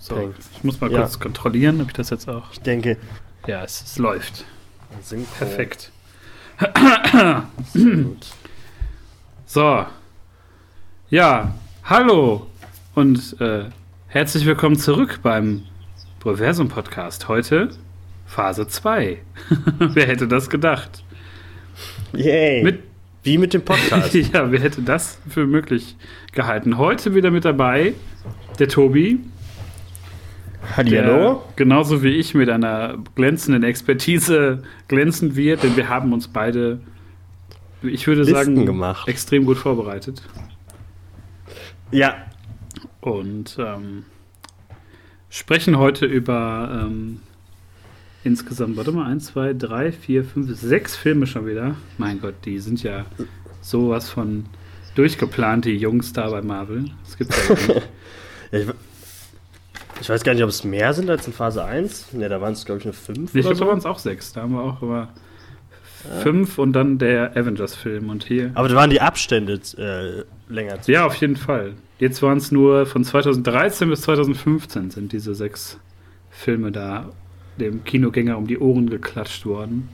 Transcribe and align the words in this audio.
So, 0.00 0.14
Peng. 0.14 0.34
ich 0.56 0.64
muss 0.64 0.80
mal 0.80 0.90
Ja. 0.90 1.00
kurz 1.00 1.18
kontrollieren, 1.18 1.80
ob 1.82 1.88
ich 1.88 1.92
das 1.92 2.08
jetzt 2.10 2.26
auch. 2.28 2.50
Ich 2.52 2.60
denke, 2.60 2.96
Ja, 3.46 3.62
es, 3.64 3.82
es 3.82 3.98
läuft. 3.98 4.44
Synchro. 5.02 5.26
Perfekt. 5.38 5.90
So. 9.46 9.84
Ja, 11.08 11.54
hallo 11.82 12.46
und 12.94 13.40
äh, 13.40 13.64
herzlich 14.06 14.46
willkommen 14.46 14.76
zurück 14.78 15.18
beim 15.24 15.62
Proversum 16.20 16.68
Podcast. 16.68 17.26
Heute 17.26 17.70
Phase 18.26 18.68
2. 18.68 19.18
wer 19.80 20.06
hätte 20.06 20.28
das 20.28 20.48
gedacht? 20.50 21.02
Yay. 22.12 22.62
Mit, 22.62 22.84
Wie 23.24 23.38
mit 23.38 23.54
dem 23.54 23.62
Podcast. 23.64 24.14
ja, 24.14 24.52
wer 24.52 24.60
hätte 24.60 24.82
das 24.82 25.18
für 25.28 25.46
möglich 25.46 25.96
gehalten? 26.32 26.78
Heute 26.78 27.14
wieder 27.16 27.32
mit 27.32 27.44
dabei 27.44 27.94
der 28.60 28.68
Tobi, 28.68 29.18
Hallihallo. 30.76 31.42
genauso 31.56 32.02
wie 32.02 32.10
ich 32.10 32.34
mit 32.34 32.48
einer 32.48 32.98
glänzenden 33.14 33.62
Expertise 33.62 34.62
glänzen 34.88 35.36
wird, 35.36 35.62
denn 35.62 35.76
wir 35.76 35.88
haben 35.88 36.12
uns 36.12 36.28
beide, 36.28 36.80
ich 37.82 38.06
würde 38.06 38.22
Listen 38.22 38.34
sagen, 38.34 38.66
gemacht. 38.66 39.08
extrem 39.08 39.46
gut 39.46 39.58
vorbereitet. 39.58 40.22
Ja. 41.90 42.14
Und 43.00 43.56
ähm, 43.58 44.04
sprechen 45.30 45.78
heute 45.78 46.06
über 46.06 46.84
ähm, 46.86 47.20
insgesamt, 48.24 48.76
warte 48.76 48.92
mal, 48.92 49.06
1, 49.06 49.26
2, 49.26 49.54
3, 49.54 49.92
4, 49.92 50.24
5, 50.24 50.60
6 50.60 50.96
Filme 50.96 51.26
schon 51.26 51.46
wieder. 51.46 51.76
Mein 51.98 52.20
Gott, 52.20 52.34
die 52.44 52.58
sind 52.58 52.82
ja 52.82 53.06
sowas 53.62 54.10
von 54.10 54.44
durchgeplant, 54.94 55.64
die 55.64 55.76
Jungs 55.76 56.12
da 56.12 56.28
bei 56.30 56.42
Marvel. 56.42 56.90
Das 57.04 57.16
gibt's 57.16 57.48
ja 57.48 57.54
gar 57.54 57.74
nicht. 57.74 57.88
Ja, 58.52 58.58
ich, 58.58 58.66
ich 60.00 60.08
weiß 60.08 60.24
gar 60.24 60.34
nicht, 60.34 60.42
ob 60.42 60.48
es 60.50 60.64
mehr 60.64 60.92
sind 60.94 61.10
als 61.10 61.26
in 61.26 61.32
Phase 61.32 61.64
1. 61.64 62.14
Ne, 62.14 62.28
da 62.28 62.40
waren 62.40 62.52
es, 62.52 62.64
glaube 62.64 62.78
ich, 62.78 62.84
nur 62.84 62.94
5 62.94 63.34
Ich 63.34 63.42
glaube, 63.42 63.54
da 63.56 63.64
so. 63.64 63.66
waren 63.66 63.78
es 63.78 63.86
auch 63.86 63.98
sechs. 63.98 64.32
Da 64.32 64.42
haben 64.42 64.52
wir 64.52 64.62
auch 64.62 64.82
immer 64.82 65.08
fünf 66.22 66.58
und 66.58 66.72
dann 66.72 66.98
der 66.98 67.36
Avengers-Film. 67.36 68.08
Und 68.08 68.24
hier. 68.24 68.50
Aber 68.54 68.68
da 68.68 68.74
waren 68.74 68.90
die 68.90 69.00
Abstände 69.00 69.60
äh, 69.76 70.52
länger 70.52 70.80
zu. 70.80 70.92
Ja, 70.92 71.06
auf 71.06 71.16
jeden 71.16 71.36
Fall. 71.36 71.74
Jetzt 71.98 72.22
waren 72.22 72.38
es 72.38 72.50
nur 72.50 72.86
von 72.86 73.04
2013 73.04 73.90
bis 73.90 74.02
2015 74.02 74.90
sind 74.90 75.12
diese 75.12 75.34
sechs 75.34 75.78
Filme 76.30 76.72
da 76.72 77.10
dem 77.58 77.84
Kinogänger 77.84 78.38
um 78.38 78.46
die 78.46 78.58
Ohren 78.58 78.88
geklatscht 78.88 79.44
worden. 79.44 79.90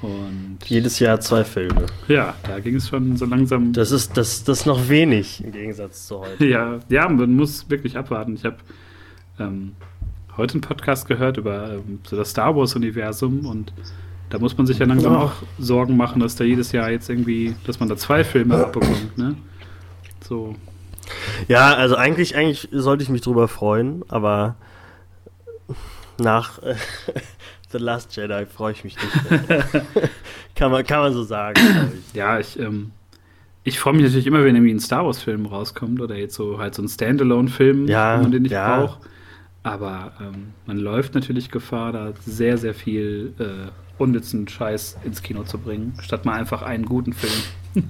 Und 0.00 0.58
Jedes 0.64 0.98
Jahr 0.98 1.20
zwei 1.20 1.44
Filme. 1.44 1.86
ja, 2.08 2.34
da 2.44 2.58
ging 2.58 2.76
es 2.76 2.88
schon 2.88 3.16
so 3.16 3.24
langsam. 3.26 3.72
Das 3.72 3.92
ist, 3.92 4.16
das, 4.16 4.42
das 4.42 4.66
noch 4.66 4.88
wenig 4.88 5.44
im 5.44 5.52
Gegensatz 5.52 6.08
zu 6.08 6.20
heute. 6.20 6.44
Ja, 6.48 6.80
ja, 6.88 7.08
man 7.08 7.34
muss 7.34 7.70
wirklich 7.70 7.96
abwarten. 7.96 8.34
Ich 8.34 8.44
habe 8.44 8.56
ähm, 9.38 9.74
heute 10.36 10.54
einen 10.54 10.60
Podcast 10.60 11.06
gehört 11.06 11.36
über 11.36 11.74
ähm, 11.74 12.00
so 12.06 12.16
das 12.16 12.30
Star 12.30 12.56
Wars-Universum 12.56 13.46
und 13.46 13.72
da 14.30 14.38
muss 14.38 14.56
man 14.56 14.66
sich 14.66 14.78
ja 14.78 14.86
langsam 14.86 15.14
auch 15.14 15.32
Sorgen 15.58 15.96
machen, 15.96 16.20
dass 16.20 16.36
da 16.36 16.44
jedes 16.44 16.72
Jahr 16.72 16.90
jetzt 16.90 17.10
irgendwie, 17.10 17.54
dass 17.66 17.80
man 17.80 17.88
da 17.88 17.96
zwei 17.96 18.24
Filme 18.24 18.56
abbekommt, 18.56 19.18
ne? 19.18 19.36
So. 20.26 20.54
Ja, 21.48 21.74
also 21.74 21.96
eigentlich, 21.96 22.34
eigentlich 22.34 22.68
sollte 22.72 23.02
ich 23.02 23.10
mich 23.10 23.20
drüber 23.20 23.46
freuen, 23.46 24.02
aber 24.08 24.56
nach 26.18 26.62
äh, 26.62 26.76
The 27.72 27.78
Last 27.78 28.16
Jedi 28.16 28.46
freue 28.46 28.72
ich 28.72 28.84
mich 28.84 28.96
nicht. 28.96 29.48
Kann, 30.54 30.70
man, 30.70 30.84
kann 30.86 31.00
man 31.00 31.12
so 31.12 31.22
sagen, 31.22 31.54
glaube 31.54 31.92
ich. 31.98 32.14
Ja, 32.14 32.38
ich, 32.38 32.58
ähm, 32.58 32.92
ich 33.64 33.78
freue 33.78 33.94
mich 33.94 34.02
natürlich 34.02 34.26
immer, 34.26 34.44
wenn 34.44 34.54
irgendwie 34.54 34.74
ein 34.74 34.80
Star 34.80 35.04
Wars-Film 35.04 35.46
rauskommt 35.46 36.00
oder 36.00 36.14
jetzt 36.16 36.34
so 36.34 36.58
halt 36.58 36.74
so 36.74 36.82
ein 36.82 36.88
Standalone-Film, 36.88 37.86
Ja, 37.86 38.18
den 38.18 38.44
ich 38.44 38.52
ja. 38.52 38.80
brauche. 38.80 39.00
Aber 39.62 40.12
ähm, 40.20 40.52
man 40.66 40.76
läuft 40.78 41.14
natürlich 41.14 41.50
Gefahr, 41.50 41.92
da 41.92 42.12
sehr, 42.26 42.58
sehr 42.58 42.74
viel 42.74 43.32
äh, 43.38 43.70
unnützen 43.98 44.48
Scheiß 44.48 44.98
ins 45.04 45.22
Kino 45.22 45.44
zu 45.44 45.58
bringen, 45.58 45.94
statt 46.02 46.24
mal 46.24 46.34
einfach 46.34 46.62
einen 46.62 46.84
guten 46.86 47.12
Film. 47.12 47.32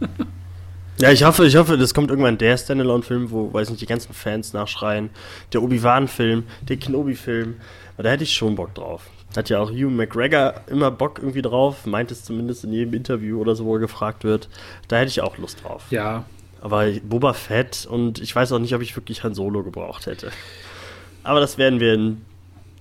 Ja, 1.00 1.10
ich 1.10 1.24
hoffe, 1.24 1.46
ich 1.46 1.56
hoffe, 1.56 1.78
das 1.78 1.94
kommt 1.94 2.10
irgendwann 2.10 2.38
der 2.38 2.56
Standalone-Film, 2.56 3.30
wo, 3.30 3.52
weiß 3.52 3.70
nicht, 3.70 3.80
die 3.80 3.86
ganzen 3.86 4.12
Fans 4.12 4.52
nachschreien. 4.52 5.10
Der 5.52 5.62
Obi-Wan-Film, 5.62 6.44
der 6.68 6.76
Kenobi-Film. 6.76 7.56
Da 7.96 8.10
hätte 8.10 8.24
ich 8.24 8.32
schon 8.34 8.54
Bock 8.54 8.74
drauf. 8.74 9.08
Hat 9.34 9.48
ja 9.48 9.58
auch 9.58 9.70
Hugh 9.70 9.90
McGregor 9.90 10.54
immer 10.68 10.90
Bock 10.90 11.18
irgendwie 11.18 11.42
drauf, 11.42 11.86
meint 11.86 12.12
es 12.12 12.24
zumindest 12.24 12.64
in 12.64 12.72
jedem 12.72 12.94
Interview 12.94 13.40
oder 13.40 13.56
so, 13.56 13.64
wo 13.64 13.74
er 13.74 13.80
gefragt 13.80 14.22
wird. 14.22 14.48
Da 14.86 14.98
hätte 14.98 15.08
ich 15.08 15.22
auch 15.22 15.38
Lust 15.38 15.64
drauf. 15.64 15.86
Ja, 15.90 16.24
Aber 16.60 16.86
Boba 17.02 17.32
Fett 17.32 17.86
und 17.90 18.20
ich 18.20 18.36
weiß 18.36 18.52
auch 18.52 18.58
nicht, 18.60 18.74
ob 18.74 18.82
ich 18.82 18.94
wirklich 18.94 19.24
Han 19.24 19.34
Solo 19.34 19.64
gebraucht 19.64 20.06
hätte. 20.06 20.30
Aber 21.24 21.40
das 21.40 21.58
werden 21.58 21.80
wir 21.80 21.94
in 21.94 22.22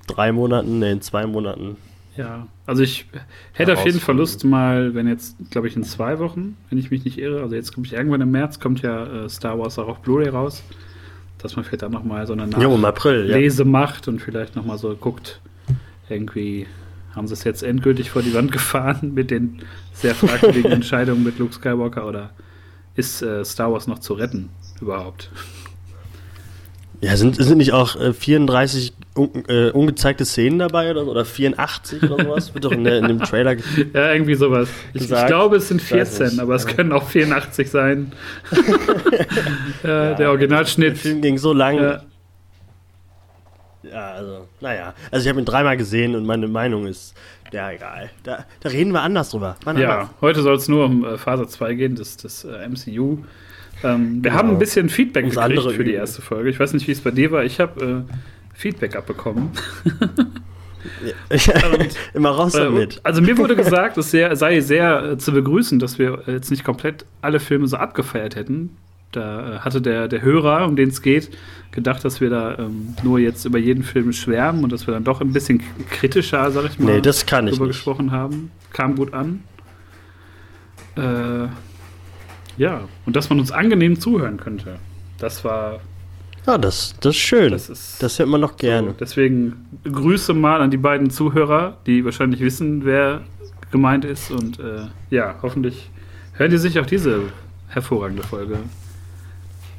drei 0.07 0.31
Monaten, 0.31 0.79
nee, 0.79 0.91
in 0.91 1.01
zwei 1.01 1.25
Monaten. 1.25 1.77
ja. 2.17 2.47
Also 2.65 2.83
ich 2.83 3.05
hätte 3.51 3.73
auf 3.73 3.85
jeden 3.85 3.99
Fall. 3.99 4.15
Lust 4.15 4.45
mal, 4.45 4.93
wenn 4.95 5.05
jetzt, 5.05 5.35
glaube 5.51 5.67
ich, 5.67 5.75
in 5.75 5.83
zwei 5.83 6.19
Wochen, 6.19 6.55
wenn 6.69 6.77
ich 6.77 6.89
mich 6.89 7.03
nicht 7.03 7.17
irre, 7.17 7.41
also 7.41 7.53
jetzt 7.53 7.73
glaube 7.73 7.85
ich 7.85 7.91
irgendwann 7.91 8.21
im 8.21 8.31
März 8.31 8.61
kommt 8.61 8.81
ja 8.81 9.25
äh, 9.25 9.29
Star 9.29 9.59
Wars 9.59 9.77
auch 9.77 9.89
auf 9.89 9.99
Blu-ray 9.99 10.29
raus, 10.29 10.63
dass 11.37 11.57
man 11.57 11.65
vielleicht 11.65 11.81
dann 11.81 11.91
noch 11.91 12.05
mal 12.05 12.25
so 12.25 12.31
eine 12.31 12.47
Jo, 12.61 12.77
April, 12.85 13.29
ja. 13.29 13.35
Lese 13.35 13.65
macht 13.65 14.07
und 14.07 14.21
vielleicht 14.21 14.55
noch 14.55 14.63
mal 14.63 14.77
so 14.77 14.95
guckt, 14.95 15.41
irgendwie 16.09 16.65
haben 17.13 17.27
sie 17.27 17.33
es 17.33 17.43
jetzt 17.43 17.61
endgültig 17.61 18.09
vor 18.09 18.21
die 18.21 18.33
Wand 18.33 18.51
gefahren 18.53 19.13
mit 19.13 19.31
den 19.31 19.63
sehr 19.91 20.15
fragwürdigen 20.15 20.71
Entscheidungen 20.71 21.23
mit 21.25 21.39
Luke 21.39 21.53
Skywalker 21.53 22.07
oder 22.07 22.29
ist 22.95 23.21
äh, 23.21 23.43
Star 23.43 23.73
Wars 23.73 23.87
noch 23.87 23.99
zu 23.99 24.13
retten 24.13 24.47
überhaupt? 24.79 25.29
Ja, 27.01 27.17
sind, 27.17 27.35
sind 27.35 27.57
nicht 27.57 27.73
auch 27.73 27.95
äh, 27.99 28.13
34 28.13 28.93
un, 29.15 29.43
äh, 29.47 29.71
ungezeigte 29.71 30.23
Szenen 30.23 30.59
dabei 30.59 30.91
oder, 30.91 31.05
oder 31.07 31.25
84 31.25 32.03
oder 32.03 32.23
sowas? 32.23 32.53
Wird 32.53 32.63
doch 32.65 32.71
in, 32.71 32.83
der, 32.83 32.99
in 32.99 33.07
dem 33.07 33.19
Trailer. 33.19 33.55
Ja, 33.93 34.13
irgendwie 34.13 34.35
sowas. 34.35 34.69
Ich, 34.93 35.09
ich 35.09 35.25
glaube, 35.25 35.57
es 35.57 35.67
sind 35.67 35.81
Ich 35.81 35.91
weiß 35.91 36.17
14, 36.17 36.27
nicht. 36.35 36.39
aber 36.39 36.53
es 36.55 36.67
können 36.67 36.91
auch 36.91 37.07
84 37.07 37.69
sein. 37.71 38.11
äh, 38.51 39.17
der 39.83 40.15
Der 40.15 40.29
Originalschnitt. 40.29 40.97
Film 40.97 41.21
ging 41.21 41.37
so 41.39 41.53
lang. 41.53 41.77
Ja, 41.77 42.01
Ja, 43.83 44.11
also, 44.11 44.47
naja. 44.61 44.93
Also, 45.09 45.23
ich 45.23 45.29
habe 45.29 45.41
ihn 45.41 45.45
dreimal 45.45 45.77
gesehen 45.77 46.15
und 46.15 46.25
meine 46.25 46.47
Meinung 46.47 46.85
ist, 46.85 47.15
ja, 47.51 47.71
egal. 47.71 48.09
Da, 48.23 48.45
da 48.61 48.69
reden 48.69 48.91
wir 48.93 49.01
anders 49.01 49.31
drüber. 49.31 49.57
Wann 49.65 49.77
ja, 49.77 49.89
anders? 50.01 50.09
heute 50.21 50.41
soll 50.41 50.55
es 50.55 50.67
nur 50.69 50.85
um 50.85 51.03
äh, 51.03 51.17
Phase 51.17 51.47
2 51.47 51.73
gehen, 51.73 51.95
das, 51.95 52.15
das 52.15 52.45
äh, 52.45 52.69
MCU. 52.69 53.17
Ähm, 53.83 54.23
wir 54.23 54.29
Genau. 54.31 54.33
haben 54.35 54.49
ein 54.51 54.59
bisschen 54.59 54.89
Feedback 54.89 55.23
Ums 55.25 55.35
gekriegt 55.35 55.71
für 55.71 55.83
die 55.83 55.91
Üben. 55.91 55.99
erste 55.99 56.21
Folge. 56.21 56.49
Ich 56.49 56.59
weiß 56.59 56.73
nicht, 56.73 56.87
wie 56.87 56.91
es 56.91 57.01
bei 57.01 57.11
dir 57.11 57.31
war. 57.31 57.43
Ich 57.43 57.59
habe 57.59 58.05
äh, 58.07 58.13
Feedback 58.53 58.95
abbekommen. 58.95 59.49
Immer 62.13 62.29
raus 62.31 62.55
Äh, 62.55 62.63
damit. 62.65 62.99
Also 63.03 63.21
mir 63.21 63.37
wurde 63.37 63.55
gesagt, 63.55 63.97
es 63.97 64.11
sehr, 64.11 64.35
sei 64.35 64.59
sehr 64.61 65.03
äh, 65.11 65.17
zu 65.17 65.31
begrüßen, 65.31 65.79
dass 65.79 65.99
wir 65.99 66.27
äh, 66.27 66.31
jetzt 66.33 66.49
nicht 66.51 66.63
komplett 66.63 67.05
alle 67.21 67.39
Filme 67.39 67.67
so 67.67 67.77
abgefeiert 67.77 68.35
hätten. 68.35 68.75
Da 69.11 69.55
äh, 69.55 69.59
hatte 69.59 69.81
der, 69.81 70.07
der 70.07 70.21
Hörer, 70.21 70.65
um 70.67 70.75
den 70.75 70.89
es 70.89 71.01
geht, 71.01 71.29
gedacht, 71.71 72.03
dass 72.05 72.21
wir 72.21 72.29
da 72.29 72.57
ähm, 72.57 72.95
nur 73.03 73.19
jetzt 73.19 73.45
über 73.45 73.57
jeden 73.59 73.83
Film 73.83 74.11
schwärmen 74.13 74.63
und 74.63 74.71
dass 74.71 74.87
wir 74.87 74.93
dann 74.93 75.03
doch 75.03 75.21
ein 75.21 75.33
bisschen 75.33 75.61
kritischer, 75.89 76.49
sag 76.51 76.65
ich 76.65 76.79
mal, 76.79 76.95
Nee, 76.95 77.01
das 77.01 77.25
kann 77.25 77.47
ich 77.47 77.53
drüber 77.55 77.67
nicht. 77.67 77.75
gesprochen 77.77 78.11
haben. 78.11 78.51
Kam 78.73 78.95
gut 78.95 79.13
an. 79.13 79.43
Äh, 80.95 81.47
ja, 82.57 82.87
und 83.05 83.15
dass 83.15 83.29
man 83.29 83.39
uns 83.39 83.51
angenehm 83.51 83.99
zuhören 83.99 84.37
könnte. 84.37 84.77
Das 85.17 85.43
war, 85.43 85.79
Ja, 86.47 86.57
das, 86.57 86.95
das 86.99 87.15
ist 87.15 87.21
schön. 87.21 87.51
das 87.51 87.67
Das, 87.67 87.99
ist 88.13 88.19
hört 88.19 88.29
man 88.29 88.41
noch 88.41 88.51
so, 88.51 88.57
gerne. 88.57 88.95
deswegen 88.99 89.67
Grüße 89.83 90.33
mal 90.33 90.61
an 90.61 90.71
die 90.71 90.77
beiden 90.77 91.09
Zuhörer, 91.09 91.77
die 91.85 92.03
wahrscheinlich 92.05 92.39
wissen, 92.41 92.83
wer 92.85 93.21
gemeint 93.71 94.05
ist. 94.05 94.31
Und 94.31 94.59
äh, 94.59 94.87
ja, 95.09 95.35
hoffentlich 95.41 95.89
hören 96.33 96.51
die 96.51 96.57
sich 96.57 96.79
auch 96.79 96.85
diese 96.85 97.21
hervorragende 97.67 98.23
Folge 98.23 98.57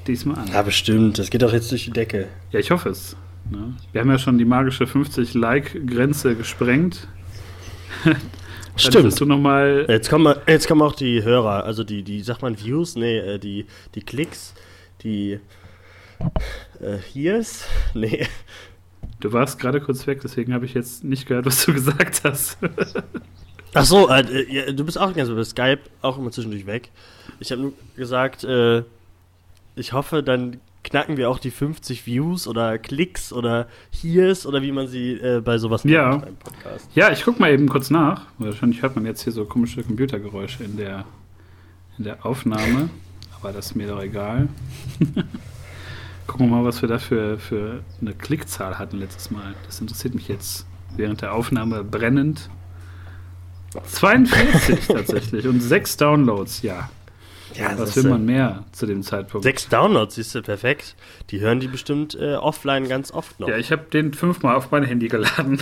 diesmal 0.06 0.38
an. 0.38 0.48
Ja, 0.52 0.62
bestimmt. 0.62 1.18
Das 1.18 1.30
geht 1.30 1.42
doch 1.42 1.52
jetzt 1.52 1.70
durch 1.70 1.84
die 1.84 1.90
Decke. 1.90 2.28
Ja, 2.50 2.58
ich 2.60 2.70
hoffe 2.70 2.88
es. 2.88 3.16
Ne? 3.50 3.74
Wir 3.92 4.00
haben 4.00 4.10
ja 4.10 4.18
schon 4.18 4.38
die 4.38 4.44
magische 4.44 4.84
50-Like-Grenze 4.84 6.34
gesprengt. 6.36 7.06
Stimmt. 8.76 9.20
du 9.20 9.26
noch 9.26 9.38
mal 9.38 9.86
Jetzt 9.88 10.08
kommen, 10.08 10.34
jetzt 10.46 10.66
kommen 10.66 10.82
auch 10.82 10.94
die 10.94 11.22
Hörer, 11.22 11.64
also 11.64 11.84
die, 11.84 12.02
die, 12.02 12.22
sagt 12.22 12.42
man 12.42 12.58
Views? 12.58 12.96
Nee, 12.96 13.18
äh, 13.18 13.38
die, 13.38 13.66
die 13.94 14.02
Klicks, 14.02 14.54
die 15.02 15.38
äh, 16.80 16.96
Hears? 17.12 17.66
Nee. 17.94 18.26
Du 19.20 19.32
warst 19.32 19.58
gerade 19.58 19.80
kurz 19.80 20.06
weg, 20.06 20.20
deswegen 20.22 20.52
habe 20.52 20.64
ich 20.64 20.74
jetzt 20.74 21.04
nicht 21.04 21.26
gehört, 21.26 21.46
was 21.46 21.64
du 21.64 21.72
gesagt 21.72 22.22
hast. 22.24 22.58
Ach 23.74 23.84
so, 23.84 24.08
äh, 24.08 24.20
äh, 24.20 24.52
ja, 24.52 24.72
du 24.72 24.84
bist 24.84 24.98
auch 24.98 25.14
ganz 25.14 25.30
bei 25.30 25.44
Skype 25.44 25.80
auch 26.02 26.18
immer 26.18 26.30
zwischendurch 26.30 26.66
weg. 26.66 26.90
Ich 27.38 27.52
habe 27.52 27.62
nur 27.62 27.72
gesagt, 27.96 28.44
äh, 28.44 28.82
ich 29.76 29.92
hoffe, 29.92 30.22
dann 30.22 30.60
knacken 30.84 31.16
wir 31.16 31.30
auch 31.30 31.38
die 31.38 31.50
50 31.50 32.06
Views 32.06 32.46
oder 32.48 32.78
Klicks 32.78 33.32
oder 33.32 33.68
Hears 33.90 34.46
oder 34.46 34.62
wie 34.62 34.72
man 34.72 34.88
sie 34.88 35.12
äh, 35.12 35.40
bei 35.40 35.58
sowas 35.58 35.84
Ja. 35.84 36.10
nennt 36.10 36.22
beim 36.24 36.36
Podcast. 36.36 36.88
ja, 36.94 37.10
ich 37.12 37.22
guck 37.24 37.38
mal 37.40 37.50
eben 37.52 37.68
kurz 37.68 37.90
nach. 37.90 38.26
Wahrscheinlich 38.38 38.82
hört 38.82 38.96
man 38.96 39.06
jetzt 39.06 39.22
hier 39.22 39.32
so 39.32 39.44
komische 39.44 39.82
Computergeräusche 39.82 40.64
in 40.64 40.76
der, 40.76 41.04
in 41.98 42.04
der 42.04 42.24
Aufnahme. 42.26 42.88
Aber 43.40 43.52
das 43.52 43.66
ist 43.66 43.74
mir 43.76 43.88
doch 43.88 44.00
egal. 44.02 44.48
Gucken 46.26 46.48
wir 46.50 46.56
mal, 46.56 46.64
was 46.64 46.80
wir 46.82 46.88
da 46.88 46.98
für, 46.98 47.38
für 47.38 47.82
eine 48.00 48.14
Klickzahl 48.14 48.78
hatten 48.78 48.98
letztes 48.98 49.30
Mal. 49.30 49.54
Das 49.66 49.80
interessiert 49.80 50.14
mich 50.14 50.28
jetzt 50.28 50.66
während 50.96 51.20
der 51.22 51.32
Aufnahme 51.34 51.82
brennend. 51.84 52.48
42 53.86 54.86
tatsächlich 54.88 55.46
und 55.46 55.60
sechs 55.60 55.96
Downloads, 55.96 56.62
ja. 56.62 56.90
Ja, 57.54 57.78
Was 57.78 57.96
will 57.96 58.04
man 58.10 58.24
mehr 58.24 58.64
zu 58.72 58.86
dem 58.86 59.02
Zeitpunkt? 59.02 59.44
Sechs 59.44 59.68
Downloads, 59.68 60.14
siehst 60.16 60.34
du, 60.34 60.42
perfekt. 60.42 60.94
Die 61.30 61.40
hören 61.40 61.60
die 61.60 61.68
bestimmt 61.68 62.14
äh, 62.14 62.34
offline 62.34 62.88
ganz 62.88 63.10
oft 63.12 63.38
noch. 63.40 63.48
Ja, 63.48 63.56
ich 63.56 63.70
habe 63.72 63.82
den 63.92 64.14
fünfmal 64.14 64.56
auf 64.56 64.70
mein 64.70 64.84
Handy 64.84 65.08
geladen. 65.08 65.60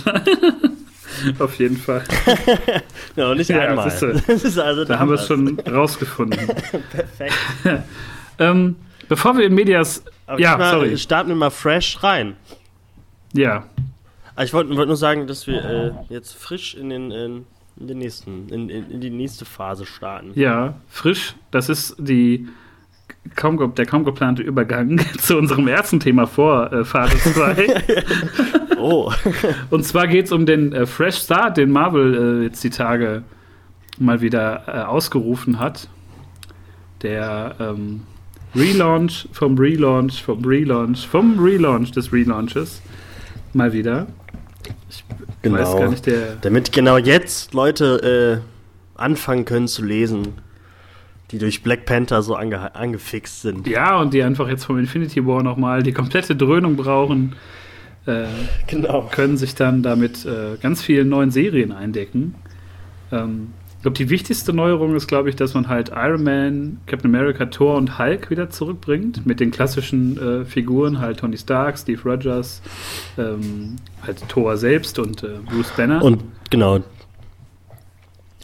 auf 1.39 1.55
jeden 1.59 1.77
Fall. 1.77 2.03
ja, 3.15 3.31
und 3.31 3.37
nicht 3.37 3.49
Ja, 3.49 3.59
einmal. 3.61 3.89
siehst 3.89 4.01
du. 4.01 4.13
Das 4.27 4.43
ist 4.43 4.57
also 4.57 4.85
Da 4.85 4.99
haben 4.99 5.09
wir 5.09 5.15
es 5.15 5.27
schon 5.27 5.59
rausgefunden. 5.59 6.39
ähm, 8.39 8.75
bevor 9.07 9.37
wir 9.37 9.45
in 9.45 9.53
Medias. 9.55 10.03
Aber 10.27 10.39
ja, 10.39 10.51
diesmal 10.51 10.71
sorry. 10.71 10.97
starten 10.97 11.29
wir 11.29 11.35
mal 11.35 11.49
fresh 11.49 12.01
rein. 12.03 12.35
Ja, 13.33 13.65
Aber 14.35 14.43
ich 14.45 14.53
wollte 14.53 14.75
wollt 14.75 14.87
nur 14.87 14.97
sagen, 14.97 15.27
dass 15.27 15.47
wir 15.47 15.63
äh, 15.63 15.91
jetzt 16.13 16.33
frisch 16.35 16.75
in 16.75 16.89
den, 16.89 17.11
in, 17.11 17.45
in 17.81 17.87
den 17.87 17.97
nächsten, 17.97 18.47
in, 18.49 18.69
in, 18.69 18.89
in 18.89 19.01
die 19.01 19.09
nächste 19.09 19.45
Phase 19.45 19.85
starten. 19.85 20.31
ja, 20.35 20.75
frisch. 20.87 21.35
Das 21.51 21.69
ist 21.69 21.95
die 21.99 22.47
kaum, 23.35 23.75
der 23.75 23.85
kaum 23.85 24.03
geplante 24.03 24.41
Übergang 24.41 24.99
zu 25.17 25.37
unserem 25.37 25.67
ersten 25.67 25.99
Thema 25.99 26.27
vor 26.27 26.71
äh, 26.71 26.85
Phase 26.85 27.17
2. 27.33 27.67
Oh. 28.77 29.11
Und 29.69 29.85
zwar 29.85 30.07
geht 30.07 30.25
es 30.25 30.31
um 30.31 30.45
den 30.45 30.73
äh, 30.73 30.85
Fresh 30.85 31.17
Start, 31.17 31.57
den 31.57 31.71
Marvel 31.71 32.41
äh, 32.41 32.43
jetzt 32.45 32.63
die 32.63 32.69
Tage 32.69 33.23
mal 33.99 34.21
wieder 34.21 34.63
äh, 34.67 34.81
ausgerufen 34.83 35.59
hat. 35.59 35.87
Der 37.01 37.55
ähm, 37.59 38.01
Relaunch 38.55 39.27
vom 39.31 39.57
Relaunch 39.57 40.21
vom 40.23 40.43
Relaunch 40.43 41.07
vom 41.07 41.39
Relaunch 41.39 41.91
des 41.91 42.11
Relaunches. 42.11 42.81
Mal 43.53 43.73
wieder. 43.73 44.07
Ich 45.43 45.51
weiß 45.51 45.75
gar 45.75 45.89
nicht, 45.89 46.05
der. 46.05 46.35
Damit 46.41 46.71
genau 46.71 46.97
jetzt 46.97 47.53
Leute 47.53 48.41
äh, 48.43 48.99
anfangen 49.01 49.45
können 49.45 49.67
zu 49.67 49.83
lesen, 49.83 50.33
die 51.31 51.37
durch 51.37 51.63
Black 51.63 51.85
Panther 51.85 52.21
so 52.21 52.35
ange 52.35 52.75
angefixt 52.75 53.41
sind. 53.41 53.67
Ja, 53.67 53.99
und 53.99 54.13
die 54.13 54.21
einfach 54.23 54.47
jetzt 54.47 54.65
vom 54.65 54.77
Infinity 54.77 55.25
War 55.25 55.43
nochmal 55.43 55.81
die 55.83 55.93
komplette 55.93 56.35
Dröhnung 56.35 56.75
brauchen, 56.75 57.35
äh, 58.05 58.25
Genau. 58.67 59.09
können 59.11 59.37
sich 59.37 59.55
dann 59.55 59.81
damit 59.83 60.25
äh, 60.25 60.57
ganz 60.61 60.81
vielen 60.81 61.09
neuen 61.09 61.31
Serien 61.31 61.71
eindecken. 61.71 62.35
Ähm, 63.11 63.53
ich 63.81 63.83
glaube, 63.83 63.97
die 63.97 64.11
wichtigste 64.11 64.53
Neuerung 64.53 64.95
ist, 64.95 65.07
glaube 65.07 65.31
ich, 65.31 65.35
dass 65.35 65.55
man 65.55 65.67
halt 65.67 65.89
Iron 65.89 66.23
Man, 66.23 66.77
Captain 66.85 67.09
America, 67.09 67.47
Thor 67.47 67.77
und 67.77 67.97
Hulk 67.97 68.29
wieder 68.29 68.51
zurückbringt. 68.51 69.25
Mit 69.25 69.39
den 69.39 69.49
klassischen 69.49 70.19
äh, 70.19 70.45
Figuren, 70.45 70.99
halt 70.99 71.21
Tony 71.21 71.35
Stark, 71.35 71.79
Steve 71.79 71.99
Rogers, 72.07 72.61
ähm, 73.17 73.77
halt 74.05 74.21
Thor 74.29 74.55
selbst 74.57 74.99
und 74.99 75.23
äh, 75.23 75.29
Bruce 75.49 75.71
Banner. 75.75 76.03
Und 76.03 76.23
genau. 76.51 76.83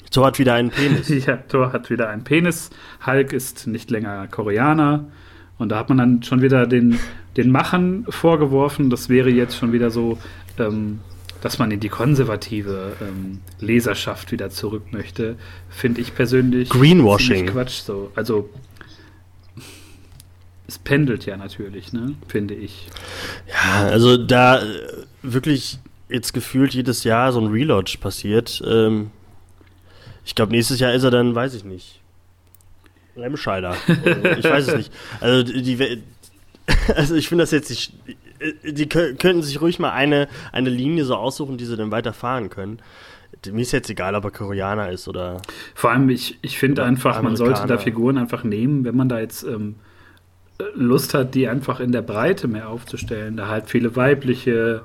So 0.09 0.25
hat 0.25 0.39
wieder 0.39 0.55
einen 0.55 0.71
Penis. 0.71 1.07
ja, 1.27 1.37
Thor 1.37 1.71
hat 1.71 1.91
wieder 1.91 2.09
einen 2.09 2.23
Penis. 2.23 2.71
Hulk 3.05 3.31
ist 3.31 3.67
nicht 3.67 3.91
länger 3.91 4.25
Koreaner. 4.25 5.05
Und 5.59 5.69
da 5.69 5.77
hat 5.77 5.89
man 5.89 5.99
dann 5.99 6.23
schon 6.23 6.41
wieder 6.41 6.65
den, 6.65 6.97
den 7.35 7.51
Machern 7.51 8.07
vorgeworfen, 8.09 8.89
das 8.89 9.07
wäre 9.07 9.29
jetzt 9.29 9.55
schon 9.55 9.71
wieder 9.71 9.91
so, 9.91 10.17
ähm, 10.57 10.97
dass 11.47 11.59
man 11.59 11.71
in 11.71 11.79
die 11.79 11.87
konservative 11.87 12.97
ähm, 12.99 13.39
Leserschaft 13.61 14.33
wieder 14.33 14.49
zurück 14.49 14.91
möchte. 14.91 15.37
Finde 15.69 16.01
ich 16.01 16.13
persönlich 16.13 16.67
Greenwashing. 16.67 17.45
Quatsch 17.45 17.83
so. 17.83 18.11
Also 18.15 18.49
es 20.67 20.77
pendelt 20.77 21.25
ja 21.25 21.37
natürlich, 21.37 21.93
ne? 21.93 22.15
Finde 22.27 22.53
ich. 22.53 22.89
Ja, 23.47 23.87
also 23.87 24.17
da 24.17 24.61
äh, 24.61 24.65
wirklich 25.21 25.79
jetzt 26.09 26.33
gefühlt 26.33 26.73
jedes 26.73 27.05
Jahr 27.05 27.31
so 27.31 27.39
ein 27.39 27.47
Relaunch 27.47 28.01
passiert. 28.01 28.61
Ähm, 28.67 29.11
ich 30.25 30.35
glaube, 30.35 30.51
nächstes 30.51 30.81
Jahr 30.81 30.91
ist 30.91 31.03
er 31.03 31.11
dann, 31.11 31.33
weiß 31.33 31.53
ich 31.53 31.63
nicht. 31.63 32.01
Remscheider. 33.15 33.77
ich 33.87 34.43
weiß 34.43 34.67
es 34.67 34.75
nicht. 34.75 34.91
Also 35.21 35.43
die, 35.43 36.03
also 36.93 37.15
ich 37.15 37.29
finde 37.29 37.43
das 37.43 37.51
jetzt 37.51 37.69
nicht. 37.69 37.93
Die 38.63 38.85
kö- 38.87 39.17
könnten 39.17 39.41
sich 39.43 39.61
ruhig 39.61 39.79
mal 39.79 39.91
eine, 39.91 40.27
eine 40.51 40.69
Linie 40.69 41.05
so 41.05 41.15
aussuchen, 41.15 41.57
die 41.57 41.65
sie 41.65 41.75
dann 41.75 41.91
weiterfahren 41.91 42.49
können. 42.49 42.79
Mir 43.51 43.61
ist 43.61 43.71
jetzt 43.71 43.89
egal, 43.89 44.15
ob 44.15 44.23
er 44.23 44.31
Koreaner 44.31 44.89
ist 44.89 45.07
oder. 45.07 45.41
Vor 45.75 45.91
allem, 45.91 46.09
ich, 46.09 46.37
ich 46.41 46.57
finde 46.57 46.83
einfach, 46.83 47.21
man 47.21 47.35
sollte 47.35 47.67
da. 47.67 47.77
Figuren 47.77 48.17
einfach 48.17 48.43
nehmen, 48.43 48.83
wenn 48.85 48.95
man 48.95 49.09
da 49.09 49.19
jetzt 49.19 49.43
ähm, 49.43 49.75
Lust 50.73 51.13
hat, 51.13 51.35
die 51.35 51.47
einfach 51.47 51.79
in 51.79 51.91
der 51.91 52.01
Breite 52.01 52.47
mehr 52.47 52.69
aufzustellen. 52.69 53.37
Da 53.37 53.47
halt 53.47 53.69
viele 53.69 53.95
weibliche, 53.95 54.81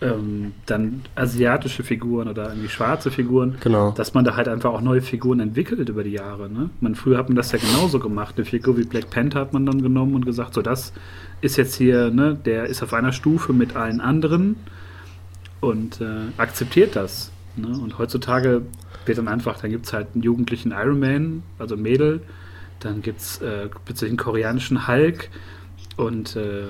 ähm, 0.00 0.52
dann 0.66 1.02
asiatische 1.14 1.82
Figuren 1.82 2.28
oder 2.28 2.48
irgendwie 2.48 2.68
schwarze 2.68 3.10
Figuren. 3.10 3.56
Genau. 3.60 3.92
Dass 3.92 4.14
man 4.14 4.24
da 4.24 4.36
halt 4.36 4.48
einfach 4.48 4.72
auch 4.72 4.80
neue 4.80 5.02
Figuren 5.02 5.40
entwickelt 5.40 5.88
über 5.88 6.04
die 6.04 6.12
Jahre. 6.12 6.48
Ne? 6.48 6.70
Man, 6.80 6.94
früher 6.94 7.18
hat 7.18 7.28
man 7.28 7.36
das 7.36 7.52
ja 7.52 7.58
genauso 7.58 7.98
gemacht. 7.98 8.34
Eine 8.36 8.46
Figur 8.46 8.78
wie 8.78 8.84
Black 8.84 9.10
Panther 9.10 9.40
hat 9.40 9.52
man 9.52 9.66
dann 9.66 9.82
genommen 9.82 10.14
und 10.14 10.24
gesagt, 10.24 10.54
so 10.54 10.62
das 10.62 10.92
ist 11.40 11.56
jetzt 11.56 11.74
hier, 11.74 12.10
ne, 12.10 12.34
der 12.44 12.66
ist 12.66 12.82
auf 12.82 12.92
einer 12.92 13.12
Stufe 13.12 13.52
mit 13.52 13.76
allen 13.76 14.00
anderen 14.00 14.56
und 15.60 16.00
äh, 16.00 16.04
akzeptiert 16.36 16.96
das. 16.96 17.30
Ne? 17.56 17.68
Und 17.68 17.98
heutzutage 17.98 18.62
wird 19.06 19.18
dann 19.18 19.28
einfach, 19.28 19.60
dann 19.60 19.70
gibt 19.70 19.86
es 19.86 19.92
halt 19.92 20.08
einen 20.14 20.22
jugendlichen 20.22 20.72
Iron 20.72 21.00
Man, 21.00 21.42
also 21.58 21.74
ein 21.74 21.82
Mädel, 21.82 22.22
dann 22.80 23.02
gibt 23.02 23.20
es 23.20 23.40
äh, 23.42 23.68
plötzlich 23.84 24.10
einen 24.10 24.18
koreanischen 24.18 24.88
Hulk 24.88 25.28
und 25.96 26.36
äh, 26.36 26.64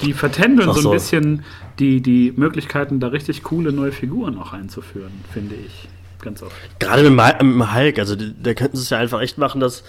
die 0.00 0.12
vertändeln 0.12 0.72
so 0.72 0.90
ein 0.90 0.94
bisschen 0.94 1.44
die, 1.78 2.00
die 2.00 2.32
Möglichkeiten, 2.36 3.00
da 3.00 3.08
richtig 3.08 3.42
coole 3.42 3.72
neue 3.72 3.92
Figuren 3.92 4.38
auch 4.38 4.52
einzuführen, 4.52 5.12
finde 5.32 5.54
ich. 5.54 5.88
Ganz 6.20 6.42
oft. 6.42 6.54
Gerade 6.80 7.08
mit, 7.08 7.40
dem 7.40 7.74
Hulk, 7.74 7.98
also 7.98 8.16
da 8.16 8.54
könnten 8.54 8.76
sie 8.76 8.82
es 8.82 8.90
ja 8.90 8.98
einfach 8.98 9.20
echt 9.20 9.38
machen, 9.38 9.60
dass 9.60 9.84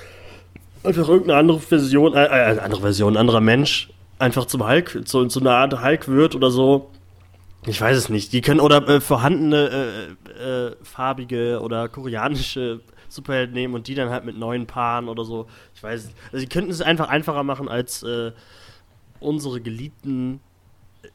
einfach 0.84 1.08
irgendeine 1.10 1.40
andere 1.40 1.60
Version, 1.60 2.14
äh, 2.14 2.26
äh, 2.26 2.60
andere 2.60 2.82
Version, 2.82 3.14
ein 3.14 3.18
anderer 3.18 3.42
Mensch 3.42 3.90
einfach 4.20 4.46
zum 4.46 4.68
Hulk, 4.68 5.08
zu, 5.08 5.26
zu 5.26 5.40
einer 5.40 5.56
Art 5.56 5.84
Hulk 5.84 6.08
wird 6.08 6.36
oder 6.36 6.52
so. 6.52 6.92
Ich 7.66 7.80
weiß 7.82 7.98
es 7.98 8.10
nicht. 8.10 8.32
Die 8.32 8.42
können 8.42 8.60
oder 8.60 8.88
äh, 8.88 9.02
vorhandene 9.02 10.08
äh, 10.40 10.68
äh, 10.68 10.76
farbige 10.84 11.60
oder 11.62 11.90
koreanische 11.90 12.82
Superhelden 13.10 13.54
nehmen 13.54 13.74
und 13.74 13.88
die 13.88 13.96
dann 13.96 14.10
halt 14.10 14.26
mit 14.26 14.38
neuen 14.38 14.68
Paaren 14.68 15.10
oder 15.10 15.26
so. 15.26 15.48
Ich 15.76 15.82
weiß 15.82 16.02
es 16.02 16.06
nicht. 16.08 16.18
Also 16.32 16.46
die 16.46 16.50
könnten 16.50 16.72
es 16.72 16.82
einfach 16.82 17.10
einfacher 17.10 17.44
machen 17.44 17.68
als 17.68 18.04
äh, 18.04 18.32
unsere 19.20 19.62
Geliebten 19.62 20.40
äh, 21.04 21.08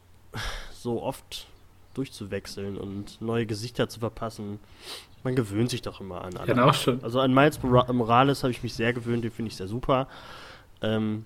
so 0.72 1.02
oft 1.02 1.46
durchzuwechseln 1.94 2.76
und 2.76 3.20
neue 3.20 3.46
Gesichter 3.46 3.88
zu 3.88 4.00
verpassen. 4.00 4.58
Man 5.22 5.34
gewöhnt 5.36 5.70
sich 5.70 5.80
doch 5.82 6.00
immer 6.00 6.22
an. 6.24 6.36
auch 6.60 6.74
schon. 6.74 7.02
Also 7.02 7.20
an 7.20 7.32
Miles 7.32 7.62
Mora- 7.62 7.90
Morales 7.92 8.42
habe 8.42 8.50
ich 8.50 8.62
mich 8.62 8.74
sehr 8.74 8.92
gewöhnt, 8.92 9.24
den 9.24 9.30
finde 9.30 9.50
ich 9.50 9.56
sehr 9.56 9.68
super. 9.68 10.08
Ähm, 10.82 11.24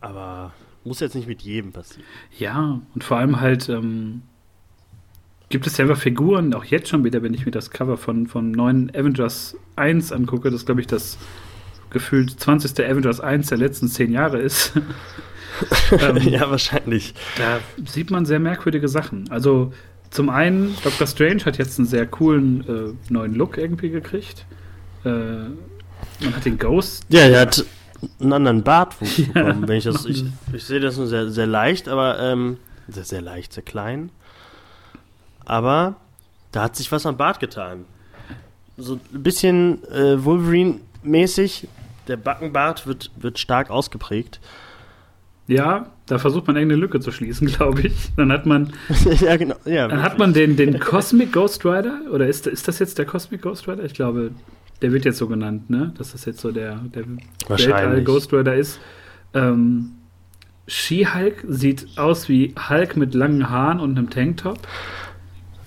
aber 0.00 0.52
muss 0.84 1.00
jetzt 1.00 1.14
nicht 1.14 1.28
mit 1.28 1.42
jedem 1.42 1.72
passieren. 1.72 2.04
Ja, 2.38 2.80
und 2.94 3.04
vor 3.04 3.18
allem 3.18 3.40
halt 3.40 3.68
ähm, 3.68 4.22
gibt 5.48 5.66
es 5.66 5.76
ja 5.76 5.84
einfach 5.84 6.00
Figuren, 6.00 6.54
auch 6.54 6.64
jetzt 6.64 6.88
schon 6.88 7.04
wieder, 7.04 7.22
wenn 7.22 7.34
ich 7.34 7.44
mir 7.44 7.52
das 7.52 7.70
Cover 7.70 7.96
von, 7.96 8.26
von 8.26 8.50
neuen 8.50 8.90
Avengers 8.94 9.56
1 9.76 10.10
angucke, 10.12 10.50
das 10.50 10.64
glaube 10.64 10.80
ich 10.80 10.86
das 10.86 11.18
gefühlt 11.92 12.38
20. 12.38 12.72
Avengers 12.84 13.20
1 13.20 13.48
der 13.48 13.58
letzten 13.58 13.88
zehn 13.88 14.12
Jahre 14.12 14.38
ist. 14.38 14.72
ähm, 15.92 16.16
ja, 16.28 16.50
wahrscheinlich. 16.50 17.14
Da 17.36 17.60
sieht 17.86 18.10
man 18.10 18.26
sehr 18.26 18.40
merkwürdige 18.40 18.88
Sachen. 18.88 19.30
Also 19.30 19.72
zum 20.10 20.28
einen, 20.28 20.76
Doctor 20.82 21.06
Strange 21.06 21.44
hat 21.44 21.58
jetzt 21.58 21.78
einen 21.78 21.88
sehr 21.88 22.06
coolen 22.06 22.96
äh, 23.08 23.12
neuen 23.12 23.34
Look 23.34 23.56
irgendwie 23.58 23.90
gekriegt. 23.90 24.44
Äh, 25.04 25.08
man 25.08 26.36
hat 26.36 26.44
den 26.44 26.58
Ghost. 26.58 27.04
Ja, 27.08 27.20
er 27.20 27.40
hat 27.42 27.64
einen 28.20 28.32
anderen 28.32 28.62
Bartwuchs 28.62 29.18
Ja. 29.34 29.44
bekommen. 29.44 29.68
Wenn 29.68 29.76
ich, 29.78 29.84
das, 29.84 30.04
ich, 30.06 30.24
ich 30.52 30.64
sehe 30.64 30.80
das 30.80 30.96
nur 30.96 31.06
sehr, 31.06 31.30
sehr 31.30 31.46
leicht, 31.46 31.88
aber 31.88 32.18
ähm, 32.18 32.58
sehr, 32.88 33.04
sehr 33.04 33.20
leicht, 33.22 33.52
sehr 33.52 33.62
klein. 33.62 34.10
Aber 35.44 35.96
da 36.50 36.64
hat 36.64 36.76
sich 36.76 36.90
was 36.92 37.06
am 37.06 37.16
Bart 37.16 37.40
getan. 37.40 37.84
So 38.76 38.98
ein 39.14 39.22
bisschen 39.22 39.82
äh, 39.90 40.24
Wolverine-mäßig. 40.24 41.68
Der 42.08 42.16
Backenbart 42.16 42.86
wird, 42.86 43.10
wird 43.16 43.38
stark 43.38 43.70
ausgeprägt. 43.70 44.40
Ja, 45.48 45.90
da 46.06 46.18
versucht 46.18 46.46
man 46.46 46.56
irgendeine 46.56 46.80
Lücke 46.80 47.00
zu 47.00 47.10
schließen, 47.12 47.46
glaube 47.52 47.82
ich. 47.82 48.10
Dann 48.16 48.32
hat 48.32 48.46
man, 48.46 48.72
ja, 49.20 49.36
genau. 49.36 49.56
Ja, 49.64 49.88
dann 49.88 50.02
hat 50.02 50.18
man 50.18 50.32
den, 50.32 50.56
den 50.56 50.78
Cosmic 50.80 51.32
Ghost 51.32 51.64
Rider. 51.64 52.00
Oder 52.10 52.26
ist, 52.26 52.46
ist 52.46 52.68
das 52.68 52.78
jetzt 52.78 52.98
der 52.98 53.06
Cosmic 53.06 53.42
Ghost 53.42 53.68
Rider? 53.68 53.84
Ich 53.84 53.94
glaube, 53.94 54.30
der 54.80 54.92
wird 54.92 55.04
jetzt 55.04 55.18
so 55.18 55.26
genannt, 55.28 55.70
ne? 55.70 55.92
Dass 55.98 56.12
das 56.12 56.24
jetzt 56.24 56.40
so 56.40 56.52
der, 56.52 56.76
der. 56.94 57.04
Weltall 57.48 58.02
Ghost 58.02 58.32
Rider 58.32 58.54
ist. 58.54 58.80
Ähm, 59.34 59.92
She-Hulk 60.68 61.44
sieht 61.48 61.86
aus 61.96 62.28
wie 62.28 62.54
Hulk 62.68 62.96
mit 62.96 63.14
langen 63.14 63.50
Haaren 63.50 63.80
und 63.80 63.98
einem 63.98 64.10
Tanktop. 64.10 64.58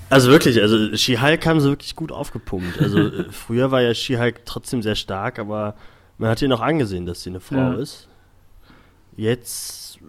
Also 0.10 0.32
wirklich, 0.32 0.62
also 0.62 0.96
She-Hulk 0.96 1.46
haben 1.46 1.60
sie 1.60 1.70
wirklich 1.70 1.96
gut 1.96 2.12
aufgepumpt. 2.12 2.80
Also 2.80 3.00
äh, 3.00 3.25
früher 3.32 3.72
war 3.72 3.82
ja 3.82 3.94
She-Hulk 3.94 4.46
trotzdem 4.46 4.82
sehr 4.82 4.96
stark, 4.96 5.39
aber 5.39 5.75
man 6.17 6.29
hat 6.29 6.41
ihr 6.41 6.48
noch 6.48 6.62
angesehen, 6.62 7.05
dass 7.05 7.24
sie 7.24 7.29
eine 7.29 7.39
Frau 7.39 7.55
Ja. 7.57 7.74
ist. 7.75 8.07
Jetzt 9.17 10.00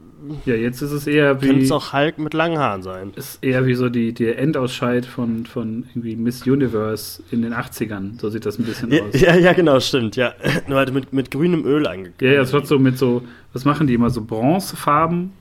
Ja, 0.47 0.55
jetzt 0.55 0.83
ist 0.83 0.91
es 0.91 1.07
eher 1.07 1.41
wie. 1.43 1.61
es 1.63 1.71
auch 1.71 1.93
Hulk 1.93 2.19
mit 2.19 2.35
langen 2.35 2.59
Haaren 2.59 2.83
sein. 2.83 3.13
ist 3.15 3.39
eher 3.45 3.67
wie 3.67 3.75
so 3.75 3.89
die, 3.89 4.13
der 4.13 4.39
Endausscheid 4.39 5.07
von, 5.07 5.47
von 5.47 5.85
irgendwie 5.91 6.17
Miss 6.17 6.45
Universe 6.47 7.23
in 7.31 7.43
den 7.43 7.53
80ern. 7.55 8.19
So 8.21 8.31
sieht 8.31 8.47
das 8.47 8.59
ein 8.59 8.65
bisschen 8.65 8.91
Ja, 8.91 9.03
aus. 9.05 9.21
ja, 9.21 9.37
ja, 9.37 9.53
genau, 9.53 9.79
stimmt, 9.79 10.17
ja. 10.17 10.33
Nur 10.69 10.79
halt 10.79 10.93
mit, 10.93 11.13
mit 11.13 11.31
grünem 11.31 11.65
Öl 11.65 11.87
eingekleidet. 11.87 12.23
Ja, 12.23 12.33
ja, 12.33 12.41
es 12.43 12.53
wird 12.53 12.67
so 12.67 12.79
mit 12.79 12.99
so, 12.99 13.23
was 13.53 13.65
machen 13.65 13.87
die 13.87 13.95
immer, 13.95 14.11
so 14.11 14.23
Bronzefarben 14.25 15.33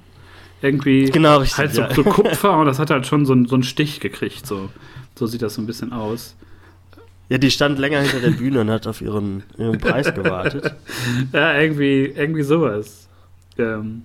irgendwie. 0.62 1.06
Genau, 1.06 1.38
richtig. 1.40 1.58
Halt 1.58 1.74
so, 1.74 1.82
ja. 1.82 1.94
so 1.94 2.04
Kupfer 2.04 2.58
und 2.60 2.66
das 2.68 2.78
hat 2.78 2.92
halt 2.92 3.08
schon 3.08 3.26
so, 3.26 3.34
einen- 3.34 3.48
so 3.48 3.56
einen 3.56 3.64
Stich 3.64 4.00
gekriegt. 4.00 4.46
So. 4.46 4.70
so 5.18 5.26
sieht 5.26 5.42
das 5.42 5.56
so 5.56 5.62
ein 5.62 5.66
bisschen 5.68 5.92
aus. 5.94 6.36
Ja, 7.30 7.38
die 7.38 7.52
stand 7.52 7.80
länger 7.80 8.02
hinter 8.02 8.20
der 8.20 8.32
Bühne 8.32 8.62
und 8.62 8.70
hat 8.70 8.88
auf 8.88 9.02
ihren, 9.02 9.44
ihren 9.58 9.80
Preis 9.80 10.14
gewartet. 10.14 10.76
Ja, 11.34 11.60
irgendwie, 11.60 12.06
irgendwie 12.06 12.44
sowas. 12.44 13.08
Ähm, 13.58 14.04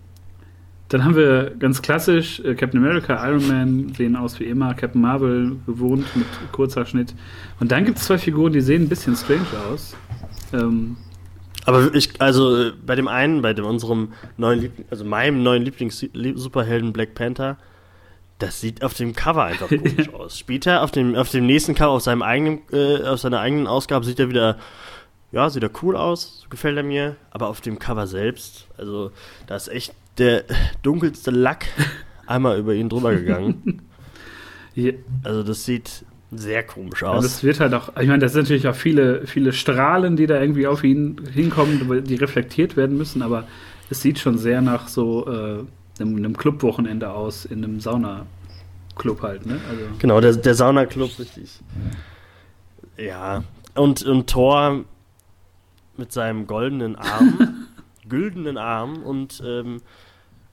dann 0.89 1.05
haben 1.05 1.15
wir 1.15 1.53
ganz 1.59 1.83
klassisch 1.83 2.41
äh, 2.41 2.55
Captain 2.55 2.85
America, 2.85 3.29
Iron 3.29 3.47
Man 3.47 3.95
sehen 3.95 4.17
aus 4.17 4.41
wie 4.41 4.45
immer, 4.45 4.75
Captain 4.75 5.01
Marvel 5.01 5.57
gewohnt 5.67 6.05
mit 6.17 6.27
kurzer 6.51 6.85
Schnitt. 6.85 7.15
Und 7.61 7.71
dann 7.71 7.85
gibt 7.85 7.99
es 7.99 8.05
zwei 8.05 8.19
Figuren, 8.19 8.53
die 8.53 8.61
sehen 8.61 8.83
ein 8.83 8.89
bisschen 8.89 9.15
strange 9.15 9.47
aus. 9.73 9.97
Ähm, 10.53 10.97
Aber 11.65 11.95
ich, 11.95 12.21
also 12.21 12.57
äh, 12.57 12.73
bei 12.85 12.97
dem 12.97 13.07
einen, 13.07 13.41
bei 13.41 13.53
dem 13.53 13.67
unserem 13.67 14.09
neuen 14.37 14.61
Liebling, 14.63 14.87
also 14.91 15.05
meinem 15.05 15.45
neuen 15.45 15.63
Lieblings-Superhelden 15.63 16.93
Black 16.93 17.15
Panther, 17.15 17.57
das 18.41 18.61
sieht 18.61 18.83
auf 18.83 18.95
dem 18.95 19.15
Cover 19.15 19.45
einfach 19.45 19.69
komisch 19.69 20.13
aus. 20.13 20.39
Später 20.39 20.83
auf 20.83 20.91
dem, 20.91 21.15
auf 21.15 21.31
dem 21.31 21.47
nächsten 21.47 21.75
Cover, 21.75 21.93
auf 21.93 22.03
seinem 22.03 22.23
eigenen, 22.23 22.61
äh, 22.73 23.05
auf 23.05 23.21
seiner 23.21 23.41
eigenen 23.41 23.67
Ausgabe 23.67 24.05
sieht 24.05 24.19
er 24.19 24.29
wieder, 24.29 24.59
ja, 25.33 25.49
sieht 25.49 25.63
er 25.63 25.71
cool 25.83 25.97
aus, 25.97 26.47
gefällt 26.51 26.77
er 26.77 26.83
mir. 26.83 27.17
Aber 27.31 27.49
auf 27.49 27.61
dem 27.61 27.79
Cover 27.79 28.07
selbst, 28.07 28.67
also 28.77 29.13
da 29.47 29.57
ist 29.57 29.69
echt 29.69 29.95
der 30.19 30.45
dunkelste 30.83 31.31
Lack 31.31 31.67
einmal 32.27 32.59
über 32.59 32.75
ihn 32.75 32.89
drüber 32.89 33.15
gegangen. 33.15 33.83
hier, 34.75 34.95
Also 35.23 35.43
das 35.43 35.65
sieht 35.65 36.05
sehr 36.33 36.63
komisch 36.63 37.03
ja, 37.03 37.09
aus. 37.09 37.25
das 37.25 37.43
wird 37.43 37.59
halt 37.59 37.75
auch, 37.75 37.97
ich 38.01 38.07
meine, 38.07 38.21
das 38.21 38.33
sind 38.33 38.43
natürlich 38.43 38.69
auch 38.69 38.75
viele, 38.75 39.27
viele 39.27 39.53
Strahlen, 39.53 40.17
die 40.17 40.27
da 40.27 40.41
irgendwie 40.41 40.69
auf 40.69 40.85
ihn 40.85 41.21
hinkommen, 41.33 42.05
die 42.05 42.15
reflektiert 42.15 42.77
werden 42.77 42.97
müssen, 42.97 43.23
aber 43.23 43.49
es 43.91 44.01
sieht 44.01 44.21
schon 44.21 44.39
sehr 44.39 44.63
nach 44.63 44.87
so 44.87 45.27
äh, 45.29 45.65
einem, 46.01 46.17
einem 46.17 46.37
Clubwochenende 46.37 47.11
aus, 47.11 47.45
in 47.45 47.65
einem 47.65 47.81
Sauna-Club 47.81 49.23
halt, 49.23 49.47
ne? 49.47 49.61
Also, 49.69 49.83
Genau, 49.99 50.21
der, 50.21 50.35
der 50.35 50.55
Saunaclub, 50.55 51.19
richtig. 51.19 51.61
Ja, 52.97 53.45
und, 53.75 54.03
und 54.03 54.29
Thor 54.29 54.85
mit 55.97 56.13
seinem 56.13 56.47
goldenen 56.47 56.97
Arm, 56.97 57.67
güldenen 58.09 58.59
Arm 58.59 59.03
und 59.03 59.43
ähm, 59.45 59.81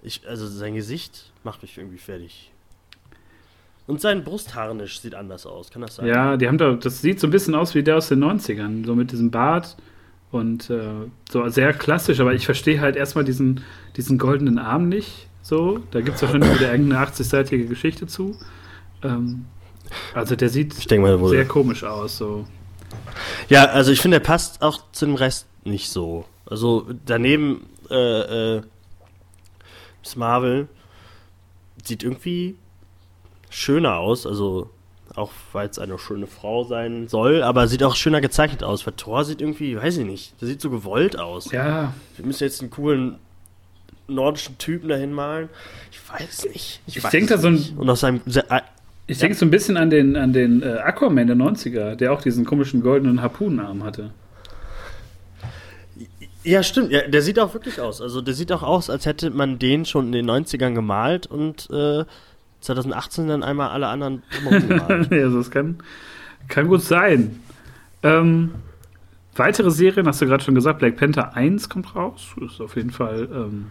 ich, 0.03 0.27
also 0.27 0.47
sein 0.47 0.75
Gesicht 0.75 1.31
macht 1.43 1.61
mich 1.61 1.77
irgendwie 1.77 1.97
fertig. 1.97 2.51
Und 3.87 4.01
sein 4.01 4.23
Brustharnisch 4.23 4.99
sieht 4.99 5.15
anders 5.15 5.45
aus, 5.45 5.71
kann 5.71 5.81
das 5.81 5.95
sein? 5.95 6.07
Ja, 6.07 6.35
die 6.35 6.47
haben 6.47 6.57
da, 6.57 6.73
das 6.73 7.01
sieht 7.01 7.19
so 7.21 7.27
ein 7.27 7.31
bisschen 7.31 7.55
aus 7.55 7.73
wie 7.73 7.83
der 7.83 7.97
aus 7.97 8.09
den 8.09 8.23
90ern, 8.23 8.85
so 8.85 8.95
mit 8.95 9.13
diesem 9.13 9.31
Bart 9.31 9.77
und 10.31 10.69
äh, 10.69 11.07
so 11.29 11.47
sehr 11.47 11.73
klassisch, 11.73 12.19
aber 12.19 12.33
ich 12.33 12.45
verstehe 12.45 12.81
halt 12.81 12.97
erstmal 12.97 13.23
diesen, 13.23 13.61
diesen 13.95 14.17
goldenen 14.17 14.59
Arm 14.59 14.89
nicht. 14.89 15.27
So, 15.47 15.79
da 15.91 16.01
gibt 16.01 16.17
es 16.17 16.21
wahrscheinlich 16.21 16.59
wieder 16.59 16.73
irgendeine 16.73 17.07
80-seitige 17.07 17.67
Geschichte 17.67 18.05
zu. 18.05 18.35
Ähm, 19.01 19.45
also 20.13 20.35
der 20.35 20.49
sieht 20.49 20.91
mal 20.99 21.29
sehr 21.29 21.45
komisch 21.45 21.85
aus. 21.85 22.17
So. 22.17 22.45
Ja, 23.47 23.63
also 23.63 23.93
ich 23.93 24.01
finde, 24.01 24.17
er 24.17 24.23
passt 24.23 24.61
auch 24.61 24.91
zu 24.91 25.05
dem 25.05 25.15
Rest 25.15 25.47
nicht 25.63 25.89
so. 25.89 26.25
Also 26.45 26.87
daneben 27.05 27.65
äh, 27.89 28.57
äh, 28.57 28.61
Marvel 30.17 30.67
sieht 31.81 32.03
irgendwie 32.03 32.57
schöner 33.49 33.99
aus, 33.99 34.27
also 34.27 34.69
auch 35.15 35.31
weil 35.53 35.69
es 35.69 35.79
eine 35.79 35.97
schöne 35.97 36.27
Frau 36.27 36.65
sein 36.65 37.07
soll, 37.07 37.41
aber 37.41 37.69
sieht 37.69 37.83
auch 37.83 37.95
schöner 37.95 38.19
gezeichnet 38.19 38.63
aus. 38.63 38.85
Weil 38.85 38.95
Thor 38.95 39.23
sieht 39.23 39.39
irgendwie, 39.39 39.77
weiß 39.77 39.95
ich 39.95 40.05
nicht, 40.05 40.41
der 40.41 40.49
sieht 40.49 40.59
so 40.59 40.69
gewollt 40.69 41.17
aus. 41.17 41.53
Ja, 41.53 41.93
Wir 42.17 42.25
müssen 42.25 42.43
jetzt 42.43 42.59
einen 42.59 42.69
coolen 42.69 43.19
nordischen 44.07 44.57
Typen 44.57 44.89
dahin 44.89 45.13
malen. 45.13 45.49
Ich 45.91 45.99
weiß 46.09 46.45
nicht. 46.49 46.81
Ich 46.87 47.03
weiß 47.03 47.11
denk 47.11 47.27
da 47.29 47.37
so 47.37 47.47
ein-. 47.47 47.63
Und 47.77 47.89
aus 47.89 47.99
seinem 48.01 48.21
sehr- 48.25 48.45
ich 49.09 49.17
Ja. 49.17 49.21
denke 49.21 49.37
so 49.37 49.45
ein 49.45 49.51
bisschen 49.51 49.77
an 49.77 49.89
den, 49.89 50.15
an 50.17 50.33
den 50.33 50.61
äh, 50.63 50.79
Aquaman 50.79 51.27
der 51.27 51.35
90er, 51.35 51.95
der 51.95 52.11
auch 52.13 52.21
diesen 52.21 52.43
komischen 52.45 52.81
goldenen 52.81 53.21
Harpunenarm 53.21 53.83
hatte. 53.83 54.11
Ja, 56.43 56.63
stimmt. 56.63 56.91
Ja, 56.91 57.01
der 57.07 57.21
sieht 57.21 57.39
auch 57.39 57.53
wirklich 57.53 57.79
aus. 57.81 58.01
Also 58.01 58.21
der 58.21 58.33
sieht 58.33 58.51
auch 58.51 58.63
aus, 58.63 58.89
als 58.89 59.05
hätte 59.05 59.29
man 59.31 59.59
den 59.59 59.85
schon 59.85 60.07
in 60.07 60.11
den 60.13 60.29
90ern 60.29 60.73
gemalt 60.73 61.27
und 61.27 61.69
äh, 61.71 62.05
2018 62.61 63.27
dann 63.27 63.43
einmal 63.43 63.69
alle 63.69 63.87
anderen 63.87 64.23
gemalt. 64.49 65.11
also 65.11 65.37
das 65.39 65.51
kann, 65.51 65.77
kann 66.47 66.67
gut 66.67 66.81
sein. 66.81 67.39
Ähm, 68.03 68.51
weitere 69.35 69.71
Serien, 69.71 70.07
hast 70.07 70.21
du 70.21 70.25
gerade 70.25 70.43
schon 70.43 70.55
gesagt, 70.55 70.79
Black 70.79 70.95
Panther 70.97 71.35
1 71.35 71.67
kommt 71.69 71.95
raus. 71.95 72.27
Ist 72.45 72.61
auf 72.61 72.75
jeden 72.75 72.91
Fall, 72.91 73.27
ähm, 73.31 73.67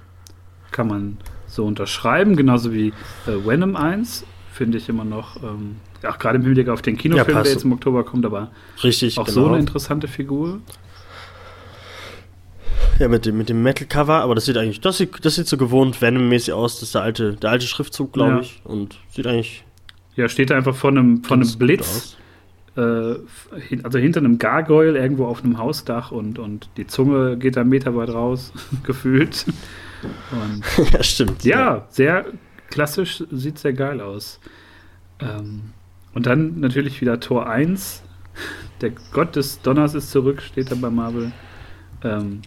kann 0.76 0.88
man 0.88 1.16
so 1.46 1.64
unterschreiben, 1.64 2.36
genauso 2.36 2.72
wie 2.72 2.88
äh, 3.26 3.46
Venom 3.46 3.74
1. 3.76 4.24
Finde 4.52 4.78
ich 4.78 4.88
immer 4.88 5.04
noch, 5.04 5.42
ähm, 5.42 5.76
auch 6.06 6.18
gerade 6.18 6.36
im 6.36 6.44
Hinblick 6.44 6.68
auf 6.68 6.82
den 6.82 6.96
Kinofilm, 6.96 7.34
passt. 7.34 7.46
der 7.46 7.52
jetzt 7.54 7.64
im 7.64 7.72
Oktober 7.72 8.04
kommt, 8.04 8.24
aber 8.26 8.50
Richtig, 8.84 9.18
auch 9.18 9.26
so 9.28 9.40
genau. 9.42 9.52
eine 9.54 9.60
interessante 9.60 10.06
Figur. 10.08 10.60
ja, 12.98 13.08
mit 13.08 13.26
dem, 13.26 13.36
mit 13.36 13.48
dem 13.50 13.62
Metal-Cover, 13.62 14.14
aber 14.22 14.34
das 14.34 14.46
sieht 14.46 14.56
eigentlich, 14.56 14.80
das 14.80 14.96
sieht, 14.98 15.24
das 15.24 15.34
sieht 15.34 15.46
so 15.46 15.56
gewohnt 15.58 16.00
Venom-mäßig 16.00 16.52
aus. 16.54 16.74
Das 16.74 16.84
ist 16.84 16.94
der 16.94 17.02
alte, 17.02 17.34
der 17.34 17.50
alte 17.50 17.66
Schriftzug, 17.66 18.12
glaube 18.12 18.30
Ja. 18.32 18.40
ich. 18.40 18.60
Und 18.64 18.98
sieht 19.10 19.26
eigentlich 19.26 19.64
Ja, 20.16 20.28
steht 20.28 20.50
da 20.50 20.56
einfach 20.56 20.74
vor 20.74 20.90
einem, 20.90 21.20
ganz 21.22 21.50
einem 21.52 21.58
Blitz, 21.58 22.16
äh, 22.76 22.80
also 23.82 23.98
hinter 23.98 24.20
einem 24.20 24.38
Gargoyle 24.38 24.98
irgendwo 24.98 25.26
auf 25.26 25.44
einem 25.44 25.58
Hausdach 25.58 26.10
und, 26.12 26.38
und 26.38 26.70
die 26.78 26.86
Zunge 26.86 27.36
geht 27.36 27.56
da 27.56 27.64
meterweit 27.64 28.08
raus, 28.10 28.52
gefühlt. 28.84 29.44
Und 30.30 30.62
ja, 30.92 31.02
stimmt. 31.02 31.44
Ja, 31.44 31.86
sehr 31.90 32.26
klassisch, 32.70 33.22
sieht 33.30 33.58
sehr 33.58 33.72
geil 33.72 34.00
aus. 34.00 34.40
Ähm, 35.20 35.72
und 36.14 36.26
dann 36.26 36.60
natürlich 36.60 37.00
wieder 37.00 37.20
Tor 37.20 37.48
1. 37.48 38.02
Der 38.80 38.90
Gott 39.12 39.36
des 39.36 39.62
Donners 39.62 39.94
ist 39.94 40.10
zurück, 40.10 40.42
steht 40.42 40.70
da 40.70 40.74
bei 40.74 40.90
Marvel. 40.90 41.32
Ähm, 42.02 42.42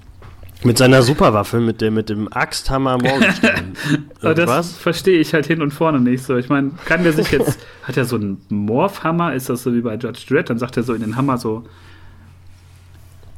Mit 0.64 0.78
seiner 0.78 1.02
Superwaffe, 1.02 1.60
mit 1.60 1.82
dem, 1.82 1.96
mit 1.96 2.10
dem 2.10 2.32
Axthammer 2.32 2.98
Morgenstern. 2.98 3.74
das 4.22 4.74
verstehe 4.74 5.20
ich 5.20 5.34
halt 5.34 5.48
hin 5.48 5.62
und 5.62 5.72
vorne 5.72 6.00
nicht 6.00 6.24
so. 6.24 6.38
Ich 6.38 6.50
meine, 6.50 6.72
kann 6.86 7.04
der 7.04 7.14
sich 7.14 7.32
jetzt, 7.32 7.60
hat 7.84 7.98
er 7.98 8.06
so 8.06 8.16
einen 8.18 8.42
Morphhammer? 8.50 9.34
Ist 9.34 9.50
das 9.50 9.64
so 9.64 9.74
wie 9.74 9.82
bei 9.82 9.96
Judge 9.96 10.26
Dredd? 10.28 10.50
Dann 10.50 10.60
sagt 10.60 10.78
er 10.78 10.84
so 10.84 10.94
in 10.94 11.02
den 11.02 11.16
Hammer 11.16 11.38
so 11.38 11.64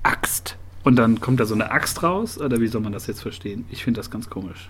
Axt. 0.03 0.58
Und 0.84 0.96
dann 0.96 1.22
kommt 1.22 1.40
da 1.40 1.46
so 1.46 1.54
eine 1.54 1.72
Axt 1.72 2.02
raus? 2.04 2.40
Oder 2.40 2.60
wie 2.60 2.68
soll 2.68 2.82
man 2.82 2.92
das 2.92 3.08
jetzt 3.08 3.22
verstehen? 3.22 3.66
Ich 3.70 3.84
finde 3.84 4.00
das 4.00 4.10
ganz 4.10 4.30
komisch. 4.30 4.70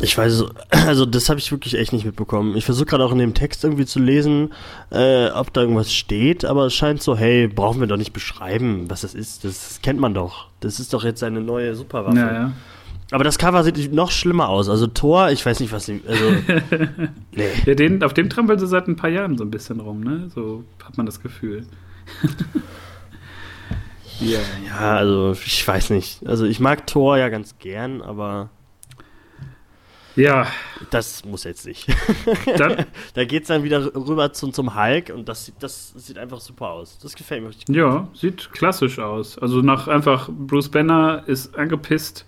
Ich 0.00 0.16
weiß 0.16 0.44
also 0.70 1.06
das 1.06 1.28
habe 1.28 1.40
ich 1.40 1.50
wirklich 1.50 1.74
echt 1.74 1.92
nicht 1.92 2.04
mitbekommen. 2.04 2.56
Ich 2.56 2.64
versuche 2.64 2.86
gerade 2.86 3.04
auch 3.04 3.12
in 3.12 3.18
dem 3.18 3.34
Text 3.34 3.64
irgendwie 3.64 3.84
zu 3.84 3.98
lesen, 3.98 4.52
äh, 4.90 5.28
ob 5.30 5.52
da 5.52 5.62
irgendwas 5.62 5.92
steht, 5.92 6.44
aber 6.44 6.66
es 6.66 6.74
scheint 6.74 7.02
so, 7.02 7.16
hey, 7.16 7.48
brauchen 7.48 7.80
wir 7.80 7.88
doch 7.88 7.96
nicht 7.96 8.12
beschreiben, 8.12 8.88
was 8.88 9.00
das 9.00 9.14
ist. 9.14 9.44
Das 9.44 9.80
kennt 9.82 9.98
man 9.98 10.14
doch. 10.14 10.48
Das 10.60 10.78
ist 10.78 10.94
doch 10.94 11.04
jetzt 11.04 11.22
eine 11.22 11.40
neue 11.40 11.74
Superwaffe. 11.74 12.16
Ja, 12.16 12.32
ja. 12.32 12.52
Aber 13.10 13.24
das 13.24 13.38
Cover 13.38 13.64
sieht 13.64 13.92
noch 13.92 14.10
schlimmer 14.10 14.48
aus. 14.48 14.68
Also 14.68 14.86
Thor, 14.86 15.30
ich 15.30 15.44
weiß 15.44 15.60
nicht, 15.60 15.72
was 15.72 15.86
sie. 15.86 16.02
Also. 16.06 16.24
nee. 17.32 17.48
Ja, 17.64 17.74
den, 17.74 18.02
auf 18.02 18.12
dem 18.12 18.28
trampeln 18.28 18.58
sie 18.58 18.66
seit 18.66 18.86
ein 18.86 18.96
paar 18.96 19.10
Jahren 19.10 19.38
so 19.38 19.44
ein 19.44 19.50
bisschen 19.50 19.80
rum, 19.80 20.00
ne? 20.00 20.30
So 20.34 20.64
hat 20.84 20.96
man 20.96 21.06
das 21.06 21.20
Gefühl. 21.22 21.64
ja. 24.20 24.38
Ja, 24.66 24.96
also 24.96 25.32
ich 25.32 25.66
weiß 25.66 25.90
nicht. 25.90 26.26
Also 26.26 26.44
ich 26.46 26.60
mag 26.60 26.86
Thor 26.86 27.16
ja 27.18 27.28
ganz 27.28 27.58
gern, 27.58 28.02
aber 28.02 28.50
Ja, 30.16 30.46
das 30.90 31.24
muss 31.24 31.44
jetzt 31.44 31.66
nicht. 31.66 31.86
dann, 32.58 32.86
da 33.14 33.24
geht's 33.24 33.48
dann 33.48 33.62
wieder 33.62 33.94
rüber 33.94 34.32
zum, 34.32 34.52
zum 34.52 34.74
Hulk 34.74 35.10
und 35.14 35.28
das, 35.28 35.44
sieht- 35.46 35.62
das 35.62 35.92
sieht 35.96 36.18
einfach 36.18 36.40
super 36.40 36.70
aus. 36.70 36.98
Das 36.98 37.14
gefällt 37.14 37.42
mir 37.42 37.48
richtig 37.50 37.66
gut. 37.66 37.76
ja, 37.76 38.08
sieht 38.14 38.50
klassisch 38.52 38.98
aus. 38.98 39.38
Also 39.38 39.62
nach 39.62 39.86
einfach 39.88 40.28
Bruce 40.30 40.70
Banner 40.70 41.22
ist 41.26 41.56
angepisst, 41.56 42.26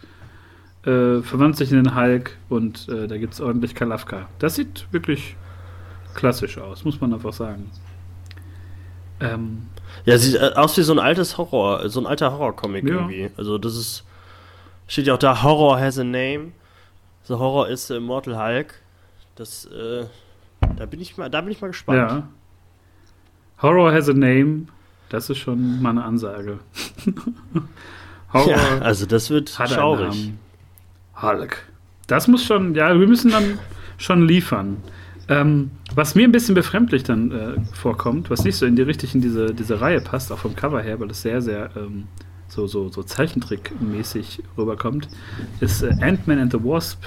äh, 0.85 1.21
verwandelt 1.23 1.57
sich 1.57 1.73
in 1.73 1.83
den 1.83 1.95
Hulk 1.97 2.39
und 2.49 2.89
äh, 2.89 3.09
da 3.09 3.19
gibt 3.19 3.35
es 3.35 3.41
ordentlich 3.41 3.75
Kalafka. 3.75 4.29
Das 4.39 4.55
sieht 4.55 4.87
wirklich 4.93 5.35
klassisch 6.15 6.59
aus, 6.59 6.85
muss 6.85 7.01
man 7.01 7.13
einfach 7.13 7.33
sagen. 7.33 7.71
Ähm, 9.21 9.67
Ja, 10.05 10.17
sieht 10.19 10.37
äh, 10.37 10.53
aus 10.55 10.77
wie 10.77 10.83
so 10.83 10.93
ein 10.93 10.99
altes 10.99 11.37
Horror, 11.39 11.89
so 11.89 12.01
ein 12.01 12.07
alter 12.07 12.33
Horrorcomic 12.33 12.85
Ja. 12.89 12.95
irgendwie. 12.95 13.31
Also 13.37 13.59
das 13.59 13.77
ist. 13.77 14.05
Steht 14.87 15.07
ja 15.07 15.15
auch 15.15 15.19
da, 15.19 15.43
Horror 15.43 15.79
has 15.79 15.99
a 15.99 16.05
name. 16.05 16.53
So 17.23 17.39
Horror 17.39 17.69
ist 17.69 17.91
Immortal 17.91 18.37
Hulk. 18.37 18.75
Das, 19.37 19.67
äh, 19.67 20.05
da 20.77 20.87
bin 20.87 21.01
ich 21.01 21.17
mal, 21.17 21.29
da 21.31 21.41
bin 21.43 21.53
ich 21.53 21.61
mal 21.61 21.69
gespannt. 21.69 21.99
ja. 21.99 22.29
Horror 23.63 23.93
has 23.93 24.09
a 24.09 24.13
name. 24.13 24.67
Das 25.11 25.29
ist 25.31 25.39
schon 25.39 25.81
mal 25.83 25.91
eine 25.91 26.05
Ansage. 26.05 26.59
Horror 28.33 28.49
Ja, 28.51 28.79
also 28.81 29.07
das 29.07 29.31
wird 29.31 29.51
schaurig. 29.51 30.33
Hulk. 31.21 31.63
Das 32.07 32.27
muss 32.29 32.45
schon, 32.45 32.75
ja, 32.75 32.99
wir 32.99 33.07
müssen 33.07 33.31
dann 33.31 33.59
schon 33.99 34.27
liefern. 34.27 34.79
Ähm, 35.31 35.71
was 35.95 36.15
mir 36.15 36.25
ein 36.25 36.33
bisschen 36.33 36.55
befremdlich 36.55 37.05
dann 37.05 37.31
äh, 37.31 37.55
vorkommt, 37.73 38.29
was 38.31 38.45
nicht 38.45 38.57
so 38.57 38.67
in 38.67 38.77
die 38.77 38.83
richtig 38.83 39.15
in 39.15 39.21
diese, 39.23 39.55
diese 39.55 39.81
Reihe 39.81 40.01
passt, 40.01 40.31
auch 40.33 40.39
vom 40.39 40.55
Cover 40.57 40.83
her, 40.83 40.99
weil 41.01 41.11
es 41.11 41.23
sehr, 41.23 41.41
sehr 41.41 41.71
ähm, 41.77 42.09
so, 42.49 42.67
so, 42.67 42.89
so 42.91 43.03
Zeichentrick-mäßig 43.03 44.43
rüberkommt, 44.59 45.09
ist 45.61 45.83
äh, 45.83 45.95
Ant-Man 46.01 46.41
and 46.41 46.53
the 46.53 46.59
Wasp. 46.63 47.05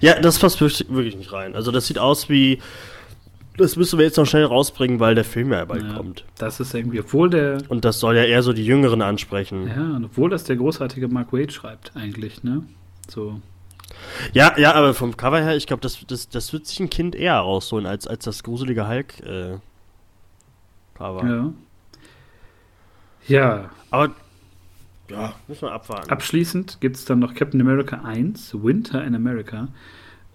Ja, 0.00 0.18
das 0.20 0.38
passt 0.38 0.60
wirklich 0.60 0.86
wirklich 0.90 1.16
nicht 1.16 1.32
rein. 1.32 1.54
Also 1.54 1.70
das 1.70 1.86
sieht 1.86 1.98
aus 1.98 2.28
wie. 2.28 2.58
Das 3.58 3.76
müssen 3.76 3.98
wir 3.98 4.04
jetzt 4.04 4.18
noch 4.18 4.26
schnell 4.26 4.44
rausbringen, 4.44 5.00
weil 5.00 5.14
der 5.14 5.24
Film 5.24 5.50
ja 5.52 5.64
bald 5.64 5.82
Ja. 5.82 5.94
kommt. 5.94 6.24
Das 6.36 6.60
ist 6.60 6.74
irgendwie, 6.74 7.00
obwohl 7.00 7.30
der, 7.30 7.58
Und 7.68 7.86
das 7.86 8.00
soll 8.00 8.14
ja 8.16 8.24
eher 8.24 8.42
so 8.42 8.52
die 8.52 8.64
Jüngeren 8.66 9.00
ansprechen. 9.00 9.66
ja, 9.68 9.96
und 9.96 10.04
obwohl 10.04 10.28
das 10.28 10.44
der 10.44 10.56
großartige 10.56 11.08
Mark 11.08 11.32
Wade 11.32 11.50
schreibt, 11.50 11.92
eigentlich, 11.96 12.42
ne? 12.44 12.62
So. 13.08 13.40
Ja, 14.32 14.58
ja, 14.58 14.74
aber 14.74 14.94
vom 14.94 15.16
Cover 15.16 15.40
her, 15.40 15.56
ich 15.56 15.66
glaube, 15.66 15.80
das, 15.80 16.04
das, 16.06 16.28
das 16.28 16.52
wird 16.52 16.66
sich 16.66 16.80
ein 16.80 16.90
Kind 16.90 17.14
eher 17.14 17.36
rausholen 17.36 17.86
als, 17.86 18.06
als 18.06 18.24
das 18.24 18.42
gruselige 18.42 18.88
Hulk 18.88 19.20
äh. 19.20 19.58
Ja. 20.98 21.52
Ja, 23.28 23.70
Aber 23.90 24.14
ja, 25.10 25.34
müssen 25.46 25.62
wir 25.62 25.72
abwarten. 25.72 26.10
Abschließend 26.10 26.78
gibt 26.80 26.96
es 26.96 27.04
dann 27.04 27.18
noch 27.18 27.34
Captain 27.34 27.60
America 27.60 28.02
1, 28.02 28.54
Winter 28.62 29.04
in 29.04 29.14
America, 29.14 29.68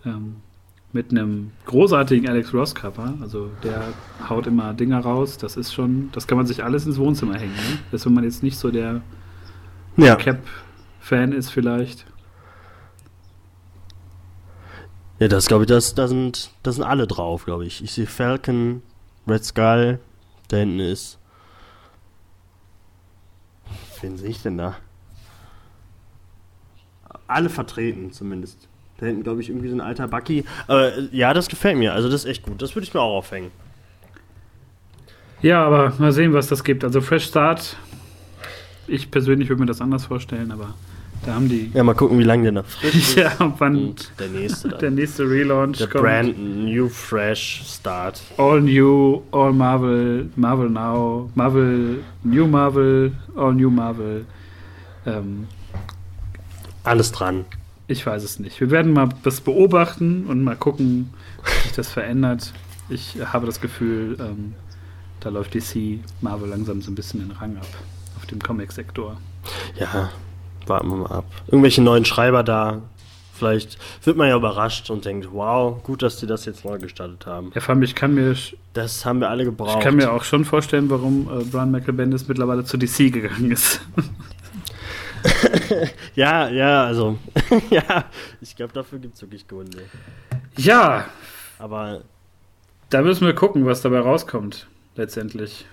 ähm, 0.06 0.38
mit 0.94 1.12
einem 1.12 1.52
großartigen 1.66 2.28
Alex 2.30 2.54
Ross 2.54 2.76
Cover. 2.76 3.14
Also 3.22 3.50
der 3.64 3.82
haut 4.30 4.48
immer 4.48 4.74
Dinger 4.74 5.00
raus. 5.00 5.38
Das 5.38 5.56
ist 5.56 5.74
schon, 5.74 6.10
das 6.12 6.28
kann 6.28 6.38
man 6.38 6.46
sich 6.46 6.64
alles 6.64 6.86
ins 6.86 6.98
Wohnzimmer 6.98 7.36
hängen. 7.36 7.54
Ne? 7.54 7.80
Das, 7.92 8.06
wenn 8.06 8.14
man 8.14 8.26
jetzt 8.26 8.44
nicht 8.44 8.58
so 8.58 8.72
der 8.72 9.02
ja. 9.98 10.16
Cap-Fan 10.16 11.32
ist 11.32 11.50
vielleicht. 11.50 12.06
Ja, 15.22 15.28
das 15.28 15.46
glaube 15.46 15.66
ich, 15.66 15.68
das, 15.68 15.94
da 15.94 16.08
sind, 16.08 16.50
da 16.64 16.72
sind 16.72 16.84
alle 16.84 17.06
drauf, 17.06 17.46
glaube 17.46 17.64
ich. 17.64 17.84
Ich 17.84 17.92
sehe 17.92 18.08
Falcon, 18.08 18.82
Red 19.28 19.46
Skull, 19.46 20.00
da 20.48 20.58
hinten 20.58 20.80
ist. 20.80 21.20
Wen 24.02 24.18
sehe 24.18 24.30
ich 24.30 24.42
denn 24.42 24.58
da? 24.58 24.78
Alle 27.28 27.50
vertreten, 27.50 28.12
zumindest. 28.12 28.68
Da 28.98 29.06
hinten, 29.06 29.22
glaube 29.22 29.42
ich, 29.42 29.50
irgendwie 29.50 29.70
so 29.70 29.76
ein 29.76 29.82
alter 29.82 30.08
Bucky. 30.08 30.44
Aber 30.66 30.98
äh, 30.98 31.08
ja, 31.12 31.36
das 31.36 31.50
gefällt 31.50 31.78
mir. 31.78 31.94
Also, 31.94 32.10
das 32.10 32.24
ist 32.24 32.30
echt 32.30 32.42
gut. 32.42 32.60
Das 32.60 32.76
würde 32.76 32.88
ich 32.88 32.94
mir 32.96 33.02
auch 33.02 33.18
aufhängen. 33.18 33.52
Ja, 35.44 35.64
aber 35.64 35.94
mal 36.00 36.14
sehen, 36.14 36.34
was 36.34 36.48
das 36.48 36.64
gibt. 36.64 36.84
Also 36.84 37.00
Fresh 37.00 37.26
Start. 37.26 37.78
Ich 38.88 39.12
persönlich 39.12 39.50
würde 39.50 39.60
mir 39.60 39.68
das 39.68 39.82
anders 39.82 40.06
vorstellen, 40.06 40.52
aber 40.52 40.74
da 41.26 41.36
haben 41.36 41.48
die. 41.50 41.70
Ja, 41.74 41.84
mal 41.84 41.94
gucken, 41.94 42.18
wie 42.20 42.24
lange 42.24 42.44
der 42.44 42.52
noch 42.54 42.66
frisch 42.68 42.96
ist. 42.96 43.16
ja, 43.16 43.32
wann 43.58 43.76
Und 43.90 44.12
der 44.20 44.28
nächste 44.30 44.70
dann. 44.70 44.80
der 44.80 44.92
nächste 44.92 45.24
Relaunch 45.30 45.78
Der 45.78 45.88
kommt. 45.88 46.04
brand 46.04 46.40
new 46.40 46.90
fresh 46.90 47.64
start. 47.66 48.22
All 48.38 48.62
New, 48.62 49.22
All 49.32 49.54
Marvel, 49.54 50.30
Marvel 50.36 50.70
Now, 50.70 51.30
Marvel, 51.36 52.00
New 52.24 52.48
Marvel, 52.48 53.12
All 53.36 53.54
New 53.54 53.70
Marvel. 53.70 54.26
Ähm, 55.06 55.48
Alles 56.84 57.12
dran. 57.12 57.46
ich 57.88 58.06
weiß 58.06 58.24
es 58.24 58.40
nicht. 58.40 58.60
Wir 58.60 58.72
werden 58.72 58.94
mal 58.94 59.10
das 59.24 59.42
beobachten 59.42 60.26
und 60.28 60.44
mal 60.44 60.56
gucken, 60.56 61.12
wie 61.44 61.64
sich 61.64 61.72
das 61.74 61.90
verändert. 61.92 62.54
Ich 62.90 63.18
habe 63.24 63.46
das 63.46 63.62
Gefühl, 63.62 64.18
ähm, 64.20 64.54
da 65.20 65.30
läuft 65.30 65.54
DC 65.54 66.00
Marvel 66.22 66.50
langsam 66.50 66.82
so 66.82 66.92
ein 66.92 66.96
bisschen 66.96 67.20
den 67.20 67.32
Rang 67.32 67.58
ab 67.58 67.68
auf 68.18 68.26
dem 68.26 68.40
Comic-Sektor. 68.42 69.18
Ja, 69.80 70.10
warten 70.68 70.90
wir 70.90 70.98
mal 70.98 71.12
ab. 71.12 71.26
Irgendwelche 71.48 71.82
neuen 71.82 72.06
Schreiber 72.06 72.44
da. 72.44 72.82
Vielleicht 73.34 73.80
wird 74.06 74.18
man 74.18 74.28
ja 74.30 74.36
überrascht 74.36 74.92
und 74.92 75.06
denkt, 75.06 75.30
wow, 75.32 75.82
gut, 75.82 76.04
dass 76.04 76.18
die 76.18 76.28
das 76.28 76.46
jetzt 76.46 76.64
neu 76.64 76.78
gestartet 76.78 77.26
haben. 77.26 77.52
Ja, 77.56 77.62
vor 77.62 77.74
allem, 77.74 77.82
ich 77.82 77.96
kann 77.96 78.14
mir, 78.14 78.32
ich 78.32 78.56
Das 78.74 79.04
haben 79.04 79.20
wir 79.20 79.30
alle 79.32 79.46
gebraucht. 79.46 79.82
kann 79.82 79.96
mir 79.96 80.12
auch 80.12 80.24
schon 80.24 80.46
vorstellen, 80.46 80.92
warum 80.92 81.28
äh, 81.28 81.44
Brian 81.46 81.72
Michael 81.72 81.94
Bendis 81.94 82.28
mittlerweile 82.28 82.64
zu 82.66 82.78
DC 82.78 83.12
gegangen 83.12 83.50
ist. 83.52 83.82
ja, 86.16 86.50
ja, 86.50 86.86
also, 86.86 87.18
ja, 87.70 88.06
ich 88.42 88.56
glaube, 88.56 88.74
dafür 88.74 89.00
gibt 89.00 89.16
es 89.16 89.22
wirklich 89.22 89.48
Gründe. 89.48 89.84
ja, 90.58 91.06
Aber 91.60 92.02
Da 92.90 93.02
müssen 93.02 93.26
wir 93.26 93.34
gucken, 93.34 93.66
was 93.66 93.82
dabei 93.82 94.00
rauskommt, 94.02 94.68
letztendlich. 94.96 95.66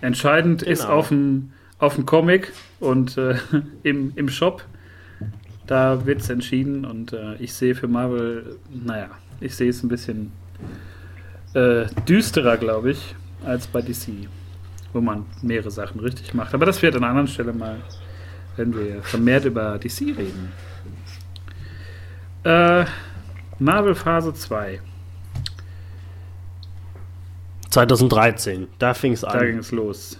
Entscheidend 0.00 0.62
ist 0.62 0.82
Genau. 0.82 0.94
auf 0.94 1.08
dem, 1.08 1.52
auf 1.78 1.94
dem 1.94 2.06
Comic 2.06 2.52
und 2.80 3.16
äh, 3.18 3.36
im, 3.82 4.12
im 4.16 4.28
Shop. 4.28 4.64
Da 5.66 6.06
wird 6.06 6.20
es 6.20 6.30
entschieden 6.30 6.84
und 6.84 7.12
äh, 7.12 7.34
ich 7.36 7.52
sehe 7.52 7.74
für 7.74 7.88
Marvel, 7.88 8.56
naja, 8.70 9.08
ich 9.40 9.56
sehe 9.56 9.68
es 9.68 9.82
ein 9.82 9.88
bisschen 9.88 10.30
äh, 11.54 11.86
düsterer, 12.08 12.56
glaube 12.56 12.92
ich, 12.92 13.16
als 13.44 13.66
bei 13.66 13.82
DC, 13.82 14.28
wo 14.92 15.00
man 15.00 15.26
mehrere 15.42 15.70
Sachen 15.70 16.00
richtig 16.00 16.34
macht. 16.34 16.54
Aber 16.54 16.66
das 16.66 16.80
wird 16.82 16.94
an 16.94 17.02
einer 17.02 17.10
anderen 17.10 17.28
Stelle 17.28 17.52
mal, 17.52 17.78
wenn 18.56 18.72
wir 18.74 19.02
vermehrt 19.02 19.44
über 19.44 19.76
DC 19.78 20.16
reden. 20.16 20.52
Äh, 22.44 22.84
Marvel 23.58 23.94
Phase 23.96 24.32
2. 24.32 24.80
2013, 27.70 28.68
da 28.78 28.94
fing 28.94 29.12
es 29.12 29.22
Da 29.22 29.44
ging 29.44 29.54
an. 29.54 29.58
es 29.60 29.72
los. 29.72 30.18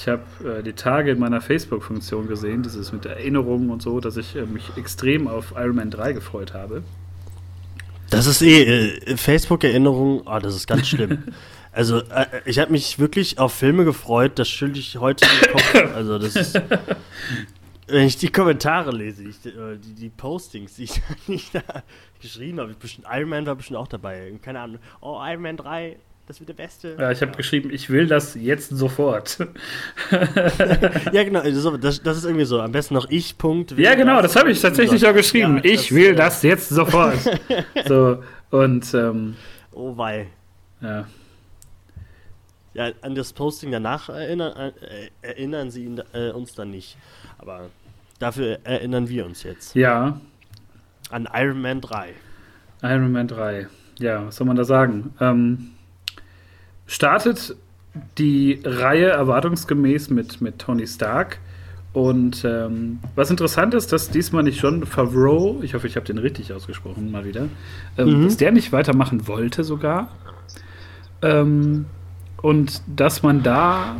Ich 0.00 0.06
habe 0.06 0.22
äh, 0.58 0.62
die 0.62 0.74
Tage 0.74 1.10
in 1.10 1.18
meiner 1.18 1.40
Facebook-Funktion 1.40 2.28
gesehen, 2.28 2.62
das 2.62 2.76
ist 2.76 2.92
mit 2.92 3.04
Erinnerungen 3.04 3.70
und 3.70 3.82
so, 3.82 3.98
dass 3.98 4.16
ich 4.16 4.36
äh, 4.36 4.46
mich 4.46 4.76
extrem 4.76 5.26
auf 5.26 5.54
Iron 5.56 5.74
Man 5.74 5.90
3 5.90 6.12
gefreut 6.12 6.54
habe. 6.54 6.84
Das 8.08 8.26
ist 8.26 8.40
eh, 8.40 8.62
äh, 8.62 9.16
Facebook-Erinnerung, 9.16 10.22
oh, 10.24 10.38
das 10.38 10.54
ist 10.54 10.66
ganz 10.66 10.88
schlimm. 10.88 11.24
Also, 11.70 11.98
äh, 11.98 12.26
ich 12.44 12.58
habe 12.58 12.72
mich 12.72 12.98
wirklich 12.98 13.38
auf 13.38 13.52
Filme 13.52 13.84
gefreut, 13.84 14.38
das 14.38 14.48
schüttel 14.48 14.78
ich 14.78 14.96
heute 14.96 15.26
im 15.26 15.52
Kopf. 15.52 15.74
Also, 15.94 16.18
das 16.18 16.34
ist. 16.34 16.60
Wenn 17.86 18.06
ich 18.06 18.16
die 18.16 18.30
Kommentare 18.30 18.90
lese, 18.90 19.22
ich, 19.22 19.46
äh, 19.46 19.76
die, 19.76 19.94
die 19.94 20.08
Postings, 20.08 20.74
die 20.74 20.84
ich, 20.84 21.02
die 21.28 21.34
ich 21.34 21.50
da 21.52 21.62
geschrieben 22.20 22.58
habe, 22.58 22.74
bestimmt, 22.74 23.06
Iron 23.12 23.28
Man 23.28 23.46
war 23.46 23.54
bestimmt 23.54 23.78
auch 23.78 23.86
dabei. 23.86 24.32
Keine 24.42 24.60
Ahnung. 24.60 24.78
Oh, 25.00 25.20
Iron 25.22 25.42
Man 25.42 25.56
3, 25.56 25.98
das 26.28 26.38
wird 26.40 26.50
der 26.50 26.54
Beste. 26.54 26.94
Ja, 26.98 27.10
ich 27.10 27.20
habe 27.22 27.32
geschrieben, 27.32 27.70
ich 27.72 27.88
will 27.90 28.06
das 28.06 28.34
jetzt 28.34 28.68
sofort. 28.70 29.38
Ja, 31.12 31.24
genau, 31.24 31.40
also, 31.40 31.76
das, 31.76 32.02
das 32.02 32.18
ist 32.18 32.24
irgendwie 32.24 32.44
so. 32.44 32.60
Am 32.60 32.72
besten 32.72 32.94
noch 32.94 33.08
ich, 33.10 33.36
Punkt. 33.38 33.72
ja, 33.78 33.94
genau, 33.94 34.20
das 34.22 34.36
habe 34.36 34.50
ich 34.50 34.60
tatsächlich 34.60 35.06
auch 35.06 35.14
geschrieben. 35.14 35.56
Ja, 35.56 35.64
ich 35.64 35.92
will 35.94 36.12
äh, 36.12 36.14
das 36.14 36.42
jetzt 36.42 36.68
sofort. 36.68 37.16
so, 37.86 38.22
und 38.50 38.92
ähm, 38.94 39.36
Oh, 39.72 39.96
wei. 39.96 40.28
ja, 40.80 41.06
Ja, 42.74 42.90
an 43.02 43.14
das 43.14 43.32
Posting 43.32 43.70
danach 43.70 44.08
erinnern, 44.08 44.72
äh, 44.82 45.08
erinnern 45.22 45.70
sie 45.70 45.84
ihn, 45.84 46.02
äh, 46.12 46.30
uns 46.30 46.54
dann 46.54 46.70
nicht. 46.70 46.96
Aber 47.38 47.70
dafür 48.18 48.58
erinnern 48.64 49.08
wir 49.08 49.24
uns 49.24 49.42
jetzt. 49.42 49.74
ja, 49.74 50.20
An 51.10 51.28
Iron 51.34 51.60
Man 51.62 51.80
3. 51.80 52.10
Iron 52.82 53.12
Man 53.12 53.28
3. 53.28 53.66
Ja, 53.98 54.26
was 54.26 54.36
soll 54.36 54.46
man 54.46 54.56
da 54.56 54.64
sagen? 54.64 55.12
Ähm, 55.20 55.70
startet 56.88 57.54
die 58.18 58.60
Reihe 58.64 59.06
erwartungsgemäß 59.06 60.10
mit, 60.10 60.40
mit 60.40 60.58
Tony 60.58 60.86
Stark. 60.86 61.38
Und 61.92 62.44
ähm, 62.44 62.98
was 63.14 63.30
interessant 63.30 63.74
ist, 63.74 63.92
dass 63.92 64.10
diesmal 64.10 64.42
nicht 64.42 64.60
John 64.60 64.84
Favreau, 64.84 65.60
ich 65.62 65.74
hoffe, 65.74 65.86
ich 65.86 65.96
habe 65.96 66.06
den 66.06 66.18
richtig 66.18 66.52
ausgesprochen, 66.52 67.10
mal 67.10 67.24
wieder, 67.24 67.48
ähm, 67.96 68.20
Mhm. 68.20 68.24
dass 68.24 68.36
der 68.36 68.52
nicht 68.52 68.72
weitermachen 68.72 69.26
wollte 69.26 69.64
sogar. 69.64 70.08
Ähm, 71.22 71.86
und 72.42 72.82
dass 72.86 73.22
man 73.22 73.42
da 73.42 73.96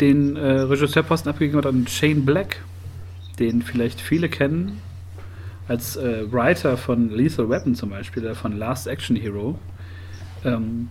den 0.00 0.36
äh, 0.36 0.60
Regisseurposten 0.60 1.30
abgegeben 1.30 1.58
hat 1.58 1.66
an 1.66 1.86
Shane 1.86 2.24
Black, 2.24 2.60
den 3.38 3.62
vielleicht 3.62 4.00
viele 4.00 4.28
kennen, 4.28 4.80
als 5.68 5.96
äh, 5.96 6.30
Writer 6.30 6.76
von 6.76 7.08
Lethal 7.10 7.48
Weapon 7.48 7.74
zum 7.74 7.90
Beispiel, 7.90 8.24
oder 8.24 8.34
von 8.34 8.58
Last 8.58 8.86
Action 8.86 9.16
Hero. 9.16 9.58
Ähm, 10.44 10.88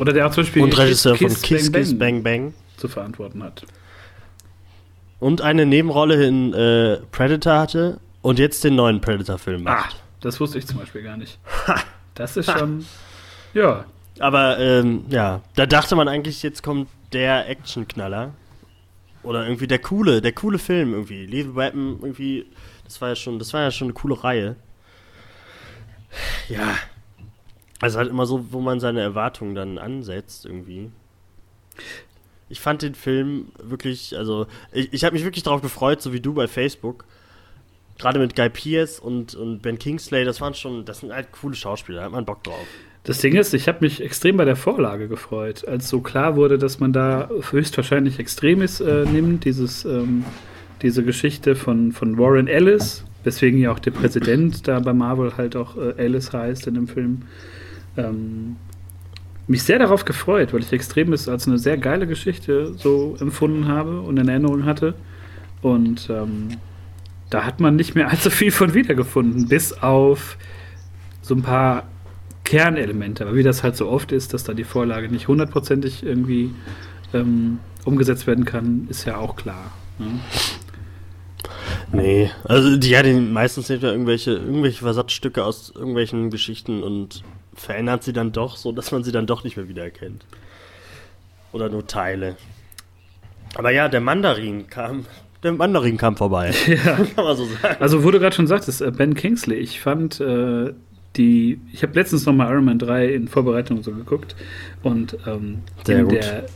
oder 0.00 0.12
der 0.12 0.26
auch 0.26 0.32
zum 0.32 0.44
Beispiel 0.44 0.62
Und 0.62 0.76
Regisseur 0.78 1.16
von 1.16 1.28
Kiss, 1.28 1.42
Kiss 1.42 1.72
Kiss 1.72 1.98
Bang 1.98 2.22
Bang. 2.22 2.54
zu 2.76 2.88
verantworten 2.88 3.42
hat. 3.42 3.64
Und 5.18 5.40
eine 5.40 5.64
Nebenrolle 5.66 6.26
in 6.26 6.52
äh, 6.52 6.98
Predator 7.10 7.58
hatte 7.58 8.00
und 8.22 8.38
jetzt 8.38 8.64
den 8.64 8.74
neuen 8.74 9.00
Predator-Film 9.00 9.66
Ah, 9.66 9.70
macht. 9.76 9.96
das 10.20 10.38
wusste 10.40 10.58
ich 10.58 10.66
zum 10.66 10.78
Beispiel 10.78 11.02
gar 11.02 11.16
nicht. 11.16 11.38
Das 12.14 12.36
ist 12.36 12.50
schon, 12.50 12.84
ja, 13.54 13.84
Aber 14.18 14.58
ähm, 14.58 15.04
ja, 15.10 15.40
da 15.54 15.66
dachte 15.66 15.96
man 15.96 16.08
eigentlich, 16.08 16.42
jetzt 16.42 16.62
kommt 16.62 16.88
der 17.12 17.48
Actionknaller. 17.48 18.32
Oder 19.22 19.44
irgendwie 19.44 19.66
der 19.66 19.80
coole, 19.80 20.20
der 20.22 20.32
coole 20.32 20.58
Film 20.58 20.92
irgendwie. 20.92 21.26
Lethal 21.26 21.56
Weapon 21.56 21.98
irgendwie, 22.00 22.46
das 22.84 23.00
war 23.00 23.08
ja 23.10 23.16
schon, 23.16 23.38
das 23.38 23.52
war 23.52 23.62
ja 23.62 23.70
schon 23.70 23.86
eine 23.86 23.94
coole 23.94 24.22
Reihe. 24.22 24.56
Ja. 26.48 26.76
Also 27.80 27.98
halt 27.98 28.08
immer 28.08 28.26
so, 28.26 28.52
wo 28.52 28.60
man 28.60 28.80
seine 28.80 29.00
Erwartungen 29.00 29.54
dann 29.54 29.78
ansetzt 29.78 30.46
irgendwie. 30.46 30.90
Ich 32.48 32.60
fand 32.60 32.82
den 32.82 32.94
Film 32.94 33.48
wirklich, 33.62 34.16
also 34.16 34.46
ich, 34.72 34.92
ich 34.92 35.04
habe 35.04 35.14
mich 35.14 35.24
wirklich 35.24 35.42
darauf 35.42 35.62
gefreut, 35.62 36.00
so 36.00 36.12
wie 36.12 36.20
du 36.20 36.32
bei 36.32 36.46
Facebook. 36.48 37.04
Gerade 37.98 38.18
mit 38.18 38.36
Guy 38.36 38.50
Pearce 38.50 38.98
und, 39.00 39.34
und 39.34 39.62
Ben 39.62 39.78
Kingsley, 39.78 40.24
das 40.24 40.40
waren 40.40 40.54
schon, 40.54 40.84
das 40.84 41.00
sind 41.00 41.12
halt 41.12 41.32
coole 41.32 41.54
Schauspieler, 41.54 41.98
da 41.98 42.04
hat 42.04 42.12
man 42.12 42.24
Bock 42.24 42.44
drauf. 42.44 42.66
Das 43.04 43.18
Ding 43.18 43.36
ist, 43.36 43.54
ich 43.54 43.68
habe 43.68 43.78
mich 43.82 44.02
extrem 44.02 44.36
bei 44.36 44.44
der 44.44 44.56
Vorlage 44.56 45.06
gefreut, 45.06 45.66
als 45.66 45.88
so 45.88 46.00
klar 46.00 46.34
wurde, 46.36 46.58
dass 46.58 46.80
man 46.80 46.92
da 46.92 47.30
höchstwahrscheinlich 47.50 48.18
Extremis 48.18 48.80
äh, 48.80 49.04
nimmt, 49.04 49.44
dieses, 49.44 49.84
ähm, 49.84 50.24
diese 50.82 51.04
Geschichte 51.04 51.54
von, 51.54 51.92
von 51.92 52.18
Warren 52.18 52.48
Ellis, 52.48 53.04
weswegen 53.22 53.60
ja 53.60 53.70
auch 53.70 53.78
der 53.78 53.92
Präsident 53.92 54.66
da 54.66 54.80
bei 54.80 54.92
Marvel 54.92 55.36
halt 55.36 55.54
auch 55.56 55.76
äh, 55.76 55.94
Ellis 55.96 56.32
heißt 56.32 56.66
in 56.66 56.74
dem 56.74 56.88
Film. 56.88 57.22
Ähm, 57.96 58.56
mich 59.48 59.62
sehr 59.62 59.78
darauf 59.78 60.04
gefreut, 60.04 60.52
weil 60.52 60.60
ich 60.60 60.72
Extremis 60.72 61.28
als 61.28 61.46
eine 61.46 61.58
sehr 61.58 61.78
geile 61.78 62.06
Geschichte 62.06 62.74
so 62.74 63.16
empfunden 63.20 63.68
habe 63.68 64.00
und 64.00 64.16
in 64.16 64.28
Erinnerung 64.28 64.64
hatte. 64.64 64.94
Und 65.62 66.08
ähm, 66.10 66.48
da 67.30 67.44
hat 67.44 67.60
man 67.60 67.76
nicht 67.76 67.94
mehr 67.94 68.08
allzu 68.10 68.30
viel 68.30 68.50
von 68.50 68.74
wiedergefunden, 68.74 69.48
bis 69.48 69.72
auf 69.72 70.36
so 71.22 71.34
ein 71.34 71.42
paar 71.42 71.84
Kernelemente. 72.44 73.24
Aber 73.24 73.34
wie 73.34 73.42
das 73.42 73.62
halt 73.62 73.76
so 73.76 73.88
oft 73.88 74.12
ist, 74.12 74.34
dass 74.34 74.44
da 74.44 74.54
die 74.54 74.64
Vorlage 74.64 75.08
nicht 75.08 75.28
hundertprozentig 75.28 76.04
irgendwie 76.04 76.52
ähm, 77.12 77.58
umgesetzt 77.84 78.26
werden 78.26 78.44
kann, 78.44 78.86
ist 78.88 79.04
ja 79.04 79.16
auch 79.16 79.36
klar. 79.36 79.72
Ne? 79.98 80.20
Nee, 81.92 82.30
also 82.44 82.76
die, 82.76 82.90
ja, 82.90 83.02
die 83.02 83.14
meistens 83.14 83.68
sind 83.68 83.82
ja 83.82 83.90
irgendwelche, 83.90 84.32
irgendwelche 84.32 84.82
Versatzstücke 84.82 85.44
aus 85.44 85.72
irgendwelchen 85.74 86.30
Geschichten 86.30 86.82
und 86.82 87.22
verändert 87.56 88.04
sie 88.04 88.12
dann 88.12 88.32
doch, 88.32 88.56
so 88.56 88.72
dass 88.72 88.92
man 88.92 89.04
sie 89.04 89.12
dann 89.12 89.26
doch 89.26 89.44
nicht 89.44 89.56
mehr 89.56 89.68
wiedererkennt. 89.68 90.24
Oder 91.52 91.68
nur 91.68 91.86
Teile. 91.86 92.36
Aber 93.54 93.70
ja, 93.70 93.88
der 93.88 94.00
Mandarin 94.00 94.68
kam. 94.68 95.06
Der 95.42 95.52
Mandarin 95.52 95.96
kam 95.96 96.16
vorbei. 96.16 96.52
Ja. 96.66 96.96
Kann 96.96 97.24
man 97.24 97.36
so 97.36 97.46
sagen. 97.46 97.76
Also, 97.80 98.04
wo 98.04 98.10
du 98.10 98.18
gerade 98.18 98.34
schon 98.34 98.46
sagtest, 98.46 98.82
äh, 98.82 98.90
Ben 98.90 99.14
Kingsley, 99.14 99.56
ich 99.56 99.80
fand 99.80 100.20
äh, 100.20 100.72
die. 101.16 101.60
Ich 101.72 101.82
habe 101.82 101.94
letztens 101.94 102.26
nochmal 102.26 102.52
Iron 102.52 102.64
Man 102.64 102.78
3 102.78 103.06
in 103.06 103.28
Vorbereitung 103.28 103.82
so 103.82 103.92
geguckt. 103.92 104.36
Und 104.82 105.16
ähm, 105.26 105.62
Sehr 105.84 106.04
gut. 106.04 106.12
Der, 106.12 106.46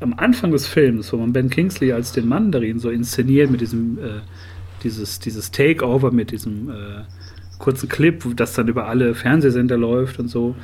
am 0.00 0.14
Anfang 0.14 0.52
des 0.52 0.66
Films, 0.66 1.12
wo 1.12 1.16
man 1.16 1.32
Ben 1.32 1.50
Kingsley 1.50 1.92
als 1.92 2.12
den 2.12 2.28
Mandarin 2.28 2.78
so 2.78 2.90
inszeniert 2.90 3.50
mit 3.50 3.60
diesem. 3.60 3.98
Äh, 3.98 4.20
dieses, 4.84 5.18
dieses 5.18 5.50
Takeover 5.50 6.10
mit 6.12 6.30
diesem. 6.30 6.70
Äh, 6.70 7.02
kurzen 7.58 7.88
Clip, 7.88 8.24
das 8.36 8.54
dann 8.54 8.68
über 8.68 8.86
alle 8.86 9.14
Fernsehsender 9.14 9.76
läuft 9.76 10.18
und 10.18 10.28
so. 10.28 10.54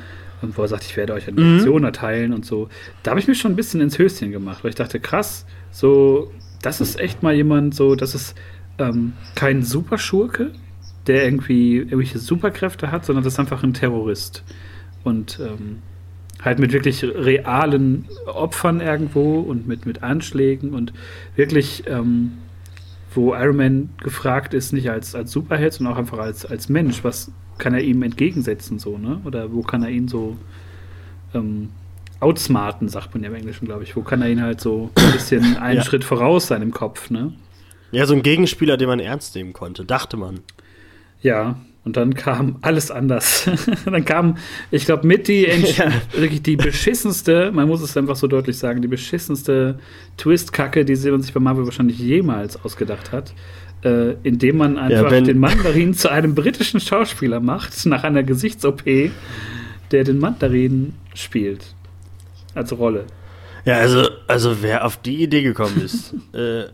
Und 0.41 0.57
wo 0.57 0.61
er 0.63 0.67
sagt, 0.67 0.83
ich 0.83 0.97
werde 0.97 1.13
euch 1.13 1.27
eine 1.27 1.41
Lektion 1.41 1.79
mhm. 1.79 1.85
erteilen 1.85 2.33
und 2.33 2.45
so. 2.45 2.69
Da 3.03 3.11
habe 3.11 3.19
ich 3.19 3.27
mich 3.27 3.39
schon 3.39 3.53
ein 3.53 3.55
bisschen 3.55 3.81
ins 3.81 3.97
Höschen 3.97 4.31
gemacht, 4.31 4.63
weil 4.63 4.69
ich 4.69 4.75
dachte, 4.75 4.99
krass, 4.99 5.45
so, 5.71 6.31
das 6.61 6.81
ist 6.81 6.99
echt 6.99 7.23
mal 7.23 7.33
jemand, 7.33 7.73
so, 7.73 7.95
das 7.95 8.15
ist 8.15 8.35
ähm, 8.77 9.13
kein 9.35 9.63
Superschurke, 9.63 10.51
der 11.07 11.25
irgendwie 11.25 11.77
irgendwelche 11.77 12.19
Superkräfte 12.19 12.91
hat, 12.91 13.05
sondern 13.05 13.23
das 13.23 13.33
ist 13.33 13.39
einfach 13.39 13.63
ein 13.63 13.73
Terrorist. 13.73 14.43
Und 15.03 15.39
ähm, 15.39 15.79
halt 16.41 16.59
mit 16.59 16.73
wirklich 16.73 17.03
realen 17.03 18.05
Opfern 18.25 18.81
irgendwo 18.81 19.39
und 19.39 19.67
mit, 19.67 19.85
mit 19.85 20.03
Anschlägen 20.03 20.73
und 20.73 20.93
wirklich 21.35 21.83
ähm, 21.87 22.33
wo 23.15 23.33
Iron 23.33 23.55
Man 23.55 23.89
gefragt 23.97 24.53
ist, 24.53 24.73
nicht 24.73 24.89
als, 24.89 25.15
als 25.15 25.31
Superheld, 25.31 25.73
sondern 25.73 25.93
auch 25.93 25.97
einfach 25.97 26.19
als, 26.19 26.45
als 26.45 26.69
Mensch. 26.69 27.03
Was 27.03 27.31
kann 27.57 27.73
er 27.73 27.81
ihm 27.81 28.03
entgegensetzen, 28.03 28.79
so, 28.79 28.97
ne? 28.97 29.21
Oder 29.25 29.53
wo 29.53 29.61
kann 29.61 29.83
er 29.83 29.89
ihn 29.89 30.07
so 30.07 30.37
ähm, 31.33 31.69
outsmarten, 32.19 32.89
sagt 32.89 33.13
man 33.13 33.23
ja 33.23 33.29
im 33.29 33.35
Englischen, 33.35 33.65
glaube 33.65 33.83
ich. 33.83 33.95
Wo 33.95 34.01
kann 34.01 34.21
er 34.21 34.29
ihn 34.29 34.41
halt 34.41 34.61
so 34.61 34.89
ein 34.95 35.11
bisschen 35.11 35.57
einen 35.61 35.77
ja. 35.77 35.83
Schritt 35.83 36.03
voraus 36.03 36.47
sein 36.47 36.61
im 36.61 36.71
Kopf, 36.71 37.09
ne? 37.09 37.33
Ja, 37.91 38.05
so 38.05 38.13
ein 38.13 38.23
Gegenspieler, 38.23 38.77
den 38.77 38.87
man 38.87 38.99
ernst 38.99 39.35
nehmen 39.35 39.53
konnte, 39.53 39.85
dachte 39.85 40.17
man. 40.17 40.39
Ja, 41.21 41.57
und 41.85 41.97
dann 41.97 42.15
kam 42.15 42.57
alles 42.61 42.89
anders. 42.89 43.49
dann 43.85 44.03
kam, 44.03 44.37
ich 44.71 44.85
glaube, 44.85 45.07
mit 45.07 45.27
die 45.27 45.43
ja. 45.77 45.91
wirklich 46.13 46.41
die 46.41 46.57
beschissenste, 46.57 47.51
man 47.51 47.67
muss 47.67 47.81
es 47.81 47.95
einfach 47.95 48.15
so 48.15 48.27
deutlich 48.27 48.57
sagen, 48.57 48.81
die 48.81 48.87
beschissenste 48.87 49.79
Twist-Kacke, 50.17 50.83
die 50.83 50.95
sie 50.95 51.15
sich 51.21 51.33
bei 51.33 51.39
Marvel 51.39 51.65
wahrscheinlich 51.65 51.99
jemals 51.99 52.61
ausgedacht 52.63 53.11
hat. 53.11 53.33
Äh, 53.83 54.15
indem 54.23 54.57
man 54.57 54.79
einfach 54.79 55.11
ja, 55.11 55.21
den 55.21 55.37
Mandarin 55.37 55.93
zu 55.93 56.09
einem 56.09 56.33
britischen 56.33 56.79
Schauspieler 56.79 57.39
macht, 57.39 57.85
nach 57.85 58.03
einer 58.03 58.23
Gesichts-OP, 58.23 58.83
der 59.91 60.03
den 60.03 60.17
Mandarin 60.17 60.95
spielt. 61.13 61.75
Als 62.55 62.75
Rolle. 62.75 63.05
Ja, 63.63 63.75
also, 63.75 64.07
also 64.27 64.63
wer 64.63 64.85
auf 64.85 64.97
die 64.97 65.21
Idee 65.21 65.43
gekommen 65.43 65.79
ist, 65.83 66.15
äh, 66.33 66.65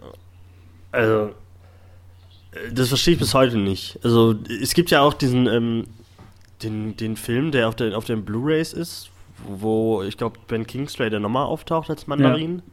also 0.93 1.31
das 2.71 2.89
verstehe 2.89 3.13
ich 3.13 3.19
bis 3.19 3.33
heute 3.33 3.57
nicht. 3.57 3.99
Also, 4.03 4.35
es 4.61 4.73
gibt 4.73 4.91
ja 4.91 5.01
auch 5.01 5.13
diesen, 5.13 5.47
ähm, 5.47 5.85
den, 6.63 6.97
den 6.97 7.15
Film, 7.15 7.51
der 7.51 7.67
auf, 7.67 7.75
der, 7.75 7.97
auf 7.97 8.05
den 8.05 8.25
Blu-Rays 8.25 8.73
ist, 8.73 9.09
wo 9.47 10.03
ich 10.03 10.17
glaube, 10.17 10.39
Ben 10.47 10.67
Kingsley 10.67 11.09
der 11.09 11.19
nochmal 11.19 11.45
auftaucht 11.45 11.89
als 11.89 12.07
Mandarin. 12.07 12.57
Ja. 12.57 12.63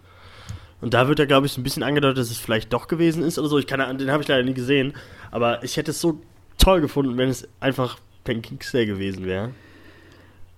Und 0.80 0.94
da 0.94 1.08
wird 1.08 1.18
ja, 1.18 1.24
glaube 1.24 1.46
ich, 1.46 1.52
so 1.52 1.60
ein 1.60 1.64
bisschen 1.64 1.82
angedeutet, 1.82 2.18
dass 2.18 2.30
es 2.30 2.38
vielleicht 2.38 2.72
doch 2.72 2.86
gewesen 2.86 3.22
ist 3.22 3.38
oder 3.38 3.48
so. 3.48 3.58
Ich 3.58 3.66
kann, 3.66 3.98
den 3.98 4.10
habe 4.10 4.22
ich 4.22 4.28
leider 4.28 4.44
nie 4.44 4.54
gesehen. 4.54 4.94
Aber 5.30 5.62
ich 5.64 5.76
hätte 5.76 5.90
es 5.90 6.00
so 6.00 6.20
toll 6.56 6.80
gefunden, 6.80 7.16
wenn 7.16 7.28
es 7.28 7.48
einfach 7.60 7.98
Ben 8.24 8.42
Kingsley 8.42 8.86
gewesen 8.86 9.24
wäre. 9.24 9.50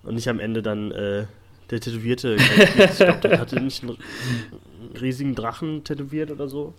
Und 0.03 0.15
nicht 0.15 0.27
am 0.27 0.39
Ende 0.39 0.61
dann 0.61 0.91
äh, 0.91 1.25
der 1.71 1.79
Tätowierte. 1.79 2.35
ich 2.77 2.97
glaube, 2.97 3.19
der 3.19 3.39
hatte 3.39 3.59
nicht 3.59 3.83
einen 3.83 3.97
riesigen 4.99 5.33
Drachen 5.33 5.83
tätowiert 5.83 6.29
oder 6.29 6.47
so. 6.47 6.73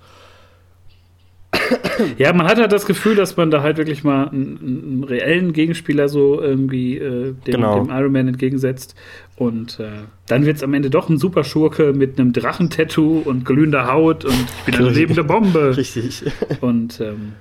Ja, 2.19 2.33
man 2.33 2.47
hat 2.47 2.59
halt 2.59 2.73
das 2.73 2.87
Gefühl, 2.87 3.15
dass 3.15 3.37
man 3.37 3.51
da 3.51 3.63
halt 3.63 3.77
wirklich 3.77 4.05
mal 4.05 4.29
einen, 4.29 4.59
einen 4.59 5.05
reellen 5.05 5.53
Gegenspieler 5.53 6.09
so 6.09 6.41
irgendwie 6.41 6.99
äh, 6.99 7.33
dem, 7.33 7.37
genau. 7.45 7.85
dem, 7.85 7.91
Iron 7.91 8.13
Man 8.13 8.29
entgegensetzt. 8.29 8.95
Und 9.37 9.79
äh, 9.81 9.91
dann 10.27 10.47
wird 10.47 10.57
es 10.57 10.63
am 10.63 10.75
Ende 10.75 10.91
doch 10.91 11.09
ein 11.09 11.19
super 11.19 11.45
Schurke 11.45 11.93
mit 11.93 12.19
einem 12.19 12.33
Drachentattoo 12.33 13.23
und 13.25 13.45
glühender 13.45 13.93
Haut 13.93 14.25
und 14.25 14.35
ich 14.35 14.65
bin 14.65 14.75
eine 14.77 14.91
lebende 14.91 15.25
Bombe. 15.25 15.77
Richtig. 15.77 16.25
Und, 16.61 17.01
ähm, 17.01 17.33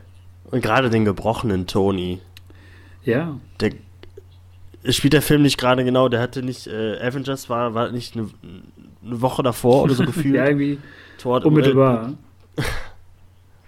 und 0.50 0.62
gerade 0.62 0.90
den 0.90 1.06
gebrochenen 1.06 1.68
Tony. 1.68 2.20
Ja. 3.04 3.40
Der 3.60 3.72
spielt 4.90 5.14
der 5.14 5.22
Film 5.22 5.44
nicht 5.44 5.58
gerade 5.58 5.84
genau, 5.84 6.10
der 6.10 6.22
hatte 6.22 6.44
nicht, 6.44 6.68
äh, 6.68 6.98
Avengers 7.00 7.50
war, 7.50 7.74
war 7.74 7.92
nicht 7.92 8.16
eine, 8.16 8.30
eine 9.06 9.22
Woche 9.22 9.44
davor 9.44 9.84
oder 9.84 9.94
so 9.94 10.04
gefühlt. 10.06 10.36
ja, 10.36 10.46
irgendwie 10.46 10.80
Tor, 11.18 11.46
unmittelbar. 11.46 12.14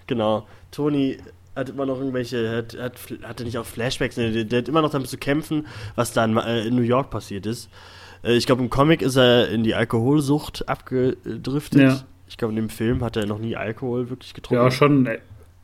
Genau. 0.07 0.47
Tony 0.71 1.17
hat 1.55 1.69
immer 1.69 1.85
noch 1.85 1.97
irgendwelche, 1.97 2.57
hat, 2.57 2.77
hat, 2.79 2.93
hatte 3.23 3.43
nicht 3.43 3.57
auch 3.57 3.65
Flashbacks, 3.65 4.15
der, 4.15 4.43
der, 4.43 4.59
hat 4.59 4.67
immer 4.67 4.81
noch 4.81 4.89
damit 4.89 5.07
zu 5.07 5.17
kämpfen, 5.17 5.67
was 5.95 6.13
da 6.13 6.25
in, 6.25 6.35
äh, 6.37 6.65
in 6.65 6.75
New 6.75 6.81
York 6.81 7.09
passiert 7.09 7.45
ist. 7.45 7.69
Äh, 8.23 8.33
ich 8.33 8.45
glaube, 8.45 8.63
im 8.63 8.69
Comic 8.69 9.01
ist 9.01 9.15
er 9.15 9.49
in 9.49 9.63
die 9.63 9.75
Alkoholsucht 9.75 10.67
abgedriftet. 10.67 11.81
Ja. 11.81 12.03
Ich 12.27 12.37
glaube, 12.37 12.53
in 12.53 12.55
dem 12.55 12.69
Film 12.69 13.03
hat 13.03 13.17
er 13.17 13.27
noch 13.27 13.37
nie 13.37 13.55
Alkohol 13.55 14.09
wirklich 14.09 14.33
getrunken. 14.33 14.63
Ja, 14.63 14.71
schon 14.71 15.05
äh, 15.05 15.19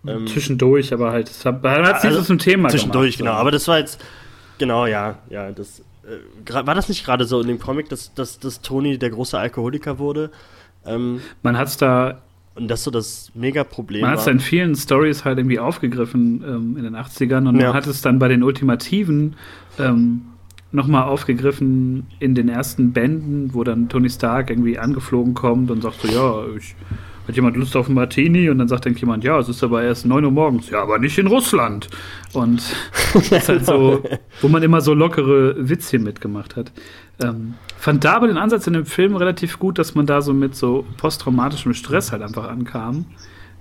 ähm, 0.06 0.28
zwischendurch, 0.28 0.94
aber 0.94 1.12
halt, 1.12 1.30
das 1.30 1.44
hat, 1.46 1.64
hat 1.64 1.96
also, 1.96 2.08
nicht 2.08 2.18
so 2.18 2.24
zum 2.24 2.40
Thema 2.40 2.70
Zwischendurch, 2.70 3.18
gemacht, 3.18 3.20
genau. 3.20 3.32
So. 3.32 3.38
Aber 3.42 3.52
das 3.52 3.68
war 3.68 3.80
jetzt, 3.80 4.04
genau, 4.60 4.86
ja, 4.86 5.18
ja, 5.30 5.52
das, 5.52 5.80
äh, 6.04 6.54
war 6.54 6.76
das 6.76 6.88
nicht 6.88 7.04
gerade 7.04 7.26
so 7.26 7.42
in 7.42 7.48
dem 7.48 7.60
Comic, 7.60 7.90
dass, 7.90 8.14
dass, 8.14 8.40
dass 8.40 8.62
Tony 8.62 8.98
der 8.98 9.10
große 9.10 9.38
Alkoholiker 9.38 9.98
wurde? 9.98 10.30
Ähm, 10.86 11.22
Man 11.42 11.58
hat 11.58 11.68
es 11.68 11.78
da 11.78 12.22
und 12.60 12.68
das 12.68 12.84
so 12.84 12.92
das 12.92 13.32
Mega-Problem 13.34 14.02
Man 14.02 14.12
hat 14.12 14.20
es 14.20 14.28
in 14.28 14.40
vielen 14.40 14.76
Stories 14.76 15.26
halt 15.26 15.38
irgendwie 15.38 15.60
aufgegriffen 15.60 16.44
ähm, 16.46 16.78
in 16.78 16.84
den 16.84 16.96
80ern 16.96 17.48
und 17.48 17.60
ja. 17.60 17.68
man 17.68 17.74
hat 17.74 17.88
es 17.88 18.02
dann 18.02 18.20
bei 18.20 18.28
den 18.28 18.44
Ultimativen 18.44 19.36
ähm, 19.80 20.22
nochmal 20.72 21.04
aufgegriffen 21.04 22.08
in 22.20 22.36
den 22.36 22.50
ersten 22.50 22.92
Bänden, 22.92 23.54
wo 23.54 23.64
dann 23.64 23.90
Tony 23.90 24.10
Stark 24.10 24.50
irgendwie 24.50 24.78
angeflogen 24.78 25.34
kommt 25.34 25.72
und 25.72 25.82
sagt 25.82 26.02
so, 26.02 26.08
ja, 26.08 26.56
ich, 26.56 26.76
hat 27.30 27.36
jemand 27.36 27.56
Lust 27.56 27.76
auf 27.76 27.86
einen 27.86 27.96
Martini? 27.96 28.50
Und 28.50 28.58
dann 28.58 28.68
sagt 28.68 28.86
dann 28.86 28.96
jemand, 28.96 29.24
ja, 29.24 29.38
es 29.40 29.48
ist 29.48 29.64
aber 29.64 29.84
erst 29.84 30.06
9 30.06 30.26
Uhr 30.26 30.32
morgens. 30.32 30.70
Ja, 30.70 30.82
aber 30.82 30.98
nicht 30.98 31.18
in 31.18 31.28
Russland. 31.28 31.88
Und 32.34 32.62
das 33.14 33.32
ist 33.32 33.50
halt 33.50 33.66
so, 33.66 34.04
wo 34.42 34.48
man 34.48 34.64
immer 34.64 34.82
so 34.82 34.94
lockere 34.94 35.56
Witzchen 35.70 36.04
mitgemacht 36.04 36.56
hat. 36.56 36.72
Ähm, 37.22 37.54
fand 37.78 38.04
da 38.04 38.16
aber 38.16 38.28
den 38.28 38.38
Ansatz 38.38 38.66
in 38.68 38.74
dem 38.74 38.86
Film 38.86 39.16
relativ 39.16 39.60
gut, 39.60 39.78
dass 39.78 39.94
man 39.96 40.06
da 40.06 40.22
so 40.22 40.34
mit 40.34 40.56
so 40.56 40.86
posttraumatischem 40.98 41.74
Stress 41.74 42.12
halt 42.12 42.24
einfach 42.24 42.50
ankam. 42.50 43.06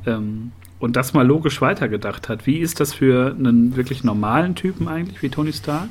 Ähm, 0.07 0.53
und 0.81 0.97
das 0.97 1.13
mal 1.13 1.27
logisch 1.27 1.61
weitergedacht 1.61 2.29
hat. 2.29 2.47
Wie 2.47 2.59
ist 2.59 2.81
das 2.81 2.95
für 2.95 3.35
einen 3.39 3.77
wirklich 3.77 4.03
normalen 4.03 4.55
Typen 4.55 4.89
eigentlich, 4.89 5.23
wie 5.23 5.29
Tony 5.29 5.53
Stark, 5.53 5.89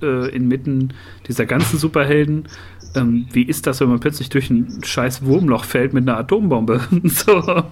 äh, 0.00 0.34
inmitten 0.34 0.94
dieser 1.26 1.44
ganzen 1.46 1.78
Superhelden? 1.78 2.44
Ähm, 2.94 3.26
wie 3.32 3.42
ist 3.42 3.66
das, 3.66 3.80
wenn 3.80 3.88
man 3.88 4.00
plötzlich 4.00 4.28
durch 4.30 4.50
ein 4.50 4.82
scheiß 4.82 5.24
Wurmloch 5.24 5.64
fällt 5.64 5.92
mit 5.92 6.08
einer 6.08 6.18
Atombombe? 6.18 6.80
so. 7.04 7.64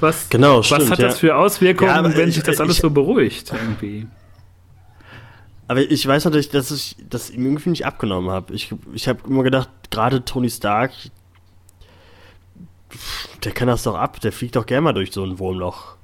Was, 0.00 0.28
genau, 0.28 0.62
stimmt, 0.62 0.82
was 0.82 0.90
hat 0.90 0.98
ja. 0.98 1.06
das 1.06 1.18
für 1.18 1.36
Auswirkungen, 1.36 1.90
ja, 1.90 2.16
wenn 2.16 2.28
ich, 2.28 2.34
sich 2.34 2.44
das 2.44 2.60
alles 2.60 2.76
ich, 2.76 2.82
so 2.82 2.90
beruhigt 2.90 3.52
irgendwie? 3.52 4.06
Aber 5.68 5.80
ich 5.80 6.06
weiß 6.06 6.24
natürlich, 6.24 6.50
dass 6.50 6.70
ich 6.70 6.96
das 7.08 7.30
ihm 7.30 7.46
irgendwie 7.46 7.70
nicht 7.70 7.86
abgenommen 7.86 8.30
habe. 8.30 8.52
Ich, 8.54 8.74
ich 8.92 9.08
habe 9.08 9.20
immer 9.26 9.42
gedacht, 9.42 9.70
gerade 9.90 10.24
Tony 10.24 10.50
Stark, 10.50 10.92
der 13.44 13.52
kann 13.52 13.68
das 13.68 13.84
doch 13.84 13.94
ab, 13.94 14.20
der 14.20 14.32
fliegt 14.32 14.56
doch 14.56 14.66
gerne 14.66 14.82
mal 14.82 14.92
durch 14.92 15.12
so 15.12 15.24
ein 15.24 15.38
Wurmloch. 15.38 15.96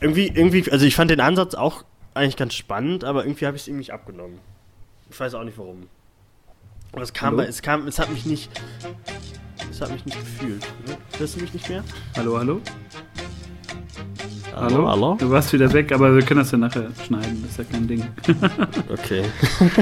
Irgendwie, 0.00 0.28
irgendwie, 0.28 0.70
also 0.70 0.86
ich 0.86 0.94
fand 0.94 1.10
den 1.10 1.20
Ansatz 1.20 1.54
auch 1.54 1.84
eigentlich 2.14 2.36
ganz 2.36 2.54
spannend, 2.54 3.02
aber 3.04 3.24
irgendwie 3.24 3.46
habe 3.46 3.56
ich 3.56 3.62
es 3.62 3.68
ihm 3.68 3.78
nicht 3.78 3.92
abgenommen. 3.92 4.38
Ich 5.10 5.18
weiß 5.18 5.34
auch 5.34 5.44
nicht 5.44 5.58
warum. 5.58 5.88
Aber 6.92 7.02
es 7.02 7.12
kam, 7.12 7.38
es 7.38 7.62
kam, 7.62 7.86
es 7.86 7.98
hat 7.98 8.10
mich 8.10 8.24
nicht, 8.26 8.50
es 9.70 9.80
hat 9.80 9.92
mich 9.92 10.04
nicht 10.04 10.18
gefühlt. 10.18 10.62
Ne? 10.86 10.96
Hörst 11.18 11.36
du 11.36 11.40
mich 11.40 11.52
nicht 11.52 11.68
mehr? 11.68 11.84
Hallo, 12.16 12.38
hallo? 12.38 12.60
Hallo, 14.56 14.88
hallo? 14.88 15.14
Du 15.20 15.30
warst 15.30 15.52
wieder 15.52 15.72
weg, 15.72 15.92
aber 15.92 16.12
wir 16.16 16.22
können 16.22 16.40
das 16.40 16.50
ja 16.50 16.58
nachher 16.58 16.88
schneiden, 17.06 17.42
das 17.42 17.52
ist 17.52 17.58
ja 17.58 17.64
kein 17.64 17.86
Ding. 17.86 18.04
Okay. 18.90 19.22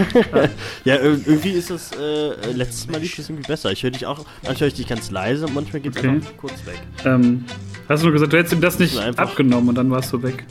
ja, 0.85 0.97
irgendwie 0.97 1.51
ist 1.53 1.71
das, 1.71 1.92
äh, 1.92 2.53
letztes 2.53 2.87
Mal 2.88 3.01
lief 3.01 3.16
das 3.16 3.31
irgendwie 3.31 3.47
besser. 3.47 3.73
Ich 3.73 3.83
höre 3.83 3.90
dich 3.92 4.05
auch, 4.05 4.19
manchmal 4.42 4.61
höre 4.61 4.66
ich 4.69 4.75
dich 4.75 4.87
ganz 4.87 5.11
leise 5.11 5.47
und 5.47 5.55
manchmal 5.55 5.81
geht 5.81 5.92
es 5.92 5.99
Okay. 5.99 6.09
einfach 6.11 6.37
kurz 6.37 6.66
weg. 6.66 6.79
ähm, 7.07 7.45
hast 7.88 8.03
du 8.03 8.07
nur 8.07 8.12
gesagt, 8.12 8.33
du 8.33 8.37
hättest 8.37 8.53
ihm 8.53 8.61
das 8.61 8.79
nicht 8.79 8.99
einfach- 8.99 9.31
abgenommen 9.31 9.71
und 9.71 9.75
dann 9.77 9.90
warst 9.90 10.12
du 10.12 10.23
weg. 10.23 10.45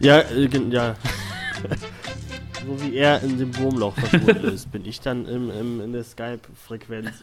Ja, 0.00 0.18
äh, 0.20 0.48
ja. 0.70 0.96
so 2.66 2.82
wie 2.82 2.96
er 2.96 3.22
in 3.22 3.38
dem 3.38 3.56
Wurmloch 3.58 3.94
verschwunden 3.94 4.44
ist, 4.52 4.70
bin 4.72 4.84
ich 4.84 5.00
dann 5.00 5.26
im, 5.26 5.50
im, 5.50 5.80
in 5.80 5.92
der 5.92 6.04
Skype-Frequenz. 6.04 7.10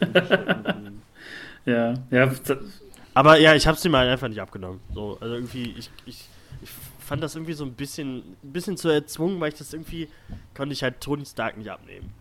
Ja, 1.66 1.94
ja, 2.10 2.30
Aber 3.14 3.38
ja, 3.38 3.54
ich 3.54 3.66
hab's 3.66 3.82
ihm 3.86 3.96
halt 3.96 4.10
einfach 4.10 4.28
nicht 4.28 4.40
abgenommen. 4.40 4.80
So, 4.92 5.16
also 5.18 5.34
irgendwie, 5.34 5.74
ich, 5.78 5.90
ich, 6.04 6.28
ich 6.62 6.68
fand 7.00 7.22
das 7.22 7.34
irgendwie 7.36 7.54
so 7.54 7.64
ein 7.64 7.72
bisschen, 7.72 8.18
ein 8.18 8.52
bisschen 8.52 8.76
zu 8.76 8.90
erzwungen, 8.90 9.40
weil 9.40 9.48
ich 9.50 9.58
das 9.58 9.72
irgendwie, 9.72 10.08
konnte 10.54 10.74
ich 10.74 10.82
halt 10.82 11.00
Tony 11.00 11.24
Stark 11.24 11.56
nicht 11.56 11.70
abnehmen. 11.70 12.12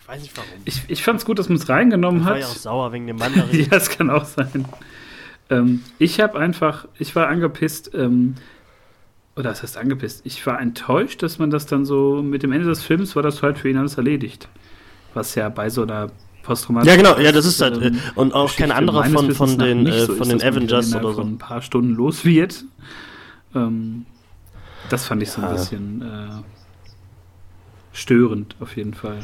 Ich 0.00 0.08
weiß 0.08 0.22
nicht 0.22 0.34
warum. 0.36 0.48
ich, 0.64 0.82
ich 0.88 1.02
fand's 1.04 1.26
gut, 1.26 1.38
dass 1.38 1.50
man 1.50 1.58
es 1.58 1.68
reingenommen 1.68 2.22
Ich 2.22 2.26
war 2.26 2.34
hat. 2.36 2.40
ja 2.40 2.46
auch 2.46 2.56
sauer 2.56 2.92
wegen 2.92 3.06
dem 3.06 3.16
Mandarin. 3.16 3.60
ja, 3.60 3.66
das 3.66 3.90
kann 3.90 4.08
auch 4.08 4.24
sein. 4.24 4.64
Ähm, 5.50 5.82
ich 5.98 6.20
habe 6.20 6.38
einfach, 6.38 6.88
ich 6.98 7.14
war 7.14 7.28
angepisst, 7.28 7.90
ähm, 7.94 8.36
oder 9.36 9.50
das 9.50 9.62
heißt 9.62 9.76
angepisst, 9.76 10.22
ich 10.24 10.44
war 10.46 10.60
enttäuscht, 10.60 11.22
dass 11.22 11.38
man 11.38 11.50
das 11.50 11.66
dann 11.66 11.84
so, 11.84 12.22
mit 12.22 12.42
dem 12.42 12.52
Ende 12.52 12.66
des 12.66 12.82
Films 12.82 13.16
war 13.16 13.22
das 13.22 13.42
halt 13.42 13.58
für 13.58 13.68
ihn 13.70 13.76
alles 13.76 13.96
erledigt. 13.96 14.48
Was 15.14 15.34
ja 15.34 15.48
bei 15.48 15.70
so 15.70 15.82
einer 15.82 16.10
posttraumatischen 16.42 17.00
Ja, 17.04 17.10
genau, 17.14 17.20
ja, 17.22 17.32
das 17.32 17.46
ist 17.46 17.60
halt, 17.60 17.80
äh, 17.80 17.86
ähm, 17.88 18.00
und 18.14 18.34
auch 18.34 18.44
Geschichte 18.44 18.62
kein 18.62 18.72
anderer 18.72 19.04
von, 19.04 19.30
von 19.34 19.58
den, 19.58 19.86
äh, 19.86 20.06
so 20.06 20.14
von 20.14 20.28
den 20.28 20.42
Avengers 20.42 20.94
oder 20.94 21.02
von 21.02 21.14
so. 21.14 21.22
ein 21.22 21.38
paar 21.38 21.62
Stunden 21.62 21.94
los 21.94 22.24
wird. 22.24 22.64
Ähm, 23.54 24.06
das 24.88 25.06
fand 25.06 25.22
ich 25.22 25.30
so 25.30 25.40
ein 25.40 25.48
Ja. 25.48 25.52
bisschen 25.52 26.02
äh, 26.02 26.42
störend, 27.92 28.56
auf 28.60 28.76
jeden 28.76 28.94
Fall. 28.94 29.18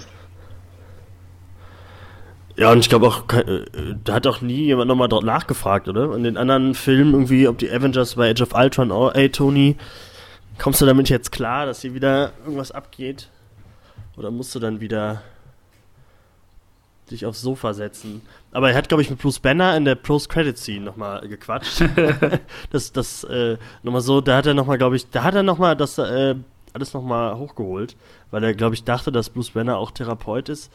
Ja, 2.57 2.73
und 2.73 2.79
ich 2.79 2.89
glaube 2.89 3.07
auch, 3.09 3.31
äh, 3.35 3.67
da 4.03 4.15
hat 4.15 4.27
auch 4.27 4.41
nie 4.41 4.65
jemand 4.65 4.89
nochmal 4.89 5.09
drauf 5.09 5.23
nachgefragt, 5.23 5.89
oder? 5.89 6.15
In 6.15 6.23
den 6.23 6.39
anderen 6.39 6.75
Filmen 6.75 7.13
irgendwie, 7.13 7.49
ob 7.49 7.59
die 7.59 7.71
Avengers 7.71 8.15
bei 8.15 8.31
Age 8.31 8.41
of 8.41 8.55
Ultron, 8.55 8.91
oh, 8.91 9.11
ey 9.11 9.31
Tony, 9.31 9.77
kommst 10.59 10.81
du 10.81 10.87
damit 10.87 11.11
jetzt 11.11 11.33
klar, 11.33 11.67
dass 11.67 11.83
hier 11.83 11.93
wieder 11.93 12.33
irgendwas 12.45 12.73
abgeht? 12.73 13.29
Oder 14.17 14.31
musst 14.31 14.55
du 14.55 14.59
dann 14.59 14.81
wieder 14.81 15.21
dich 17.11 17.27
aufs 17.27 17.43
Sofa 17.43 17.75
setzen? 17.75 18.23
Aber 18.53 18.71
er 18.71 18.77
hat, 18.77 18.89
glaube 18.89 19.03
ich, 19.03 19.11
mit 19.11 19.19
Bruce 19.19 19.39
Banner 19.39 19.77
in 19.77 19.85
der 19.85 19.95
Post-Credit-Scene 19.95 20.83
nochmal 20.83 21.29
gequatscht. 21.29 21.85
das, 22.71 22.91
das, 22.91 23.25
äh, 23.25 23.59
nochmal 23.83 24.01
so, 24.01 24.23
da 24.23 24.39
hat 24.39 24.47
er 24.47 24.55
nochmal, 24.55 24.79
glaube 24.79 24.97
ich, 24.97 25.11
da 25.11 25.25
hat 25.25 25.35
er 25.35 25.43
nochmal 25.43 25.77
das, 25.77 25.99
äh, 25.99 26.35
alles 26.73 26.95
nochmal 26.95 27.37
hochgeholt, 27.37 27.97
weil 28.31 28.43
er, 28.43 28.55
glaube 28.55 28.75
ich, 28.75 28.85
dachte, 28.85 29.13
dass 29.13 29.29
Bruce 29.29 29.51
Banner 29.51 29.77
auch 29.77 29.91
Therapeut 29.91 30.49
ist 30.49 30.73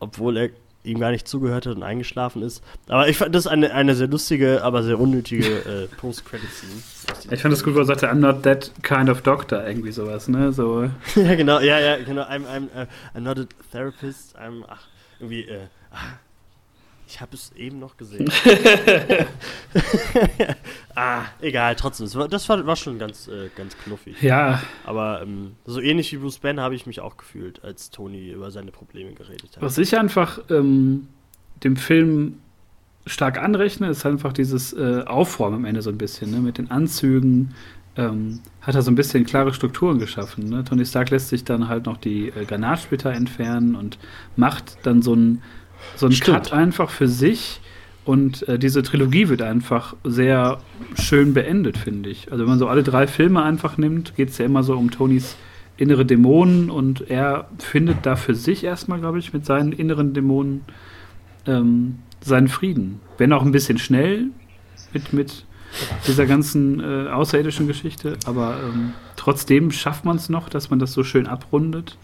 obwohl 0.00 0.36
er 0.36 0.50
ihm 0.84 1.00
gar 1.00 1.10
nicht 1.10 1.28
zugehört 1.28 1.66
hat 1.66 1.76
und 1.76 1.82
eingeschlafen 1.82 2.42
ist. 2.42 2.62
Aber 2.88 3.08
ich 3.08 3.18
fand 3.18 3.34
das 3.34 3.46
eine, 3.46 3.72
eine 3.72 3.94
sehr 3.94 4.06
lustige, 4.08 4.62
aber 4.62 4.82
sehr 4.82 4.98
unnötige 4.98 5.44
äh, 5.46 5.86
Post-Credit-Scene. 5.96 7.34
Ich 7.34 7.42
fand 7.42 7.52
das 7.52 7.64
gut, 7.64 7.74
wo 7.74 7.80
er 7.80 7.84
sagte, 7.84 8.10
I'm 8.10 8.16
not 8.16 8.42
that 8.42 8.72
kind 8.82 9.08
of 9.08 9.22
doctor, 9.22 9.66
irgendwie 9.66 9.92
sowas, 9.92 10.28
ne? 10.28 10.52
So, 10.52 10.84
ja, 11.16 11.34
genau, 11.34 11.60
ja, 11.60 11.78
ja, 11.78 11.96
genau. 11.96 12.22
I'm, 12.22 12.44
I'm, 12.46 12.64
uh, 12.74 12.86
I'm 13.14 13.20
not 13.20 13.38
a 13.38 13.46
therapist, 13.72 14.36
I'm, 14.38 14.64
ach, 14.68 14.86
irgendwie, 15.18 15.42
äh, 15.42 15.66
ach, 15.90 16.14
ich 17.08 17.22
habe 17.22 17.34
es 17.34 17.52
eben 17.56 17.78
noch 17.78 17.96
gesehen. 17.96 18.30
ah, 20.94 21.22
egal, 21.40 21.74
trotzdem, 21.74 22.04
das 22.04 22.14
war, 22.14 22.28
das 22.28 22.48
war, 22.48 22.76
schon 22.76 22.98
ganz, 22.98 23.28
äh, 23.28 23.48
ganz 23.56 23.76
knuffig. 23.78 24.22
ja, 24.22 24.62
Aber 24.84 25.22
ähm, 25.22 25.52
so 25.64 25.80
ähnlich 25.80 26.12
wie 26.12 26.18
Bruce 26.18 26.38
Banner 26.38 26.62
habe 26.62 26.74
ich 26.74 26.86
mich 26.86 27.00
auch 27.00 27.16
gefühlt, 27.16 27.64
als 27.64 27.90
Tony 27.90 28.30
über 28.30 28.50
seine 28.50 28.72
Probleme 28.72 29.14
geredet 29.14 29.56
hat. 29.56 29.62
was 29.62 29.78
ich 29.78 29.96
einfach 29.96 30.38
ähm, 30.50 31.08
dem 31.64 31.76
Film 31.76 32.40
stark 33.06 33.38
anrechne, 33.38 33.88
ist 33.88 34.04
einfach 34.04 34.34
dieses 34.34 34.74
äh, 34.74 35.02
Aufräumen 35.06 35.56
am 35.56 35.64
Ende 35.64 35.80
so 35.80 35.88
ein 35.88 35.98
bisschen, 35.98 36.30
ne? 36.30 36.40
Mit 36.40 36.58
den 36.58 36.70
Anzügen 36.70 37.54
ähm, 37.96 38.40
hat 38.60 38.74
er 38.74 38.82
so 38.82 38.90
ein 38.90 38.96
bisschen 38.96 39.24
klare 39.24 39.54
Strukturen 39.54 39.98
geschaffen. 39.98 40.50
Ne? 40.50 40.62
Tony 40.62 40.84
Stark 40.84 41.08
lässt 41.08 41.30
sich 41.30 41.44
dann 41.44 41.68
halt 41.68 41.86
noch 41.86 41.96
die 41.96 42.28
äh, 42.28 42.44
Granatsplitter 42.44 43.12
entfernen 43.12 43.74
und 43.74 43.98
macht 44.36 44.76
dann 44.82 45.00
so 45.00 45.14
ein 45.14 45.42
so 45.96 46.06
ein 46.06 46.12
Stimmt. 46.12 46.44
Cut 46.44 46.52
einfach 46.52 46.90
für 46.90 47.08
sich. 47.08 47.60
Und 48.04 48.48
äh, 48.48 48.58
diese 48.58 48.82
Trilogie 48.82 49.28
wird 49.28 49.42
einfach 49.42 49.94
sehr 50.02 50.60
schön 50.98 51.34
beendet, 51.34 51.76
finde 51.76 52.08
ich. 52.08 52.32
Also 52.32 52.44
wenn 52.44 52.48
man 52.48 52.58
so 52.58 52.66
alle 52.66 52.82
drei 52.82 53.06
Filme 53.06 53.42
einfach 53.42 53.76
nimmt, 53.76 54.16
geht 54.16 54.30
es 54.30 54.38
ja 54.38 54.46
immer 54.46 54.62
so 54.62 54.78
um 54.78 54.90
Tonys 54.90 55.36
innere 55.76 56.06
Dämonen 56.06 56.70
und 56.70 57.10
er 57.10 57.48
findet 57.58 58.06
da 58.06 58.16
für 58.16 58.34
sich 58.34 58.64
erstmal, 58.64 58.98
glaube 58.98 59.18
ich, 59.18 59.32
mit 59.32 59.44
seinen 59.44 59.72
inneren 59.72 60.14
Dämonen 60.14 60.62
ähm, 61.46 61.98
seinen 62.20 62.48
Frieden. 62.48 63.00
Wenn 63.18 63.32
auch 63.32 63.42
ein 63.42 63.52
bisschen 63.52 63.78
schnell 63.78 64.28
mit, 64.92 65.12
mit 65.12 65.44
dieser 66.06 66.26
ganzen 66.26 66.80
äh, 66.80 67.08
außerirdischen 67.10 67.66
Geschichte, 67.66 68.16
aber 68.26 68.56
ähm, 68.62 68.94
trotzdem 69.16 69.70
schafft 69.70 70.04
man 70.04 70.16
es 70.16 70.28
noch, 70.28 70.48
dass 70.48 70.70
man 70.70 70.78
das 70.78 70.92
so 70.92 71.04
schön 71.04 71.26
abrundet 71.26 71.96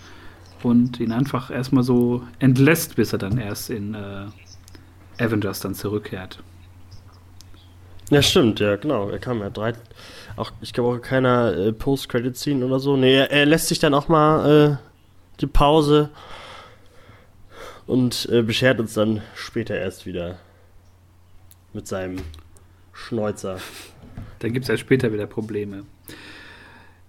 und 0.64 0.98
ihn 0.98 1.12
einfach 1.12 1.50
erstmal 1.50 1.85
so 1.85 2.22
entlässt, 2.38 2.96
bis 2.96 3.12
er 3.12 3.18
dann 3.18 3.38
erst 3.38 3.70
in 3.70 3.94
äh, 3.94 4.27
Avengers 5.18 5.61
dann 5.61 5.74
zurückkehrt. 5.74 6.42
Ja, 8.11 8.22
stimmt, 8.22 8.61
ja, 8.61 8.77
genau. 8.77 9.09
Er 9.09 9.18
kam 9.18 9.40
ja 9.40 9.50
drei. 9.50 9.74
Auch, 10.37 10.53
ich 10.61 10.72
glaube 10.72 10.96
auch 10.96 11.03
keiner 11.03 11.55
äh, 11.57 11.72
Post-Credit-Scene 11.72 12.64
oder 12.64 12.79
so. 12.79 12.96
Nee, 12.96 13.14
er, 13.14 13.31
er 13.31 13.46
lässt 13.46 13.68
sich 13.68 13.79
dann 13.79 13.94
auch 13.94 14.09
mal 14.09 14.50
äh, 14.72 14.77
die 15.40 15.46
Pause 15.46 16.11
und 17.87 18.29
äh, 18.31 18.42
beschert 18.42 18.81
uns 18.81 18.94
dann 18.94 19.22
später 19.35 19.77
erst 19.77 20.07
wieder 20.07 20.38
mit 21.72 21.87
seinem 21.87 22.16
Schnäuzer. 22.92 23.59
Da 24.40 24.50
gibt 24.50 24.64
es 24.64 24.68
ja 24.68 24.77
später 24.77 25.11
wieder 25.11 25.27
Probleme. 25.27 25.85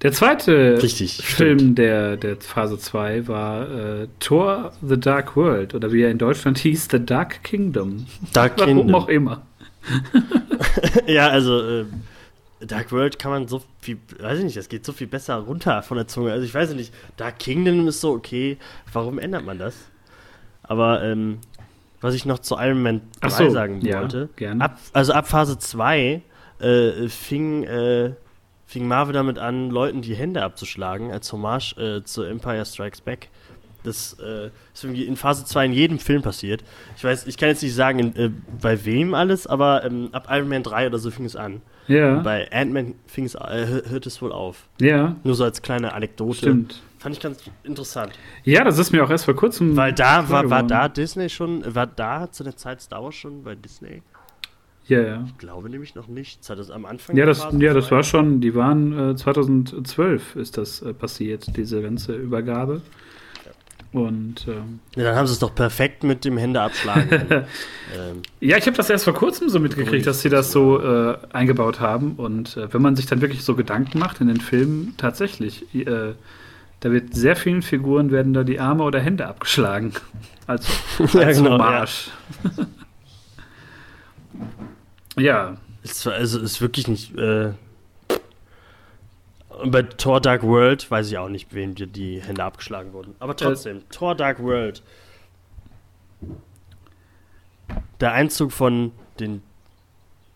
Der 0.05 0.11
zweite 0.11 0.83
Richtig, 0.83 1.17
Film 1.17 1.57
stimmt. 1.57 1.79
der, 1.79 2.15
der 2.15 2.35
Phase 2.35 2.77
2 2.77 3.27
war 3.27 3.71
äh, 3.71 4.07
Thor 4.19 4.71
The 4.87 4.99
Dark 4.99 5.35
World 5.35 5.73
oder 5.73 5.91
wie 5.91 6.03
er 6.03 6.11
in 6.11 6.19
Deutschland 6.19 6.59
hieß, 6.59 6.89
The 6.91 7.03
Dark 7.03 7.43
Kingdom. 7.43 8.05
Dark 8.31 8.59
Warum 8.59 8.77
Kingdom. 8.77 8.93
auch 8.93 9.07
immer. 9.07 9.41
ja, 11.07 11.29
also 11.29 11.59
äh, 11.59 11.85
Dark 12.59 12.91
World 12.91 13.17
kann 13.17 13.31
man 13.31 13.47
so 13.47 13.63
viel, 13.81 13.97
weiß 14.19 14.37
ich 14.37 14.43
nicht, 14.45 14.57
das 14.57 14.69
geht 14.69 14.85
so 14.85 14.93
viel 14.93 15.07
besser 15.07 15.37
runter 15.37 15.81
von 15.81 15.97
der 15.97 16.07
Zunge. 16.07 16.31
Also 16.33 16.45
ich 16.45 16.53
weiß 16.53 16.75
nicht, 16.75 16.93
Dark 17.17 17.39
Kingdom 17.39 17.87
ist 17.87 17.99
so 17.99 18.11
okay. 18.11 18.59
Warum 18.93 19.17
ändert 19.17 19.43
man 19.43 19.57
das? 19.57 19.75
Aber 20.61 21.01
ähm, 21.01 21.39
was 22.01 22.13
ich 22.13 22.27
noch 22.27 22.37
zu 22.37 22.57
Iron 22.59 22.83
Man 22.83 23.01
3 23.21 23.27
Ach 23.27 23.31
so, 23.31 23.49
sagen 23.49 23.81
ja, 23.81 24.01
wollte, 24.01 24.29
gerne. 24.35 24.65
ab, 24.65 24.79
also 24.93 25.13
ab 25.13 25.27
Phase 25.27 25.57
2 25.57 26.21
äh, 26.59 27.07
fing, 27.09 27.63
äh, 27.63 28.11
fing 28.65 28.87
Marvel 28.87 29.13
damit 29.13 29.37
an, 29.39 29.69
Leuten 29.69 30.01
die 30.01 30.15
Hände 30.15 30.43
abzuschlagen, 30.43 31.11
als 31.11 31.31
Hommage 31.31 31.75
äh, 31.77 32.03
zu 32.03 32.23
Empire 32.23 32.65
Strikes 32.65 33.01
Back. 33.01 33.29
Das 33.83 34.17
äh, 34.19 34.47
ist 34.73 34.83
irgendwie 34.83 35.03
in 35.03 35.15
Phase 35.15 35.45
2 35.45 35.65
in 35.67 35.73
jedem 35.73 35.99
Film 35.99 36.23
passiert. 36.23 36.63
Ich 36.97 37.03
weiß, 37.03 37.27
ich 37.27 37.37
kann 37.37 37.49
jetzt 37.49 37.61
nicht 37.61 37.75
sagen, 37.75 37.99
in, 37.99 38.15
äh, 38.15 38.31
bei 38.59 38.83
wem 38.83 39.13
alles, 39.13 39.45
aber 39.45 39.83
ähm, 39.85 40.09
ab 40.11 40.27
Iron 40.31 40.49
Man 40.49 40.63
3 40.63 40.87
oder 40.87 40.97
so 40.97 41.11
fing 41.11 41.25
es 41.25 41.35
an. 41.35 41.61
Ja, 41.87 42.15
Bei 42.21 42.51
Ant-Man 42.51 42.95
fing 43.05 43.25
es, 43.25 43.35
äh, 43.35 43.39
hör- 43.67 43.83
hört 43.87 44.07
es 44.07 44.19
wohl 44.19 44.31
auf. 44.31 44.67
ja, 44.81 45.17
Nur 45.23 45.35
so 45.35 45.43
als 45.43 45.61
kleine 45.61 45.93
Anekdote. 45.93 46.37
stimmt. 46.39 46.81
Fand 46.97 47.15
ich 47.15 47.21
ganz 47.21 47.43
interessant. 47.63 48.13
Ja, 48.43 48.63
das 48.63 48.79
ist 48.79 48.91
mir 48.91 49.03
auch 49.03 49.09
erst 49.11 49.25
vor 49.25 49.35
kurzem. 49.35 49.75
Weil 49.77 49.93
da 49.93 50.27
war, 50.31 50.49
war 50.49 50.63
da 50.63 50.89
Disney 50.89 51.29
schon, 51.29 51.63
war 51.75 51.85
da 51.85 52.31
zu 52.31 52.43
der 52.43 52.57
Zeit 52.57 52.81
Star 52.81 53.03
Wars 53.03 53.13
schon 53.13 53.43
bei 53.43 53.53
Disney? 53.53 54.01
Ja, 54.87 55.01
ja. 55.01 55.23
Ich 55.25 55.37
glaube 55.37 55.69
nämlich 55.69 55.95
noch 55.95 56.07
nicht. 56.07 56.41
Das 56.41 56.49
hat 56.51 56.59
das 56.59 56.69
am 56.69 56.85
Anfang 56.85 57.15
Ja, 57.15 57.25
das, 57.25 57.43
Phase 57.43 57.63
ja, 57.63 57.73
das 57.73 57.89
war 57.91 58.03
schon, 58.03 58.41
die 58.41 58.53
waren 58.53 59.11
äh, 59.11 59.15
2012 59.15 60.35
ist 60.35 60.57
das 60.57 60.81
äh, 60.81 60.93
passiert, 60.93 61.55
diese 61.57 61.81
ganze 61.81 62.15
Übergabe. 62.15 62.81
Und 63.95 64.45
ähm, 64.49 64.81
Ja, 64.97 65.05
dann 65.05 65.15
haben 65.15 65.25
sie 65.25 65.33
es 65.33 65.39
doch 65.39 65.55
perfekt 65.55 66.03
mit 66.03 66.25
dem 66.25 66.37
Hände 66.37 66.61
abschlagen. 66.61 67.09
ähm, 67.31 68.21
ja, 68.41 68.57
ich 68.57 68.67
habe 68.67 68.75
das 68.75 68.89
erst 68.89 69.05
vor 69.05 69.13
kurzem 69.13 69.47
so 69.47 69.59
mitgekriegt, 69.59 70.05
dass 70.05 70.21
sie 70.21 70.27
das 70.27 70.51
so 70.51 70.81
äh, 70.81 71.17
eingebaut 71.31 71.79
haben. 71.79 72.15
Und 72.15 72.57
äh, 72.57 72.73
wenn 72.73 72.81
man 72.81 72.97
sich 72.97 73.05
dann 73.05 73.21
wirklich 73.21 73.43
so 73.43 73.55
Gedanken 73.55 73.97
macht 73.97 74.19
in 74.19 74.27
den 74.27 74.41
Filmen, 74.41 74.95
tatsächlich, 74.97 75.73
äh, 75.73 76.13
da 76.81 76.91
wird 76.91 77.15
sehr 77.15 77.37
vielen 77.37 77.61
Figuren 77.61 78.11
werden 78.11 78.33
da 78.33 78.43
die 78.43 78.59
Arme 78.59 78.83
oder 78.83 78.99
Hände 78.99 79.27
abgeschlagen. 79.27 79.93
Als, 80.47 80.67
als 80.99 81.13
Ja, 81.13 81.31
genau, 81.31 81.53
Hommage. 81.53 82.11
Ja. 82.43 82.67
Es 85.83 86.05
war, 86.05 86.13
also 86.13 86.39
ist 86.39 86.61
wirklich 86.61 86.87
nicht. 86.87 87.15
Äh, 87.17 87.53
und 89.61 89.71
bei 89.71 89.83
Thor 89.83 90.19
Dark 90.19 90.43
World 90.43 90.89
weiß 90.89 91.07
ich 91.09 91.17
auch 91.17 91.29
nicht, 91.29 91.53
wem 91.53 91.75
die, 91.75 91.87
die 91.87 92.21
Hände 92.21 92.43
abgeschlagen 92.43 92.91
wurden. 92.93 93.15
Aber 93.19 93.35
trotzdem, 93.35 93.87
Thor 93.89 94.15
Dark 94.15 94.41
World. 94.41 94.83
Der 97.99 98.11
Einzug 98.11 98.51
von 98.51 98.91
den 99.19 99.41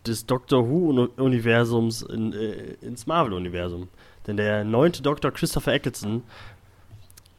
des 0.08 0.26
Doctor 0.26 0.68
Who-Universums 0.68 2.02
in, 2.02 2.34
äh, 2.34 2.76
ins 2.82 3.06
Marvel-Universum. 3.06 3.90
Denn 4.28 4.38
der 4.38 4.64
neunte 4.64 5.02
Doktor 5.02 5.32
Christopher 5.32 5.74
Eccleston 5.74 6.24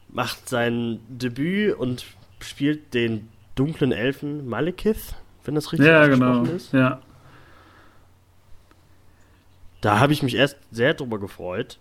macht 0.08 0.48
sein 0.48 1.00
Debüt 1.08 1.76
und 1.76 2.04
spielt 2.40 2.94
den 2.94 3.28
dunklen 3.54 3.92
Elfen 3.92 4.48
Malekith, 4.48 5.14
wenn 5.44 5.54
das 5.54 5.72
richtig 5.72 5.88
Ja, 5.88 6.02
ausgesprochen 6.02 6.44
genau. 6.44 6.56
ist. 6.56 6.72
Ja. 6.72 7.00
Da 9.80 9.98
habe 9.98 10.12
ich 10.12 10.22
mich 10.22 10.34
erst 10.34 10.56
sehr 10.70 10.94
drüber 10.94 11.18
gefreut. 11.18 11.78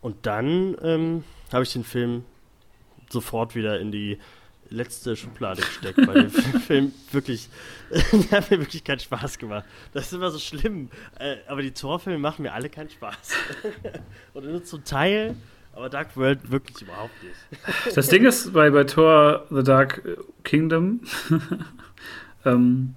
Und 0.00 0.26
dann 0.26 0.76
ähm, 0.82 1.24
habe 1.52 1.62
ich 1.62 1.72
den 1.72 1.84
Film 1.84 2.24
sofort 3.10 3.54
wieder 3.54 3.80
in 3.80 3.90
die 3.90 4.18
letzte 4.70 5.16
Schublade 5.16 5.62
gesteckt, 5.62 6.06
weil 6.06 6.28
der 6.28 6.30
Film 6.60 6.92
wirklich, 7.12 7.48
der 7.90 8.38
hat 8.38 8.50
mir 8.50 8.60
wirklich 8.60 8.84
keinen 8.84 8.98
Spaß 8.98 9.38
gemacht. 9.38 9.64
Das 9.92 10.06
ist 10.06 10.12
immer 10.12 10.30
so 10.30 10.38
schlimm. 10.38 10.90
Äh, 11.18 11.36
aber 11.46 11.62
die 11.62 11.72
Torfilme 11.72 12.18
machen 12.18 12.42
mir 12.42 12.52
alle 12.52 12.68
keinen 12.68 12.90
Spaß. 12.90 13.34
Oder 14.34 14.48
nur 14.48 14.64
zum 14.64 14.84
Teil, 14.84 15.36
aber 15.72 15.88
Dark 15.88 16.16
World 16.16 16.50
wirklich 16.50 16.82
überhaupt 16.82 17.14
nicht. 17.22 17.96
Das 17.96 18.08
Ding 18.08 18.24
ist 18.24 18.52
bei, 18.52 18.70
bei 18.70 18.84
Thor 18.84 19.46
The 19.50 19.62
Dark 19.62 20.02
Kingdom, 20.44 21.00
ähm, 22.44 22.94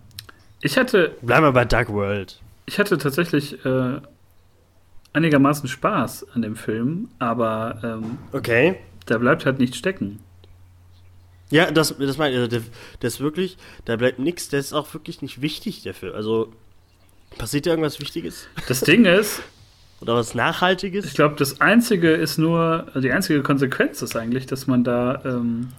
ich 0.61 0.77
hatte, 0.77 1.15
Bleiben 1.21 1.45
wir 1.45 1.51
bei 1.51 1.65
Dark 1.65 1.89
World. 1.89 2.41
Ich 2.67 2.77
hatte 2.79 2.97
tatsächlich 2.99 3.65
äh, 3.65 3.99
einigermaßen 5.13 5.67
Spaß 5.67 6.27
an 6.35 6.43
dem 6.43 6.55
Film, 6.55 7.09
aber 7.17 7.79
ähm, 7.83 8.17
Okay. 8.33 8.75
da 9.07 9.17
bleibt 9.17 9.45
halt 9.45 9.57
nicht 9.59 9.75
stecken. 9.75 10.19
Ja, 11.49 11.71
das, 11.71 11.95
das 11.97 12.17
meine 12.17 12.33
ich. 12.35 12.39
Also 12.41 12.59
der 13.01 13.07
ist 13.07 13.19
wirklich, 13.21 13.57
da 13.85 13.95
bleibt 13.95 14.19
nichts, 14.19 14.49
der 14.49 14.59
ist 14.59 14.73
auch 14.73 14.93
wirklich 14.93 15.21
nicht 15.21 15.41
wichtig, 15.41 15.89
Film. 15.93 16.13
Also, 16.13 16.51
passiert 17.37 17.65
da 17.65 17.69
irgendwas 17.71 17.99
Wichtiges? 18.01 18.47
Das 18.67 18.81
Ding 18.81 19.05
ist, 19.05 19.41
Oder 20.01 20.13
was 20.13 20.35
Nachhaltiges? 20.35 21.05
ich 21.05 21.15
glaube, 21.15 21.35
das 21.39 21.59
einzige 21.61 22.11
ist 22.11 22.37
nur, 22.37 22.85
die 22.95 23.11
einzige 23.11 23.41
Konsequenz 23.41 24.01
ist 24.03 24.15
eigentlich, 24.15 24.45
dass 24.45 24.67
man 24.67 24.83
da 24.83 25.23
ähm, 25.25 25.69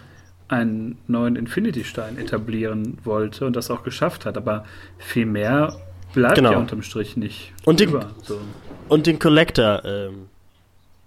einen 0.49 0.99
neuen 1.07 1.37
Infinity-Stein 1.37 2.19
etablieren 2.19 2.99
wollte 3.05 3.47
und 3.47 3.55
das 3.55 3.71
auch 3.71 3.85
geschafft 3.85 4.25
hat. 4.27 4.37
Aber 4.37 4.65
viel 4.99 5.27
mehr 5.27 5.79
bleibt 6.15 6.37
Genau. 6.37 6.53
ja 6.53 6.59
unterm 6.59 6.83
Strich 6.83 7.17
nicht. 7.17 7.53
Und 7.65 7.81
den- 7.81 7.91
über. 7.91 8.11
So. 8.23 8.39
Und 8.89 9.07
den 9.07 9.19
Collector, 9.19 9.85
ähm, 9.85 10.27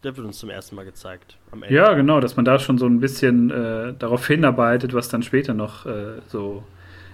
der 0.03 0.15
wird 0.17 0.25
uns 0.27 0.39
zum 0.39 0.49
ersten 0.49 0.75
Mal 0.75 0.85
gezeigt. 0.85 1.37
Am 1.51 1.63
Ende. 1.63 1.75
Ja, 1.75 1.93
genau, 1.93 2.19
dass 2.19 2.35
man 2.35 2.45
da 2.45 2.59
schon 2.59 2.77
so 2.77 2.85
ein 2.85 2.99
bisschen 2.99 3.49
äh, 3.51 3.93
darauf 3.97 4.25
hinarbeitet, 4.27 4.93
was 4.93 5.09
dann 5.09 5.23
später 5.23 5.53
noch 5.53 5.85
äh, 5.85 6.19
so 6.27 6.63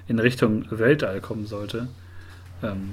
in 0.07 0.19
Richtung 0.19 0.65
Weltall 0.69 1.19
kommen 1.21 1.45
sollte. 1.47 1.87
Ähm, 2.63 2.89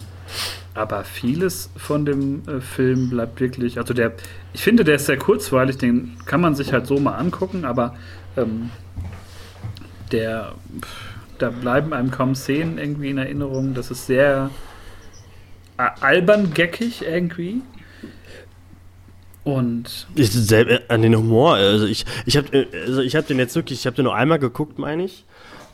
aber 0.75 1.05
vieles 1.05 1.71
von 1.77 2.05
dem 2.05 2.43
äh, 2.49 2.61
Film 2.61 3.09
bleibt 3.11 3.41
wirklich, 3.41 3.79
also 3.79 3.95
der, 3.95 4.13
ich 4.53 4.63
finde, 4.63 4.85
der 4.85 4.97
ist 4.97 5.07
sehr 5.07 5.17
kurzweilig, 5.17 5.79
den 5.79 6.17
kann 6.27 6.41
man 6.41 6.55
sich 6.55 6.73
halt 6.73 6.87
so 6.87 6.99
mal 6.99 7.15
angucken, 7.15 7.65
aber 7.65 7.95
ähm, 8.37 8.71
der, 10.13 10.53
da 11.39 11.51
bleiben 11.51 11.93
einem 11.93 12.11
kaum 12.11 12.35
Szenen 12.35 12.79
irgendwie 12.79 13.11
in 13.11 13.19
Erinnerung. 13.19 13.75
Das 13.75 13.91
ist 13.91 14.07
sehr 14.07 14.51
albern 15.77 16.53
geckig 16.55 17.03
irgendwie. 17.03 17.63
Und 19.45 20.07
Ich, 20.15 20.31
selber, 20.33 20.81
an 20.89 21.03
den 21.03 21.15
Humor, 21.15 21.55
also 21.57 21.87
ich, 21.87 22.07
ich 22.25 22.37
habe 22.37 22.67
also 22.87 23.03
ich 23.03 23.15
hab 23.15 23.27
den 23.27 23.39
jetzt 23.39 23.55
wirklich, 23.55 23.81
ich 23.81 23.87
habe 23.87 23.97
den 23.97 24.05
nur 24.05 24.15
einmal 24.15 24.39
geguckt, 24.39 24.79
meine 24.79 25.05
ich. 25.05 25.25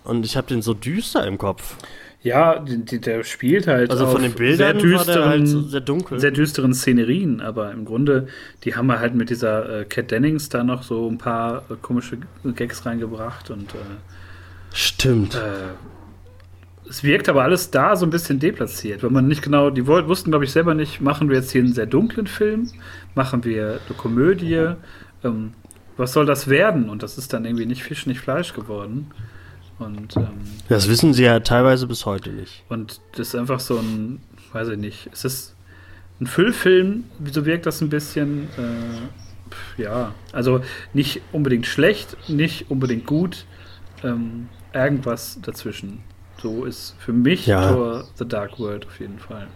Und 0.02 0.24
ich 0.26 0.36
habe 0.36 0.48
den 0.48 0.60
so 0.62 0.74
düster 0.74 1.24
im 1.26 1.38
Kopf. 1.38 1.76
Ja, 2.22 2.58
der 2.58 3.24
spielt 3.24 3.66
halt 3.66 3.90
Also 3.90 4.06
von 4.06 4.22
den 4.22 4.32
Bildern 4.32 4.56
sehr 4.58 4.72
der 4.74 5.26
halt 5.26 5.40
düsteren, 5.42 5.68
sehr 5.68 5.80
dunkel. 5.80 6.20
sehr 6.20 6.30
düsteren 6.32 6.74
Szenerien, 6.74 7.40
aber 7.40 7.70
im 7.72 7.84
Grunde, 7.86 8.26
die 8.64 8.74
haben 8.74 8.88
wir 8.88 8.98
halt 8.98 9.14
mit 9.14 9.30
dieser 9.30 9.80
äh, 9.80 9.84
Cat 9.84 10.10
Dennings 10.10 10.48
da 10.50 10.62
noch 10.64 10.82
so 10.82 11.08
ein 11.08 11.16
paar 11.16 11.62
äh, 11.70 11.74
komische 11.80 12.18
Gags 12.56 12.84
reingebracht 12.84 13.50
und 13.50 13.72
äh, 13.74 13.78
Stimmt. 14.72 15.34
äh, 15.34 15.38
es 16.90 17.04
wirkt 17.04 17.28
aber 17.28 17.44
alles 17.44 17.70
da 17.70 17.94
so 17.94 18.04
ein 18.04 18.10
bisschen 18.10 18.40
deplatziert, 18.40 19.04
weil 19.04 19.10
man 19.10 19.28
nicht 19.28 19.42
genau, 19.42 19.70
die 19.70 19.86
wussten, 19.86 20.30
glaube 20.30 20.44
ich, 20.44 20.50
selber 20.50 20.74
nicht, 20.74 21.00
machen 21.00 21.28
wir 21.28 21.36
jetzt 21.36 21.52
hier 21.52 21.62
einen 21.62 21.72
sehr 21.72 21.86
dunklen 21.86 22.26
Film, 22.26 22.68
machen 23.14 23.44
wir 23.44 23.78
eine 23.86 23.96
Komödie, 23.96 24.74
ähm, 25.22 25.52
was 25.96 26.12
soll 26.12 26.26
das 26.26 26.48
werden? 26.48 26.90
Und 26.90 27.04
das 27.04 27.16
ist 27.16 27.32
dann 27.32 27.44
irgendwie 27.44 27.66
nicht 27.66 27.84
Fisch, 27.84 28.06
nicht 28.06 28.20
Fleisch 28.20 28.54
geworden. 28.54 29.12
Und 29.78 30.16
ähm, 30.16 30.40
Das 30.68 30.88
wissen 30.88 31.14
sie 31.14 31.22
ja 31.22 31.38
teilweise 31.40 31.86
bis 31.86 32.06
heute 32.06 32.30
nicht. 32.30 32.64
Und 32.68 33.00
das 33.12 33.28
ist 33.28 33.34
einfach 33.36 33.60
so 33.60 33.78
ein, 33.78 34.20
weiß 34.52 34.68
ich 34.70 34.78
nicht, 34.78 35.08
es 35.12 35.24
ist 35.24 35.54
ein 36.20 36.26
Füllfilm, 36.26 37.04
wieso 37.20 37.46
wirkt 37.46 37.66
das 37.66 37.80
ein 37.80 37.88
bisschen, 37.88 38.48
äh, 38.58 39.82
ja, 39.82 40.12
also 40.32 40.60
nicht 40.92 41.22
unbedingt 41.30 41.66
schlecht, 41.66 42.16
nicht 42.28 42.68
unbedingt 42.68 43.06
gut, 43.06 43.46
ähm, 44.02 44.48
irgendwas 44.74 45.38
dazwischen. 45.40 46.00
So 46.42 46.64
ist 46.64 46.94
für 46.98 47.12
mich 47.12 47.46
Ja. 47.46 47.68
Thor 47.72 48.04
The 48.16 48.26
Dark 48.26 48.58
World 48.58 48.86
auf 48.86 48.98
jeden 49.00 49.18
Fall. 49.18 49.46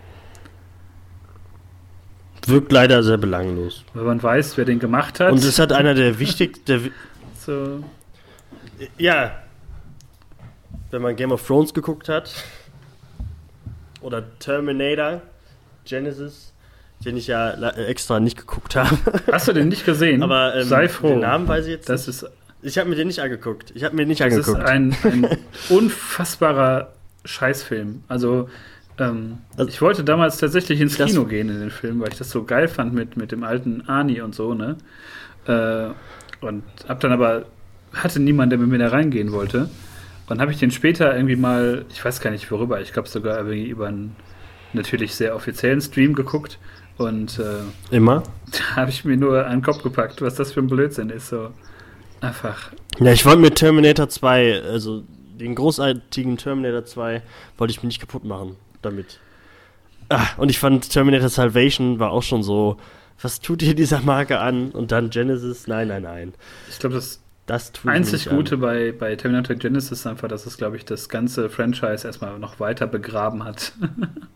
Wirkt 2.47 2.73
leider 2.73 3.03
sehr 3.03 3.17
belanglos. 3.17 3.85
Weil 3.95 4.05
man 4.05 4.23
weiß, 4.23 4.57
wer 4.59 4.67
den 4.67 4.79
gemacht 4.79 5.19
hat. 5.19 5.33
Und 5.33 5.43
es 5.43 5.59
hat 5.59 5.73
einer 5.73 5.95
der 5.95 6.19
wichtigsten, 6.19 6.93
so, 7.41 7.83
ja, 8.99 9.33
wenn 10.91 11.01
man 11.01 11.17
Game 11.17 11.33
of 11.33 11.47
Thrones 11.47 11.73
geguckt 11.73 12.09
hat 12.11 12.31
oder 14.03 14.23
Terminator, 14.39 15.23
Genesis, 15.87 16.53
den 17.05 17.17
ich 17.17 17.27
ja 17.29 17.51
extra 17.73 18.21
nicht 18.21 18.37
geguckt 18.37 18.77
habe. 18.77 18.97
hast 19.33 19.49
du 19.49 19.53
den 19.55 19.69
nicht 19.69 19.87
gesehen? 19.87 20.23
Aber 20.25 20.55
ähm, 20.55 20.65
Sei 20.69 20.89
froh. 20.89 21.09
den 21.09 21.21
Namen 21.21 21.49
weiß 21.49 21.65
ich 21.65 21.73
jetzt 21.73 21.89
das 21.89 22.07
nicht. 22.07 22.23
ist, 22.23 22.31
Ich 22.65 22.79
habe 22.79 22.89
mir 22.89 22.97
den 22.97 23.07
nicht 23.09 23.21
angeguckt. 23.21 23.73
Ich 23.75 23.85
habe 23.85 23.95
mir 23.95 24.07
nicht 24.07 24.21
das 24.21 24.35
ist 24.35 24.49
angeguckt. 24.49 24.69
ein, 24.69 24.97
ein 25.05 25.39
unfassbarer 25.69 26.93
Scheißfilm. 27.25 28.03
Also, 28.09 28.49
ähm, 28.99 29.39
Also- 29.57 29.69
ich 29.69 29.81
wollte 29.83 30.05
damals 30.05 30.39
tatsächlich 30.39 30.81
ins 30.81 30.97
Das- 30.97 31.11
Kino 31.11 31.25
gehen 31.25 31.49
in 31.49 31.61
den 31.61 31.71
Film, 31.71 32.01
weil 32.01 32.09
ich 32.09 32.19
das 32.19 32.31
so 32.31 32.45
geil 32.45 32.69
fand 32.69 32.95
mit, 32.95 33.17
mit 33.17 33.33
dem 33.33 33.45
alten 33.45 33.89
Ani 33.89 34.21
und 34.21 34.35
so, 34.35 34.55
ne? 34.55 34.77
Äh, 35.47 35.89
und 36.45 36.63
hab 36.89 37.01
dann 37.01 37.13
aber, 37.13 37.47
hatte 37.93 38.21
niemand, 38.21 38.51
der 38.53 38.59
mit 38.59 38.69
mir 38.69 38.79
da 38.79 38.89
reingehen 38.89 39.33
wollte. 39.33 39.69
Und 40.27 40.41
habe 40.41 40.51
ich 40.53 40.59
den 40.59 40.71
später 40.71 41.15
irgendwie 41.15 41.37
mal, 41.37 41.85
ich 41.91 42.03
weiß 42.05 42.21
gar 42.21 42.31
nicht 42.31 42.51
worüber, 42.51 42.81
ich 42.81 42.93
glaube 42.95 43.09
sogar 43.09 43.37
irgendwie 43.37 43.69
über 43.69 43.89
einen 43.89 44.17
natürlich 44.73 45.15
sehr 45.15 45.37
offiziellen 45.37 45.81
Stream 45.83 46.15
geguckt. 46.15 46.59
Und 46.97 47.39
äh, 47.39 47.95
Immer? 47.95 48.23
da 48.53 48.77
habe 48.77 48.91
ich 48.91 49.05
mir 49.05 49.17
nur 49.17 49.45
an 49.47 49.59
den 49.59 49.63
Kopf 49.63 49.83
gepackt, 49.83 50.23
was 50.23 50.35
das 50.37 50.53
für 50.53 50.61
ein 50.61 50.67
Blödsinn 50.69 51.11
ist. 51.11 51.29
So 51.29 51.51
einfach 52.25 52.71
Ja, 52.99 53.13
ich 53.13 53.25
wollte 53.25 53.41
mit 53.41 53.57
Terminator 53.57 54.09
2, 54.09 54.63
also 54.63 55.05
den 55.39 55.55
großartigen 55.55 56.37
Terminator 56.37 56.85
2, 56.85 57.23
wollte 57.59 57.71
ich 57.73 57.83
mir 57.83 57.89
nicht 57.89 58.01
kaputt 58.01 58.25
machen 58.25 58.57
damit. 58.83 59.19
Ah, 60.09 60.27
und 60.37 60.51
ich 60.51 60.59
fand 60.59 60.91
Terminator 60.91 61.29
Salvation 61.29 61.99
war 61.99 62.11
auch 62.13 62.23
schon 62.23 62.43
so, 62.43 62.77
was 63.21 63.41
tut 63.41 63.63
ihr 63.63 63.75
dieser 63.75 64.01
Marke 64.01 64.39
an? 64.39 64.71
Und 64.71 64.93
dann 64.93 65.11
Genesis, 65.11 65.67
nein, 65.67 65.89
nein, 65.89 66.03
nein. 66.03 66.35
Ich 66.69 66.79
glaube, 66.79 66.97
das 66.97 67.21
Das 67.47 67.73
tut 67.73 67.87
mir 67.87 67.93
einzig 67.93 68.31
an. 68.31 68.37
Gute 68.37 68.59
bei, 68.59 68.93
bei 68.93 69.17
Terminator 69.17 69.57
Genesis 69.57 69.93
ist 69.93 70.07
einfach, 70.07 70.29
dass 70.29 70.47
es, 70.47 70.57
glaube 70.57 70.77
ich, 70.77 70.85
das 70.85 71.09
ganze 71.09 71.49
Franchise 71.49 72.07
erstmal 72.07 72.39
noch 72.39 72.61
weiter 72.61 72.87
begraben 72.87 73.45
hat. 73.45 73.73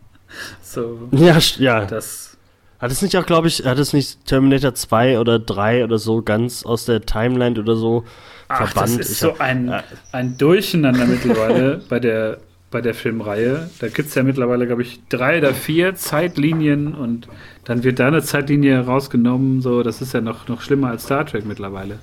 so, 0.62 1.09
Ja, 1.12 1.39
ja. 1.59 1.85
das. 1.85 2.38
Hat 2.79 2.91
es 2.93 3.03
nicht 3.03 3.16
auch, 3.16 3.26
glaube 3.26 3.49
ich, 3.49 3.64
hat 3.64 3.79
es 3.79 3.93
nicht 3.93 4.24
Terminator 4.26 4.74
2 4.74 5.18
oder 5.18 5.39
3 5.39 5.83
oder 5.85 5.99
so 5.99 6.22
ganz 6.22 6.64
aus 6.64 6.85
der 6.85 7.03
Timeline 7.03 7.59
oder 7.59 7.74
so 7.76 8.05
Ach, 8.49 8.61
das 8.61 8.70
verbannt? 8.72 9.01
ist 9.01 9.11
Ich 9.11 9.18
so 9.18 9.31
hab- 9.31 9.41
ein, 9.41 9.68
äh, 9.68 9.83
ein 10.12 10.39
Durcheinander 10.39 11.07
mittlerweile 11.07 11.79
bei 11.89 11.99
der, 11.99 12.39
bei 12.70 12.81
der 12.81 12.95
Filmreihe. 12.95 13.68
Da 13.81 13.89
gibt 13.89 14.09
es 14.11 14.14
ja 14.14 14.22
mittlerweile, 14.22 14.66
glaube 14.66 14.83
ich, 14.83 15.01
drei 15.09 15.39
oder 15.39 15.55
vier 15.55 15.97
Zeitlinien 15.97 16.95
und 16.95 17.29
dann 17.64 17.83
wird 17.83 17.99
da 17.99 18.07
eine 18.09 18.22
Zeitlinie 18.22 18.81
rausgenommen. 18.87 19.61
So, 19.61 19.83
das 19.83 20.01
ist 20.01 20.14
ja 20.14 20.20
noch, 20.20 20.47
noch 20.49 20.61
schlimmer 20.62 20.91
als 20.91 21.05
Star 21.05 21.26
Trek 21.26 21.45
mittlerweile. 21.47 21.99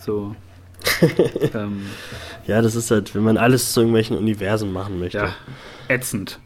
So. 0.00 0.34
ähm, 1.54 1.82
ja, 2.46 2.62
das 2.62 2.74
ist 2.74 2.90
halt, 2.90 3.14
wenn 3.14 3.22
man 3.22 3.36
alles 3.36 3.72
zu 3.72 3.80
irgendwelchen 3.80 4.16
Universen 4.16 4.72
machen 4.72 4.98
möchte. 5.00 5.18
ja, 5.18 5.28
ätzend. 5.88 6.38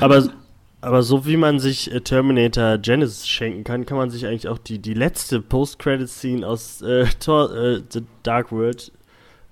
Aber 0.00 0.28
Aber 0.86 1.02
so 1.02 1.26
wie 1.26 1.36
man 1.36 1.58
sich 1.58 1.92
äh, 1.92 2.00
Terminator 2.00 2.78
Genesis 2.78 3.26
schenken 3.26 3.64
kann, 3.64 3.86
kann 3.86 3.96
man 3.98 4.08
sich 4.10 4.24
eigentlich 4.24 4.46
auch 4.46 4.58
die, 4.58 4.78
die 4.78 4.94
letzte 4.94 5.40
Post-Credit-Scene 5.40 6.46
aus 6.46 6.80
äh, 6.82 7.06
Thor, 7.18 7.52
äh, 7.56 7.82
The 7.90 8.02
Dark 8.22 8.52
World 8.52 8.92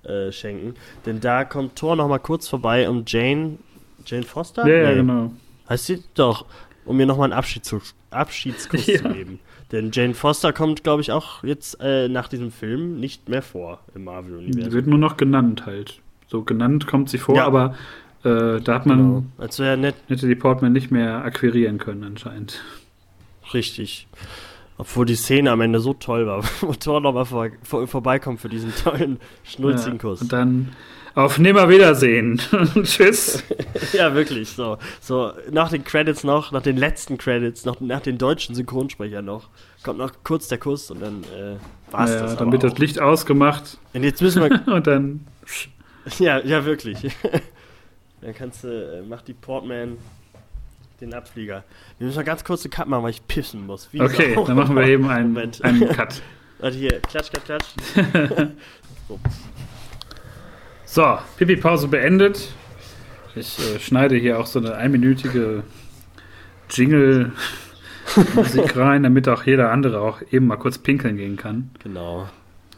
äh, 0.05 0.31
schenken. 0.31 0.75
Denn 1.07 1.19
da 1.19 1.45
kommt 1.45 1.75
Thor 1.77 1.97
nochmal 1.97 2.21
kurz 2.21 2.47
vorbei, 2.47 2.89
um 2.89 3.03
Jane. 3.05 3.59
Jane 4.07 4.23
Foster? 4.23 4.65
Ja, 4.67 4.91
ja, 4.91 4.95
genau. 4.95 5.33
Heißt 5.69 5.87
sie? 5.87 6.05
Doch. 6.15 6.45
Um 6.85 6.99
mir 6.99 7.07
nochmal 7.07 7.25
einen 7.25 7.39
Abschiedskuss, 7.39 7.95
Abschiedskuss 8.11 8.87
Ja. 8.87 8.99
zu 9.03 9.09
geben. 9.09 9.41
Denn 9.73 9.91
Jane 9.93 10.15
Foster 10.15 10.53
kommt, 10.53 10.85
glaube 10.85 11.03
ich, 11.03 11.11
auch 11.11 11.43
jetzt 11.43 11.79
äh, 11.81 12.09
nach 12.09 12.29
diesem 12.29 12.53
Film 12.53 13.01
nicht 13.01 13.29
mehr 13.29 13.43
vor 13.43 13.81
im 13.97 14.05
Marvel-Universum. 14.05 14.73
wird 14.73 14.87
nur 14.87 14.99
noch 15.01 15.17
genannt 15.17 15.67
halt. 15.67 16.01
So 16.29 16.43
genannt 16.43 16.87
kommt 16.87 17.09
sie 17.11 17.19
vor, 17.19 17.35
Ja. 17.35 17.45
aber 17.47 17.75
äh, 18.25 18.61
da 18.61 18.75
hat 18.75 18.87
man 18.87 18.99
Genau. 18.99 19.25
Als 19.39 19.59
wäre 19.59 19.77
nett 19.77 19.95
Natalie 20.09 20.37
Portman 20.37 20.73
nicht 20.73 20.91
mehr 20.91 21.25
akquirieren 21.25 21.79
können 21.79 22.05
anscheinend. 22.05 22.63
Richtig. 23.53 24.07
Obwohl 24.77 25.07
die 25.07 25.15
Szene 25.15 25.51
am 25.53 25.61
Ende 25.61 25.79
so 25.81 25.95
toll 25.95 26.27
war, 26.27 26.43
wo 26.61 26.73
Thor 26.73 27.01
nochmal 27.01 27.27
vor, 27.27 27.49
vor, 27.63 27.87
vorbeikommt 27.87 28.41
für 28.41 28.49
diesen 28.49 28.75
tollen, 28.75 29.19
schnulzigen 29.45 29.95
Ja, 29.95 29.99
Kuss. 30.01 30.23
Und 30.23 30.33
dann 30.33 30.71
auf 31.15 31.39
Nimmerwiedersehen. 31.39 32.41
Tschüss. 32.83 33.45
Ja, 33.93 34.13
wirklich. 34.15 34.49
So, 34.51 34.79
so 35.01 35.33
nach 35.53 35.71
den 35.71 35.85
Credits 35.85 36.25
noch, 36.25 36.51
nach 36.51 36.63
den 36.63 36.77
letzten 36.77 37.17
Credits, 37.19 37.65
noch 37.65 37.81
nach 37.81 38.01
den 38.01 38.19
deutschen 38.19 38.55
Synchronsprechern 38.57 39.25
noch, 39.25 39.49
kommt 39.85 39.99
noch 39.99 40.11
kurz 40.25 40.49
der 40.49 40.59
Kuss 40.59 40.91
und 40.91 41.01
dann 41.01 41.23
äh, 41.25 41.57
war's 41.93 42.11
Ja, 42.11 42.23
das. 42.23 42.37
dann 42.37 42.51
wird 42.51 42.65
das. 42.65 42.77
Licht 42.79 43.01
ausgemacht 43.01 43.79
Und 43.93 44.03
jetzt 44.03 44.21
müssen 44.23 44.43
wir. 44.43 44.67
und 44.75 44.87
dann. 44.89 45.21
ja, 46.19 46.41
ja, 46.41 46.65
wirklich. 46.65 46.99
Dann 48.25 48.35
kannst 48.35 48.65
du, 48.65 48.69
äh, 48.69 49.03
mach 49.07 49.23
die 49.23 49.35
Portman 49.35 49.99
den 51.01 51.13
Abflieger. 51.13 51.63
Wir 51.99 52.07
müssen 52.07 52.17
mal 52.17 52.25
ganz 52.25 52.43
kurz 52.43 52.65
einen 52.65 52.71
Cut 52.73 52.89
machen, 52.89 53.03
weil 53.03 53.11
ich 53.11 53.27
pissen 53.27 53.67
muss. 53.67 53.93
Wie 53.93 54.01
Okay, 54.01 54.35
dann 54.35 54.57
machen 54.57 54.75
wir 54.75 54.87
eben 54.87 55.09
einen, 55.09 55.35
Moment. 55.35 55.63
einen 55.63 55.89
Cut. 55.91 56.23
Warte 56.59 56.77
hier, 56.77 57.01
klatsch, 57.01 57.31
klatsch, 57.31 57.45
klatsch. 57.45 58.47
So, 60.87 61.19
Pipi-Pause 61.37 61.89
beendet. 61.89 62.55
Ich 63.35 63.59
äh, 63.59 63.81
schneide 63.81 64.15
hier 64.15 64.39
auch 64.39 64.47
so 64.47 64.61
eine 64.61 64.77
einminütige 64.77 65.65
Jingle-Musik 66.71 67.35
rein, 68.77 69.03
damit 69.03 69.29
auch 69.29 69.43
jeder 69.43 69.73
andere 69.73 70.01
auch 70.01 70.23
eben 70.31 70.47
mal 70.47 70.57
kurz 70.57 70.79
pinkeln 70.79 71.17
gehen 71.17 71.37
kann. 71.37 71.71
Genau. 71.83 72.29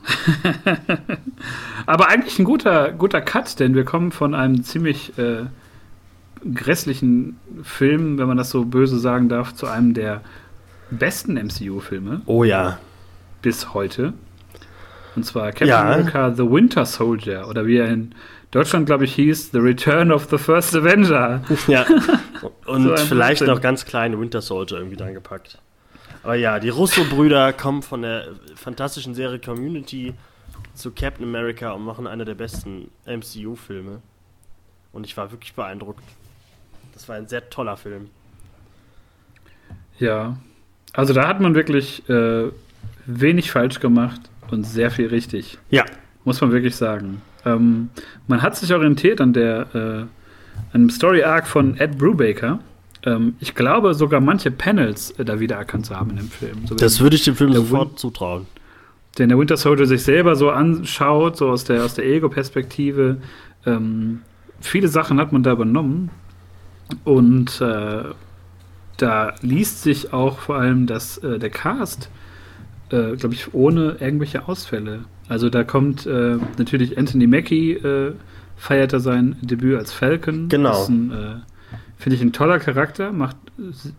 Aber 1.86 2.08
eigentlich 2.08 2.38
ein 2.38 2.44
guter, 2.44 2.92
guter 2.92 3.20
Cut, 3.20 3.58
denn 3.60 3.74
wir 3.74 3.84
kommen 3.84 4.12
von 4.12 4.34
einem 4.34 4.62
ziemlich 4.62 5.16
äh, 5.18 5.44
grässlichen 6.54 7.38
Film, 7.62 8.18
wenn 8.18 8.28
man 8.28 8.36
das 8.36 8.50
so 8.50 8.64
böse 8.64 8.98
sagen 8.98 9.28
darf, 9.28 9.54
zu 9.54 9.66
einem 9.66 9.94
der 9.94 10.20
besten 10.90 11.34
MCU-Filme 11.34 12.22
Oh 12.26 12.44
ja. 12.44 12.78
bis 13.42 13.74
heute. 13.74 14.12
Und 15.16 15.24
zwar 15.24 15.46
Captain 15.48 15.68
Ja. 15.68 15.82
America 15.82 16.32
The 16.34 16.48
Winter 16.50 16.84
Soldier 16.84 17.48
oder 17.48 17.66
wie 17.66 17.78
er 17.78 17.88
in 17.88 18.14
Deutschland, 18.50 18.86
glaube 18.86 19.04
ich, 19.04 19.14
hieß, 19.14 19.50
The 19.50 19.58
Return 19.58 20.12
of 20.12 20.28
the 20.30 20.38
First 20.38 20.74
Avenger. 20.76 21.42
Ja. 21.66 21.84
Und 22.66 22.84
So 22.84 22.96
vielleicht 22.96 23.42
noch 23.42 23.60
ganz 23.60 23.84
kleine 23.84 24.20
Winter 24.20 24.40
Soldier 24.40 24.78
irgendwie 24.78 24.96
dran 24.96 25.14
gepackt. 25.14 25.58
Aber 26.26 26.34
ja, 26.34 26.58
die 26.58 26.70
Russo-Brüder 26.70 27.52
kommen 27.52 27.82
von 27.82 28.02
der 28.02 28.30
fantastischen 28.56 29.14
Serie 29.14 29.38
Community 29.38 30.12
zu 30.74 30.90
Captain 30.90 31.24
America 31.24 31.70
und 31.70 31.84
machen 31.84 32.08
einer 32.08 32.24
der 32.24 32.34
besten 32.34 32.90
MCU-Filme. 33.06 34.02
Und 34.90 35.06
ich 35.06 35.16
war 35.16 35.30
wirklich 35.30 35.54
beeindruckt. 35.54 36.02
Das 36.94 37.08
war 37.08 37.14
ein 37.14 37.28
sehr 37.28 37.48
toller 37.48 37.76
Film. 37.76 38.10
Ja, 40.00 40.36
also 40.94 41.14
da 41.14 41.28
hat 41.28 41.40
man 41.40 41.54
wirklich 41.54 42.02
äh, 42.08 42.50
wenig 43.06 43.52
falsch 43.52 43.78
gemacht 43.78 44.20
und 44.50 44.64
sehr 44.64 44.90
viel 44.90 45.06
richtig. 45.06 45.58
Ja. 45.70 45.84
Muss 46.24 46.40
man 46.40 46.50
wirklich 46.50 46.74
sagen. 46.74 47.22
Ähm, 47.44 47.90
man 48.26 48.42
hat 48.42 48.56
sich 48.56 48.74
orientiert 48.74 49.20
an 49.20 49.32
der 49.32 50.08
äh, 50.72 50.74
einem 50.74 50.90
Story 50.90 51.22
Arc 51.22 51.46
von 51.46 51.76
Ed 51.78 51.96
Brubaker. 51.96 52.58
Ähm, 53.06 53.36
ich 53.40 53.54
glaube 53.54 53.94
sogar 53.94 54.20
manche 54.20 54.50
Panels 54.50 55.12
äh, 55.12 55.24
da 55.24 55.40
wiedererkannt 55.40 55.86
zu 55.86 55.96
haben 55.96 56.10
in 56.10 56.16
dem 56.16 56.30
Film. 56.30 56.66
So 56.66 56.74
Das 56.74 57.00
würde 57.00 57.16
ich 57.16 57.24
dem 57.24 57.36
Film 57.36 57.52
sofort 57.54 57.98
zutrauen. 57.98 58.46
den 59.18 59.30
der 59.30 59.38
Winter 59.38 59.56
Soldier 59.56 59.86
sich 59.86 60.02
selber 60.02 60.36
so 60.36 60.50
anschaut, 60.50 61.36
so 61.38 61.48
aus 61.48 61.64
der, 61.64 61.84
aus 61.84 61.94
der 61.94 62.04
Ego-Perspektive. 62.04 63.18
Ähm, 63.64 64.20
viele 64.60 64.88
Sachen 64.88 65.18
hat 65.18 65.32
man 65.32 65.42
da 65.42 65.52
übernommen. 65.52 66.10
Und 67.04 67.60
äh, 67.60 68.04
da 68.96 69.34
liest 69.40 69.82
sich 69.82 70.12
auch 70.12 70.38
vor 70.38 70.56
allem, 70.56 70.86
dass 70.86 71.18
äh, 71.18 71.38
der 71.38 71.50
Cast, 71.50 72.10
äh, 72.90 73.16
glaube 73.16 73.34
ich, 73.34 73.54
ohne 73.54 73.96
irgendwelche 74.00 74.46
Ausfälle. 74.48 75.04
Also 75.28 75.50
da 75.50 75.64
kommt 75.64 76.06
äh, 76.06 76.36
natürlich 76.58 76.96
Anthony 76.96 77.26
Mackie, 77.26 77.72
äh, 77.72 78.12
feiert 78.56 78.92
er 78.92 79.00
sein 79.00 79.36
Debüt 79.42 79.76
als 79.78 79.92
Falcon. 79.92 80.48
Genau. 80.48 80.86
Ein, 80.86 81.10
äh, 81.10 81.55
Finde 81.98 82.16
ich 82.16 82.22
ein 82.22 82.32
toller 82.32 82.58
Charakter, 82.58 83.12
macht 83.12 83.36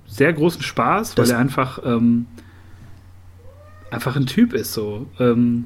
sehr 0.07 0.31
großen 0.33 0.61
Spaß, 0.61 1.15
Das- 1.15 1.27
weil 1.29 1.35
er 1.35 1.39
einfach 1.39 1.79
ähm, 1.85 2.25
einfach 3.91 4.15
ein 4.15 4.25
Typ 4.27 4.53
ist 4.53 4.73
so. 4.73 5.07
Ähm, 5.19 5.65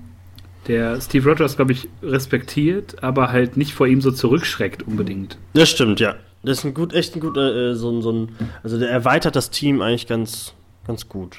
der 0.67 1.01
Steve 1.01 1.27
Rogers, 1.29 1.55
glaube 1.55 1.71
ich, 1.71 1.89
respektiert, 2.03 3.03
aber 3.03 3.31
halt 3.31 3.57
nicht 3.57 3.73
vor 3.73 3.87
ihm 3.87 3.99
so 3.99 4.11
zurückschreckt 4.11 4.83
unbedingt. 4.83 5.37
Das 5.53 5.69
stimmt, 5.69 5.99
ja. 5.99 6.15
Das 6.43 6.59
ist 6.59 6.65
ein 6.65 6.73
gut, 6.73 6.93
echt 6.93 7.15
ein 7.15 7.19
guter, 7.19 7.71
äh, 7.71 7.75
so, 7.75 7.89
ein- 7.91 8.01
so 8.01 8.11
ein, 8.11 8.29
also 8.63 8.79
der 8.79 8.89
erweitert 8.89 9.35
das 9.35 9.49
Team 9.49 9.81
eigentlich 9.81 10.07
ganz, 10.07 10.53
ganz 10.87 11.09
gut. 11.09 11.37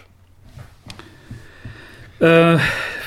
Äh, 2.20 2.58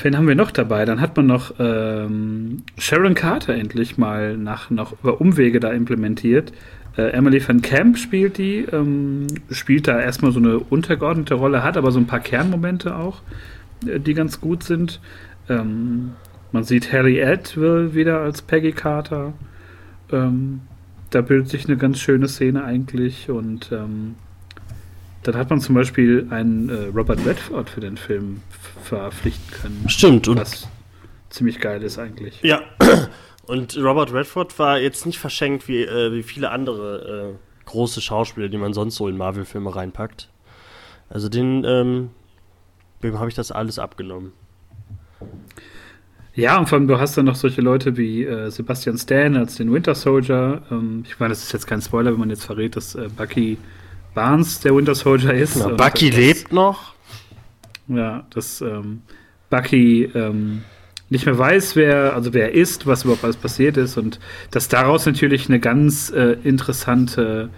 wen 0.02 0.16
haben 0.16 0.28
wir 0.28 0.34
noch 0.34 0.50
dabei? 0.50 0.84
Dann 0.84 1.00
hat 1.00 1.16
man 1.16 1.26
noch 1.26 1.54
ähm, 1.58 2.64
Sharon 2.78 3.14
Carter 3.14 3.54
endlich 3.54 3.96
mal 3.96 4.36
nach, 4.36 4.68
noch 4.70 4.92
über 5.02 5.20
Umwege 5.20 5.58
da 5.60 5.70
implementiert. 5.72 6.52
Äh, 6.96 7.10
Emily 7.10 7.46
Van 7.46 7.62
Camp 7.62 7.98
spielt 7.98 8.38
die, 8.38 8.66
ähm, 8.72 9.26
spielt 9.50 9.88
da 9.88 10.00
erstmal 10.00 10.32
so 10.32 10.38
eine 10.38 10.58
untergeordnete 10.58 11.34
Rolle, 11.34 11.62
hat 11.62 11.76
aber 11.76 11.90
so 11.90 11.98
ein 11.98 12.06
paar 12.06 12.20
Kernmomente 12.20 12.96
auch, 12.96 13.22
äh, 13.86 14.00
die 14.00 14.14
ganz 14.14 14.40
gut 14.40 14.62
sind. 14.62 15.00
Ähm, 15.48 16.12
man 16.52 16.64
sieht 16.64 16.92
Harry 16.92 17.22
Atwell 17.22 17.94
wieder 17.94 18.20
als 18.20 18.42
Peggy 18.42 18.72
Carter. 18.72 19.34
Ähm, 20.10 20.62
da 21.10 21.20
bildet 21.20 21.48
sich 21.48 21.66
eine 21.66 21.76
ganz 21.76 21.98
schöne 21.98 22.28
Szene 22.28 22.64
eigentlich 22.64 23.30
und 23.30 23.70
ähm, 23.72 24.14
dann 25.22 25.36
hat 25.36 25.50
man 25.50 25.60
zum 25.60 25.74
Beispiel 25.74 26.26
einen 26.30 26.68
äh, 26.68 26.86
Robert 26.94 27.24
Redford 27.26 27.68
für 27.68 27.80
den 27.80 27.96
Film 27.96 28.40
verpflichten 28.82 29.60
können. 29.60 29.84
Stimmt. 29.88 30.28
Und 30.28 30.38
Was 30.38 30.68
ziemlich 31.30 31.60
geil 31.60 31.82
ist 31.82 31.98
eigentlich. 31.98 32.40
Ja, 32.42 32.60
und 33.46 33.76
Robert 33.76 34.12
Redford 34.12 34.58
war 34.58 34.78
jetzt 34.78 35.06
nicht 35.06 35.18
verschenkt 35.18 35.68
wie, 35.68 35.82
äh, 35.82 36.12
wie 36.12 36.22
viele 36.22 36.50
andere 36.50 37.34
äh, 37.34 37.66
große 37.66 38.00
Schauspieler, 38.00 38.48
die 38.48 38.58
man 38.58 38.72
sonst 38.72 38.96
so 38.96 39.08
in 39.08 39.16
Marvel-Filme 39.16 39.74
reinpackt. 39.74 40.28
Also 41.08 41.28
den, 41.28 41.64
ähm, 41.64 42.10
wem 43.00 43.18
habe 43.18 43.28
ich 43.28 43.34
das 43.34 43.52
alles 43.52 43.78
abgenommen? 43.78 44.32
Ja, 46.34 46.58
und 46.58 46.68
vor 46.68 46.78
allem, 46.78 46.86
du 46.86 46.98
hast 46.98 47.16
dann 47.16 47.24
noch 47.24 47.34
solche 47.34 47.62
Leute 47.62 47.96
wie 47.96 48.24
äh, 48.24 48.50
Sebastian 48.50 48.98
Stan 48.98 49.36
als 49.36 49.54
den 49.54 49.72
Winter 49.72 49.94
Soldier. 49.94 50.62
Ähm, 50.70 51.04
ich 51.06 51.18
meine, 51.18 51.30
das 51.30 51.42
ist 51.42 51.52
jetzt 51.52 51.66
kein 51.66 51.80
Spoiler, 51.80 52.12
wenn 52.12 52.20
man 52.20 52.30
jetzt 52.30 52.44
verrät, 52.44 52.76
dass 52.76 52.94
äh, 52.94 53.08
Bucky 53.16 53.56
Barnes 54.14 54.60
der 54.60 54.74
Winter 54.74 54.94
Soldier 54.94 55.32
ist. 55.32 55.56
Und 55.56 55.76
Bucky 55.76 56.10
das, 56.10 56.18
lebt 56.18 56.52
noch. 56.52 56.94
Ja, 57.88 58.26
dass 58.30 58.60
ähm, 58.60 59.02
Bucky 59.48 60.04
ähm, 60.14 60.62
nicht 61.08 61.26
mehr 61.26 61.38
weiß, 61.38 61.76
wer, 61.76 62.14
also 62.14 62.34
wer 62.34 62.52
er 62.52 62.54
ist, 62.54 62.86
was 62.86 63.04
überhaupt 63.04 63.24
alles 63.24 63.36
passiert 63.36 63.76
ist 63.76 63.96
und 63.96 64.18
dass 64.50 64.68
daraus 64.68 65.06
natürlich 65.06 65.48
eine 65.48 65.60
ganz 65.60 66.10
äh, 66.10 66.36
interessante 66.42 67.50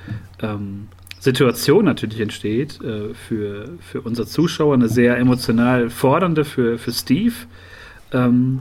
ähm, 0.42 0.88
Situation 1.18 1.84
natürlich 1.84 2.20
entsteht 2.20 2.80
äh, 2.82 3.14
für, 3.14 3.70
für 3.80 4.02
unser 4.02 4.26
Zuschauer, 4.26 4.74
eine 4.74 4.88
sehr 4.88 5.16
emotional 5.16 5.90
fordernde 5.90 6.44
für, 6.44 6.78
für 6.78 6.92
Steve. 6.92 7.34
Ähm, 8.12 8.60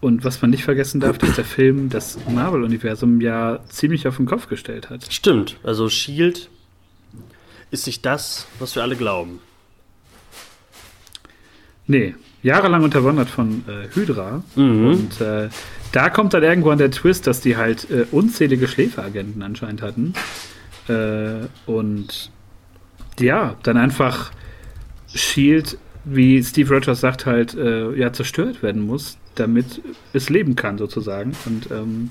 und 0.00 0.24
was 0.24 0.40
man 0.42 0.50
nicht 0.50 0.62
vergessen 0.62 1.00
darf, 1.00 1.18
dass 1.18 1.34
der 1.34 1.44
Film 1.44 1.88
das 1.88 2.18
Marvel-Universum 2.28 3.20
ja 3.20 3.60
ziemlich 3.68 4.06
auf 4.06 4.18
den 4.18 4.26
Kopf 4.26 4.48
gestellt 4.48 4.90
hat. 4.90 5.12
Stimmt, 5.12 5.56
also 5.64 5.88
Shield 5.88 6.50
ist 7.70 7.86
nicht 7.86 8.06
das, 8.06 8.46
was 8.58 8.76
wir 8.76 8.82
alle 8.82 8.94
glauben. 8.94 9.40
Nee, 11.86 12.14
jahrelang 12.46 12.84
unterwandert 12.84 13.28
von 13.28 13.64
äh, 13.66 13.92
Hydra. 13.92 14.42
Mhm. 14.54 14.86
Und 14.86 15.20
äh, 15.20 15.48
da 15.90 16.10
kommt 16.10 16.32
dann 16.32 16.44
irgendwann 16.44 16.78
der 16.78 16.92
Twist, 16.92 17.26
dass 17.26 17.40
die 17.40 17.56
halt 17.56 17.90
äh, 17.90 18.06
unzählige 18.12 18.68
Schläferagenten 18.68 19.42
anscheinend 19.42 19.82
hatten. 19.82 20.14
Äh, 20.88 21.46
und 21.66 22.30
ja, 23.18 23.56
dann 23.64 23.76
einfach 23.76 24.30
Shield, 25.12 25.76
wie 26.04 26.40
Steve 26.42 26.72
Rogers 26.72 27.00
sagt, 27.00 27.26
halt 27.26 27.54
äh, 27.54 27.92
ja 27.96 28.12
zerstört 28.12 28.62
werden 28.62 28.82
muss, 28.86 29.18
damit 29.34 29.82
es 30.12 30.30
leben 30.30 30.54
kann 30.54 30.78
sozusagen. 30.78 31.32
Und 31.46 31.68
ähm, 31.72 32.10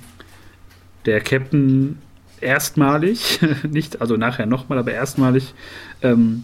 der 1.05 1.21
Captain 1.21 1.99
erstmalig, 2.41 3.39
nicht, 3.71 4.01
also 4.01 4.17
nachher 4.17 4.47
nochmal, 4.47 4.79
aber 4.79 4.91
erstmalig 4.91 5.53
ähm, 6.01 6.43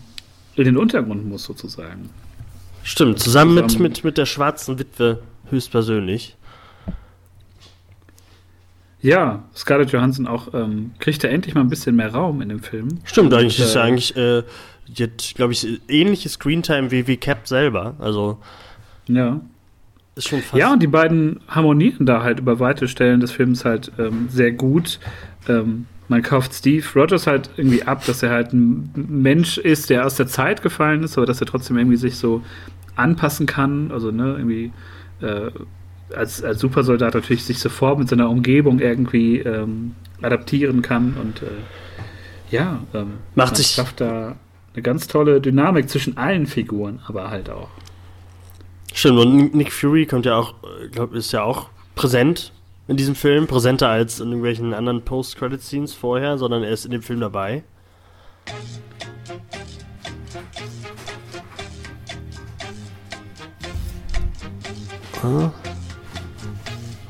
in 0.56 0.64
den 0.64 0.78
Untergrund 0.78 1.28
muss 1.28 1.44
sozusagen. 1.44 2.10
Stimmt, 2.84 3.20
zusammen, 3.20 3.56
zusammen. 3.56 3.56
Mit, 3.56 3.80
mit, 3.80 4.04
mit 4.04 4.18
der 4.18 4.26
schwarzen 4.26 4.80
Witwe 4.80 5.22
höchstpersönlich. 5.50 6.36
Ja, 9.02 9.44
Scarlett 9.56 9.92
Johansson 9.92 10.28
auch 10.28 10.54
ähm, 10.54 10.92
kriegt 11.00 11.24
er 11.24 11.32
endlich 11.32 11.56
mal 11.56 11.62
ein 11.62 11.70
bisschen 11.70 11.96
mehr 11.96 12.14
Raum 12.14 12.42
in 12.42 12.50
dem 12.50 12.62
Film. 12.62 13.00
Stimmt, 13.04 13.34
eigentlich 13.34 13.60
Und, 13.60 13.66
ist 13.66 13.76
ja 13.76 13.82
eigentlich, 13.82 14.16
äh, 14.16 14.44
glaube 15.34 15.54
ich, 15.54 15.68
ähnliche 15.88 16.30
Screentime 16.30 16.92
wie, 16.92 17.08
wie 17.08 17.18
Cap 17.18 17.48
selber. 17.48 17.96
Also. 18.00 18.38
Ja. 19.08 19.42
Ist 20.16 20.28
schon 20.28 20.42
fast. 20.42 20.60
Ja, 20.60 20.74
und 20.74 20.84
die 20.84 20.88
beiden 20.88 21.40
harmonieren 21.48 22.06
da 22.06 22.22
halt 22.22 22.40
über 22.40 22.60
weite 22.60 22.88
Stellen 22.88 23.22
des 23.22 23.32
Films 23.32 23.66
halt 23.66 23.92
ähm, 23.98 24.28
sehr 24.30 24.52
gut. 24.52 25.00
Ähm, 25.48 25.88
man 26.12 26.22
kauft 26.22 26.54
Steve 26.54 26.86
Rogers 26.94 27.26
halt 27.26 27.50
irgendwie 27.58 27.84
ab, 27.84 28.06
dass 28.06 28.22
er 28.22 28.30
halt 28.30 28.54
ein 28.54 28.92
Mensch 28.94 29.58
ist, 29.58 29.90
der 29.90 30.06
aus 30.06 30.16
der 30.16 30.28
Zeit 30.28 30.62
gefallen 30.62 31.04
ist, 31.04 31.18
aber 31.18 31.26
dass 31.26 31.42
er 31.42 31.48
trotzdem 31.48 31.78
irgendwie 31.78 31.98
sich 31.98 32.18
so 32.18 32.44
anpassen 32.96 33.48
kann. 33.48 33.92
Also, 33.92 34.12
ne, 34.12 34.36
irgendwie. 34.38 34.72
Äh, 35.22 35.50
als, 36.14 36.44
als 36.44 36.60
Supersoldat 36.60 37.14
natürlich 37.14 37.46
sich 37.46 37.60
sofort 37.60 37.98
mit 37.98 38.10
seiner 38.10 38.30
Umgebung 38.30 38.80
irgendwie 38.80 39.40
ähm, 39.40 39.96
adaptieren 40.22 40.82
kann 40.82 41.14
und 41.14 41.42
äh, 41.42 41.46
ja, 42.54 42.84
ähm, 42.94 43.14
macht 43.34 43.56
sich 43.56 43.68
schafft 43.68 44.02
da 44.02 44.36
eine 44.74 44.84
ganz 44.84 45.08
tolle 45.08 45.40
Dynamik 45.40 45.90
zwischen 45.90 46.18
allen 46.18 46.48
Figuren, 46.48 47.00
aber 47.08 47.30
halt 47.30 47.50
auch. 47.50 47.70
Stimmt, 48.94 49.20
und 49.20 49.56
Nick 49.56 49.72
Fury 49.72 50.06
kommt 50.06 50.26
ja 50.26 50.36
auch, 50.36 50.56
äh, 50.64 50.90
glaub, 50.90 51.14
ist 51.14 51.32
ja 51.32 51.44
auch 51.44 51.70
präsent 51.96 52.52
in 52.88 52.98
diesem 52.98 53.16
Film, 53.16 53.48
präsenter 53.48 53.90
als 53.90 54.20
in 54.20 54.28
irgendwelchen 54.28 54.74
anderen 54.74 55.04
Post-Credit-Scenes 55.04 55.94
vorher, 55.94 56.38
sondern 56.38 56.64
er 56.64 56.72
ist 56.72 56.86
in 56.86 56.92
dem 56.92 57.02
Film 57.02 57.20
dabei. 57.20 57.64
Ah. 65.24 65.52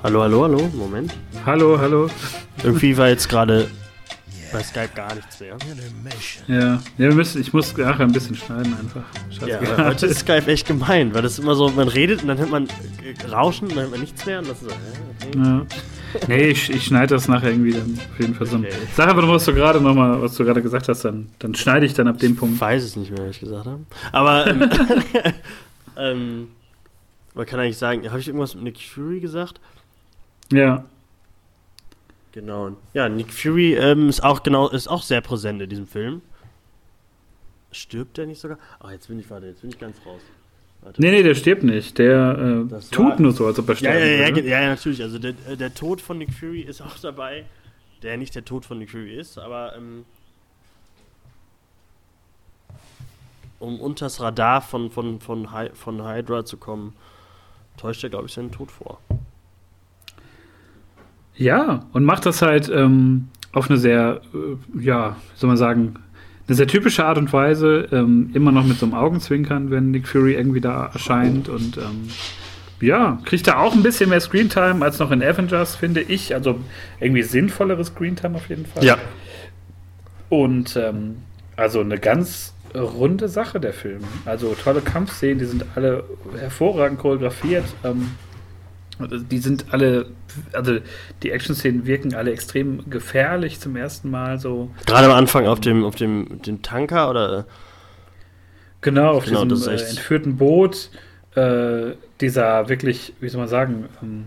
Hallo, 0.04 0.22
hallo, 0.22 0.44
hallo, 0.44 0.70
Moment. 0.74 1.14
Hallo, 1.46 1.80
hallo. 1.80 2.10
Irgendwie 2.64 2.98
war 2.98 3.08
jetzt 3.08 3.30
gerade 3.30 3.70
bei 4.52 4.64
Skype 4.64 4.90
gar 4.96 5.14
nichts 5.16 5.40
mehr. 5.40 5.58
Ja, 6.48 6.58
ja 6.58 6.82
wir 6.98 7.14
müssen, 7.14 7.42
ich 7.42 7.54
muss 7.54 7.76
nachher 7.78 8.06
ein 8.06 8.12
bisschen 8.12 8.36
schneiden 8.36 8.76
einfach. 8.78 9.04
Scheiße, 9.30 9.64
ja, 9.64 9.86
heute 9.86 10.06
ist 10.08 10.20
Skype 10.20 10.48
echt 10.48 10.68
gemein, 10.68 11.14
weil 11.14 11.22
das 11.22 11.40
immer 11.40 11.56
so, 11.56 11.70
man 11.70 11.88
redet 11.88 12.22
und 12.22 12.28
dann 12.28 12.38
hört 12.38 12.50
man 12.50 12.68
Rauschen 13.32 13.68
und 13.68 13.76
dann 13.76 13.84
hört 13.84 13.92
man 13.92 14.02
nichts 14.02 14.26
mehr 14.26 14.40
und 14.40 14.50
das 14.50 14.62
ist 14.62 14.70
so, 14.70 14.76
okay. 14.76 15.38
Ja. 15.38 15.66
Nee, 16.28 16.48
ich, 16.48 16.70
ich 16.70 16.86
schneide 16.86 17.16
das 17.16 17.28
nachher 17.28 17.52
irgendwie 17.52 17.72
dann 17.72 17.98
auf 17.98 18.20
jeden 18.20 18.36
Fall 18.36 18.48
so. 18.48 18.58
Okay. 18.58 18.70
Sag 18.96 19.10
aber, 19.10 19.28
was 19.28 19.46
du 19.46 19.54
gerade 19.54 19.80
nochmal, 19.80 20.22
was 20.22 20.36
du 20.36 20.44
gerade 20.44 20.62
gesagt 20.62 20.90
hast, 20.90 21.06
dann, 21.06 21.30
dann 21.40 21.56
schneide 21.56 21.86
ich 21.86 21.94
dann 21.94 22.08
ab 22.08 22.18
dem 22.20 22.36
Punkt. 22.36 22.56
Ich 22.56 22.62
weiß 22.62 22.84
es 22.84 22.96
nicht 22.96 23.12
mehr, 23.12 23.28
was 23.28 23.36
ich 23.36 23.40
gesagt 23.40 23.66
habe. 23.66 23.80
Aber 24.12 24.48
ähm, 24.48 24.70
ähm, 25.98 26.48
man 27.34 27.46
kann 27.46 27.60
eigentlich 27.60 27.78
sagen, 27.78 28.10
habe 28.10 28.20
ich 28.20 28.28
irgendwas 28.28 28.56
mit 28.56 28.64
Nick 28.64 28.80
Fury 28.80 29.20
gesagt? 29.20 29.62
Ja. 30.52 30.84
Genau. 32.32 32.78
Ja, 32.94 33.10
Nick 33.10 33.34
Fury 33.34 33.76
ähm, 33.76 34.10
ist 34.10 34.24
auch 34.24 34.44
genau, 34.44 34.70
ist 34.70 34.88
auch 34.88 35.04
sehr 35.04 35.22
präsent 35.22 35.62
in 35.62 35.70
diesem 35.70 35.88
Film. 35.88 36.22
Stirbt 37.72 38.18
der 38.18 38.26
nicht 38.26 38.40
sogar? 38.40 38.58
Ah, 38.80 38.92
jetzt 38.92 39.08
bin 39.08 39.20
ich, 39.20 39.30
warte, 39.30 39.48
jetzt 39.48 39.62
bin 39.62 39.70
ich 39.70 39.80
ganz 39.80 39.98
raus. 40.06 40.22
Warte. 40.82 41.02
Nee, 41.02 41.12
nee, 41.12 41.24
der 41.24 41.36
stirbt 41.36 41.64
nicht. 41.64 41.98
Der 41.98 42.68
äh, 42.72 42.80
tut 42.92 43.20
nur 43.20 43.32
so, 43.34 43.46
als 43.46 43.60
ob 43.60 43.70
er 43.70 43.76
ja, 43.76 43.94
ja, 43.94 44.06
ja, 44.06 44.38
ja, 44.38 44.62
ja, 44.62 44.70
natürlich. 44.70 45.02
Also 45.02 45.20
der, 45.20 45.36
äh, 45.48 45.56
der 45.56 45.74
Tod 45.74 46.02
von 46.02 46.18
Nick 46.18 46.34
Fury 46.34 46.62
ist 46.62 46.82
auch 46.82 46.98
dabei. 47.00 47.46
Der 48.02 48.18
nicht 48.18 48.34
der 48.34 48.44
Tod 48.44 48.66
von 48.66 48.80
Nick 48.80 48.90
Fury 48.90 49.16
ist, 49.16 49.38
aber 49.38 49.76
ähm, 49.76 50.06
um 53.60 53.80
unters 53.80 54.20
Radar 54.20 54.62
von, 54.62 54.90
von, 54.90 55.22
von, 55.22 55.54
Hy 55.54 55.70
von 55.74 56.04
Hydra 56.04 56.46
zu 56.46 56.58
kommen, 56.58 56.94
täuscht 57.78 58.04
er, 58.04 58.10
glaube 58.10 58.26
ich, 58.26 58.34
seinen 58.34 58.52
Tod 58.52 58.72
vor. 58.72 59.00
Ja, 61.36 61.86
und 61.94 62.04
macht 62.04 62.26
das 62.26 62.42
halt 62.42 62.70
ähm, 62.70 63.28
auf 63.52 63.70
eine 63.70 63.78
sehr, 63.78 64.22
äh, 64.34 64.82
ja, 64.84 65.16
wie 65.34 65.40
soll 65.40 65.48
man 65.48 65.58
sagen, 65.58 65.96
eine 66.48 66.56
sehr 66.56 66.68
typische 66.68 67.06
Art 67.06 67.18
und 67.18 67.32
Weise, 67.32 67.88
ähm, 67.92 68.30
immer 68.34 68.52
noch 68.52 68.66
mit 68.66 68.78
so 68.78 68.86
einem 68.86 68.96
Augenzwinkern, 68.96 69.72
wenn 69.72 69.92
Nick 69.92 70.08
Fury 70.08 70.34
irgendwie 70.34 70.62
da 70.62 70.88
erscheint 70.88 71.48
und 71.50 71.78
ähm, 71.78 72.10
ja, 72.82 73.20
kriegt 73.26 73.48
er 73.48 73.60
auch 73.60 73.74
ein 73.74 73.84
bisschen 73.84 74.10
mehr 74.10 74.20
Screentime 74.20 74.84
als 74.84 75.00
noch 75.00 75.12
in 75.12 75.22
Avengers, 75.22 75.76
finde 75.76 76.02
ich. 76.02 76.34
Also 76.34 76.60
irgendwie 77.00 77.22
sinnvollere 77.22 77.86
Screentime 77.86 78.36
auf 78.36 78.50
jeden 78.50 78.66
Fall. 78.66 78.84
Ja. 78.84 78.98
Und 80.30 80.76
ähm, 80.76 81.18
also 81.56 81.82
eine 81.82 82.00
ganz 82.00 82.54
runde 82.76 83.28
Sache, 83.28 83.60
der 83.60 83.74
Film. 83.74 84.02
Also 84.26 84.56
tolle 84.56 84.82
Kampfszenen, 84.82 85.40
die 85.40 85.46
sind 85.46 85.66
alle 85.76 86.04
hervorragend 86.38 87.00
choreografiert. 87.00 87.66
Ähm, 87.84 88.12
die 89.08 89.40
sind 89.40 89.66
alle, 89.72 90.08
also 90.54 90.78
die 91.24 91.32
Action-Szenen 91.32 91.86
wirken 91.86 92.16
alle 92.16 92.32
extrem 92.32 92.90
gefährlich 92.90 93.60
zum 93.60 93.76
ersten 93.76 94.10
Mal 94.10 94.40
so. 94.40 94.72
Gerade 94.86 95.08
am 95.08 95.14
Anfang 95.14 95.48
auf 95.48 95.60
dem, 95.60 95.84
auf 95.84 95.96
dem, 95.96 96.42
dem 96.42 96.62
Tanker 96.62 97.10
oder? 97.10 97.46
Genau, 98.82 99.12
auf 99.12 99.26
genau, 99.26 99.46
diesem 99.46 99.74
äh, 99.74 99.82
entführten 99.82 100.38
Boot. 100.38 100.90
Äh, 101.36 101.94
dieser 102.20 102.68
wirklich, 102.68 103.14
wie 103.22 103.30
soll 103.30 103.40
man 103.40 103.48
sagen, 103.48 103.86
ähm, 104.02 104.26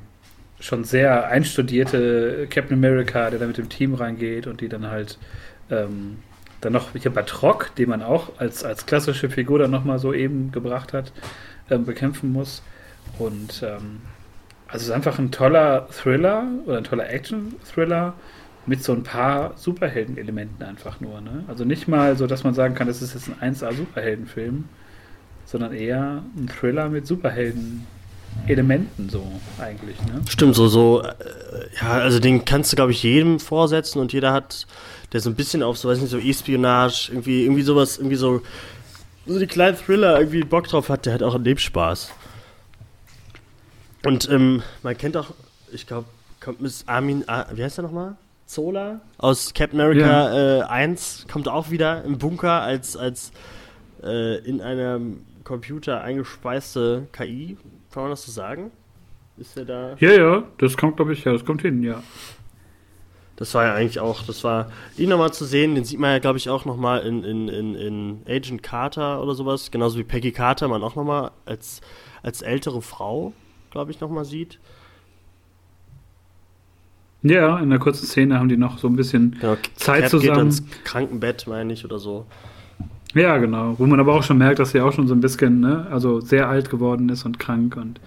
schon 0.60 0.84
sehr 0.84 1.26
einstudierte 1.26 2.46
Captain 2.48 2.78
America, 2.78 3.28
der 3.30 3.38
da 3.38 3.46
mit 3.46 3.58
dem 3.58 3.68
Team 3.68 3.94
reingeht 3.94 4.46
und 4.46 4.60
die 4.60 4.68
dann 4.68 4.86
halt 4.86 5.18
ähm, 5.70 6.18
dann 6.62 6.72
noch 6.72 6.92
hier 6.92 7.10
Batrock, 7.10 7.74
den 7.76 7.90
man 7.90 8.02
auch 8.02 8.38
als, 8.38 8.64
als 8.64 8.86
klassische 8.86 9.28
Figur 9.28 9.58
dann 9.58 9.70
nochmal 9.70 9.98
so 9.98 10.14
eben 10.14 10.50
gebracht 10.50 10.92
hat, 10.92 11.12
ähm, 11.70 11.84
bekämpfen 11.84 12.32
muss. 12.32 12.62
Und 13.18 13.62
ähm, 13.62 14.00
also 14.74 14.82
es 14.82 14.88
ist 14.88 14.94
einfach 14.94 15.20
ein 15.20 15.30
toller 15.30 15.86
Thriller 15.88 16.48
oder 16.66 16.78
ein 16.78 16.84
toller 16.84 17.08
Action-Thriller 17.08 18.14
mit 18.66 18.82
so 18.82 18.92
ein 18.92 19.04
paar 19.04 19.52
Superhelden-Elementen 19.56 20.64
einfach 20.64 21.00
nur. 21.00 21.20
Ne? 21.20 21.44
Also 21.46 21.64
nicht 21.64 21.86
mal 21.86 22.16
so, 22.16 22.26
dass 22.26 22.42
man 22.42 22.54
sagen 22.54 22.74
kann, 22.74 22.88
das 22.88 23.00
ist 23.00 23.14
jetzt 23.14 23.30
ein 23.40 23.54
1A-Superheldenfilm, 23.54 24.64
sondern 25.44 25.74
eher 25.74 26.24
ein 26.36 26.48
Thriller 26.48 26.88
mit 26.88 27.06
Superhelden-Elementen 27.06 29.10
so 29.10 29.24
eigentlich. 29.60 29.96
Ne? 30.06 30.22
Stimmt, 30.28 30.56
so, 30.56 30.66
so, 30.66 31.02
äh, 31.02 31.12
ja, 31.80 31.92
also 31.92 32.18
den 32.18 32.44
kannst 32.44 32.72
du, 32.72 32.76
glaube 32.76 32.90
ich, 32.90 33.04
jedem 33.04 33.38
vorsetzen 33.38 34.00
und 34.00 34.12
jeder 34.12 34.32
hat, 34.32 34.66
der 35.12 35.20
so 35.20 35.30
ein 35.30 35.36
bisschen 35.36 35.62
auf 35.62 35.78
so, 35.78 35.88
weiß 35.88 36.00
nicht, 36.00 36.10
so 36.10 36.18
Espionage, 36.18 37.10
irgendwie, 37.12 37.44
irgendwie 37.44 37.62
sowas, 37.62 37.98
irgendwie 37.98 38.16
so, 38.16 38.42
so 39.24 39.38
die 39.38 39.46
kleinen 39.46 39.76
Thriller 39.76 40.18
irgendwie 40.18 40.42
Bock 40.42 40.66
drauf 40.66 40.88
hat, 40.88 41.06
der 41.06 41.14
hat 41.14 41.22
auch 41.22 41.36
an 41.36 41.44
dem 41.44 41.58
Spaß. 41.58 42.10
Und 44.04 44.28
ähm, 44.30 44.62
man 44.82 44.96
kennt 44.96 45.16
auch, 45.16 45.32
ich 45.72 45.86
glaube, 45.86 46.06
kommt 46.40 46.60
Miss 46.60 46.84
Armin, 46.86 47.24
ah, 47.26 47.46
wie 47.52 47.64
heißt 47.64 47.78
er 47.78 47.82
nochmal? 47.82 48.16
Zola 48.46 49.00
aus 49.16 49.54
Captain 49.54 49.80
America 49.80 50.34
ja. 50.34 50.60
äh, 50.60 50.62
1 50.62 51.26
kommt 51.32 51.48
auch 51.48 51.70
wieder 51.70 52.04
im 52.04 52.18
Bunker 52.18 52.60
als, 52.60 52.96
als 52.96 53.32
äh, 54.02 54.38
in 54.44 54.60
einem 54.60 55.24
Computer 55.44 56.02
eingespeiste 56.02 57.08
KI. 57.12 57.56
Kann 57.90 58.02
man 58.02 58.10
das 58.10 58.26
so 58.26 58.32
sagen? 58.32 58.70
Ist 59.38 59.56
er 59.56 59.64
da? 59.64 59.96
Ja, 59.98 60.12
ja, 60.12 60.42
das 60.58 60.76
kommt, 60.76 60.96
glaube 60.96 61.14
ich, 61.14 61.24
ja, 61.24 61.32
das 61.32 61.44
kommt 61.44 61.62
hin, 61.62 61.82
ja. 61.82 62.02
Das 63.36 63.52
war 63.54 63.64
ja 63.64 63.74
eigentlich 63.74 63.98
auch, 63.98 64.22
das 64.22 64.44
war 64.44 64.70
ihn 64.96 65.08
nochmal 65.08 65.32
zu 65.32 65.44
sehen, 65.44 65.74
den 65.74 65.84
sieht 65.84 65.98
man 65.98 66.10
ja, 66.10 66.18
glaube 66.18 66.38
ich, 66.38 66.48
auch 66.50 66.66
nochmal 66.66 67.00
in, 67.00 67.24
in, 67.24 67.48
in, 67.48 67.74
in 67.74 68.22
Agent 68.28 68.62
Carter 68.62 69.22
oder 69.22 69.34
sowas, 69.34 69.70
genauso 69.70 69.98
wie 69.98 70.04
Peggy 70.04 70.30
Carter 70.30 70.68
man 70.68 70.84
auch 70.84 70.94
nochmal 70.94 71.32
als, 71.46 71.80
als 72.22 72.42
ältere 72.42 72.80
Frau 72.80 73.32
glaube 73.74 73.90
ich, 73.90 74.00
nochmal 74.00 74.24
sieht. 74.24 74.60
Ja, 77.22 77.58
in 77.58 77.70
der 77.70 77.80
kurzen 77.80 78.06
Szene 78.06 78.38
haben 78.38 78.48
die 78.48 78.56
noch 78.56 78.78
so 78.78 78.86
ein 78.86 78.94
bisschen 78.94 79.36
genau, 79.40 79.56
Zeit 79.74 80.02
Cap 80.02 80.10
zusammen. 80.10 80.50
Geht 80.50 80.60
ins 80.60 80.84
Krankenbett, 80.84 81.46
meine 81.48 81.72
ich, 81.72 81.84
oder 81.84 81.98
so. 81.98 82.24
Ja, 83.14 83.38
genau. 83.38 83.74
Wo 83.78 83.86
man 83.86 83.98
aber 83.98 84.14
auch 84.14 84.22
schon 84.22 84.38
merkt, 84.38 84.60
dass 84.60 84.70
sie 84.70 84.80
auch 84.80 84.92
schon 84.92 85.08
so 85.08 85.14
ein 85.14 85.20
bisschen, 85.20 85.58
ne, 85.58 85.88
also 85.90 86.20
sehr 86.20 86.48
alt 86.48 86.70
geworden 86.70 87.08
ist 87.08 87.24
und 87.24 87.40
krank. 87.40 87.76
Und 87.76 88.00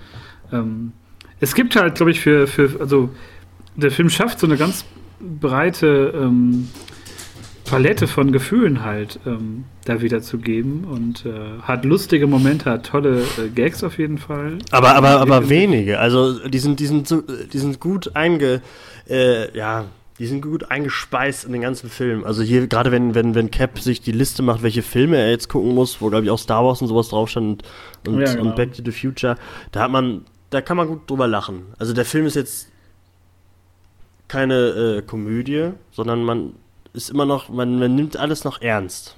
ähm, 0.54 0.94
es 1.42 1.54
gibt 1.54 1.76
halt, 1.76 1.96
glaube 1.96 2.12
ich, 2.12 2.22
für, 2.22 2.48
für, 2.48 2.80
also 2.80 3.10
der 3.76 3.92
Film 3.92 4.10
schafft 4.10 4.40
so 4.40 4.48
eine 4.48 4.56
ganz 4.56 4.86
breite 5.20 6.14
ähm, 6.16 6.70
Palette 7.68 8.08
von 8.08 8.32
Gefühlen 8.32 8.84
halt 8.84 9.20
ähm, 9.26 9.66
da 9.86 10.02
wiederzugeben 10.02 10.86
und 10.86 11.26
äh, 11.26 11.62
hat 11.62 11.86
lustige 11.86 12.28
Momente, 12.28 12.70
hat 12.70 12.86
tolle 12.86 13.22
äh, 13.22 13.50
Gags 13.54 13.84
auf 13.84 13.98
jeden 13.98 14.18
Fall. 14.18 14.58
Aber 14.72 14.96
aber 14.96 15.20
aber 15.22 15.50
wenige. 15.50 16.00
Also 16.00 16.48
die 16.48 16.60
sind 16.60 16.80
die 16.80 16.88
sind 16.88 17.08
so, 17.08 17.22
die 17.22 17.58
sind 17.58 17.80
gut 17.80 18.16
einge 18.16 18.62
äh, 19.10 19.56
ja 19.56 19.86
die 20.20 20.26
sind 20.26 20.42
gut 20.42 20.72
eingespeist 20.72 21.46
in 21.46 21.52
den 21.52 21.62
ganzen 21.62 21.90
Film. 21.90 22.24
Also 22.24 22.42
hier 22.42 22.68
gerade 22.68 22.92
wenn 22.92 23.14
wenn 23.14 23.36
wenn 23.36 23.52
Cap 23.52 23.80
sich 23.80 24.02
die 24.02 24.12
Liste 24.12 24.42
macht, 24.42 24.64
welche 24.64 24.82
Filme 24.82 25.18
er 25.18 25.30
jetzt 25.30 25.50
gucken 25.50 25.76
muss, 25.76 26.02
wo 26.02 26.10
glaube 26.10 26.26
ich 26.26 26.32
auch 26.32 26.40
Star 26.40 26.66
Wars 26.66 26.82
und 26.82 26.88
sowas 26.88 27.10
drauf 27.10 27.30
stand 27.30 27.64
und, 28.08 28.20
ja, 28.20 28.34
genau. 28.34 28.50
und 28.50 28.56
Back 28.56 28.74
to 28.74 28.82
the 28.84 28.92
Future, 28.92 29.36
da 29.72 29.82
hat 29.82 29.92
man 29.92 30.26
da 30.50 30.62
kann 30.62 30.78
man 30.78 30.88
gut 30.88 31.10
drüber 31.10 31.28
lachen. 31.28 31.66
Also 31.78 31.94
der 31.94 32.06
Film 32.06 32.26
ist 32.26 32.36
jetzt 32.36 32.70
keine 34.28 34.56
äh, 34.56 35.02
Komödie, 35.02 35.72
sondern 35.92 36.24
man 36.24 36.54
ist 36.98 37.10
immer 37.10 37.26
noch, 37.26 37.50
man, 37.50 37.80
man 37.80 37.96
nimmt 37.96 38.18
alles 38.18 38.44
noch 38.44 38.62
ernst. 38.62 39.16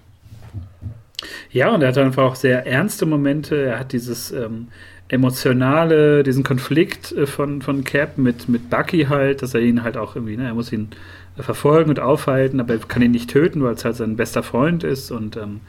Ja, 1.51 1.73
und 1.73 1.81
er 1.81 1.89
hat 1.89 1.97
einfach 1.97 2.23
auch 2.23 2.35
sehr 2.35 2.67
ernste 2.67 3.05
Momente. 3.05 3.55
Er 3.55 3.79
hat 3.79 3.91
dieses 3.91 4.31
ähm, 4.31 4.67
emotionale, 5.09 6.23
diesen 6.23 6.43
Konflikt 6.43 7.11
äh, 7.11 7.25
von, 7.25 7.61
von 7.61 7.83
Cap 7.83 8.17
mit, 8.17 8.47
mit 8.47 8.69
Bucky 8.69 9.05
halt, 9.05 9.41
dass 9.41 9.53
er 9.53 9.61
ihn 9.61 9.83
halt 9.83 9.97
auch 9.97 10.15
irgendwie, 10.15 10.37
ne, 10.37 10.45
er 10.45 10.53
muss 10.53 10.71
ihn 10.71 10.89
äh, 11.37 11.43
verfolgen 11.43 11.89
und 11.89 11.99
aufhalten, 11.99 12.59
aber 12.59 12.75
er 12.75 12.79
kann 12.79 13.01
ihn 13.01 13.11
nicht 13.11 13.29
töten, 13.29 13.63
weil 13.63 13.73
es 13.73 13.83
halt 13.83 13.95
sein 13.95 14.15
bester 14.15 14.43
Freund 14.43 14.83
ist. 14.83 15.11
Und 15.11 15.35
ähm, 15.35 15.61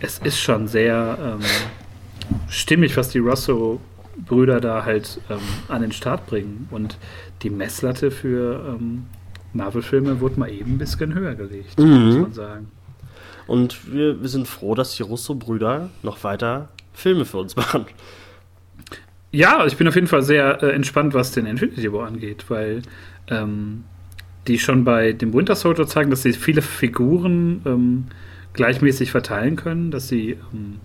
es 0.00 0.18
ist 0.18 0.40
schon 0.40 0.66
sehr 0.66 1.18
ähm, 1.22 1.40
stimmig, 2.48 2.96
was 2.96 3.10
die 3.10 3.18
Russo-Brüder 3.18 4.60
da 4.60 4.84
halt 4.84 5.20
ähm, 5.30 5.38
an 5.68 5.82
den 5.82 5.92
Start 5.92 6.26
bringen. 6.26 6.68
Und 6.70 6.98
die 7.42 7.50
Messlatte 7.50 8.10
für 8.10 8.76
ähm, 8.76 9.06
Marvel-Filme 9.52 10.20
wurde 10.20 10.38
mal 10.38 10.50
eben 10.50 10.74
ein 10.74 10.78
bisschen 10.78 11.14
höher 11.14 11.34
gelegt, 11.34 11.78
Mhm. 11.78 12.04
muss 12.06 12.16
man 12.16 12.32
sagen. 12.32 12.68
Und 13.46 13.92
wir, 13.92 14.20
wir 14.20 14.28
sind 14.28 14.46
froh, 14.46 14.74
dass 14.74 14.94
die 14.96 15.02
Russo-Brüder 15.02 15.90
noch 16.02 16.22
weiter 16.22 16.68
Filme 16.92 17.24
für 17.24 17.38
uns 17.38 17.56
machen. 17.56 17.86
Ja, 19.32 19.64
ich 19.66 19.76
bin 19.76 19.86
auf 19.88 19.94
jeden 19.94 20.06
Fall 20.08 20.22
sehr 20.22 20.62
äh, 20.62 20.70
entspannt, 20.72 21.14
was 21.14 21.32
den 21.32 21.46
Infinity 21.46 21.92
War 21.92 22.06
angeht, 22.06 22.44
weil 22.48 22.82
ähm, 23.28 23.84
die 24.48 24.58
schon 24.58 24.84
bei 24.84 25.12
dem 25.12 25.32
Winter 25.32 25.54
Soldier 25.54 25.86
zeigen, 25.86 26.10
dass 26.10 26.22
sie 26.22 26.32
viele 26.32 26.62
Figuren 26.62 27.62
ähm, 27.64 28.04
gleichmäßig 28.54 29.10
verteilen 29.12 29.54
können, 29.56 29.90
dass 29.92 30.08
sie 30.08 30.36
ähm, 30.52 30.80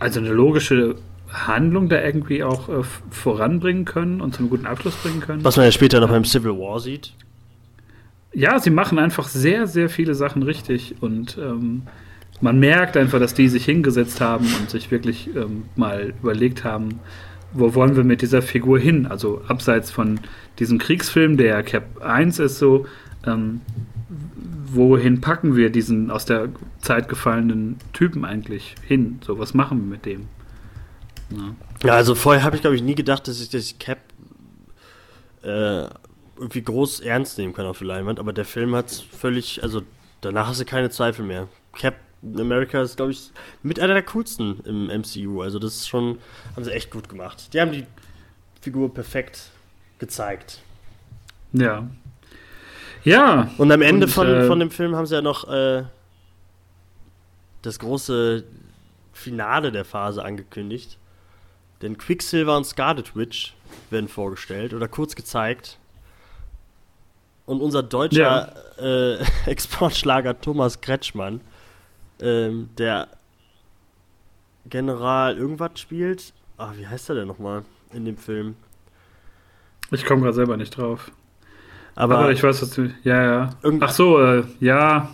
also 0.00 0.18
eine 0.20 0.30
logische 0.30 0.96
Handlung 1.28 1.88
da 1.88 2.02
irgendwie 2.02 2.42
auch 2.42 2.68
äh, 2.68 2.82
voranbringen 3.10 3.84
können 3.84 4.20
und 4.20 4.34
zu 4.34 4.40
einem 4.40 4.50
guten 4.50 4.66
Abschluss 4.66 4.96
bringen 4.96 5.20
können. 5.20 5.44
Was 5.44 5.56
man 5.56 5.66
ja 5.66 5.72
später 5.72 6.00
noch 6.00 6.08
beim 6.08 6.24
Civil 6.24 6.52
War 6.58 6.80
sieht. 6.80 7.12
Ja, 8.32 8.58
sie 8.58 8.70
machen 8.70 8.98
einfach 8.98 9.28
sehr, 9.28 9.66
sehr 9.66 9.88
viele 9.88 10.14
Sachen 10.14 10.42
richtig 10.42 10.96
und 11.00 11.36
ähm, 11.38 11.82
man 12.40 12.58
merkt 12.58 12.96
einfach, 12.96 13.18
dass 13.18 13.34
die 13.34 13.48
sich 13.48 13.64
hingesetzt 13.64 14.20
haben 14.20 14.46
und 14.60 14.70
sich 14.70 14.90
wirklich 14.90 15.34
ähm, 15.34 15.64
mal 15.76 16.14
überlegt 16.22 16.64
haben, 16.64 17.00
wo 17.52 17.74
wollen 17.74 17.96
wir 17.96 18.04
mit 18.04 18.22
dieser 18.22 18.42
Figur 18.42 18.78
hin? 18.78 19.06
Also 19.06 19.42
abseits 19.48 19.90
von 19.90 20.20
diesem 20.58 20.78
Kriegsfilm, 20.78 21.36
der 21.36 21.62
Cap 21.62 22.00
1 22.02 22.38
ist 22.38 22.58
so, 22.58 22.86
ähm, 23.26 23.60
wohin 24.72 25.20
packen 25.20 25.56
wir 25.56 25.70
diesen 25.70 26.10
aus 26.10 26.24
der 26.24 26.48
Zeit 26.80 27.08
gefallenen 27.08 27.76
Typen 27.92 28.24
eigentlich 28.24 28.76
hin? 28.86 29.18
So, 29.26 29.38
was 29.38 29.52
machen 29.52 29.80
wir 29.80 29.86
mit 29.86 30.06
dem? 30.06 30.28
Ja. 31.30 31.54
Ja, 31.84 31.94
also 31.94 32.14
vorher 32.14 32.44
habe 32.44 32.56
ich, 32.56 32.62
glaube 32.62 32.76
ich, 32.76 32.82
nie 32.82 32.94
gedacht, 32.94 33.26
dass 33.26 33.40
ich 33.40 33.48
das 33.50 33.78
Cap 33.78 33.98
äh, 35.42 35.86
irgendwie 36.40 36.62
groß 36.62 37.00
ernst 37.00 37.38
nehmen 37.38 37.52
kann 37.52 37.66
auf 37.66 37.78
der 37.78 37.86
Leinwand, 37.86 38.18
aber 38.18 38.32
der 38.32 38.44
Film 38.44 38.74
hat 38.74 38.90
völlig, 38.90 39.62
also 39.62 39.82
danach 40.20 40.48
hast 40.48 40.60
du 40.60 40.64
keine 40.64 40.90
Zweifel 40.90 41.24
mehr. 41.24 41.48
Cap 41.76 41.94
America 42.22 42.82
ist, 42.82 42.96
glaube 42.96 43.12
ich, 43.12 43.30
mit 43.62 43.80
einer 43.80 43.94
der 43.94 44.02
coolsten 44.02 44.60
im 44.64 44.86
MCU. 44.88 45.42
Also 45.42 45.58
das 45.58 45.76
ist 45.76 45.88
schon, 45.88 46.18
haben 46.54 46.64
sie 46.64 46.72
echt 46.72 46.90
gut 46.90 47.08
gemacht. 47.08 47.52
Die 47.54 47.60
haben 47.60 47.72
die 47.72 47.86
Figur 48.60 48.92
perfekt 48.92 49.50
gezeigt. 49.98 50.60
Ja. 51.52 51.88
Ja. 53.04 53.50
Und 53.56 53.72
am 53.72 53.80
Ende 53.80 54.06
Und, 54.06 54.12
von, 54.12 54.26
äh, 54.26 54.46
von 54.46 54.60
dem 54.60 54.70
Film 54.70 54.96
haben 54.96 55.06
sie 55.06 55.14
ja 55.14 55.22
noch 55.22 55.48
äh, 55.48 55.84
das 57.62 57.78
große 57.78 58.44
Finale 59.14 59.72
der 59.72 59.86
Phase 59.86 60.22
angekündigt. 60.22 60.98
Denn 61.80 61.96
Quicksilver 61.96 62.56
und 62.56 62.64
Scarlet 62.64 63.16
Witch 63.16 63.54
werden 63.88 64.08
vorgestellt 64.08 64.74
oder 64.74 64.88
kurz 64.88 65.16
gezeigt. 65.16 65.78
Und 67.50 67.62
unser 67.62 67.82
deutscher 67.82 68.54
äh, 68.78 69.16
Exportschlager 69.50 70.40
Thomas 70.40 70.80
Kretschmann, 70.80 71.40
ähm, 72.20 72.68
der 72.78 73.08
General 74.66 75.36
irgendwas 75.36 75.80
spielt. 75.80 76.32
Ah, 76.58 76.70
wie 76.76 76.86
heißt 76.86 77.08
er 77.08 77.16
denn 77.16 77.26
nochmal 77.26 77.64
in 77.92 78.04
dem 78.04 78.16
Film? 78.16 78.54
Ich 79.90 80.04
komme 80.06 80.22
gerade 80.22 80.34
selber 80.34 80.56
nicht 80.56 80.76
drauf. 80.76 81.10
Aber, 81.96 82.18
Aber, 82.18 82.30
ich 82.30 82.40
weiß, 82.40 82.62
was 82.62 82.70
du. 82.70 82.94
Ja, 83.02 83.20
ja. 83.20 83.50
Ach 83.80 83.90
so, 83.90 84.22
äh, 84.22 84.44
ja. 84.60 85.10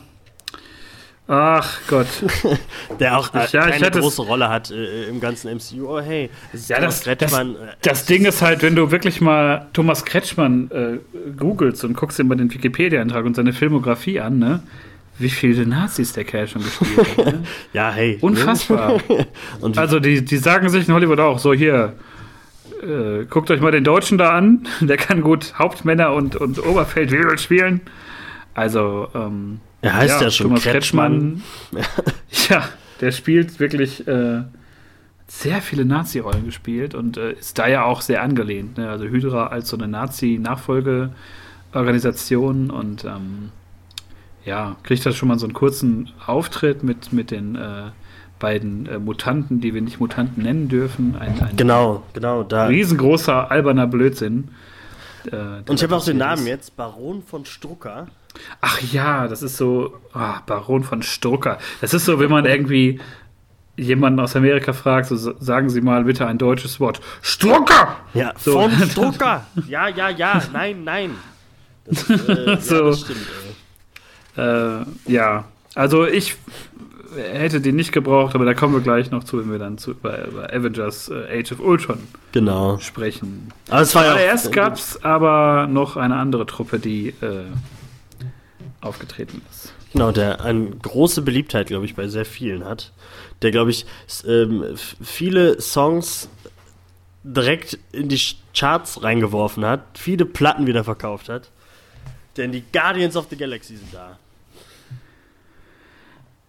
Ach 1.29 1.81
Gott. 1.89 2.07
der 3.01 3.19
auch 3.19 3.35
äh, 3.35 3.47
ja, 3.51 3.69
keine 3.69 3.89
es- 3.91 3.99
große 3.99 4.23
Rolle 4.23 4.49
hat 4.49 4.71
äh, 4.71 5.09
im 5.09 5.21
ganzen 5.21 5.53
MCU. 5.57 5.89
Oh, 5.97 6.01
hey, 6.01 6.31
das 6.53 6.69
Ja, 6.69 6.77
Thomas 6.77 7.01
das, 7.03 7.19
das, 7.19 7.19
Kretschmann. 7.31 7.51
äh, 7.57 7.59
das 7.83 8.05
Ding 8.07 8.25
ist 8.27 8.43
halt, 8.43 8.63
wenn 8.63 8.77
du 8.77 8.91
wirklich 8.93 9.21
mal 9.21 9.67
Thomas 9.73 10.05
Kretschmann 10.05 10.71
äh, 10.71 10.99
googelst 11.37 11.85
und 11.85 11.97
guckst 11.97 12.19
dir 12.19 12.25
mal 12.25 12.37
den 12.37 12.53
Wikipedia-Eintrag 12.53 13.25
und 13.25 13.35
seine 13.35 13.53
Filmografie 13.53 14.21
an, 14.21 14.39
ne? 14.39 14.63
Wie 15.19 15.31
viele 15.31 15.67
Nazis 15.67 16.13
der 16.13 16.25
Kerl 16.25 16.47
schon 16.47 16.63
gespielt 16.63 17.17
hat. 17.19 17.27
Ne? 17.27 17.43
Ja, 17.73 17.91
hey. 17.91 18.19
Unfassbar. 18.21 19.01
Also 19.77 19.99
die, 19.99 20.25
die 20.25 20.37
sagen 20.37 20.69
sich 20.69 20.87
in 20.87 20.95
Hollywood 20.95 21.19
auch 21.21 21.39
so, 21.39 21.53
hier, 21.55 21.95
äh, 22.83 23.25
guckt 23.25 23.51
euch 23.51 23.61
mal 23.61 23.73
den 23.73 23.83
Deutschen 23.83 24.19
da 24.19 24.31
an, 24.31 24.69
der 24.81 24.97
kann 24.99 25.23
gut 25.23 25.55
Hauptmänner 25.59 26.13
und, 26.13 26.37
und 26.37 26.65
Oberfeldwebel 26.65 27.39
spielen. 27.39 27.81
Also, 28.55 29.09
ähm, 29.15 29.61
er 29.83 29.95
heißt 29.95 30.21
ja, 30.21 30.31
schon 30.31 30.49
Thomas 30.49 30.63
Kretschmann. 30.63 31.43
Kretschmann. 31.71 32.15
ja, 32.49 32.69
der 33.01 33.13
spielt 33.13 33.61
wirklich 33.61 34.07
äh, 34.09 34.43
sehr 35.29 35.61
viele 35.61 35.85
Nazi-Rollen 35.85 36.45
gespielt 36.45 36.95
und 36.95 37.17
äh, 37.17 37.33
ist 37.33 37.59
da 37.59 37.67
ja 37.67 37.85
auch 37.85 38.01
sehr 38.01 38.23
angelehnt. 38.23 38.79
Ne? 38.79 38.89
Also 38.89 39.05
Hydra 39.07 39.49
als 39.49 39.69
so 39.69 39.77
eine 39.77 39.89
Nazi-Nachfolgeorganisation 39.89 42.71
und 42.71 43.05
ähm, 43.05 43.51
ja, 44.45 44.77
kriegt 44.85 45.05
da 45.05 45.13
schon 45.13 45.29
mal 45.29 45.39
so 45.39 45.47
einen 45.47 45.55
kurzen 45.55 46.11
Auftritt 46.25 46.85
mit, 46.85 47.13
mit 47.13 47.31
den 47.33 47.57
äh, 47.57 47.91
beiden 48.39 48.87
äh, 48.87 48.99
Mutanten, 48.99 49.61
die 49.61 49.75
wir 49.75 49.83
nicht 49.83 49.99
Mutanten 49.99 50.45
nennen 50.45 50.69
dürfen. 50.69 51.17
Ein, 51.19 51.41
ein 51.43 51.57
Genau, 51.57 52.05
genau. 52.13 52.45
Da. 52.45 52.67
riesengroßer, 52.67 53.51
alberner 53.51 53.89
Blödsinn. 53.89 54.49
äh, 55.31 55.37
Und 55.67 55.73
ich 55.75 55.83
habe 55.83 55.97
auch 55.97 56.05
den 56.05 56.19
Namen 56.19 56.43
ist. 56.43 56.49
jetzt, 56.49 56.77
Baron 56.77 57.23
von 57.23 57.45
Strucker. 57.45 58.07
Ach 58.61 58.81
ja, 58.93 59.29
das 59.29 59.43
ist 59.43 59.57
so, 59.57 59.97
ah, 60.13 60.41
Baron 60.47 60.83
von 60.85 61.03
Strucker. 61.03 61.59
Das 61.81 61.95
ist 61.95 62.05
so, 62.05 62.19
wenn 62.21 62.31
man 62.31 62.45
irgendwie 62.45 63.01
jemanden 63.77 64.21
aus 64.21 64.35
Amerika 64.37 64.73
fragt, 64.73 65.09
so 65.09 65.17
sagen 65.39 65.69
Sie 65.69 65.81
mal 65.83 66.05
bitte 66.05 66.27
ein 66.27 66.39
deutsches 66.39 66.81
Wort. 66.81 67.01
Strucker! 67.23 67.97
Ja, 68.15 68.33
So. 68.39 68.53
von 68.61 68.71
Strucker. 68.89 69.47
ja, 69.69 69.89
ja, 69.89 70.09
ja, 70.09 70.43
nein, 70.53 70.83
nein. 70.85 71.11
Das, 71.85 72.09
äh, 72.11 72.57
So. 72.61 72.75
ja, 72.77 72.91
das 72.91 73.01
stimmt. 73.01 73.27
Ey. 74.37 74.45
Äh, 74.45 74.85
ja, 75.07 75.45
also 75.75 76.07
ich 76.07 76.37
hätte 77.17 77.61
den 77.61 77.77
nicht 77.77 77.93
gebraucht, 77.93 78.35
aber 78.35 78.45
da 78.45 78.53
kommen 78.55 78.75
wir 78.75 78.81
gleich 78.81 79.11
noch 79.11 79.25
zu, 79.25 79.39
wenn 79.39 79.51
wir 79.51 79.59
dann 79.59 79.79
zu, 79.79 79.95
bei, 79.95 80.27
bei 80.35 80.53
Avengers 80.55 81.09
äh, 81.11 81.41
Age 81.41 81.53
of 81.53 81.61
Ultron 81.61 81.99
Genau. 82.33 82.79
sprechen. 82.79 83.49
Aber 83.71 83.81
es 83.83 83.95
war 83.95 84.05
ja 84.05 84.13
auch- 84.13 84.17
Zuerst 84.17 84.53
gab 84.53 84.75
es 84.75 85.03
aber 85.05 85.67
noch 85.71 85.97
eine 85.97 86.17
andere 86.17 86.45
Truppe, 86.47 86.79
die 86.79 87.09
äh, 87.21 87.45
aufgetreten 88.87 89.43
ist. 89.51 89.73
Genau, 89.93 90.13
der 90.13 90.43
eine 90.43 90.71
große 90.71 91.23
Beliebtheit, 91.23 91.69
glaube 91.69 91.87
ich, 91.87 91.95
bei 91.95 92.09
sehr 92.09 92.25
vielen 92.25 92.65
hat. 92.65 92.93
Der, 93.43 93.51
glaube 93.51 93.71
ich, 93.71 93.87
ähm, 94.27 94.65
viele 95.03 95.61
Songs 95.61 96.29
direkt 97.23 97.79
in 97.93 98.09
die 98.09 98.21
Charts 98.55 99.03
reingeworfen 99.03 99.65
hat, 99.65 99.83
viele 99.95 100.25
Platten 100.25 100.67
wieder 100.67 100.85
verkauft 100.85 101.29
hat. 101.29 101.51
Denn 102.37 102.53
die 102.53 102.63
Guardians 102.73 103.17
of 103.17 103.27
the 103.31 103.37
Galaxy 103.37 103.77
sind 103.77 103.93
da. 103.93 104.19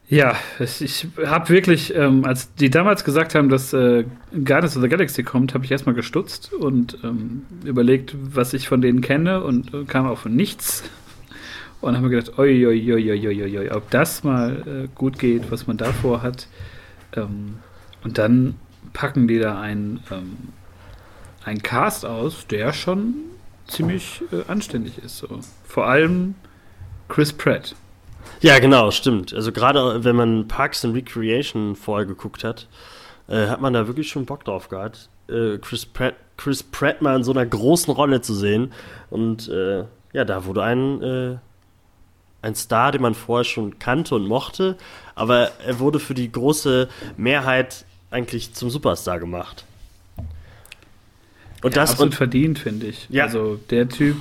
Ja, 0.09 0.37
ich 0.59 1.05
habe 1.25 1.49
wirklich, 1.49 1.93
ähm, 1.93 2.23
als 2.23 2.53
die 2.55 2.69
damals 2.69 3.03
gesagt 3.03 3.35
haben, 3.35 3.49
dass 3.49 3.73
äh, 3.73 4.05
Guardians 4.31 4.77
of 4.77 4.83
the 4.83 4.87
Galaxy 4.87 5.23
kommt, 5.23 5.53
habe 5.53 5.65
ich 5.65 5.71
erstmal 5.71 5.95
gestutzt 5.95 6.53
und 6.53 6.97
ähm, 7.03 7.45
überlegt, 7.65 8.15
was 8.17 8.53
ich 8.53 8.69
von 8.69 8.79
denen 8.79 9.01
kenne 9.01 9.43
und 9.43 9.73
äh, 9.73 9.83
kam 9.83 10.07
auch 10.07 10.19
von 10.19 10.33
nichts. 10.33 10.83
Und 11.81 11.95
habe 11.95 12.07
mir 12.07 12.15
gedacht, 12.15 12.37
oi, 12.39 12.65
oi, 12.65 12.93
oi, 12.93 13.11
oi, 13.11 13.27
oi, 13.27 13.57
oi, 13.59 13.71
ob 13.71 13.89
das 13.91 14.23
mal 14.23 14.63
äh, 14.65 14.87
gut 14.95 15.19
geht, 15.19 15.51
was 15.51 15.67
man 15.67 15.77
davor 15.77 16.21
hat. 16.23 16.47
Ähm, 17.15 17.59
und 18.03 18.17
dann 18.17 18.55
packen 18.93 19.27
die 19.27 19.39
da 19.39 19.59
einen, 19.59 20.01
ähm, 20.11 20.37
einen 21.43 21.61
Cast 21.61 22.05
aus, 22.05 22.47
der 22.47 22.73
schon 22.73 23.13
ziemlich 23.67 24.23
äh, 24.31 24.49
anständig 24.49 24.97
ist. 24.97 25.19
So. 25.19 25.27
Vor 25.65 25.85
allem 25.85 26.35
Chris 27.09 27.31
Pratt. 27.31 27.75
Ja, 28.41 28.59
genau, 28.59 28.91
stimmt. 28.91 29.33
Also 29.33 29.51
gerade 29.51 30.03
wenn 30.03 30.15
man 30.15 30.47
Parks 30.47 30.83
and 30.83 30.95
Recreation 30.95 31.75
vorher 31.75 32.05
geguckt 32.05 32.43
hat, 32.43 32.67
äh, 33.27 33.47
hat 33.47 33.61
man 33.61 33.73
da 33.73 33.87
wirklich 33.87 34.09
schon 34.09 34.25
Bock 34.25 34.45
drauf 34.45 34.69
gehabt, 34.69 35.09
äh, 35.29 35.57
Chris, 35.57 35.85
Pratt, 35.85 36.15
Chris 36.37 36.63
Pratt 36.63 37.01
mal 37.01 37.15
in 37.15 37.23
so 37.23 37.31
einer 37.31 37.45
großen 37.45 37.93
Rolle 37.93 38.21
zu 38.21 38.33
sehen. 38.33 38.71
Und 39.09 39.49
äh, 39.49 39.85
ja, 40.13 40.25
da 40.25 40.45
wurde 40.45 40.63
ein, 40.63 41.01
äh, 41.01 41.37
ein 42.41 42.55
Star, 42.55 42.91
den 42.91 43.01
man 43.01 43.15
vorher 43.15 43.43
schon 43.43 43.79
kannte 43.79 44.15
und 44.15 44.27
mochte, 44.27 44.77
aber 45.15 45.51
er 45.65 45.79
wurde 45.79 45.99
für 45.99 46.13
die 46.13 46.31
große 46.31 46.87
Mehrheit 47.17 47.85
eigentlich 48.11 48.53
zum 48.53 48.69
Superstar 48.69 49.19
gemacht. 49.19 49.65
Und 51.63 51.75
Ja, 51.75 51.81
das 51.81 51.91
absolut 51.91 52.13
und 52.13 52.15
verdient, 52.17 52.59
finde 52.59 52.87
ich. 52.87 53.07
Ja. 53.09 53.25
Also 53.25 53.59
der 53.69 53.89
Typ 53.89 54.17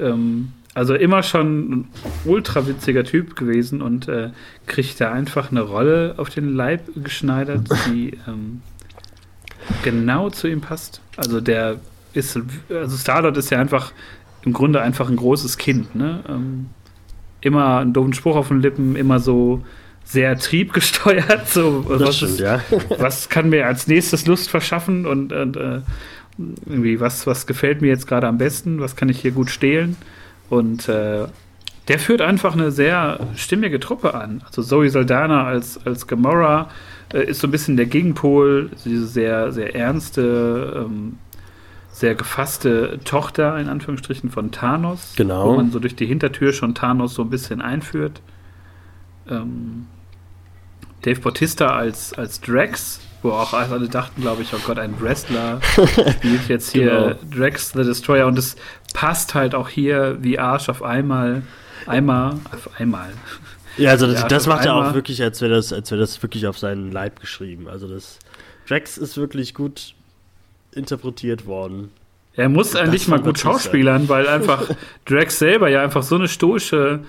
Ähm, 0.00 0.52
also 0.74 0.94
immer 0.94 1.24
schon 1.24 1.70
ein 1.70 1.88
ultra 2.24 2.68
witziger 2.68 3.02
Typ 3.02 3.34
gewesen 3.34 3.82
und 3.82 4.06
äh, 4.06 4.30
kriegt 4.66 5.00
da 5.00 5.10
einfach 5.10 5.50
eine 5.50 5.62
Rolle 5.62 6.14
auf 6.18 6.30
den 6.30 6.54
Leib 6.54 6.82
geschneidert, 7.02 7.68
die 7.86 8.16
ähm, 8.28 8.62
genau 9.82 10.30
zu 10.30 10.46
ihm 10.46 10.60
passt. 10.60 11.00
Also 11.16 11.40
der 11.40 11.80
ist, 12.12 12.38
also 12.70 12.96
Starlord 12.96 13.36
ist 13.38 13.50
ja 13.50 13.58
einfach 13.58 13.92
im 14.44 14.52
Grunde 14.52 14.80
einfach 14.80 15.08
ein 15.08 15.16
großes 15.16 15.58
Kind, 15.58 15.96
ne? 15.96 16.22
Ähm, 16.28 16.70
immer 17.40 17.78
einen 17.78 17.92
doofen 17.92 18.14
Spruch 18.14 18.36
auf 18.36 18.48
den 18.48 18.60
Lippen, 18.60 18.96
immer 18.96 19.20
so 19.20 19.62
sehr 20.04 20.38
triebgesteuert. 20.38 21.48
So, 21.48 21.84
was, 21.86 22.16
stimmt, 22.16 22.32
ist, 22.32 22.40
ja. 22.40 22.60
was 22.98 23.28
kann 23.28 23.50
mir 23.50 23.66
als 23.66 23.86
nächstes 23.86 24.26
Lust 24.26 24.48
verschaffen 24.48 25.06
und, 25.06 25.32
und 25.32 25.56
äh, 25.56 25.80
irgendwie, 26.66 27.00
was, 27.00 27.26
was 27.26 27.46
gefällt 27.46 27.82
mir 27.82 27.88
jetzt 27.88 28.06
gerade 28.06 28.26
am 28.26 28.38
besten, 28.38 28.80
was 28.80 28.96
kann 28.96 29.08
ich 29.08 29.20
hier 29.20 29.32
gut 29.32 29.50
stehlen? 29.50 29.96
Und 30.48 30.88
äh, 30.88 31.26
der 31.88 31.98
führt 31.98 32.20
einfach 32.20 32.54
eine 32.54 32.70
sehr 32.70 33.20
stimmige 33.34 33.80
Truppe 33.80 34.14
an. 34.14 34.42
Also 34.46 34.62
Zoe 34.62 34.88
Saldana 34.88 35.44
als, 35.44 35.84
als 35.84 36.06
Gamora 36.06 36.70
äh, 37.12 37.24
ist 37.24 37.40
so 37.40 37.48
ein 37.48 37.50
bisschen 37.50 37.76
der 37.76 37.86
Gegenpol, 37.86 38.70
diese 38.84 39.06
sehr, 39.06 39.52
sehr 39.52 39.74
ernste, 39.74 40.86
ähm, 40.86 41.18
sehr 41.98 42.14
gefasste 42.14 43.00
Tochter, 43.04 43.58
in 43.58 43.68
Anführungsstrichen, 43.68 44.30
von 44.30 44.52
Thanos. 44.52 45.14
Genau. 45.16 45.48
Wo 45.48 45.56
man 45.56 45.72
so 45.72 45.80
durch 45.80 45.96
die 45.96 46.06
Hintertür 46.06 46.52
schon 46.52 46.74
Thanos 46.74 47.14
so 47.14 47.22
ein 47.22 47.30
bisschen 47.30 47.60
einführt. 47.60 48.20
Ähm, 49.28 49.86
Dave 51.02 51.20
Bautista 51.20 51.76
als, 51.76 52.12
als 52.12 52.40
Drax, 52.40 53.00
wo 53.22 53.30
auch 53.30 53.52
alle 53.52 53.88
dachten, 53.88 54.22
glaube 54.22 54.42
ich, 54.42 54.54
oh 54.54 54.58
Gott, 54.64 54.78
ein 54.78 55.00
Wrestler 55.00 55.60
spielt 56.18 56.48
jetzt 56.48 56.70
hier 56.70 57.16
Genau. 57.20 57.36
Drax 57.36 57.72
the 57.72 57.82
Destroyer 57.82 58.26
und 58.26 58.38
es 58.38 58.56
passt 58.94 59.34
halt 59.34 59.54
auch 59.54 59.68
hier 59.68 60.18
wie 60.20 60.38
Arsch 60.38 60.68
auf 60.68 60.82
einmal, 60.82 61.42
einmal, 61.86 62.34
auf 62.52 62.80
einmal. 62.80 63.10
Ja, 63.76 63.90
also 63.90 64.10
das, 64.10 64.26
das 64.26 64.46
macht 64.46 64.66
er 64.66 64.74
auch 64.74 64.94
wirklich, 64.94 65.22
als 65.22 65.40
wäre 65.40 65.54
das, 65.54 65.72
als 65.72 65.90
wäre 65.90 66.00
das 66.00 66.20
wirklich 66.22 66.46
auf 66.46 66.58
seinen 66.58 66.90
Leib 66.90 67.20
geschrieben. 67.20 67.68
Also 67.68 67.88
das 67.88 68.18
Drax 68.68 68.98
ist 68.98 69.16
wirklich 69.16 69.54
gut 69.54 69.94
interpretiert 70.78 71.46
worden. 71.46 71.90
Er 72.34 72.48
muss 72.48 72.70
Das 72.70 72.80
eigentlich 72.82 73.08
mal 73.08 73.20
gut 73.20 73.38
schauspielern, 73.38 74.08
weil 74.08 74.28
einfach 74.28 74.70
Drax 75.06 75.38
selber 75.38 75.68
ja 75.68 75.82
einfach 75.82 76.02
so 76.04 76.14
eine 76.14 76.28
stoische 76.28 77.00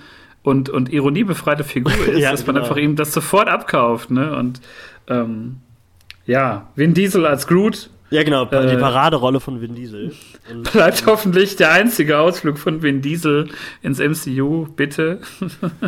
und, 0.42 0.68
und 0.68 0.92
ironiebefreite 0.92 1.62
Figur 1.64 1.92
ist, 2.08 2.18
Ja, 2.18 2.32
dass 2.32 2.46
man 2.46 2.56
genau. 2.56 2.66
einfach 2.66 2.76
ihm 2.76 2.96
das 2.96 3.12
sofort 3.12 3.48
abkauft. 3.48 4.10
Ne? 4.10 4.34
Und 4.36 4.60
ähm, 5.08 5.58
ja, 6.26 6.68
Vin 6.74 6.94
Diesel 6.94 7.26
als 7.26 7.46
Groot 7.46 7.90
Ja, 8.10 8.22
genau, 8.24 8.44
die 8.46 8.54
Äh, 8.56 8.76
Paraderolle 8.78 9.38
von 9.40 9.60
Vin 9.60 9.74
Diesel. 9.76 10.12
Und, 10.50 10.72
bleibt 10.72 11.06
hoffentlich 11.06 11.54
der 11.56 11.70
einzige 11.72 12.18
Ausflug 12.18 12.58
von 12.58 12.82
Vin 12.82 13.00
Diesel 13.02 13.48
ins 13.82 13.98
MCU, 14.00 14.66
bitte. 14.74 15.20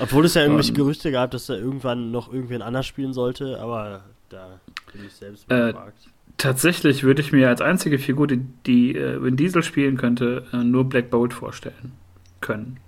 obwohl 0.00 0.24
es 0.26 0.34
ja 0.34 0.42
irgendwelche 0.42 0.70
Und- 0.72 0.76
Gerüchte 0.76 1.10
gab, 1.10 1.30
dass 1.32 1.48
er 1.48 1.58
irgendwann 1.58 2.10
noch 2.12 2.32
irgendwen 2.32 2.62
anders 2.62 2.86
spielen 2.86 3.12
sollte, 3.12 3.58
aber 3.60 4.02
da 4.28 4.60
bin 4.92 5.04
ich 5.06 5.12
selbst 5.14 5.50
Äh, 5.50 5.72
gefragt. 5.72 5.98
Tatsächlich 6.36 7.04
würde 7.04 7.22
ich 7.22 7.32
mir 7.32 7.48
als 7.48 7.60
einzige 7.60 7.98
Figur, 7.98 8.26
die, 8.26 8.40
die 8.66 8.96
äh, 8.96 9.22
Vin 9.22 9.36
Diesel 9.36 9.62
spielen 9.62 9.96
könnte, 9.96 10.44
äh, 10.52 10.58
nur 10.58 10.84
Black 10.88 11.10
Bolt 11.10 11.32
vorstellen 11.32 11.92
können. 12.40 12.78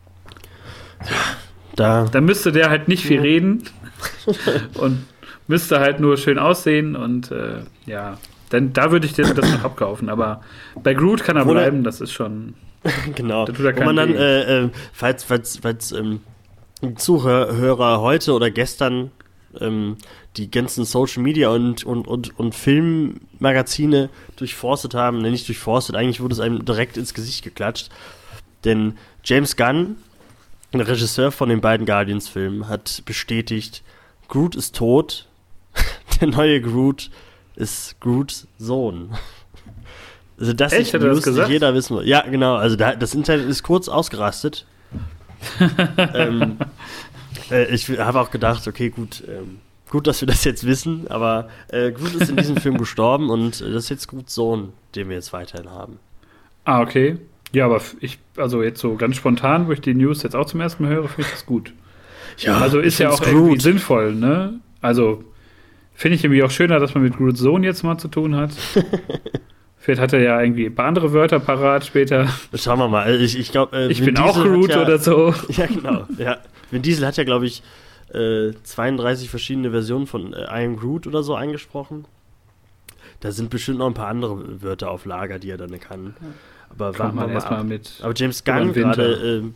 Da, 1.77 2.05
Da 2.07 2.21
müsste 2.21 2.53
der 2.53 2.71
halt 2.71 2.89
nicht 2.89 3.05
viel 3.05 3.17
Ja. 3.17 3.23
reden 3.23 3.63
und 4.75 5.05
müsste 5.47 5.79
halt 5.81 6.01
nur 6.01 6.17
schön 6.17 6.39
aussehen 6.39 6.97
und 6.97 7.31
äh, 7.31 7.61
ja, 7.87 8.19
dann 8.51 8.73
da 8.73 8.91
würde 8.91 9.07
ich 9.07 9.13
dir 9.13 9.23
das 9.33 9.51
noch 9.53 9.65
abkaufen. 9.65 10.09
Aber 10.09 10.43
bei 10.83 10.95
Groot 10.95 11.23
kann 11.23 11.37
er 11.37 11.47
er- 11.47 11.53
bleiben, 11.53 11.85
das 11.85 12.01
ist 12.01 12.13
schon. 12.13 12.55
genau. 13.15 13.45
Da 13.45 13.53
tut 13.53 13.65
er 13.67 13.77
Wo 13.77 13.85
man 13.85 13.97
dann, 13.97 14.15
äh, 14.15 14.65
äh, 14.65 14.71
falls, 14.93 15.25
falls, 15.25 15.59
falls 15.63 15.93
ähm, 15.93 16.21
Zuhörer 16.97 18.01
heute 18.01 18.33
oder 18.33 18.51
gestern 18.51 19.11
ähm, 19.61 19.97
die 20.37 20.51
ganzen 20.51 20.85
Social 20.85 21.23
Media 21.23 21.49
und, 21.51 21.85
und, 21.85 22.07
und, 22.07 22.39
und 22.39 22.55
Filmmagazine 22.55 24.11
durchforstet 24.37 24.95
haben, 24.95 25.23
ne, 25.23 25.31
nicht 25.31 25.49
durchforstet, 25.49 25.97
eigentlich 25.97 26.21
wurde 26.21 26.35
es 26.35 26.41
einem 26.41 26.65
direkt 26.65 26.97
ins 26.97 27.15
Gesicht 27.15 27.43
geklatscht. 27.43 27.89
Denn 28.65 28.97
James 29.25 29.57
Gunn, 29.57 29.97
der 30.73 30.89
Regisseur 30.89 31.33
von 31.33 31.49
den 31.49 31.61
beiden 31.61 31.87
Guardians-Filmen, 31.87 32.69
hat 32.69 33.03
bestätigt, 33.07 33.83
Groot 34.29 34.57
ist 34.57 34.75
tot, 34.75 35.27
der 36.21 36.29
neue 36.29 36.61
Groot 36.61 37.11
ist 37.55 38.01
Groots 38.01 38.47
Sohn. 38.59 39.11
Also 40.39 40.53
das 40.53 40.73
Echt? 40.73 40.83
ist 40.83 40.95
das 40.95 41.03
News, 41.03 41.19
die 41.19 41.25
gesagt? 41.25 41.49
jeder 41.49 41.75
wissen 41.75 41.97
will. 41.97 42.07
Ja, 42.07 42.21
genau. 42.23 42.57
Also 42.57 42.77
da, 42.77 42.95
das 42.95 43.15
Internet 43.15 43.49
ist 43.49 43.63
kurz 43.63 43.89
ausgerastet. 43.89 44.67
ähm, 46.15 46.59
äh, 47.51 47.75
ich 47.75 47.89
habe 47.99 48.21
auch 48.21 48.31
gedacht, 48.31 48.67
okay, 48.67 48.91
gut, 48.91 49.23
ähm, 49.29 49.59
gut, 49.91 50.07
dass 50.07 50.21
wir 50.21 50.29
das 50.29 50.45
jetzt 50.45 50.67
wissen, 50.67 51.07
aber 51.09 51.49
äh, 51.69 51.93
Groot 51.93 52.15
ist 52.15 52.31
in 52.31 52.37
diesem 52.37 52.57
Film 52.57 52.79
gestorben 52.79 53.31
und 53.31 53.61
äh, 53.61 53.73
das 53.73 53.85
ist 53.85 53.89
jetzt 53.91 54.09
Groots 54.09 54.35
Sohn, 54.35 54.73
den 54.95 55.09
wir 55.09 55.17
jetzt 55.17 55.33
weiterhin 55.33 55.71
haben. 55.71 55.99
Ah, 56.65 56.81
okay. 56.81 57.19
Ja, 57.53 57.67
aber 57.67 57.81
ich, 58.01 58.19
also 58.37 58.63
jetzt 58.63 58.81
so 58.81 58.97
ganz 58.97 59.17
spontan, 59.17 59.69
wo 59.69 59.73
ich 59.73 59.81
die 59.81 59.95
News 59.95 60.23
jetzt 60.23 60.35
auch 60.35 60.47
zum 60.47 60.61
ersten 60.61 60.83
Mal 60.83 60.93
höre, 60.93 61.09
finde 61.09 61.23
ich 61.23 61.31
das 61.31 61.47
gut. 61.47 61.73
Ja, 62.39 62.59
also 62.59 62.81
ist 62.81 62.99
ja 62.99 63.09
auch 63.09 63.17
find's 63.19 63.33
irgendwie 63.33 63.49
Groot. 63.51 63.63
sinnvoll, 63.63 64.15
ne? 64.15 64.61
Also 64.83 65.25
finde 65.95 66.17
ich 66.17 66.25
irgendwie 66.25 66.43
auch 66.43 66.51
schöner, 66.51 66.79
dass 66.79 66.95
man 66.95 67.05
mit 67.05 67.17
Groots 67.17 67.41
Sohn 67.41 67.63
jetzt 67.63 67.83
mal 67.83 67.97
zu 67.99 68.09
tun 68.09 68.37
hat. 68.37 68.51
Vielleicht 69.87 70.03
hat 70.03 70.12
er 70.14 70.20
ja 70.20 70.43
irgendwie 70.43 70.66
ein 70.66 70.74
paar 70.74 70.87
andere 70.87 71.12
Wörter 71.12 71.39
parat 71.39 71.84
später. 71.87 72.26
Schauen 72.57 72.80
wir 72.80 72.89
mal. 72.89 73.05
Also 73.05 73.22
Ich, 73.22 73.39
ich 73.39 73.53
glaube, 73.53 73.76
äh, 73.76 73.87
Ich 73.87 74.05
bin 74.05 74.18
auch 74.18 74.34
Diesel 74.34 74.43
hat 74.43 74.51
Groot 74.51 74.70
ja, 74.70 74.82
oder 74.82 74.99
so. 74.99 75.32
Ja, 75.49 75.66
genau. 75.66 76.07
Ja. 76.18 76.39
Vin 76.72 76.82
Diesel 76.82 77.07
hat 77.07 77.16
ja, 77.16 77.22
glaube 77.22 77.47
ich, 77.47 77.62
äh, 78.12 78.51
32 78.64 79.30
verschiedene 79.30 79.70
Versionen 79.70 80.09
von 80.09 80.32
äh, 80.32 80.43
I 80.43 80.64
am 80.64 80.76
Groot 80.76 81.07
oder 81.07 81.22
so 81.22 81.37
eingesprochen. 81.37 82.05
Da 83.20 83.30
sind 83.30 83.49
bestimmt 83.49 83.78
noch 83.78 83.87
ein 83.87 83.95
paar 83.95 84.09
andere 84.09 84.61
Wörter 84.61 84.91
auf 84.91 85.05
Lager, 85.05 85.39
die 85.39 85.51
er 85.51 85.57
dann 85.57 85.78
kann. 85.78 86.16
Aber 86.68 86.99
warten 86.99 87.16
wir 87.16 87.28
mal 87.28 87.37
ab. 87.37 87.64
mit. 87.64 88.01
Aber 88.03 88.12
James 88.16 88.43
Gunn 88.43 88.72
gerade, 88.72 89.12
ähm, 89.45 89.55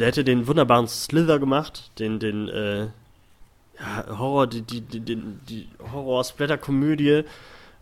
der 0.00 0.08
hätte 0.08 0.24
den 0.24 0.46
wunderbaren 0.46 0.86
Slither 0.86 1.38
gemacht, 1.38 1.92
den, 1.98 2.18
den, 2.18 2.50
äh, 2.50 2.80
ja, 2.82 4.18
Horror, 4.18 4.48
die, 4.48 4.60
die, 4.60 4.82
die, 4.82 5.00
die, 5.00 5.16
die 5.48 5.68
Horror-Splatter-Komödie 5.94 7.24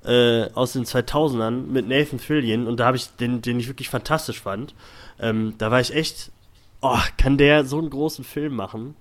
äh, 0.05 0.49
aus 0.55 0.73
den 0.73 0.85
2000ern 0.85 1.67
mit 1.67 1.89
Nathan 1.89 2.19
Fillion 2.19 2.67
und 2.67 2.79
da 2.79 2.87
habe 2.87 2.97
ich 2.97 3.09
den, 3.17 3.43
den 3.43 3.61
ich 3.61 3.69
wirklich 3.69 3.89
fantastisch 3.89 4.41
fand. 4.41 4.75
Ähm, 5.21 5.55
da 5.59 5.71
war 5.71 5.81
ich 5.81 5.95
echt, 5.95 6.33
oh, 6.81 6.99
kann 7.17 7.39
der 7.39 7.65
so 7.65 7.79
einen 7.79 7.91
großen 7.91 8.25
Film 8.25 8.57
machen? 8.57 8.97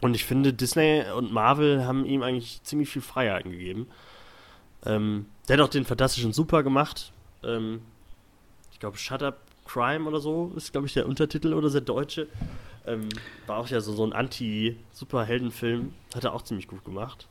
Und 0.00 0.14
ich 0.14 0.24
finde, 0.24 0.52
Disney 0.52 1.02
und 1.16 1.32
Marvel 1.32 1.84
haben 1.86 2.04
ihm 2.04 2.22
eigentlich 2.22 2.62
ziemlich 2.62 2.90
viel 2.90 3.02
Freiheiten 3.02 3.50
gegeben. 3.50 3.86
Ähm, 4.84 5.26
der 5.48 5.56
hat 5.56 5.64
auch 5.64 5.70
den 5.70 5.84
fantastischen 5.84 6.32
Super 6.32 6.62
gemacht. 6.62 7.12
Ähm, 7.42 7.80
ich 8.72 8.80
glaube, 8.80 8.98
Shut 8.98 9.22
Up 9.22 9.38
Crime 9.66 10.06
oder 10.06 10.20
so 10.20 10.52
ist, 10.56 10.72
glaube 10.72 10.86
ich, 10.86 10.94
der 10.94 11.06
Untertitel 11.06 11.54
oder 11.54 11.70
der 11.70 11.80
deutsche. 11.80 12.28
Ähm, 12.86 13.08
war 13.46 13.58
auch 13.58 13.68
ja 13.68 13.80
so, 13.80 13.94
so 13.94 14.04
ein 14.04 14.12
Anti-Superheldenfilm. 14.12 15.94
Hat 16.14 16.24
er 16.24 16.34
auch 16.34 16.42
ziemlich 16.42 16.68
gut 16.68 16.84
gemacht. 16.84 17.26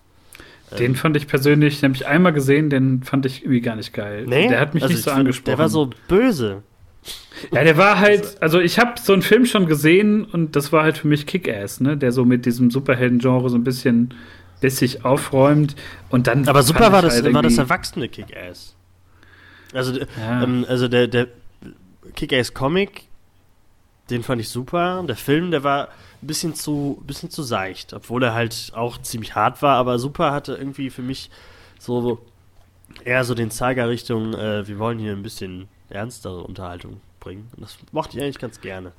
Den 0.79 0.91
Ähm, 0.91 0.95
fand 0.95 1.17
ich 1.17 1.27
persönlich, 1.27 1.79
den 1.79 1.89
habe 1.89 1.95
ich 1.95 2.07
einmal 2.07 2.33
gesehen, 2.33 2.69
den 2.69 3.03
fand 3.03 3.25
ich 3.25 3.43
irgendwie 3.43 3.61
gar 3.61 3.75
nicht 3.75 3.93
geil. 3.93 4.25
nee, 4.27 4.47
Der 4.47 4.59
hat 4.59 4.73
mich 4.73 4.83
also 4.83 4.93
nicht 4.93 5.03
so 5.03 5.09
find, 5.11 5.19
angesprochen. 5.21 5.51
Der 5.51 5.57
war 5.57 5.69
so 5.69 5.89
böse. 6.07 6.63
Ja, 7.51 7.63
der 7.63 7.77
war 7.77 7.99
halt, 7.99 8.41
also 8.41 8.59
ich 8.59 8.79
habe 8.79 8.93
so 9.01 9.11
einen 9.13 9.21
Film 9.21 9.45
schon 9.45 9.65
gesehen 9.65 10.23
und 10.23 10.55
das 10.55 10.71
war 10.71 10.83
halt 10.83 10.97
für 10.97 11.07
mich 11.07 11.25
Kick-Ass, 11.25 11.81
ne? 11.81 11.97
Der 11.97 12.11
so 12.13 12.23
mit 12.23 12.45
diesem 12.45 12.71
Superhelden-Genre 12.71 13.49
so 13.49 13.57
ein 13.57 13.63
bisschen 13.65 14.13
bissig 14.61 15.03
aufräumt 15.03 15.75
und 16.09 16.27
dann. 16.27 16.47
Aber 16.47 16.63
super 16.63 16.91
war 16.93 17.01
das, 17.01 17.21
halt 17.21 17.33
war 17.33 17.41
das 17.41 17.57
erwachsene 17.57 18.07
Kick-Ass. 18.07 18.75
Also, 19.73 19.99
Ja. 19.99 20.43
ähm, 20.43 20.65
also 20.69 20.87
der, 20.87 21.07
der 21.07 21.27
Kick-Ass-Comic, 22.15 23.03
den 24.09 24.23
fand 24.23 24.39
ich 24.41 24.49
super. 24.49 25.03
Der 25.07 25.15
Film, 25.15 25.51
der 25.51 25.63
war 25.63 25.89
ein 26.23 26.27
bisschen 26.27 26.55
zu, 26.55 27.01
bisschen 27.05 27.29
zu 27.29 27.43
seicht, 27.43 27.93
obwohl 27.93 28.23
er 28.23 28.33
halt 28.33 28.71
auch 28.75 28.97
ziemlich 29.01 29.35
hart 29.35 29.61
war, 29.61 29.75
aber 29.75 29.99
super 29.99 30.31
hatte 30.31 30.55
irgendwie 30.55 30.89
für 30.89 31.01
mich 31.01 31.29
so 31.79 32.19
eher 33.03 33.23
so 33.23 33.35
den 33.35 33.51
Zeiger 33.51 33.89
Richtung, 33.89 34.33
äh, 34.33 34.67
wir 34.67 34.79
wollen 34.79 34.99
hier 34.99 35.11
ein 35.11 35.23
bisschen 35.23 35.67
ernstere 35.89 36.43
Unterhaltung 36.43 37.01
bringen. 37.19 37.49
Und 37.55 37.63
das 37.63 37.77
mochte 37.91 38.17
ich 38.17 38.23
eigentlich 38.23 38.39
ganz 38.39 38.61
gerne. 38.61 38.93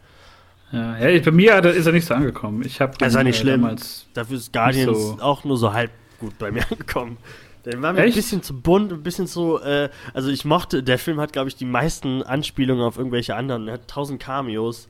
Ja, 0.72 0.98
ja, 1.08 1.20
bei 1.20 1.30
mir 1.30 1.64
ist 1.64 1.86
er 1.86 1.92
nicht 1.92 2.06
so 2.06 2.14
angekommen. 2.14 2.62
Ich 2.64 2.80
habe 2.80 2.96
Das 2.98 3.14
war 3.14 3.22
nicht 3.22 3.38
schlimm. 3.38 3.62
damals. 3.62 4.06
Dafür 4.14 4.36
ist 4.36 4.52
Guardians 4.52 4.98
so. 4.98 5.18
auch 5.20 5.44
nur 5.44 5.56
so 5.56 5.72
halb 5.72 5.90
gut 6.18 6.36
bei 6.38 6.50
mir 6.50 6.62
angekommen. 6.70 7.16
Der 7.64 7.80
war 7.80 7.92
mir 7.92 8.00
ein 8.00 8.08
Echt? 8.08 8.16
bisschen 8.16 8.42
zu 8.42 8.60
bunt, 8.60 8.92
ein 8.92 9.02
bisschen 9.02 9.26
zu, 9.26 9.58
äh, 9.60 9.88
also 10.12 10.28
ich 10.30 10.44
mochte, 10.44 10.82
der 10.82 10.98
Film 10.98 11.20
hat, 11.20 11.32
glaube 11.32 11.48
ich, 11.48 11.56
die 11.56 11.64
meisten 11.64 12.22
Anspielungen 12.22 12.84
auf 12.84 12.98
irgendwelche 12.98 13.34
anderen. 13.36 13.68
Er 13.68 13.74
hat 13.74 13.88
tausend 13.88 14.20
Cameos. 14.20 14.88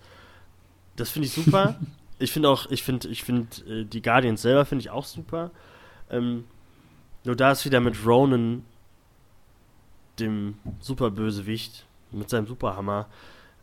Das 0.97 1.11
finde 1.11 1.27
ich 1.29 1.35
super. 1.35 1.79
ich 2.25 2.33
finde 2.33 2.49
auch, 2.49 2.71
ich 2.71 2.83
finde, 2.83 3.09
ich 3.09 3.23
finde, 3.23 3.49
äh, 3.67 3.85
die 3.85 4.03
Guardians 4.03 4.43
selber 4.43 4.65
finde 4.65 4.83
ich 4.83 4.91
auch 4.91 5.05
super. 5.05 5.51
Ähm, 6.11 6.45
nur 7.25 7.37
da 7.37 7.53
ist 7.53 7.65
wieder 7.65 7.81
mit 7.81 8.05
Ronan, 8.05 8.65
dem 10.19 10.59
Superbösewicht, 10.81 11.87
mit 12.13 12.31
seinem 12.31 12.47
Superhammer, 12.47 13.09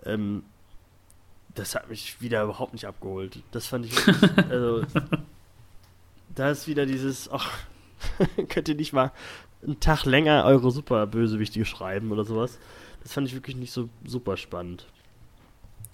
ähm, 0.05 0.43
das 1.55 1.75
hat 1.75 1.89
mich 1.89 2.21
wieder 2.21 2.43
überhaupt 2.43 2.73
nicht 2.73 2.85
abgeholt. 2.85 3.43
Das 3.51 3.67
fand 3.67 3.85
ich 3.85 4.07
wirklich, 4.07 4.37
also, 4.49 4.83
da 6.33 6.49
ist 6.49 6.67
wieder 6.67 6.85
dieses, 6.85 7.29
ach, 7.31 7.51
könnt 8.49 8.69
ihr 8.69 8.75
nicht 8.75 8.93
mal 8.93 9.11
einen 9.63 9.79
Tag 9.79 10.05
länger 10.05 10.43
eure 10.45 10.71
super 10.71 11.05
Bösewichtige 11.07 11.65
schreiben 11.65 12.11
oder 12.11 12.23
sowas. 12.23 12.57
Das 13.03 13.13
fand 13.13 13.27
ich 13.27 13.33
wirklich 13.33 13.55
nicht 13.55 13.71
so 13.71 13.89
super 14.05 14.37
spannend. 14.37 14.87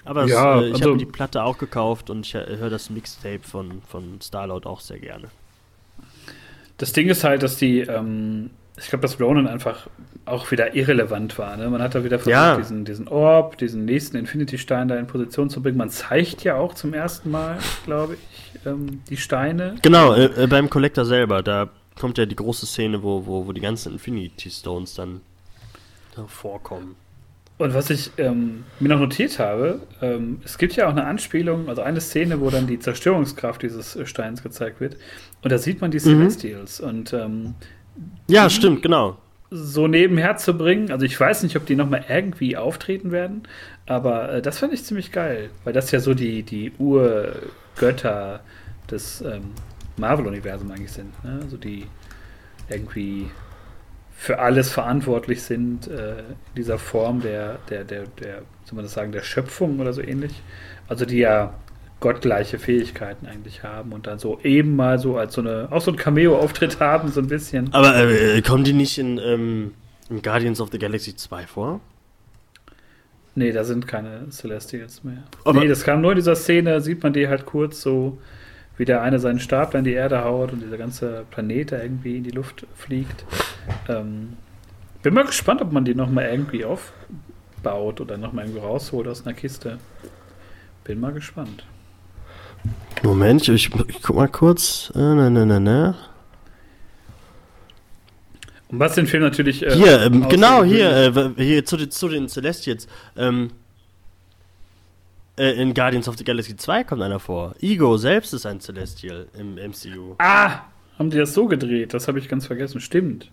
Aber 0.06 0.24
es, 0.24 0.32
Ja, 0.32 0.62
äh, 0.62 0.68
ich 0.68 0.74
also- 0.74 0.84
habe 0.86 0.92
mir 0.94 0.98
die 1.00 1.06
Platte 1.06 1.44
auch 1.44 1.58
gekauft 1.58 2.10
und 2.10 2.26
ich 2.26 2.36
äh, 2.36 2.58
höre 2.58 2.70
das 2.70 2.90
Mixtape 2.90 3.42
von, 3.42 3.82
von 3.88 4.20
Starlord 4.22 4.66
auch 4.66 4.80
sehr 4.80 5.00
gerne. 5.00 5.28
Das 6.78 6.94
Ding 6.94 7.10
ist 7.10 7.24
halt, 7.24 7.44
dass 7.44 7.58
die, 7.58 7.80
ähm, 7.80 8.52
ich 8.78 8.88
glaube, 8.90 9.02
dass 9.02 9.20
Ronan 9.20 9.48
einfach 9.48 9.88
auch 10.26 10.52
wieder 10.52 10.76
irrelevant 10.76 11.38
war. 11.40 11.58
Ne? 11.58 11.70
Man 11.70 11.82
hat 11.82 11.96
da 11.96 12.04
wieder 12.04 12.20
versucht, 12.20 12.32
Ja. 12.32 12.56
diesen, 12.58 12.86
diesen 12.86 13.08
Orb, 13.08 13.58
diesen 13.58 13.86
nächsten 13.86 14.18
Infinity-Stein 14.18 14.88
da 14.88 14.96
in 14.98 15.08
Position 15.08 15.50
zu 15.50 15.62
bringen. 15.62 15.78
Man 15.78 15.90
zeigt 15.90 16.44
ja 16.44 16.56
auch 16.58 16.74
zum 16.76 16.94
ersten 16.94 17.32
Mal, 17.32 17.58
glaube 17.86 18.16
ich, 18.16 18.66
ähm, 18.66 19.02
die 19.10 19.18
Steine. 19.18 19.76
Genau, 19.82 20.14
äh, 20.14 20.44
äh, 20.44 20.48
beim 20.48 20.70
Collector 20.70 21.06
selber, 21.06 21.42
da 21.42 21.70
kommt 22.00 22.18
ja 22.18 22.26
die 22.26 22.36
große 22.36 22.66
Szene, 22.68 23.02
wo, 23.02 23.26
wo, 23.26 23.48
wo 23.48 23.52
die 23.54 23.62
ganzen 23.62 23.94
Infinity 23.94 24.52
Stones 24.52 24.94
dann 24.94 25.22
äh, 26.16 26.22
vorkommen. 26.28 26.96
Und 27.58 27.74
was 27.74 27.90
ich 27.90 28.12
ähm, 28.18 28.66
mir 28.80 28.90
noch 28.90 29.00
notiert 29.00 29.40
habe, 29.40 29.80
ähm, 30.02 30.40
es 30.46 30.58
gibt 30.60 30.76
ja 30.76 30.86
auch 30.86 30.92
eine 30.92 31.06
Anspielung, 31.06 31.70
also 31.70 31.82
eine 31.82 32.00
Szene, 32.02 32.40
wo 32.40 32.52
dann 32.52 32.68
die 32.68 32.78
Zerstörungskraft 32.78 33.64
dieses 33.64 33.98
Steins 34.08 34.44
gezeigt 34.44 34.80
wird. 34.80 34.96
Und 35.42 35.52
da 35.52 35.58
sieht 35.58 35.82
man 35.82 35.90
die 35.90 35.98
Celestials. 36.00 36.80
Und 36.80 37.14
ähm, 37.14 37.56
Ja, 38.28 38.44
Mhm. 38.46 38.50
stimmt, 38.52 38.82
genau. 38.84 39.18
so 39.50 39.88
nebenher 39.88 40.38
zu 40.38 40.56
bringen, 40.56 40.92
also 40.92 41.04
ich 41.06 41.20
weiß 41.20 41.42
nicht, 41.44 41.56
ob 41.56 41.66
die 41.66 41.76
nochmal 41.76 42.04
irgendwie 42.10 42.58
auftreten 42.58 43.12
werden, 43.12 43.44
aber 43.88 44.34
äh, 44.34 44.42
das 44.42 44.60
fand 44.60 44.74
ich 44.74 44.84
ziemlich 44.84 45.12
geil, 45.12 45.50
weil 45.64 45.74
das 45.74 45.90
ja 45.92 46.00
so 46.00 46.14
die, 46.14 46.44
die 46.44 46.74
Urgötter 46.78 48.42
des 48.92 49.22
ähm, 49.22 49.52
Marvel-Universums 49.98 50.70
eigentlich 50.72 50.92
sind. 50.92 51.24
Ne? 51.24 51.40
Also 51.42 51.58
die 51.58 51.86
irgendwie 52.70 53.28
für 54.20 54.40
alles 54.40 54.72
verantwortlich 54.72 55.44
sind, 55.44 55.88
äh, 55.88 56.18
in 56.20 56.26
dieser 56.58 56.80
Form 56.80 57.22
der, 57.22 57.60
der, 57.70 57.84
der, 57.84 58.04
der, 58.20 58.42
soll 58.66 58.76
man 58.76 58.84
das 58.84 58.94
sagen, 58.94 59.12
der 59.12 59.22
Schöpfung 59.22 59.80
oder 59.80 59.94
so 59.94 60.02
ähnlich. 60.02 60.42
Also 60.88 61.06
die 61.06 61.20
ja 61.20 61.54
gottgleiche 62.00 62.58
Fähigkeiten 62.58 63.28
eigentlich 63.28 63.62
haben 63.62 63.94
und 63.94 64.08
dann 64.08 64.18
so 64.18 64.40
eben 64.44 64.76
mal 64.76 64.98
so 64.98 65.18
als 65.18 65.36
so 65.36 65.42
eine, 65.42 65.68
auch 65.72 65.82
so 65.82 65.92
ein 65.92 65.98
Cameo-Auftritt 65.98 66.80
haben, 66.80 67.10
so 67.12 67.22
ein 67.22 67.28
bisschen. 67.28 67.72
Aber 67.74 67.96
äh, 67.96 68.42
kommen 68.42 68.64
die 68.64 68.74
nicht 68.74 68.98
in, 68.98 69.20
ähm, 69.20 69.74
in 70.10 70.24
Guardians 70.24 70.62
of 70.62 70.70
the 70.72 70.80
Galaxy 70.80 71.16
2 71.16 71.46
vor? 71.46 71.80
Nee, 73.36 73.52
da 73.52 73.64
sind 73.64 73.88
keine 73.88 74.30
Celestials 74.32 75.04
mehr. 75.04 75.24
Aber- 75.46 75.60
nee, 75.60 75.68
das 75.68 75.84
kam 75.84 76.02
nur 76.02 76.12
in 76.14 76.16
dieser 76.16 76.36
Szene, 76.36 76.82
sieht 76.82 77.04
man 77.04 77.14
die 77.14 77.28
halt 77.28 77.46
kurz 77.46 77.82
so, 77.82 78.18
wie 78.78 78.86
der 78.86 79.02
eine 79.02 79.20
seinen 79.20 79.40
Stab 79.40 79.72
da 79.72 79.80
in 79.80 79.86
die 79.86 79.94
Erde 79.94 80.24
haut 80.24 80.52
und 80.54 80.62
dieser 80.62 80.78
ganze 80.78 81.26
Planet 81.32 81.72
da 81.72 81.82
irgendwie 81.82 82.18
in 82.18 82.24
die 82.24 82.32
Luft 82.32 82.66
fliegt. 82.76 83.26
Ähm, 83.90 84.34
bin 85.02 85.14
mal 85.14 85.26
gespannt, 85.26 85.62
ob 85.62 85.72
man 85.72 85.84
die 85.86 85.96
nochmal 85.96 86.26
irgendwie 86.30 86.64
aufbaut 86.66 88.02
oder 88.02 88.18
nochmal 88.18 88.46
irgendwie 88.46 88.62
rausholt 88.62 89.08
aus 89.08 89.26
einer 89.26 89.34
Kiste. 89.36 89.78
Bin 90.84 91.00
mal 91.00 91.12
gespannt. 91.14 91.66
Moment, 93.04 93.48
ich, 93.50 93.70
ich 93.88 94.02
guck 94.02 94.16
mal 94.16 94.28
kurz. 94.28 94.92
Äh, 94.96 95.00
ne, 95.00 95.30
ne, 95.32 95.46
ne, 95.46 95.60
ne. 95.60 95.96
Und 98.70 98.80
was 98.80 98.96
den 98.96 99.08
Film 99.08 99.24
natürlich. 99.24 99.64
äh, 99.66 99.72
Hier, 99.76 100.02
ähm, 100.02 100.28
genau, 100.28 100.64
hier, 100.64 100.92
äh, 101.16 101.30
hier 101.44 101.64
zu, 101.66 101.78
den- 101.78 101.92
zu 101.92 102.10
den 102.10 102.28
Celestials. 102.28 102.88
Ähm, 103.16 103.52
äh, 105.38 105.52
in 105.62 105.74
Guardians 105.74 106.08
of 106.08 106.18
the 106.18 106.24
Galaxy 106.24 106.56
2 106.56 106.84
kommt 106.84 107.02
einer 107.02 107.20
vor. 107.20 107.56
Ego 107.62 107.98
selbst 107.98 108.34
ist 108.34 108.46
ein 108.46 108.60
Celestial 108.60 109.28
im 109.38 109.56
MCU. 109.56 110.16
Ah! 110.20 110.62
Haben 110.98 111.12
die 111.12 111.18
das 111.18 111.34
so 111.34 111.46
gedreht? 111.46 111.94
Das 111.94 112.08
habe 112.08 112.18
ich 112.20 112.28
ganz 112.28 112.48
vergessen. 112.48 112.82
Stimmt. 112.82 113.30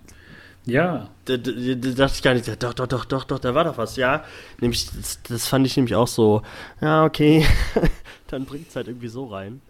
Ja. 0.67 1.09
Da, 1.25 1.37
da, 1.37 1.51
da 1.53 1.91
dachte 1.91 2.15
ich 2.17 2.23
gar 2.23 2.35
nicht, 2.35 2.47
doch, 2.63 2.75
doch, 2.75 2.87
doch, 2.87 3.05
doch, 3.05 3.25
doch, 3.25 3.39
da 3.39 3.55
war 3.55 3.65
doch 3.65 3.79
was, 3.79 3.97
ja. 3.97 4.25
Nämlich, 4.61 4.87
das, 4.91 5.23
das 5.23 5.47
fand 5.49 5.67
ich 5.67 5.77
nämlich 5.77 5.95
auch 5.95 6.07
so, 6.09 6.43
ja, 6.81 7.05
okay, 7.05 7.47
dann 8.29 8.45
bringt 8.45 8.69
es 8.69 8.77
halt 8.77 8.89
irgendwie 8.89 9.09
so 9.09 9.27
rein. 9.27 9.61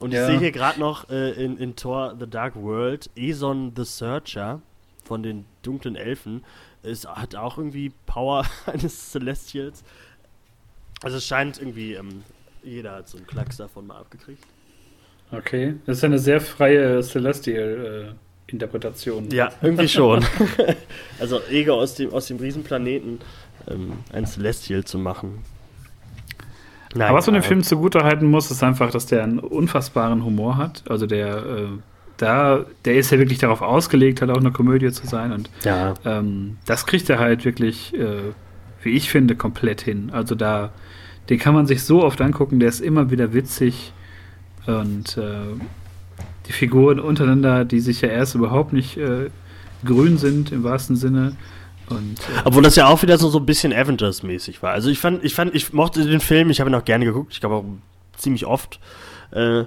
Und 0.00 0.10
ich 0.12 0.16
Ja. 0.18 0.26
sehe 0.26 0.38
hier 0.38 0.52
gerade 0.52 0.78
noch 0.80 1.08
äh, 1.08 1.30
in, 1.32 1.56
in 1.56 1.76
Thor 1.76 2.14
The 2.18 2.28
Dark 2.28 2.56
World, 2.56 3.10
Eson 3.16 3.72
the 3.76 3.84
Searcher 3.84 4.60
von 5.04 5.22
den 5.22 5.44
dunklen 5.62 5.96
Elfen, 5.96 6.44
ist, 6.82 7.06
hat 7.08 7.34
auch 7.36 7.58
irgendwie 7.58 7.92
Power 8.06 8.44
eines 8.66 9.12
Celestials. 9.12 9.84
Also 11.04 11.18
es 11.18 11.26
scheint 11.26 11.60
irgendwie, 11.60 11.92
ähm, 11.94 12.22
jeder 12.62 12.96
hat 12.96 13.08
so 13.08 13.18
einen 13.18 13.26
Klacks 13.26 13.58
davon 13.58 13.86
mal 13.86 13.98
abgekriegt. 13.98 14.42
Okay. 15.30 15.74
Das 15.86 15.98
ist 15.98 16.04
eine 16.04 16.18
sehr 16.18 16.40
freie 16.40 17.02
Celestial-Interpretation. 17.02 19.28
Ja, 19.30 19.50
irgendwie 19.62 19.88
schon. 19.88 20.24
also 21.20 21.40
Ego 21.50 21.74
aus 21.74 21.94
dem, 21.94 22.12
aus 22.12 22.26
dem 22.26 22.38
Riesenplaneten 22.38 23.20
ähm, 23.68 23.92
ein 24.12 24.26
Celestial 24.26 24.84
zu 24.84 24.98
machen. 24.98 25.42
Nein, 26.94 27.08
Aber 27.08 27.18
was 27.18 27.26
man 27.26 27.34
dem 27.34 27.42
äh, 27.42 27.46
Film 27.46 27.62
zugutehalten 27.62 28.30
muss, 28.30 28.50
ist 28.50 28.62
einfach, 28.62 28.90
dass 28.90 29.04
der 29.06 29.24
einen 29.24 29.38
unfassbaren 29.40 30.24
Humor 30.24 30.56
hat. 30.56 30.84
Also 30.88 31.06
der, 31.06 31.36
äh, 31.38 31.66
da, 32.16 32.64
der 32.84 32.94
ist 32.94 33.10
ja 33.10 33.18
wirklich 33.18 33.38
darauf 33.38 33.62
ausgelegt, 33.62 34.20
halt 34.20 34.30
auch 34.30 34.38
eine 34.38 34.52
Komödie 34.52 34.92
zu 34.92 35.06
sein. 35.06 35.32
Und 35.32 35.50
Ja, 35.64 35.94
ähm, 36.04 36.58
das 36.66 36.86
kriegt 36.86 37.10
er 37.10 37.18
halt 37.18 37.44
wirklich, 37.44 37.92
äh, 37.94 38.18
wie 38.82 38.90
ich 38.90 39.10
finde, 39.10 39.34
komplett 39.34 39.80
hin. 39.80 40.10
Also 40.12 40.36
da, 40.36 40.70
den 41.28 41.38
kann 41.38 41.54
man 41.54 41.66
sich 41.66 41.82
so 41.82 42.04
oft 42.04 42.20
angucken, 42.20 42.60
der 42.60 42.68
ist 42.68 42.80
immer 42.80 43.10
wieder 43.10 43.32
witzig. 43.32 43.92
Und 44.66 45.16
äh, 45.16 45.54
die 46.46 46.52
Figuren 46.52 47.00
untereinander, 47.00 47.64
die 47.64 47.80
sich 47.80 48.00
ja 48.00 48.08
erst 48.08 48.34
überhaupt 48.34 48.72
nicht 48.72 48.96
äh, 48.96 49.30
grün 49.84 50.18
sind, 50.18 50.52
im 50.52 50.64
wahrsten 50.64 50.96
Sinne. 50.96 51.36
Und 51.88 52.20
äh, 52.20 52.42
obwohl 52.44 52.62
das 52.62 52.76
ja 52.76 52.86
auch 52.86 53.02
wieder 53.02 53.18
so, 53.18 53.28
so 53.28 53.38
ein 53.38 53.46
bisschen 53.46 53.72
Avengers-mäßig 53.72 54.62
war. 54.62 54.72
Also 54.72 54.90
ich 54.90 54.98
fand, 54.98 55.24
ich 55.24 55.34
fand, 55.34 55.54
ich 55.54 55.72
mochte 55.72 56.04
den 56.04 56.20
Film, 56.20 56.50
ich 56.50 56.60
habe 56.60 56.70
ihn 56.70 56.74
auch 56.74 56.84
gerne 56.84 57.04
geguckt, 57.04 57.32
ich 57.32 57.40
glaube 57.40 57.56
auch 57.56 57.64
ziemlich 58.16 58.46
oft. 58.46 58.80
Äh, 59.32 59.64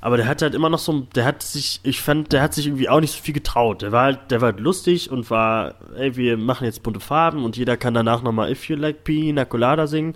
aber 0.00 0.16
der 0.16 0.26
hat 0.26 0.42
halt 0.42 0.54
immer 0.54 0.68
noch 0.70 0.78
so, 0.78 0.92
ein- 0.92 1.08
der 1.14 1.24
hat 1.24 1.42
sich, 1.42 1.80
ich 1.82 2.00
fand, 2.00 2.32
der 2.32 2.42
hat 2.42 2.54
sich 2.54 2.66
irgendwie 2.66 2.88
auch 2.88 3.00
nicht 3.00 3.12
so 3.14 3.22
viel 3.22 3.34
getraut. 3.34 3.82
Der 3.82 3.92
war 3.92 4.04
halt, 4.04 4.30
der 4.30 4.40
war 4.40 4.52
halt 4.52 4.60
lustig 4.60 5.10
und 5.10 5.30
war, 5.30 5.74
ey, 5.96 6.16
wir 6.16 6.36
machen 6.36 6.64
jetzt 6.64 6.82
bunte 6.82 7.00
Farben 7.00 7.44
und 7.44 7.56
jeder 7.56 7.76
kann 7.76 7.94
danach 7.94 8.22
nochmal 8.22 8.50
If 8.50 8.68
You 8.68 8.76
Like 8.76 9.04
Pina 9.04 9.44
Colada 9.44 9.86
singen. 9.86 10.14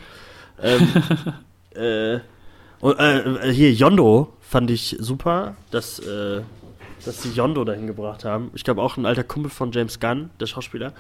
Ähm, 0.62 0.88
äh, 1.74 2.18
und, 2.80 2.98
äh, 2.98 3.52
hier, 3.52 3.72
Yondo 3.72 4.32
fand 4.40 4.70
ich 4.70 4.96
super, 5.00 5.56
dass, 5.70 5.98
äh, 5.98 6.42
dass 7.04 7.22
sie 7.22 7.30
Yondo 7.32 7.64
dahin 7.64 7.86
gebracht 7.86 8.24
haben. 8.24 8.50
Ich 8.54 8.64
glaube 8.64 8.82
auch 8.82 8.96
ein 8.96 9.06
alter 9.06 9.24
Kumpel 9.24 9.50
von 9.50 9.72
James 9.72 10.00
Gunn, 10.00 10.30
der 10.40 10.46
Schauspieler. 10.46 10.92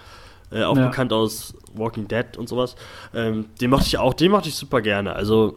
Äh, 0.50 0.62
auch 0.64 0.76
Ja. 0.76 0.88
bekannt 0.88 1.12
aus 1.12 1.54
Walking 1.74 2.06
Dead 2.06 2.36
und 2.36 2.48
sowas. 2.48 2.76
Ähm, 3.14 3.46
den 3.60 3.70
mochte 3.70 3.86
ich 3.86 3.96
auch, 3.98 4.12
den 4.14 4.30
mochte 4.30 4.48
ich 4.50 4.54
super 4.54 4.82
gerne. 4.82 5.14
Also 5.16 5.56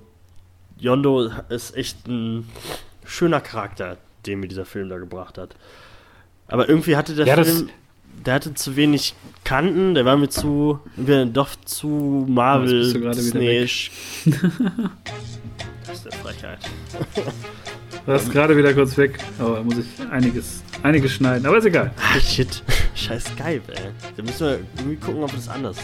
Yondo 0.79 1.29
ist 1.49 1.75
echt 1.75 2.07
ein 2.07 2.47
schöner 3.07 3.41
Charakter, 3.41 3.97
den 4.25 4.39
mir 4.39 4.47
dieser 4.47 4.65
Film 4.65 4.89
da 4.89 4.97
gebracht 4.97 5.37
hat. 5.37 5.55
Aber 6.47 6.69
irgendwie 6.69 6.95
hatte 6.95 7.15
der 7.15 7.25
Ja, 7.25 7.43
Film, 7.43 7.69
der 8.25 8.35
hatte 8.35 8.53
zu 8.53 8.75
wenig 8.75 9.15
Kanten, 9.43 9.95
der 9.95 10.05
war 10.05 10.17
mir 10.17 10.29
zu, 10.29 10.79
mir 10.95 11.25
doch 11.25 11.55
zu 11.65 12.25
Marvel. 12.27 12.93
Disney-isch. 13.11 13.91
das 14.25 15.97
ist 15.99 16.13
eine 16.13 16.23
Frechheit. 16.23 16.59
du 18.05 18.11
hast 18.11 18.31
gerade 18.31 18.57
wieder 18.57 18.73
kurz 18.73 18.97
weg. 18.97 19.19
Aber 19.39 19.57
da 19.57 19.63
muss 19.63 19.75
ich 19.77 20.11
einiges, 20.11 20.63
einiges 20.83 21.13
schneiden. 21.13 21.45
Aber 21.45 21.57
ist 21.57 21.65
egal. 21.65 21.91
Ah, 21.97 22.19
shit. 22.19 22.63
Scheiß 22.95 23.25
Skype, 23.25 23.61
ey. 23.73 23.91
Da 24.15 24.23
müssen 24.23 24.47
wir 24.47 24.59
irgendwie 24.77 24.95
gucken, 24.97 25.23
ob 25.23 25.33
das 25.33 25.47
anders. 25.49 25.77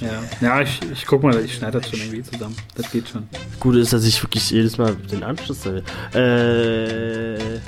Ja, 0.00 0.22
ja 0.40 0.60
ich, 0.62 0.80
ich 0.92 1.06
guck 1.06 1.22
mal, 1.22 1.38
ich 1.44 1.54
schneide 1.54 1.80
das 1.80 1.90
schon 1.90 2.00
irgendwie 2.00 2.22
zusammen. 2.22 2.56
Das 2.74 2.90
geht 2.90 3.08
schon. 3.08 3.28
Das 3.32 3.60
Gute 3.60 3.78
ist, 3.78 3.92
dass 3.92 4.04
ich 4.04 4.22
wirklich 4.22 4.50
jedes 4.50 4.78
Mal 4.78 4.94
den 4.94 5.22
Anschluss 5.22 5.66
habe. 5.66 5.82
Äh, 6.14 7.58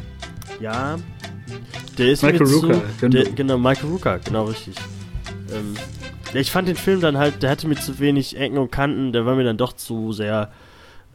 ja. 0.63 0.99
Der 1.99 2.09
ist 2.11 2.23
Michael 2.23 2.41
mir 2.41 2.47
zu, 2.47 2.61
Rooker, 2.61 2.83
genau. 3.01 3.13
der, 3.13 3.33
genau, 3.33 3.59
Michael 3.59 3.91
Rooker, 3.91 4.19
genau 4.19 4.45
richtig. 4.45 4.75
Ähm, 5.53 5.75
ich 6.33 6.51
fand 6.51 6.69
den 6.69 6.77
Film 6.77 7.01
dann 7.01 7.19
halt, 7.19 7.43
der 7.43 7.51
hatte 7.51 7.69
mir 7.69 7.75
zu 7.75 7.99
wenig 7.99 8.39
Ecken 8.39 8.57
und 8.57 8.73
Kanten, 8.73 9.13
der 9.13 9.27
war 9.27 9.35
mir 9.35 9.45
dann 9.45 9.59
doch 9.59 9.75
zu 9.75 10.13
sehr 10.13 10.51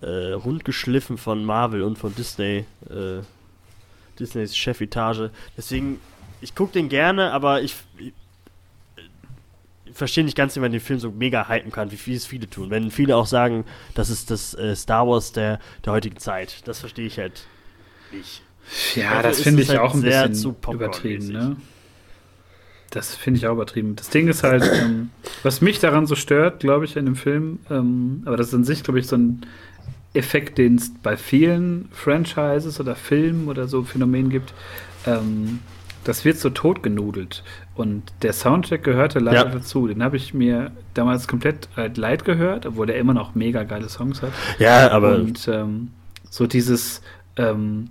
äh, 0.01 0.33
rund 0.33 0.63
geschliffen 0.63 1.17
von 1.17 1.43
Marvel 1.43 1.81
und 1.81 1.97
von 1.97 2.13
Disney, 2.13 2.65
äh, 2.89 3.21
Disneys 4.19 4.55
Chefetage. 4.55 5.31
Deswegen, 5.57 5.99
ich 6.41 6.53
gucke 6.53 6.73
den 6.73 6.89
gerne, 6.89 7.31
aber 7.31 7.63
ich, 7.63 7.75
ich 7.97 8.13
verstehe 9.97 10.23
nicht 10.23 10.37
ganz, 10.37 10.55
wie 10.55 10.59
man 10.59 10.71
den 10.71 10.81
Film 10.81 10.99
so 10.99 11.11
mega 11.11 11.49
hypen 11.49 11.71
kann, 11.71 11.91
wie 11.91 11.97
viel 11.97 12.15
es 12.15 12.25
viele 12.25 12.49
tun. 12.49 12.69
Wenn 12.69 12.91
viele 12.91 13.15
auch 13.15 13.25
sagen, 13.25 13.65
das 13.95 14.09
ist 14.09 14.29
das 14.31 14.53
äh, 14.53 14.75
Star 14.75 15.07
Wars 15.07 15.31
der, 15.31 15.59
der 15.85 15.93
heutigen 15.93 16.17
Zeit. 16.17 16.67
Das 16.67 16.79
verstehe 16.79 17.07
ich 17.07 17.17
halt 17.17 17.47
nicht. 18.11 18.41
Ja, 18.95 19.03
Dafür 19.03 19.23
das 19.23 19.37
ist 19.37 19.43
finde 19.43 19.61
ich 19.63 19.69
halt 19.69 19.79
auch 19.79 19.93
ein 19.93 20.01
bisschen 20.01 20.55
übertrieben, 20.71 21.27
ne? 21.27 21.55
das 22.89 23.15
finde 23.15 23.39
ich 23.39 23.47
auch 23.47 23.53
übertrieben. 23.53 23.95
Das 23.95 24.09
Ding 24.09 24.27
ist 24.27 24.43
halt, 24.43 24.63
ähm, 24.63 25.09
was 25.43 25.61
mich 25.61 25.79
daran 25.79 26.05
so 26.05 26.15
stört, 26.15 26.59
glaube 26.59 26.85
ich, 26.85 26.95
in 26.95 27.05
dem 27.05 27.15
Film, 27.15 27.59
ähm, 27.69 28.23
aber 28.25 28.37
das 28.37 28.47
ist 28.47 28.53
an 28.53 28.63
sich, 28.63 28.83
glaube 28.83 28.99
ich, 28.99 29.07
so 29.07 29.17
ein 29.17 29.41
Effekt, 30.13 30.57
den 30.57 30.75
es 30.75 30.91
bei 31.03 31.17
vielen 31.17 31.89
Franchises 31.91 32.79
oder 32.79 32.95
Filmen 32.95 33.47
oder 33.47 33.67
so 33.67 33.83
Phänomenen 33.83 34.29
gibt. 34.29 34.53
Ähm, 35.05 35.59
das 36.07 36.23
wird 36.23 36.37
so 36.37 36.49
totgenudelt. 36.49 37.43
Und 37.75 38.03
der 38.21 38.31
Soundtrack 38.31 38.83
gehörte 38.83 39.19
leider 39.19 39.45
ja. 39.45 39.51
dazu. 39.51 39.87
Den 39.87 40.01
habe 40.01 40.15
ich 40.15 40.33
mir 40.33 40.71
damals 40.93 41.27
komplett 41.27 41.67
äh, 41.75 41.89
leid 41.93 42.23
gehört, 42.23 42.65
obwohl 42.65 42.87
der 42.87 42.97
immer 42.97 43.13
noch 43.13 43.35
mega 43.35 43.63
geile 43.63 43.89
Songs 43.89 44.21
hat. 44.21 44.31
Ja, 44.57 44.89
aber. 44.91 45.15
Und 45.15 45.47
ähm, 45.47 45.91
so 46.29 46.47
dieses, 46.47 47.01
ähm, 47.35 47.89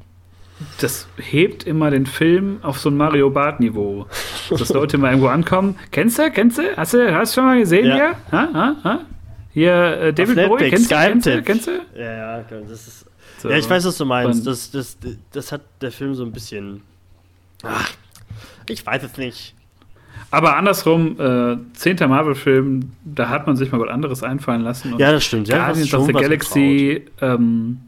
das 0.80 1.06
hebt 1.16 1.64
immer 1.64 1.90
den 1.90 2.06
Film 2.06 2.58
auf 2.62 2.78
so 2.78 2.88
ein 2.88 2.96
Mario 2.96 3.28
Bart-Niveau. 3.28 4.06
Dass 4.50 4.68
Leute 4.72 4.96
mal 4.96 5.08
irgendwo 5.08 5.28
ankommen. 5.28 5.76
Kennst 5.90 6.18
du? 6.18 6.30
Kennst 6.30 6.58
du? 6.58 6.76
Hast 6.76 6.94
du 6.94 7.14
hast 7.14 7.34
schon 7.34 7.44
mal 7.44 7.58
gesehen 7.58 7.86
ja. 7.86 7.94
hier? 7.94 8.14
Ha? 8.32 8.48
Ha? 8.54 8.76
Ha? 8.82 9.00
Hier, 9.52 9.72
äh, 9.72 10.12
David 10.12 10.48
Bowie, 10.48 10.70
kennst, 10.70 10.88
kennst, 10.90 11.26
du? 11.26 11.42
Kennst 11.42 11.66
du? 11.66 11.80
Ja, 11.94 12.38
ja, 12.40 12.44
das 12.68 12.86
ist. 12.86 13.06
So. 13.38 13.50
Ja, 13.50 13.56
ich 13.56 13.68
weiß, 13.68 13.84
was 13.84 13.96
du 13.98 14.06
meinst. 14.06 14.46
Das, 14.46 14.70
das, 14.70 14.96
das 15.32 15.52
hat 15.52 15.62
der 15.82 15.92
Film 15.92 16.14
so 16.14 16.24
ein 16.24 16.32
bisschen. 16.32 16.82
Ach, 17.62 17.90
ich 18.68 18.84
weiß 18.84 19.02
es 19.02 19.16
nicht. 19.16 19.54
Aber 20.30 20.56
andersrum, 20.56 21.20
äh, 21.20 21.56
zehnter 21.74 22.08
Marvel-Film, 22.08 22.92
da 23.04 23.28
hat 23.28 23.46
man 23.46 23.56
sich 23.56 23.70
mal 23.70 23.80
was 23.80 23.88
anderes 23.88 24.22
einfallen 24.22 24.62
lassen. 24.62 24.94
ja, 24.98 25.12
das 25.12 25.24
stimmt. 25.24 25.48
Ja, 25.48 25.66
Guardians 25.66 25.94
of 25.94 26.06
the 26.06 26.12
Galaxy 26.12 27.04
ähm, 27.20 27.80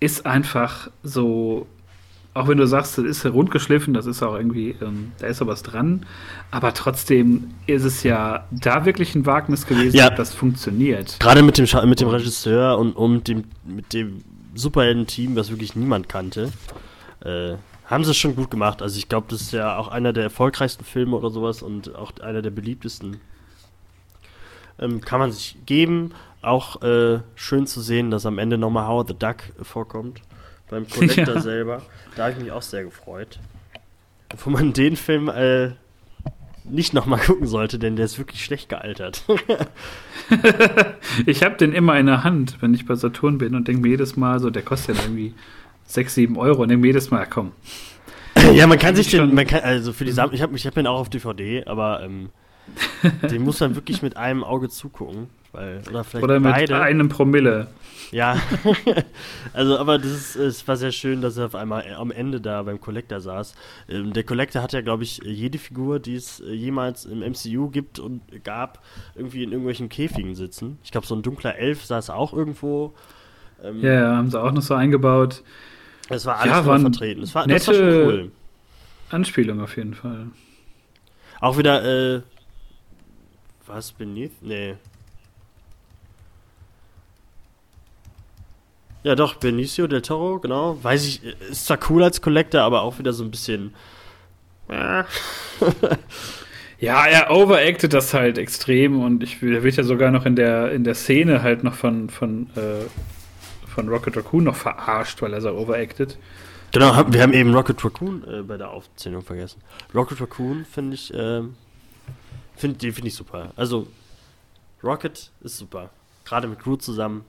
ist 0.00 0.26
einfach 0.26 0.90
so, 1.02 1.66
auch 2.34 2.46
wenn 2.46 2.58
du 2.58 2.66
sagst, 2.66 2.98
das 2.98 3.04
ist 3.04 3.26
rundgeschliffen, 3.26 3.94
das 3.94 4.06
ist 4.06 4.22
auch 4.22 4.36
irgendwie, 4.36 4.76
ähm, 4.82 5.12
da 5.18 5.28
ist 5.28 5.40
auch 5.40 5.46
was 5.46 5.62
dran, 5.62 6.04
aber 6.50 6.74
trotzdem 6.74 7.50
ist 7.66 7.84
es 7.84 8.02
ja 8.02 8.44
da 8.50 8.84
wirklich 8.84 9.14
ein 9.14 9.24
Wagnis 9.24 9.66
gewesen, 9.66 9.96
ja. 9.96 10.10
das 10.10 10.34
funktioniert. 10.34 11.18
Gerade 11.18 11.42
mit 11.42 11.58
dem, 11.58 11.66
mit 11.88 12.00
dem 12.00 12.08
Regisseur 12.08 12.78
und, 12.78 12.92
und 12.92 13.28
dem, 13.28 13.44
mit 13.64 13.92
dem 13.92 14.22
Superhelden-Team, 14.54 15.36
was 15.36 15.50
wirklich 15.50 15.74
niemand 15.74 16.08
kannte. 16.08 16.52
Äh, 17.24 17.54
haben 17.88 18.04
sie 18.04 18.10
es 18.10 18.16
schon 18.16 18.36
gut 18.36 18.50
gemacht. 18.50 18.82
Also 18.82 18.98
ich 18.98 19.08
glaube, 19.08 19.26
das 19.30 19.40
ist 19.40 19.52
ja 19.52 19.76
auch 19.76 19.88
einer 19.88 20.12
der 20.12 20.24
erfolgreichsten 20.24 20.84
Filme 20.84 21.16
oder 21.16 21.30
sowas 21.30 21.62
und 21.62 21.94
auch 21.94 22.12
einer 22.20 22.42
der 22.42 22.50
beliebtesten. 22.50 23.18
Ähm, 24.78 25.00
kann 25.00 25.18
man 25.18 25.32
sich 25.32 25.56
geben. 25.66 26.12
Auch 26.42 26.82
äh, 26.82 27.20
schön 27.34 27.66
zu 27.66 27.80
sehen, 27.80 28.10
dass 28.10 28.26
am 28.26 28.38
Ende 28.38 28.58
nochmal 28.58 28.86
Howard 28.86 29.08
the 29.08 29.18
Duck 29.18 29.36
vorkommt. 29.62 30.20
Beim 30.70 30.88
Collector 30.90 31.36
ja. 31.36 31.40
selber. 31.40 31.82
Da 32.14 32.24
habe 32.24 32.34
ich 32.34 32.38
mich 32.38 32.52
auch 32.52 32.62
sehr 32.62 32.84
gefreut. 32.84 33.40
Wo 34.44 34.50
man 34.50 34.74
den 34.74 34.94
Film 34.94 35.28
äh, 35.28 35.70
nicht 36.64 36.92
nochmal 36.92 37.20
gucken 37.26 37.46
sollte, 37.46 37.78
denn 37.78 37.96
der 37.96 38.04
ist 38.04 38.18
wirklich 38.18 38.44
schlecht 38.44 38.68
gealtert. 38.68 39.24
ich 41.26 41.42
habe 41.42 41.56
den 41.56 41.72
immer 41.72 41.98
in 41.98 42.06
der 42.06 42.22
Hand, 42.22 42.58
wenn 42.60 42.74
ich 42.74 42.84
bei 42.84 42.94
Saturn 42.94 43.38
bin 43.38 43.54
und 43.54 43.66
denke 43.66 43.80
mir 43.80 43.88
jedes 43.88 44.16
Mal 44.16 44.40
so, 44.40 44.50
der 44.50 44.62
kostet 44.62 44.96
ja 44.96 45.04
irgendwie 45.04 45.34
6, 45.88 46.14
7 46.14 46.36
Euro 46.36 46.62
und 46.62 46.68
mir 46.68 46.86
jedes 46.86 47.10
Mal, 47.10 47.26
komm. 47.26 47.52
Ja, 48.54 48.66
man 48.66 48.78
kann 48.78 48.94
sich 48.94 49.10
den, 49.10 49.34
man 49.34 49.46
kann, 49.46 49.60
also 49.60 49.92
für 49.92 50.04
die 50.04 50.12
Sam 50.12 50.32
ich 50.32 50.40
habe 50.40 50.56
ich 50.56 50.64
hab 50.64 50.74
den 50.74 50.86
auch 50.86 51.00
auf 51.00 51.10
DVD, 51.10 51.64
aber 51.66 52.02
ähm, 52.02 52.30
den 53.30 53.42
muss 53.42 53.58
man 53.60 53.74
wirklich 53.74 54.00
mit 54.00 54.16
einem 54.16 54.44
Auge 54.44 54.68
zugucken. 54.68 55.28
Weil, 55.52 55.82
oder 55.88 56.04
vielleicht 56.04 56.24
oder 56.24 56.40
mit 56.40 56.52
beide. 56.52 56.80
einem 56.80 57.08
Promille. 57.08 57.68
Ja, 58.10 58.36
also 59.52 59.78
aber 59.78 59.98
das 59.98 60.10
ist, 60.10 60.36
es 60.36 60.68
war 60.68 60.76
sehr 60.76 60.92
schön, 60.92 61.20
dass 61.20 61.36
er 61.36 61.46
auf 61.46 61.54
einmal 61.54 61.84
am 61.94 62.10
Ende 62.10 62.40
da 62.40 62.62
beim 62.62 62.80
Collector 62.80 63.20
saß. 63.20 63.54
Ähm, 63.88 64.12
der 64.12 64.24
Collector 64.24 64.62
hat 64.62 64.72
ja, 64.72 64.82
glaube 64.82 65.02
ich, 65.02 65.20
jede 65.24 65.58
Figur, 65.58 66.00
die 66.00 66.14
es 66.14 66.40
äh, 66.40 66.52
jemals 66.52 67.06
im 67.06 67.20
MCU 67.20 67.70
gibt 67.70 67.98
und 67.98 68.22
gab, 68.44 68.82
irgendwie 69.14 69.42
in 69.42 69.50
irgendwelchen 69.50 69.88
Käfigen 69.88 70.34
sitzen. 70.34 70.78
Ich 70.84 70.90
glaube, 70.90 71.06
so 71.06 71.14
ein 71.14 71.22
dunkler 71.22 71.56
Elf 71.56 71.84
saß 71.84 72.10
auch 72.10 72.32
irgendwo. 72.32 72.94
Ähm, 73.62 73.80
ja, 73.80 73.92
ja, 73.92 74.16
haben 74.16 74.30
sie 74.30 74.40
auch 74.40 74.52
noch 74.52 74.62
so 74.62 74.74
eingebaut. 74.74 75.42
Es 76.08 76.26
war 76.26 76.38
alles 76.38 76.66
ja, 76.66 76.78
vertreten. 76.78 77.22
Es 77.22 77.34
war, 77.34 77.46
nette 77.46 77.58
das 77.58 77.68
war 77.68 77.74
schon 77.74 78.06
cool. 78.06 78.32
Anspielung 79.10 79.60
auf 79.60 79.76
jeden 79.76 79.94
Fall. 79.94 80.28
Auch 81.40 81.58
wieder, 81.58 82.16
äh, 82.16 82.22
was, 83.66 83.92
Beneath? 83.92 84.42
Nee. 84.42 84.74
Ja, 89.02 89.14
doch, 89.14 89.36
Benicio 89.36 89.86
del 89.86 90.02
Toro, 90.02 90.40
genau. 90.40 90.82
Weiß 90.82 91.06
ich, 91.06 91.22
ist 91.24 91.66
zwar 91.66 91.78
cool 91.88 92.02
als 92.02 92.20
Collector, 92.20 92.62
aber 92.62 92.82
auch 92.82 92.98
wieder 92.98 93.12
so 93.12 93.24
ein 93.24 93.30
bisschen. 93.30 93.74
ja, 96.78 97.06
er 97.06 97.30
overacted 97.30 97.94
das 97.94 98.12
halt 98.12 98.36
extrem 98.36 99.00
und 99.00 99.22
ich 99.22 99.40
der 99.40 99.62
wird 99.62 99.76
ja 99.76 99.82
sogar 99.82 100.10
noch 100.10 100.26
in 100.26 100.36
der, 100.36 100.72
in 100.72 100.84
der 100.84 100.94
Szene 100.94 101.42
halt 101.42 101.64
noch 101.64 101.72
von, 101.72 102.10
von 102.10 102.50
äh, 102.54 102.84
von 103.78 103.88
Rocket 103.88 104.16
Raccoon 104.16 104.42
noch 104.42 104.56
verarscht, 104.56 105.22
weil 105.22 105.32
er 105.32 105.40
so 105.40 105.50
overacted. 105.50 106.18
Genau, 106.72 107.12
wir 107.12 107.22
haben 107.22 107.32
eben 107.32 107.54
Rocket 107.54 107.84
Raccoon 107.84 108.24
äh, 108.26 108.42
bei 108.42 108.56
der 108.56 108.70
Aufzählung 108.70 109.22
vergessen. 109.22 109.62
Rocket 109.94 110.20
Raccoon 110.20 110.64
finde 110.64 110.94
ich, 110.94 111.12
ähm, 111.14 111.54
find, 112.56 112.82
den 112.82 112.92
finde 112.92 113.06
ich 113.06 113.14
super. 113.14 113.52
Also, 113.54 113.86
Rocket 114.82 115.30
ist 115.42 115.58
super. 115.58 115.90
Gerade 116.24 116.48
mit 116.48 116.58
Groot 116.58 116.82
zusammen. 116.82 117.24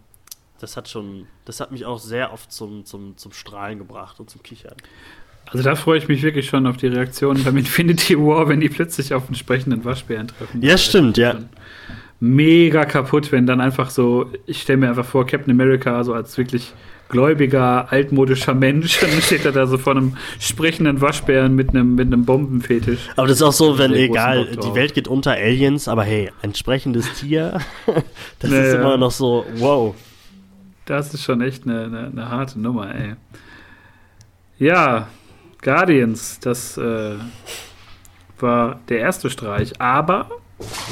Das 0.60 0.76
hat 0.76 0.90
schon, 0.90 1.28
das 1.46 1.60
hat 1.60 1.72
mich 1.72 1.86
auch 1.86 2.00
sehr 2.00 2.34
oft 2.34 2.52
zum, 2.52 2.84
zum, 2.84 3.16
zum 3.16 3.32
Strahlen 3.32 3.78
gebracht 3.78 4.20
und 4.20 4.32
zum 4.32 4.42
Kichern. 4.42 4.76
Also 5.46 5.64
da 5.64 5.76
freue 5.76 6.00
ich 6.00 6.08
mich 6.08 6.24
wirklich 6.24 6.48
schon 6.48 6.66
auf 6.66 6.78
die 6.78 6.88
Reaktionen 6.88 7.44
beim 7.44 7.58
Infinity 7.58 8.18
War, 8.18 8.50
wenn 8.50 8.60
die 8.60 8.70
plötzlich 8.70 9.14
auf 9.14 9.28
einen 9.28 9.36
sprechenden 9.36 9.86
Waschbären 9.86 10.30
treffen. 10.30 10.64
Ja, 10.64 10.80
stimmt, 10.80 11.18
ja 11.18 11.38
mega 12.20 12.86
kaputt, 12.86 13.32
wenn 13.32 13.46
dann 13.46 13.62
einfach 13.62 13.90
so, 13.90 14.30
ich 14.46 14.62
stelle 14.62 14.78
mir 14.78 14.90
einfach 14.90 15.06
vor, 15.06 15.26
Captain 15.26 15.52
America 15.52 16.04
so 16.04 16.14
als 16.14 16.38
wirklich 16.38 16.74
gläubiger, 17.10 17.92
altmodischer 17.92 18.54
Mensch, 18.54 19.00
dann 19.00 19.10
steht 19.22 19.44
er 19.44 19.52
da 19.52 19.66
so 19.66 19.78
vor 19.78 19.94
einem 19.94 20.16
sprechenden 20.40 21.02
Waschbären 21.02 21.56
mit 21.56 21.70
einem, 21.70 21.96
mit 21.96 22.08
einem 22.08 22.24
Bombenfetisch. 22.24 23.00
Aber 23.16 23.28
das 23.28 23.38
ist 23.38 23.42
auch 23.42 23.54
so, 23.54 23.78
wenn, 23.78 23.94
egal, 23.94 24.46
die 24.56 24.76
Welt 24.76 24.94
geht 24.94 25.08
unter 25.08 25.32
Aliens, 25.32 25.88
aber 25.88 26.04
hey, 26.04 26.32
ein 26.42 26.54
sprechendes 26.54 27.12
Tier, 27.14 27.60
das 28.40 28.52
naja. 28.52 28.64
ist 28.64 28.74
immer 28.76 28.98
noch 28.98 29.12
so, 29.12 29.46
wow. 29.56 29.96
Das 30.86 31.14
ist 31.14 31.24
schon 31.24 31.42
echt 31.42 31.66
eine, 31.66 31.86
eine, 31.86 32.08
eine 32.08 32.30
harte 32.30 32.60
Nummer, 32.60 32.94
ey. 32.94 33.16
Ja, 34.60 35.08
Guardians, 35.62 36.40
das 36.40 36.78
äh, 36.78 37.16
war 38.40 38.80
der 38.88 39.00
erste 39.00 39.30
Streich, 39.30 39.80
aber 39.82 40.30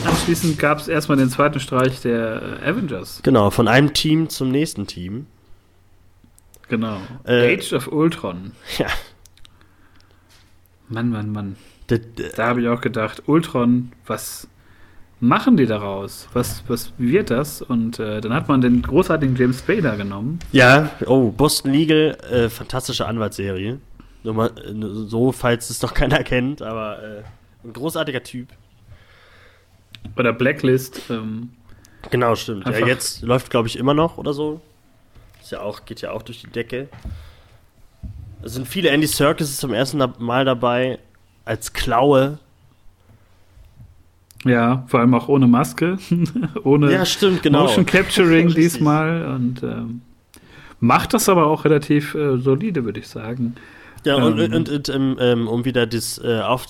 Anschließend 0.06 0.58
gab 0.60 0.80
es 0.80 0.88
erstmal 0.88 1.18
den 1.18 1.30
zweiten 1.30 1.60
Streich 1.60 2.02
der 2.02 2.60
äh, 2.64 2.70
Avengers. 2.70 3.22
Genau, 3.24 3.50
von 3.50 3.68
einem 3.68 3.94
Team 3.94 4.30
zum 4.30 4.50
nächsten 4.50 4.88
Team. 4.88 5.28
Genau. 6.70 7.00
Äh, 7.26 7.56
Age 7.56 7.74
of 7.74 7.88
Ultron. 7.88 8.52
Ja. 8.78 8.88
Mann, 10.90 11.10
Mann, 11.10 11.32
Mann. 11.32 11.58
Da, 11.88 11.98
da 12.36 12.48
habe 12.48 12.62
ich 12.62 12.68
auch 12.70 12.80
gedacht, 12.80 13.24
Ultron, 13.26 13.92
was 14.06 14.48
machen 15.20 15.58
die 15.58 15.66
daraus? 15.66 16.30
Was, 16.32 16.64
was 16.68 16.94
wird 16.98 17.30
das? 17.30 17.62
Und 17.62 18.00
äh, 18.00 18.22
dann 18.22 18.34
hat 18.34 18.48
man 18.48 18.62
den 18.62 18.82
großartigen 18.82 19.36
James 19.36 19.60
Spader 19.60 19.98
genommen. 19.98 20.40
Ja, 20.54 20.92
oh, 21.06 21.32
Boston 21.32 21.74
Legal, 21.74 22.18
äh, 22.32 22.50
fantastische 22.50 23.06
Anwaltsserie. 23.06 23.80
So, 24.24 24.34
mal, 24.34 24.52
so, 25.08 25.32
falls 25.32 25.70
es 25.70 25.82
noch 25.82 25.94
keiner 25.94 26.24
kennt, 26.24 26.62
aber 26.62 27.04
äh, 27.04 27.24
ein 27.66 27.74
großartiger 27.74 28.24
Typ. 28.24 28.50
Oder 30.16 30.34
Blacklist. 30.34 31.02
Ähm, 31.10 31.50
genau, 32.10 32.36
stimmt. 32.36 32.66
Ja, 32.66 32.86
jetzt 32.86 33.22
läuft, 33.22 33.50
glaube 33.50 33.68
ich, 33.68 33.78
immer 33.78 33.94
noch 33.94 34.18
oder 34.18 34.34
so. 34.34 34.62
Ist 35.42 35.52
ja 35.52 35.62
auch, 35.62 35.86
geht 35.86 36.02
ja 36.02 36.12
auch 36.12 36.24
durch 36.24 36.42
die 36.42 36.50
Decke. 36.50 36.90
Es 38.44 38.54
sind 38.54 38.68
viele 38.68 38.90
Andy 38.90 39.08
Serkis 39.08 39.58
zum 39.58 39.74
ersten 39.74 40.04
Mal 40.20 40.46
dabei 40.46 41.00
als 41.46 41.74
Klaue. 41.74 42.40
Ja, 44.46 44.84
vor 44.88 45.00
allem 45.00 45.14
auch 45.14 45.28
ohne 45.28 45.48
Maske, 45.48 45.98
ohne 46.64 46.92
ja, 46.92 47.06
stimmt, 47.06 47.44
genau. 47.44 47.64
Motion 47.64 47.86
Capturing 47.86 48.50
diesmal 48.56 49.26
und 49.26 49.64
ähm, 49.64 50.02
macht 50.80 51.14
das 51.14 51.28
aber 51.28 51.48
auch 51.48 51.66
relativ 51.66 52.14
äh, 52.14 52.38
solide, 52.38 52.86
würde 52.86 53.00
ich 53.00 53.08
sagen. 53.08 53.56
Ja, 54.04 54.16
und, 54.16 54.40
ähm, 54.40 54.54
und, 54.54 54.70
und, 54.70 54.90
und 54.90 55.18
ähm, 55.20 55.48
um 55.48 55.66
wieder 55.66 55.88
das 55.88 56.18
äh, 56.24 56.40
auf, 56.42 56.66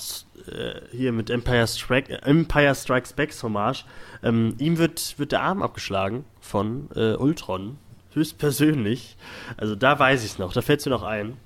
äh, 0.48 0.82
hier 0.92 1.12
mit 1.12 1.30
Empire, 1.30 1.68
Strike, 1.68 2.12
äh, 2.12 2.30
Empire 2.30 2.76
Strikes 2.76 3.14
Back 3.14 3.34
Hommage, 3.42 3.86
ähm, 4.24 4.56
ihm 4.58 4.78
wird, 4.78 5.18
wird 5.18 5.32
der 5.32 5.42
Arm 5.42 5.62
abgeschlagen 5.62 6.26
von 6.40 6.90
äh, 6.96 7.14
Ultron, 7.16 7.78
höchstpersönlich. 8.14 9.18
Also 9.58 9.76
da 9.76 9.98
weiß 10.00 10.24
ich 10.24 10.32
es 10.32 10.40
noch, 10.40 10.54
da 10.54 10.62
fällt 10.62 10.80
es 10.80 10.86
mir 10.86 10.92
noch 10.92 11.04
ein. 11.04 11.38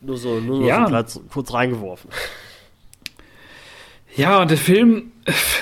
Nur 0.00 0.16
so, 0.16 0.40
nur 0.40 0.66
ja. 0.66 0.82
so 0.82 0.88
Platz, 0.88 1.20
kurz 1.30 1.52
reingeworfen. 1.52 2.10
Ja, 4.14 4.42
und 4.42 4.50
der 4.50 4.58
Film 4.58 5.12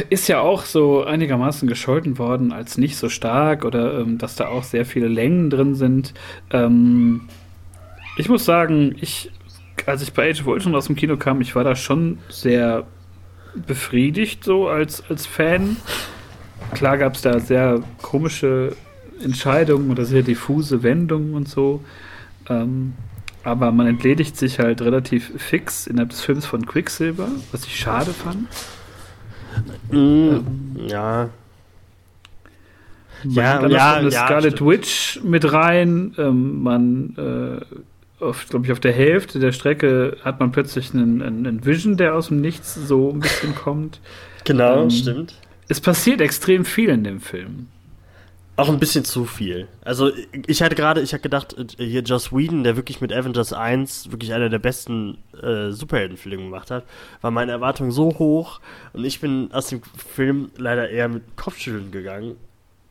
ist 0.08 0.28
ja 0.28 0.40
auch 0.40 0.64
so 0.64 1.04
einigermaßen 1.04 1.68
gescholten 1.68 2.18
worden 2.18 2.52
als 2.52 2.78
nicht 2.78 2.96
so 2.96 3.08
stark 3.08 3.64
oder 3.64 4.00
ähm, 4.00 4.18
dass 4.18 4.34
da 4.36 4.48
auch 4.48 4.64
sehr 4.64 4.84
viele 4.84 5.08
Längen 5.08 5.50
drin 5.50 5.74
sind. 5.74 6.14
Ähm, 6.50 7.28
ich 8.16 8.28
muss 8.28 8.44
sagen, 8.44 8.96
ich 9.00 9.30
als 9.86 10.02
ich 10.02 10.12
bei 10.12 10.30
Age 10.30 10.40
of 10.40 10.46
Ultron 10.46 10.74
aus 10.74 10.86
dem 10.86 10.96
Kino 10.96 11.16
kam, 11.16 11.40
ich 11.40 11.54
war 11.54 11.64
da 11.64 11.74
schon 11.74 12.18
sehr 12.28 12.86
befriedigt, 13.54 14.44
so 14.44 14.68
als, 14.68 15.02
als 15.08 15.26
Fan. 15.26 15.76
Klar 16.72 16.98
gab 16.98 17.14
es 17.14 17.22
da 17.22 17.40
sehr 17.40 17.82
komische 18.02 18.76
Entscheidungen 19.22 19.90
oder 19.90 20.04
sehr 20.04 20.22
diffuse 20.22 20.82
Wendungen 20.82 21.34
und 21.34 21.48
so. 21.48 21.82
Ähm, 22.48 22.94
aber 23.42 23.72
man 23.72 23.86
entledigt 23.86 24.36
sich 24.36 24.58
halt 24.58 24.82
relativ 24.82 25.32
fix 25.36 25.86
innerhalb 25.86 26.10
des 26.10 26.20
Films 26.20 26.46
von 26.46 26.66
Quicksilver, 26.66 27.28
was 27.52 27.64
ich 27.64 27.76
schade 27.76 28.12
fand. 28.12 28.48
Mm, 29.90 29.96
ähm, 29.96 30.76
ja. 30.86 31.30
Man 33.24 33.34
ja, 33.34 33.58
dann 33.58 33.70
ja, 33.70 33.94
eine 33.94 34.08
ja, 34.10 34.26
Scarlet 34.26 34.52
stimmt. 34.54 34.70
Witch 34.70 35.20
mit 35.22 35.52
rein. 35.52 36.14
Ähm, 36.18 36.62
man, 36.62 37.16
äh, 37.16 37.64
glaube 38.48 38.66
ich, 38.66 38.72
auf 38.72 38.80
der 38.80 38.92
Hälfte 38.92 39.38
der 39.38 39.52
Strecke 39.52 40.16
hat 40.22 40.40
man 40.40 40.52
plötzlich 40.52 40.94
einen, 40.94 41.22
einen, 41.22 41.64
Vision, 41.64 41.96
der 41.96 42.14
aus 42.14 42.28
dem 42.28 42.40
Nichts 42.40 42.74
so 42.74 43.10
ein 43.10 43.20
bisschen 43.20 43.54
kommt. 43.54 44.00
Genau, 44.44 44.82
ähm, 44.82 44.90
stimmt. 44.90 45.34
Es 45.68 45.80
passiert 45.80 46.20
extrem 46.20 46.64
viel 46.64 46.90
in 46.90 47.04
dem 47.04 47.20
Film. 47.20 47.68
Auch 48.56 48.68
ein 48.68 48.78
bisschen 48.78 49.06
zu 49.06 49.24
viel. 49.24 49.68
Also 49.82 50.10
ich 50.46 50.62
hatte 50.62 50.74
gerade, 50.74 51.00
ich 51.00 51.14
hatte 51.14 51.22
gedacht, 51.22 51.56
hier 51.78 52.02
Joss 52.02 52.30
Whedon, 52.30 52.62
der 52.62 52.76
wirklich 52.76 53.00
mit 53.00 53.10
Avengers 53.10 53.54
1 53.54 54.10
wirklich 54.10 54.34
einer 54.34 54.50
der 54.50 54.58
besten 54.58 55.16
äh, 55.42 55.70
Superheldenfilme 55.70 56.44
gemacht 56.44 56.70
hat, 56.70 56.84
war 57.22 57.30
meine 57.30 57.52
Erwartung 57.52 57.90
so 57.90 58.18
hoch 58.18 58.60
und 58.92 59.04
ich 59.04 59.20
bin 59.20 59.50
aus 59.52 59.68
dem 59.68 59.80
Film 59.82 60.50
leider 60.58 60.90
eher 60.90 61.08
mit 61.08 61.36
Kopfschütteln 61.36 61.90
gegangen, 61.90 62.36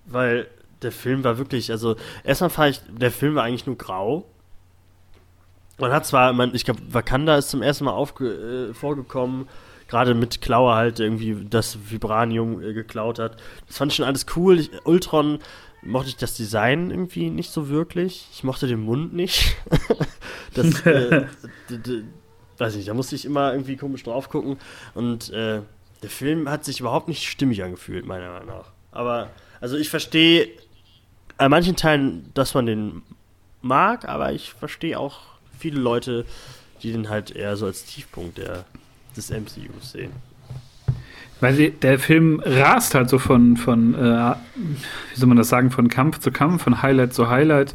weil 0.07 0.47
der 0.81 0.91
Film 0.91 1.23
war 1.23 1.37
wirklich, 1.37 1.69
also 1.69 1.97
erstmal 2.23 2.49
fand 2.49 2.71
ich, 2.71 2.81
der 2.97 3.11
Film 3.11 3.35
war 3.35 3.43
eigentlich 3.43 3.67
nur 3.67 3.77
grau. 3.77 4.25
Man 5.79 5.91
hat 5.91 6.05
zwar, 6.05 6.33
man, 6.33 6.53
ich 6.53 6.65
glaube, 6.65 6.81
Wakanda 6.89 7.37
ist 7.37 7.49
zum 7.49 7.61
ersten 7.61 7.85
Mal 7.85 7.91
aufge, 7.91 8.69
äh, 8.69 8.73
vorgekommen, 8.73 9.47
gerade 9.87 10.13
mit 10.13 10.41
Klaue 10.41 10.75
halt 10.75 10.99
irgendwie 10.99 11.45
das 11.49 11.77
Vibranium 11.89 12.61
äh, 12.61 12.73
geklaut 12.73 13.19
hat. 13.19 13.37
Das 13.67 13.77
fand 13.77 13.91
ich 13.91 13.97
schon 13.97 14.05
alles 14.05 14.25
cool. 14.35 14.59
Ich, 14.59 14.71
Ultron 14.85 15.39
mochte 15.81 16.09
ich 16.09 16.17
das 16.17 16.35
Design 16.35 16.91
irgendwie 16.91 17.29
nicht 17.29 17.51
so 17.51 17.69
wirklich. 17.69 18.27
Ich 18.33 18.43
mochte 18.43 18.67
den 18.67 18.81
Mund 18.81 19.13
nicht. 19.13 19.55
das, 20.53 20.85
äh, 20.85 21.25
weiß 22.57 22.75
nicht, 22.75 22.87
da 22.87 22.93
musste 22.93 23.15
ich 23.15 23.25
immer 23.25 23.51
irgendwie 23.51 23.77
komisch 23.77 24.03
drauf 24.03 24.29
gucken. 24.29 24.57
Und 24.93 25.29
äh, 25.31 25.61
der 26.01 26.09
Film 26.09 26.49
hat 26.49 26.65
sich 26.65 26.79
überhaupt 26.79 27.07
nicht 27.07 27.27
stimmig 27.27 27.63
angefühlt, 27.63 28.05
meiner 28.05 28.31
Meinung 28.31 28.47
nach. 28.47 28.71
Aber, 28.91 29.29
also 29.61 29.77
ich 29.77 29.89
verstehe 29.89 30.49
an 31.37 31.51
manchen 31.51 31.75
Teilen, 31.75 32.31
dass 32.33 32.53
man 32.53 32.65
den 32.65 33.01
mag, 33.61 34.07
aber 34.07 34.33
ich 34.33 34.53
verstehe 34.53 34.99
auch 34.99 35.19
viele 35.59 35.79
Leute, 35.79 36.25
die 36.81 36.91
den 36.91 37.09
halt 37.09 37.31
eher 37.31 37.55
so 37.57 37.65
als 37.65 37.85
Tiefpunkt 37.85 38.37
der 38.37 38.65
des 39.15 39.29
MCUs 39.29 39.91
sehen. 39.91 40.11
Weil 41.41 41.71
der 41.71 41.99
Film 41.99 42.41
rast 42.43 42.95
halt 42.95 43.09
so 43.09 43.17
von, 43.17 43.55
von 43.55 43.93
äh, 43.95 44.35
wie 44.55 45.19
soll 45.19 45.27
man 45.27 45.37
das 45.37 45.49
sagen, 45.49 45.71
von 45.71 45.87
Kampf 45.87 46.19
zu 46.19 46.31
Kampf, 46.31 46.63
von 46.63 46.81
Highlight 46.81 47.13
zu 47.13 47.29
Highlight. 47.29 47.73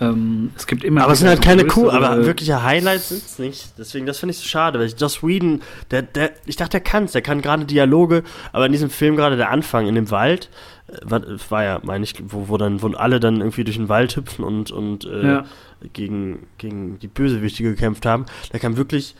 Ähm, 0.00 0.50
es 0.56 0.66
gibt 0.66 0.82
immer. 0.82 1.04
Aber 1.04 1.12
es 1.12 1.20
sind 1.20 1.28
halt 1.28 1.42
keine 1.42 1.66
cool, 1.76 1.90
aber 1.90 2.26
wirkliche 2.26 2.64
Highlights 2.64 3.10
sind 3.10 3.22
es 3.24 3.38
nicht. 3.38 3.78
Deswegen, 3.78 4.06
das 4.06 4.18
finde 4.18 4.32
ich 4.32 4.38
so 4.38 4.48
schade, 4.48 4.80
weil 4.80 4.88
Joss 4.88 5.22
Whedon, 5.22 5.62
der, 5.92 6.02
der, 6.02 6.32
ich 6.46 6.56
dachte, 6.56 6.72
der 6.72 6.80
kann 6.80 7.04
es, 7.04 7.12
der 7.12 7.22
kann 7.22 7.40
gerade 7.40 7.64
Dialoge, 7.64 8.24
aber 8.52 8.66
in 8.66 8.72
diesem 8.72 8.90
Film 8.90 9.14
gerade 9.14 9.36
der 9.36 9.50
Anfang 9.50 9.86
in 9.86 9.94
dem 9.94 10.10
Wald, 10.10 10.50
äh, 10.88 10.94
war, 11.04 11.22
war, 11.48 11.64
ja, 11.64 11.80
meine 11.84 12.02
ich, 12.02 12.16
wo, 12.26 12.48
wo 12.48 12.56
dann, 12.56 12.82
wo 12.82 12.88
alle 12.88 13.20
dann 13.20 13.36
irgendwie 13.36 13.62
durch 13.62 13.76
den 13.76 13.88
Wald 13.88 14.16
hüpfen 14.16 14.44
und, 14.44 14.72
und 14.72 15.04
äh, 15.04 15.24
ja. 15.24 15.44
Gegen, 15.92 16.46
gegen 16.58 16.98
die 16.98 17.08
Bösewichte 17.08 17.62
gekämpft 17.62 18.06
haben. 18.06 18.26
Da 18.50 18.58
kam 18.58 18.76
wirklich, 18.76 19.14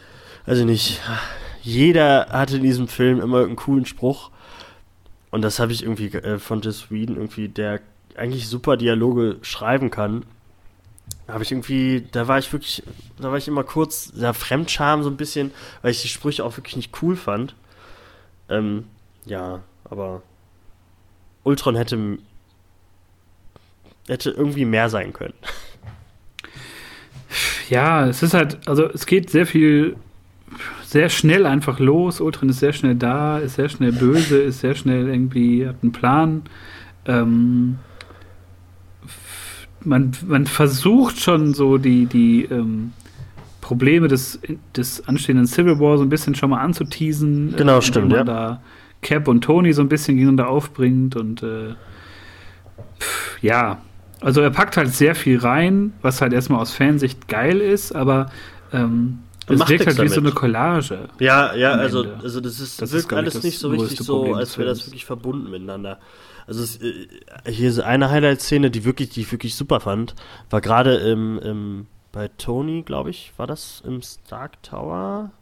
also 0.46 0.64
nicht, 0.64 1.00
jeder 1.62 2.28
hatte 2.30 2.56
in 2.56 2.62
diesem 2.62 2.88
Film 2.88 3.20
immer 3.20 3.44
einen 3.44 3.56
coolen 3.56 3.86
Spruch. 3.86 4.30
Und 5.30 5.42
das 5.42 5.58
habe 5.58 5.72
ich 5.72 5.82
irgendwie 5.82 6.06
äh, 6.06 6.38
von 6.38 6.60
Joss 6.60 6.90
Whedon 6.90 7.16
irgendwie, 7.16 7.48
der 7.48 7.80
eigentlich 8.16 8.48
super 8.48 8.76
Dialoge 8.76 9.38
schreiben 9.42 9.90
kann. 9.90 10.24
Habe 11.26 11.42
ich 11.42 11.52
irgendwie, 11.52 12.06
da 12.12 12.28
war 12.28 12.38
ich 12.38 12.52
wirklich, 12.52 12.82
da 13.18 13.30
war 13.30 13.38
ich 13.38 13.48
immer 13.48 13.64
kurz, 13.64 14.12
da 14.14 14.32
Fremdscham 14.32 15.02
so 15.02 15.10
ein 15.10 15.16
bisschen, 15.16 15.50
weil 15.82 15.90
ich 15.90 16.02
die 16.02 16.08
Sprüche 16.08 16.44
auch 16.44 16.56
wirklich 16.56 16.76
nicht 16.76 17.02
cool 17.02 17.16
fand. 17.16 17.54
Ähm, 18.48 18.84
ja, 19.24 19.62
aber 19.84 20.22
Ultron 21.44 21.76
hätte, 21.76 22.18
hätte 24.06 24.30
irgendwie 24.30 24.64
mehr 24.64 24.90
sein 24.90 25.12
können. 25.12 25.34
Ja, 27.68 28.07
es 28.07 28.22
ist 28.22 28.35
halt, 28.35 28.59
also 28.66 28.89
es 28.91 29.07
geht 29.07 29.30
sehr 29.30 29.47
viel 29.47 29.97
sehr 30.85 31.09
schnell 31.09 31.45
einfach 31.47 31.80
los. 31.80 32.20
Ultron 32.20 32.49
ist 32.49 32.61
sehr 32.61 32.72
schnell 32.72 32.95
da, 32.95 33.39
ist 33.39 33.57
sehr 33.57 33.68
schnell 33.68 33.93
böse, 33.93 34.39
ist 34.39 34.61
sehr 34.61 34.76
schnell 34.76 35.09
irgendwie, 35.09 35.66
hat 35.66 35.76
einen 35.82 35.91
Plan. 35.93 36.43
Ähm, 37.07 37.78
man, 39.80 40.12
man 40.26 40.47
versucht 40.47 41.20
schon 41.20 41.53
so 41.53 41.78
die, 41.78 42.07
die 42.07 42.45
ähm, 42.45 42.93
Probleme 43.61 44.09
des, 44.09 44.39
des 44.76 45.07
anstehenden 45.09 45.47
Civil 45.47 45.80
War 45.80 45.99
so 45.99 46.05
ein 46.05 46.09
bisschen 46.09 46.35
schon 46.35 46.51
mal 46.51 46.61
anzuteasen. 46.61 47.55
Genau, 47.57 47.78
äh, 47.78 47.82
stimmt, 47.82 48.12
ja. 48.12 48.22
Da 48.22 48.62
Cap 49.03 49.28
und 49.28 49.43
Tony 49.43 49.72
so 49.72 49.82
ein 49.82 49.89
bisschen 49.89 50.16
gegeneinander 50.16 50.49
aufbringt 50.49 51.16
und 51.16 51.43
äh, 51.43 51.74
pff, 52.99 53.43
ja, 53.43 53.78
also 54.25 54.41
er 54.41 54.51
packt 54.51 54.77
halt 54.77 54.93
sehr 54.93 55.14
viel 55.14 55.39
rein, 55.39 55.93
was 56.01 56.20
halt 56.20 56.33
erstmal 56.33 56.61
aus 56.61 56.72
Fansicht 56.72 57.29
geil 57.29 57.61
ist, 57.61 57.95
aber 57.95 58.31
ähm, 58.72 59.20
es 59.47 59.59
macht 59.59 59.68
wirkt 59.68 59.87
halt 59.87 59.99
damit. 59.99 60.11
wie 60.11 60.14
so 60.14 60.20
eine 60.20 60.33
Collage. 60.33 61.09
Ja, 61.18 61.55
ja, 61.55 61.72
also, 61.72 62.07
also 62.22 62.41
das 62.41 62.59
ist 62.59 62.81
das 62.81 62.93
wirkt 62.93 63.12
ist 63.12 63.18
alles 63.18 63.43
nicht 63.43 63.59
so 63.59 63.68
richtig 63.68 64.01
so, 64.01 64.35
als 64.35 64.57
wäre 64.57 64.68
das 64.68 64.87
wirklich 64.87 65.05
verbunden 65.05 65.51
miteinander. 65.51 65.99
Also 66.47 66.62
es, 66.62 66.81
äh, 66.81 67.07
hier 67.47 67.68
ist 67.68 67.81
eine 67.81 68.11
Highlight-Szene, 68.11 68.70
die 68.70 68.85
wirklich, 68.85 69.11
die 69.11 69.20
ich 69.20 69.33
wirklich 69.33 69.55
super 69.55 69.81
fand, 69.81 70.14
war 70.49 70.62
gerade 70.62 70.97
im, 70.97 71.39
im, 71.41 71.87
bei 72.11 72.29
Tony, 72.39 72.83
glaube 72.83 73.11
ich, 73.11 73.33
war 73.37 73.47
das 73.47 73.83
im 73.87 74.01
Stark 74.01 74.62
Tower, 74.62 75.33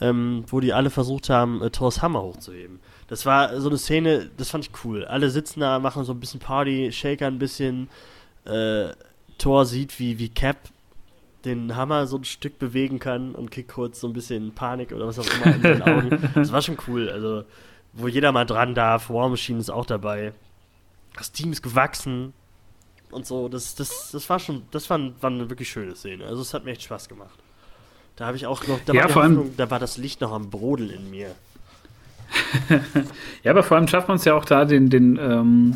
ähm, 0.00 0.44
wo 0.46 0.60
die 0.60 0.72
alle 0.72 0.90
versucht 0.90 1.28
haben, 1.28 1.60
äh, 1.62 1.70
Thors 1.70 2.02
Hammer 2.02 2.22
hochzuheben. 2.22 2.78
Das 3.12 3.26
war 3.26 3.60
so 3.60 3.68
eine 3.68 3.76
Szene, 3.76 4.30
das 4.38 4.48
fand 4.48 4.64
ich 4.64 4.84
cool. 4.84 5.04
Alle 5.04 5.28
sitzen 5.28 5.60
da, 5.60 5.78
machen 5.78 6.02
so 6.02 6.14
ein 6.14 6.18
bisschen 6.18 6.40
Party, 6.40 6.90
shaker 6.90 7.26
ein 7.26 7.38
bisschen. 7.38 7.90
Äh, 8.46 8.94
Thor 9.36 9.66
sieht, 9.66 9.98
wie, 9.98 10.18
wie 10.18 10.30
Cap 10.30 10.56
den 11.44 11.76
Hammer 11.76 12.06
so 12.06 12.16
ein 12.16 12.24
Stück 12.24 12.58
bewegen 12.58 12.98
kann 13.00 13.34
und 13.34 13.50
kriegt 13.50 13.70
kurz 13.70 14.00
so 14.00 14.06
ein 14.06 14.14
bisschen 14.14 14.54
Panik 14.54 14.92
oder 14.92 15.06
was 15.06 15.18
auch 15.18 15.26
immer 15.26 15.54
in 15.54 15.60
den 15.60 15.82
Augen. 15.82 16.30
Das 16.34 16.52
war 16.52 16.62
schon 16.62 16.78
cool. 16.88 17.10
Also, 17.10 17.44
wo 17.92 18.08
jeder 18.08 18.32
mal 18.32 18.46
dran 18.46 18.74
darf. 18.74 19.10
War 19.10 19.28
Machine 19.28 19.58
ist 19.58 19.68
auch 19.68 19.84
dabei. 19.84 20.32
Das 21.14 21.32
Team 21.32 21.52
ist 21.52 21.60
gewachsen 21.60 22.32
und 23.10 23.26
so. 23.26 23.50
Das, 23.50 23.74
das, 23.74 24.10
das 24.10 24.30
war 24.30 24.38
schon, 24.38 24.62
das 24.70 24.88
war, 24.88 24.98
war 25.20 25.30
eine 25.30 25.50
wirklich 25.50 25.68
schöne 25.68 25.96
Szene. 25.96 26.24
Also, 26.24 26.40
es 26.40 26.54
hat 26.54 26.64
mir 26.64 26.70
echt 26.70 26.84
Spaß 26.84 27.10
gemacht. 27.10 27.38
Da 28.16 28.24
habe 28.24 28.38
ich 28.38 28.46
auch 28.46 28.66
noch, 28.66 28.80
da, 28.86 28.94
ja, 28.94 29.14
war 29.14 29.24
Hoffnung, 29.24 29.54
da 29.58 29.70
war 29.70 29.78
das 29.78 29.98
Licht 29.98 30.22
noch 30.22 30.32
am 30.32 30.48
Brodel 30.48 30.90
in 30.90 31.10
mir. 31.10 31.34
ja, 33.42 33.50
aber 33.50 33.62
vor 33.62 33.76
allem 33.76 33.88
schafft 33.88 34.08
man 34.08 34.16
es 34.16 34.24
ja 34.24 34.34
auch 34.34 34.44
da, 34.44 34.64
den, 34.64 34.90
den, 34.90 35.18
ähm, 35.20 35.74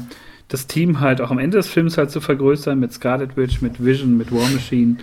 das 0.48 0.66
Team 0.66 1.00
halt 1.00 1.20
auch 1.20 1.30
am 1.30 1.38
Ende 1.38 1.56
des 1.56 1.68
Films 1.68 1.98
halt 1.98 2.10
zu 2.10 2.20
vergrößern 2.20 2.78
mit 2.78 2.92
Scarlet 2.92 3.36
Witch, 3.36 3.60
mit 3.62 3.84
Vision, 3.84 4.16
mit 4.16 4.32
War 4.32 4.48
Machine, 4.50 4.96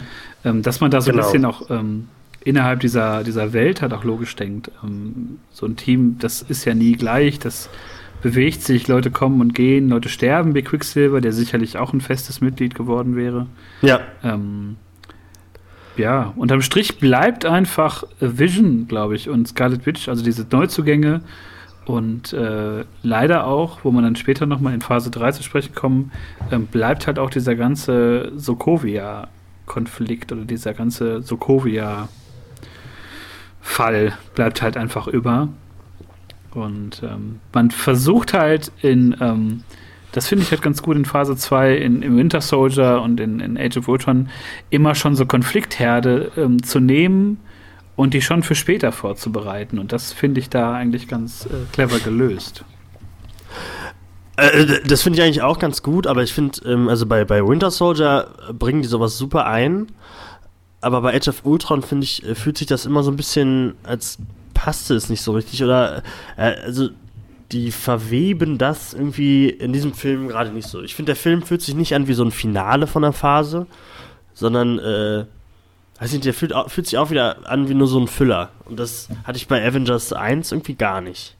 ähm, 0.45 0.61
dass 0.61 0.79
man 0.79 0.91
da 0.91 1.01
so 1.01 1.11
genau. 1.11 1.23
ein 1.23 1.25
bisschen 1.25 1.45
auch 1.45 1.69
ähm, 1.69 2.07
innerhalb 2.43 2.79
dieser, 2.79 3.23
dieser 3.23 3.53
Welt 3.53 3.81
halt 3.81 3.93
auch 3.93 4.03
logisch 4.03 4.35
denkt. 4.35 4.71
Ähm, 4.83 5.39
so 5.51 5.65
ein 5.65 5.75
Team, 5.75 6.17
das 6.19 6.41
ist 6.41 6.65
ja 6.65 6.73
nie 6.73 6.93
gleich, 6.93 7.39
das 7.39 7.69
bewegt 8.21 8.61
sich, 8.63 8.87
Leute 8.87 9.11
kommen 9.11 9.41
und 9.41 9.53
gehen, 9.53 9.89
Leute 9.89 10.07
sterben 10.07 10.55
wie 10.55 10.61
Quicksilver, 10.61 11.19
der 11.19 11.33
sicherlich 11.33 11.77
auch 11.77 11.91
ein 11.91 12.01
festes 12.01 12.39
Mitglied 12.39 12.73
geworden 12.73 13.17
wäre. 13.17 13.47
Ja. 13.81 13.99
Ähm, 14.23 14.77
ja, 15.97 16.33
unterm 16.35 16.61
Strich 16.61 16.99
bleibt 16.99 17.45
einfach 17.45 18.03
Vision, 18.19 18.87
glaube 18.87 19.15
ich, 19.15 19.29
und 19.29 19.47
Scarlet 19.47 19.85
Witch, 19.85 20.09
also 20.09 20.23
diese 20.23 20.45
Neuzugänge, 20.49 21.21
und 21.85 22.31
äh, 22.33 22.85
leider 23.01 23.45
auch, 23.45 23.83
wo 23.83 23.91
man 23.91 24.03
dann 24.03 24.15
später 24.15 24.45
nochmal 24.45 24.73
in 24.73 24.79
Phase 24.81 25.11
3 25.11 25.33
zu 25.33 25.43
sprechen 25.43 25.75
kommen, 25.75 26.11
äh, 26.49 26.57
bleibt 26.57 27.07
halt 27.07 27.19
auch 27.19 27.29
dieser 27.29 27.55
ganze 27.55 28.31
Sokovia-Konflikt 28.35 30.31
oder 30.31 30.45
dieser 30.45 30.73
ganze 30.73 31.21
Sokovia-Fall 31.21 32.07
bleibt 34.33 34.61
halt 34.61 34.77
einfach 34.77 35.07
über. 35.07 35.49
Und 36.53 37.03
ähm, 37.03 37.41
man 37.51 37.69
versucht 37.71 38.33
halt 38.33 38.71
in, 38.81 39.17
ähm, 39.19 39.63
das 40.13 40.27
finde 40.27 40.43
ich 40.43 40.51
halt 40.51 40.61
ganz 40.61 40.81
gut 40.81 40.95
in 40.95 41.05
Phase 41.05 41.35
2, 41.35 41.75
in, 41.75 42.01
im 42.01 42.17
Winter 42.17 42.39
Soldier 42.39 43.01
und 43.01 43.19
in, 43.19 43.39
in 43.39 43.57
Age 43.57 43.77
of 43.77 43.87
Ultron, 43.87 44.29
immer 44.69 44.95
schon 44.95 45.15
so 45.15 45.25
Konfliktherde 45.25 46.31
ähm, 46.37 46.63
zu 46.63 46.79
nehmen 46.79 47.39
und 47.95 48.13
die 48.13 48.21
schon 48.21 48.43
für 48.43 48.55
später 48.55 48.91
vorzubereiten. 48.91 49.79
Und 49.79 49.91
das 49.91 50.13
finde 50.13 50.39
ich 50.39 50.49
da 50.49 50.73
eigentlich 50.73 51.07
ganz 51.07 51.47
äh, 51.47 51.49
clever 51.71 51.99
gelöst. 51.99 52.63
Äh, 54.37 54.81
das 54.85 55.01
finde 55.01 55.17
ich 55.17 55.25
eigentlich 55.25 55.41
auch 55.41 55.57
ganz 55.57 55.81
gut, 55.81 56.05
aber 56.05 56.21
ich 56.21 56.33
finde, 56.33 56.59
ähm, 56.69 56.89
also 56.89 57.07
bei, 57.07 57.25
bei 57.25 57.45
Winter 57.45 57.71
Soldier 57.71 58.27
bringen 58.53 58.83
die 58.83 58.87
sowas 58.87 59.17
super 59.17 59.47
ein. 59.47 59.87
aber 60.79 61.01
bei 61.01 61.15
Age 61.15 61.29
of 61.29 61.41
Ultron, 61.43 61.81
finde 61.81 62.03
ich, 62.03 62.23
äh, 62.23 62.35
fühlt 62.35 62.57
sich 62.57 62.67
das 62.67 62.85
immer 62.85 63.01
so 63.01 63.11
ein 63.11 63.17
bisschen, 63.17 63.73
als 63.83 64.19
passte 64.53 64.93
es 64.95 65.09
nicht 65.09 65.21
so 65.21 65.31
richtig. 65.31 65.63
Oder, 65.63 66.03
äh, 66.37 66.53
also, 66.63 66.89
die 67.53 67.71
verweben 67.71 68.57
das 68.57 68.93
irgendwie 68.93 69.47
in 69.47 69.71
diesem 69.73 69.93
Film 69.93 70.27
gerade 70.27 70.49
nicht 70.49 70.67
so. 70.67 70.81
Ich 70.81 70.95
finde, 70.95 71.11
der 71.11 71.15
Film 71.15 71.43
fühlt 71.43 71.61
sich 71.61 71.75
nicht 71.75 71.93
an 71.93 72.07
wie 72.07 72.13
so 72.13 72.25
ein 72.25 72.31
Finale 72.31 72.87
von 72.87 73.03
der 73.03 73.13
Phase, 73.13 73.67
sondern, 74.33 74.79
äh, 74.79 75.25
weiß 75.99 76.13
nicht, 76.13 76.25
der 76.25 76.33
fühlt, 76.33 76.53
fühlt 76.67 76.87
sich 76.87 76.97
auch 76.97 77.11
wieder 77.11 77.47
an 77.47 77.69
wie 77.69 77.75
nur 77.75 77.87
so 77.87 77.99
ein 77.99 78.07
Füller. 78.07 78.49
Und 78.65 78.79
das 78.79 79.07
hatte 79.23 79.37
ich 79.37 79.47
bei 79.47 79.65
Avengers 79.65 80.11
1 80.13 80.51
irgendwie 80.51 80.73
gar 80.73 80.99
nicht. 80.99 81.37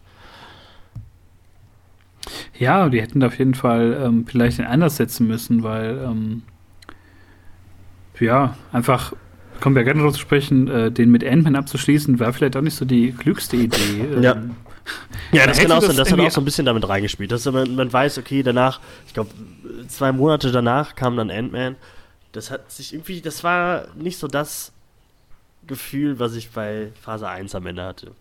Ja, 2.58 2.88
die 2.90 3.02
hätten 3.02 3.20
da 3.20 3.28
auf 3.28 3.40
jeden 3.40 3.56
Fall 3.56 4.00
ähm, 4.00 4.26
vielleicht 4.28 4.60
den 4.60 4.66
anders 4.66 4.98
setzen 4.98 5.28
müssen, 5.28 5.64
weil, 5.64 6.00
ähm, 6.06 6.44
ja, 8.20 8.56
einfach, 8.72 9.14
kommen 9.60 9.76
wir 9.76 9.84
gerne 9.84 10.02
darauf 10.02 10.14
zu 10.14 10.22
sprechen, 10.22 10.68
äh, 10.68 10.92
den 10.92 11.10
mit 11.10 11.26
Ant-Man 11.26 11.56
abzuschließen, 11.56 12.20
war 12.20 12.32
vielleicht 12.34 12.56
auch 12.56 12.62
nicht 12.62 12.76
so 12.76 12.86
die 12.86 13.12
klügste 13.12 13.58
Idee. 13.58 14.06
Ähm, 14.16 14.24
ja. 14.24 14.36
Ja, 15.32 15.48
das, 15.48 15.60
auch 15.60 15.82
sein, 15.82 15.96
das 15.96 16.12
hat 16.12 16.20
auch 16.20 16.32
so 16.32 16.42
ein 16.42 16.46
bisschen 16.46 16.66
damit 16.66 16.88
reingespielt. 16.88 17.32
Dass 17.32 17.46
man, 17.46 17.76
man 17.76 17.92
weiß, 17.92 18.18
okay, 18.18 18.44
danach, 18.44 18.80
ich 19.08 19.14
glaube, 19.14 19.32
zwei 19.88 20.12
Monate 20.12 20.52
danach 20.52 20.96
kam 20.96 21.18
dann 21.18 21.32
Ant-Man. 21.32 21.76
Das 22.34 22.52
hat 22.52 22.72
sich 22.72 22.94
irgendwie, 22.94 23.22
das 23.22 23.44
war 23.44 23.88
nicht 23.96 24.18
so 24.18 24.28
das 24.28 24.72
Gefühl, 25.68 26.20
was 26.20 26.36
ich 26.36 26.52
bei 26.52 26.90
Phase 27.02 27.28
1 27.28 27.56
am 27.56 27.66
Ende 27.66 27.84
hatte. 27.84 28.12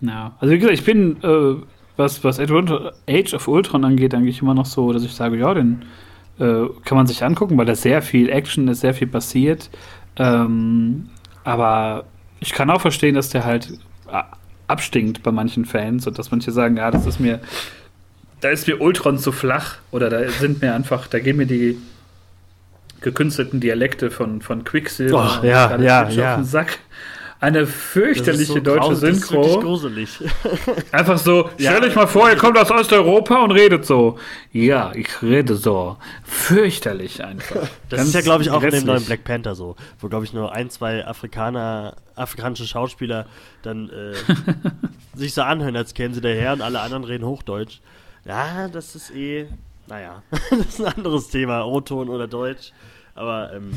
Ja, 0.00 0.32
also 0.40 0.52
wie 0.52 0.58
gesagt, 0.58 0.78
ich 0.78 0.84
bin 0.84 1.22
äh, 1.22 1.62
was, 1.96 2.24
was 2.24 2.40
Age 2.40 3.34
of 3.34 3.48
Ultron 3.48 3.84
angeht, 3.84 4.14
eigentlich 4.14 4.42
immer 4.42 4.54
noch 4.54 4.66
so, 4.66 4.92
dass 4.92 5.04
ich 5.04 5.14
sage, 5.14 5.38
ja, 5.38 5.54
den 5.54 5.84
äh, 6.38 6.66
kann 6.84 6.96
man 6.96 7.06
sich 7.06 7.22
angucken, 7.22 7.56
weil 7.56 7.66
da 7.66 7.74
sehr 7.74 8.02
viel 8.02 8.28
Action 8.28 8.68
ist, 8.68 8.80
sehr 8.80 8.94
viel 8.94 9.06
passiert. 9.06 9.70
Ähm, 10.16 11.08
aber 11.44 12.04
ich 12.40 12.52
kann 12.52 12.70
auch 12.70 12.80
verstehen, 12.80 13.14
dass 13.14 13.30
der 13.30 13.44
halt 13.44 13.78
abstinkt 14.72 15.22
bei 15.22 15.30
manchen 15.30 15.64
Fans 15.64 16.06
und 16.06 16.18
dass 16.18 16.30
manche 16.30 16.50
sagen, 16.50 16.76
ja, 16.76 16.90
das 16.90 17.06
ist 17.06 17.20
mir, 17.20 17.40
da 18.40 18.48
ist 18.48 18.66
mir 18.66 18.80
Ultron 18.80 19.18
zu 19.18 19.30
flach 19.30 19.76
oder 19.92 20.10
da 20.10 20.28
sind 20.28 20.60
mir 20.60 20.74
einfach, 20.74 21.06
da 21.06 21.20
gehen 21.20 21.36
mir 21.36 21.46
die 21.46 21.78
gekünstelten 23.00 23.60
Dialekte 23.60 24.10
von, 24.10 24.40
von 24.42 24.64
Quicksilver 24.64 25.40
oh, 25.42 25.46
ja, 25.46 25.76
ja, 25.76 26.08
ja. 26.08 26.32
auf 26.32 26.40
den 26.40 26.44
Sack 26.44 26.78
eine 27.42 27.66
fürchterliche 27.66 28.52
so 28.52 28.60
deutsche 28.60 28.94
Synchro. 28.94 29.42
Das 29.42 29.50
ist 29.50 29.60
gruselig. 29.60 30.18
Einfach 30.92 31.18
so, 31.18 31.50
ja, 31.58 31.72
stell 31.72 31.88
euch 31.88 31.96
mal 31.96 32.06
vor, 32.06 32.30
ihr 32.30 32.36
kommt 32.36 32.56
aus 32.56 32.70
Osteuropa 32.70 33.42
und 33.42 33.50
redet 33.50 33.84
so. 33.84 34.16
Ja, 34.52 34.92
ich 34.94 35.20
rede 35.22 35.56
so. 35.56 35.96
Fürchterlich 36.22 37.24
einfach. 37.24 37.68
Das 37.88 37.98
Ganz 37.98 38.08
ist 38.10 38.14
ja, 38.14 38.20
glaube 38.20 38.44
ich, 38.44 38.50
auch 38.50 38.60
grässlich. 38.60 38.82
in 38.82 38.86
dem 38.86 38.94
neuen 38.94 39.04
Black 39.04 39.24
Panther 39.24 39.56
so, 39.56 39.74
wo, 39.98 40.08
glaube 40.08 40.24
ich, 40.24 40.32
nur 40.32 40.52
ein, 40.52 40.70
zwei 40.70 41.04
Afrikaner, 41.04 41.96
afrikanische 42.14 42.64
Schauspieler 42.68 43.26
dann 43.62 43.90
äh, 43.90 44.14
sich 45.18 45.34
so 45.34 45.42
anhören, 45.42 45.74
als 45.74 45.94
kennen 45.94 46.14
sie 46.14 46.20
daher 46.20 46.52
und 46.52 46.62
alle 46.62 46.78
anderen 46.78 47.02
reden 47.02 47.26
Hochdeutsch. 47.26 47.80
Ja, 48.24 48.68
das 48.68 48.94
ist 48.94 49.10
eh, 49.16 49.48
naja, 49.88 50.22
das 50.30 50.60
ist 50.60 50.80
ein 50.80 50.94
anderes 50.94 51.28
Thema, 51.28 51.66
O-Ton 51.66 52.08
oder 52.08 52.28
Deutsch. 52.28 52.70
Aber 53.16 53.52
ähm, 53.52 53.72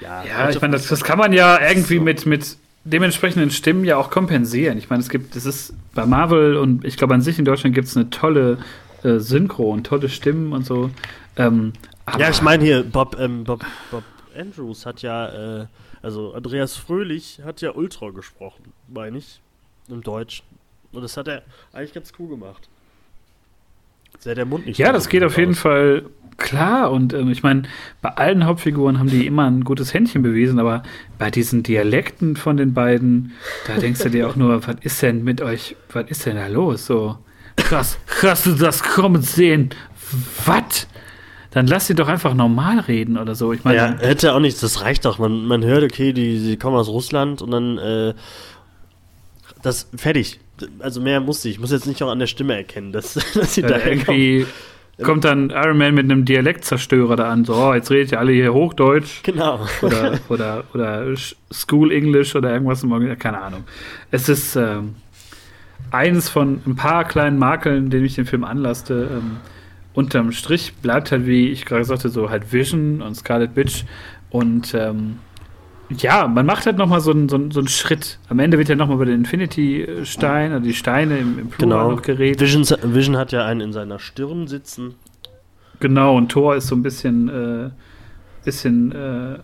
ja, 0.00 0.22
ja 0.22 0.48
ich 0.48 0.60
meine, 0.60 0.74
das, 0.74 0.86
das, 0.86 1.02
kann 1.02 1.18
man 1.18 1.32
ja 1.32 1.58
irgendwie 1.60 1.96
so. 1.96 2.02
mit, 2.02 2.24
mit 2.24 2.56
dementsprechenden 2.84 3.50
Stimmen 3.50 3.84
ja 3.84 3.96
auch 3.96 4.10
kompensieren. 4.10 4.78
Ich 4.78 4.90
meine, 4.90 5.02
es 5.02 5.08
gibt, 5.08 5.36
es 5.36 5.46
ist 5.46 5.74
bei 5.94 6.06
Marvel 6.06 6.56
und 6.56 6.84
ich 6.84 6.96
glaube 6.96 7.14
an 7.14 7.22
sich 7.22 7.38
in 7.38 7.44
Deutschland 7.44 7.74
gibt 7.74 7.88
es 7.88 7.96
eine 7.96 8.10
tolle 8.10 8.58
äh, 9.02 9.18
Synchro 9.18 9.70
und 9.70 9.86
tolle 9.86 10.08
Stimmen 10.08 10.52
und 10.52 10.66
so. 10.66 10.90
Ähm, 11.36 11.72
ja, 12.18 12.30
ich 12.30 12.42
meine 12.42 12.62
hier, 12.62 12.82
Bob, 12.82 13.16
ähm, 13.18 13.44
Bob, 13.44 13.64
Bob 13.90 14.04
Andrews 14.36 14.84
hat 14.84 15.02
ja, 15.02 15.62
äh, 15.62 15.66
also 16.02 16.34
Andreas 16.34 16.76
Fröhlich 16.76 17.40
hat 17.44 17.60
ja 17.62 17.72
Ultra 17.72 18.10
gesprochen, 18.10 18.72
meine 18.88 19.18
ich, 19.18 19.40
im 19.88 20.02
Deutsch. 20.02 20.42
Und 20.92 21.02
das 21.02 21.16
hat 21.16 21.28
er 21.28 21.42
eigentlich 21.72 21.94
ganz 21.94 22.12
cool 22.18 22.28
gemacht. 22.28 22.68
Sehr 24.24 24.34
der 24.34 24.46
Mund 24.46 24.64
nicht. 24.64 24.78
Ja, 24.78 24.90
das 24.90 25.10
geht 25.10 25.22
auf 25.22 25.36
jeden 25.36 25.54
Fall 25.54 26.06
klar. 26.38 26.90
Und 26.90 27.12
ähm, 27.12 27.28
ich 27.28 27.42
meine, 27.42 27.64
bei 28.00 28.08
allen 28.08 28.46
Hauptfiguren 28.46 28.98
haben 28.98 29.10
die 29.10 29.26
immer 29.26 29.44
ein 29.44 29.64
gutes 29.64 29.92
Händchen 29.92 30.22
bewiesen, 30.22 30.58
aber 30.58 30.82
bei 31.18 31.30
diesen 31.30 31.62
Dialekten 31.62 32.34
von 32.34 32.56
den 32.56 32.72
beiden, 32.72 33.32
da 33.66 33.76
denkst 33.76 34.02
du 34.02 34.08
dir 34.08 34.26
auch 34.26 34.34
nur, 34.34 34.66
was 34.66 34.76
ist 34.80 35.02
denn 35.02 35.24
mit 35.24 35.42
euch, 35.42 35.76
was 35.92 36.06
ist 36.08 36.24
denn 36.24 36.36
da 36.36 36.46
los? 36.46 36.86
So, 36.86 37.18
krass, 37.56 37.98
hast 38.22 38.46
du 38.46 38.52
das 38.52 38.82
kommen 38.82 39.20
sehen? 39.20 39.68
Was? 40.46 40.88
Dann 41.50 41.66
lass 41.66 41.88
sie 41.88 41.94
doch 41.94 42.08
einfach 42.08 42.32
normal 42.32 42.80
reden 42.80 43.18
oder 43.18 43.34
so. 43.34 43.52
Ich 43.52 43.62
meine, 43.62 43.76
ja, 43.76 43.98
hätte 43.98 44.32
auch 44.32 44.40
nichts, 44.40 44.60
das 44.60 44.80
reicht 44.80 45.04
doch. 45.04 45.18
Man, 45.18 45.44
man 45.44 45.62
hört, 45.62 45.84
okay, 45.84 46.14
die, 46.14 46.42
die 46.42 46.56
kommen 46.56 46.78
aus 46.78 46.88
Russland 46.88 47.42
und 47.42 47.50
dann 47.50 47.76
äh, 47.76 48.14
das 49.60 49.90
fertig. 49.94 50.40
Also 50.78 51.00
mehr 51.00 51.20
muss 51.20 51.44
ich. 51.44 51.52
Ich 51.52 51.60
muss 51.60 51.72
jetzt 51.72 51.86
nicht 51.86 52.02
auch 52.02 52.10
an 52.10 52.18
der 52.18 52.26
Stimme 52.26 52.56
erkennen, 52.56 52.92
dass, 52.92 53.14
dass 53.34 53.54
sie 53.54 53.62
ja, 53.62 53.68
da 53.68 53.84
irgendwie 53.84 54.46
kommt 55.02 55.24
dann 55.24 55.50
Iron 55.50 55.76
Man 55.76 55.94
mit 55.94 56.04
einem 56.04 56.24
Dialektzerstörer 56.24 57.16
da 57.16 57.28
an. 57.28 57.44
So, 57.44 57.54
oh, 57.54 57.74
jetzt 57.74 57.90
redet 57.90 58.12
ihr 58.12 58.20
alle 58.20 58.32
hier 58.32 58.54
Hochdeutsch. 58.54 59.22
Genau. 59.22 59.66
Oder, 59.82 60.18
oder, 60.28 60.64
oder 60.72 61.04
School 61.52 61.90
English 61.90 62.36
oder 62.36 62.52
irgendwas. 62.52 62.86
Keine 63.18 63.40
Ahnung. 63.40 63.64
Es 64.10 64.28
ist 64.28 64.54
ähm, 64.56 64.94
eines 65.90 66.28
von 66.28 66.60
ein 66.66 66.76
paar 66.76 67.04
kleinen 67.04 67.38
Makeln, 67.38 67.90
denen 67.90 68.04
ich 68.04 68.14
den 68.14 68.26
Film 68.26 68.44
anlasste. 68.44 69.08
Ähm, 69.12 69.38
unterm 69.94 70.32
Strich 70.32 70.74
bleibt 70.74 71.12
halt, 71.12 71.26
wie 71.26 71.48
ich 71.48 71.64
gerade 71.64 71.84
sagte, 71.84 72.08
so 72.08 72.30
halt 72.30 72.52
Vision 72.52 73.02
und 73.02 73.14
Scarlet 73.14 73.54
Bitch. 73.54 73.84
Und 74.30 74.74
ähm, 74.74 75.18
ja, 75.90 76.26
man 76.26 76.46
macht 76.46 76.66
halt 76.66 76.78
nochmal 76.78 77.00
so 77.00 77.10
einen, 77.10 77.28
so, 77.28 77.38
so 77.50 77.60
einen 77.60 77.68
Schritt. 77.68 78.18
Am 78.28 78.38
Ende 78.38 78.58
wird 78.58 78.68
ja 78.68 78.74
nochmal 78.74 78.96
über 78.96 79.06
den 79.06 79.16
Infinity-Stein, 79.16 80.52
also 80.52 80.64
die 80.64 80.74
Steine 80.74 81.18
im, 81.18 81.38
im 81.38 81.48
Plural 81.48 81.84
genau. 81.84 81.90
noch 81.96 82.02
geredet. 82.02 82.40
Vision, 82.40 82.64
Vision 82.94 83.16
hat 83.16 83.32
ja 83.32 83.44
einen 83.44 83.60
in 83.60 83.72
seiner 83.72 83.98
Stirn 83.98 84.46
sitzen. 84.46 84.94
Genau, 85.80 86.16
und 86.16 86.30
Thor 86.30 86.56
ist 86.56 86.68
so 86.68 86.74
ein 86.74 86.82
bisschen, 86.82 87.28
äh, 87.28 87.70
bisschen 88.44 88.92
äh, 88.92 89.38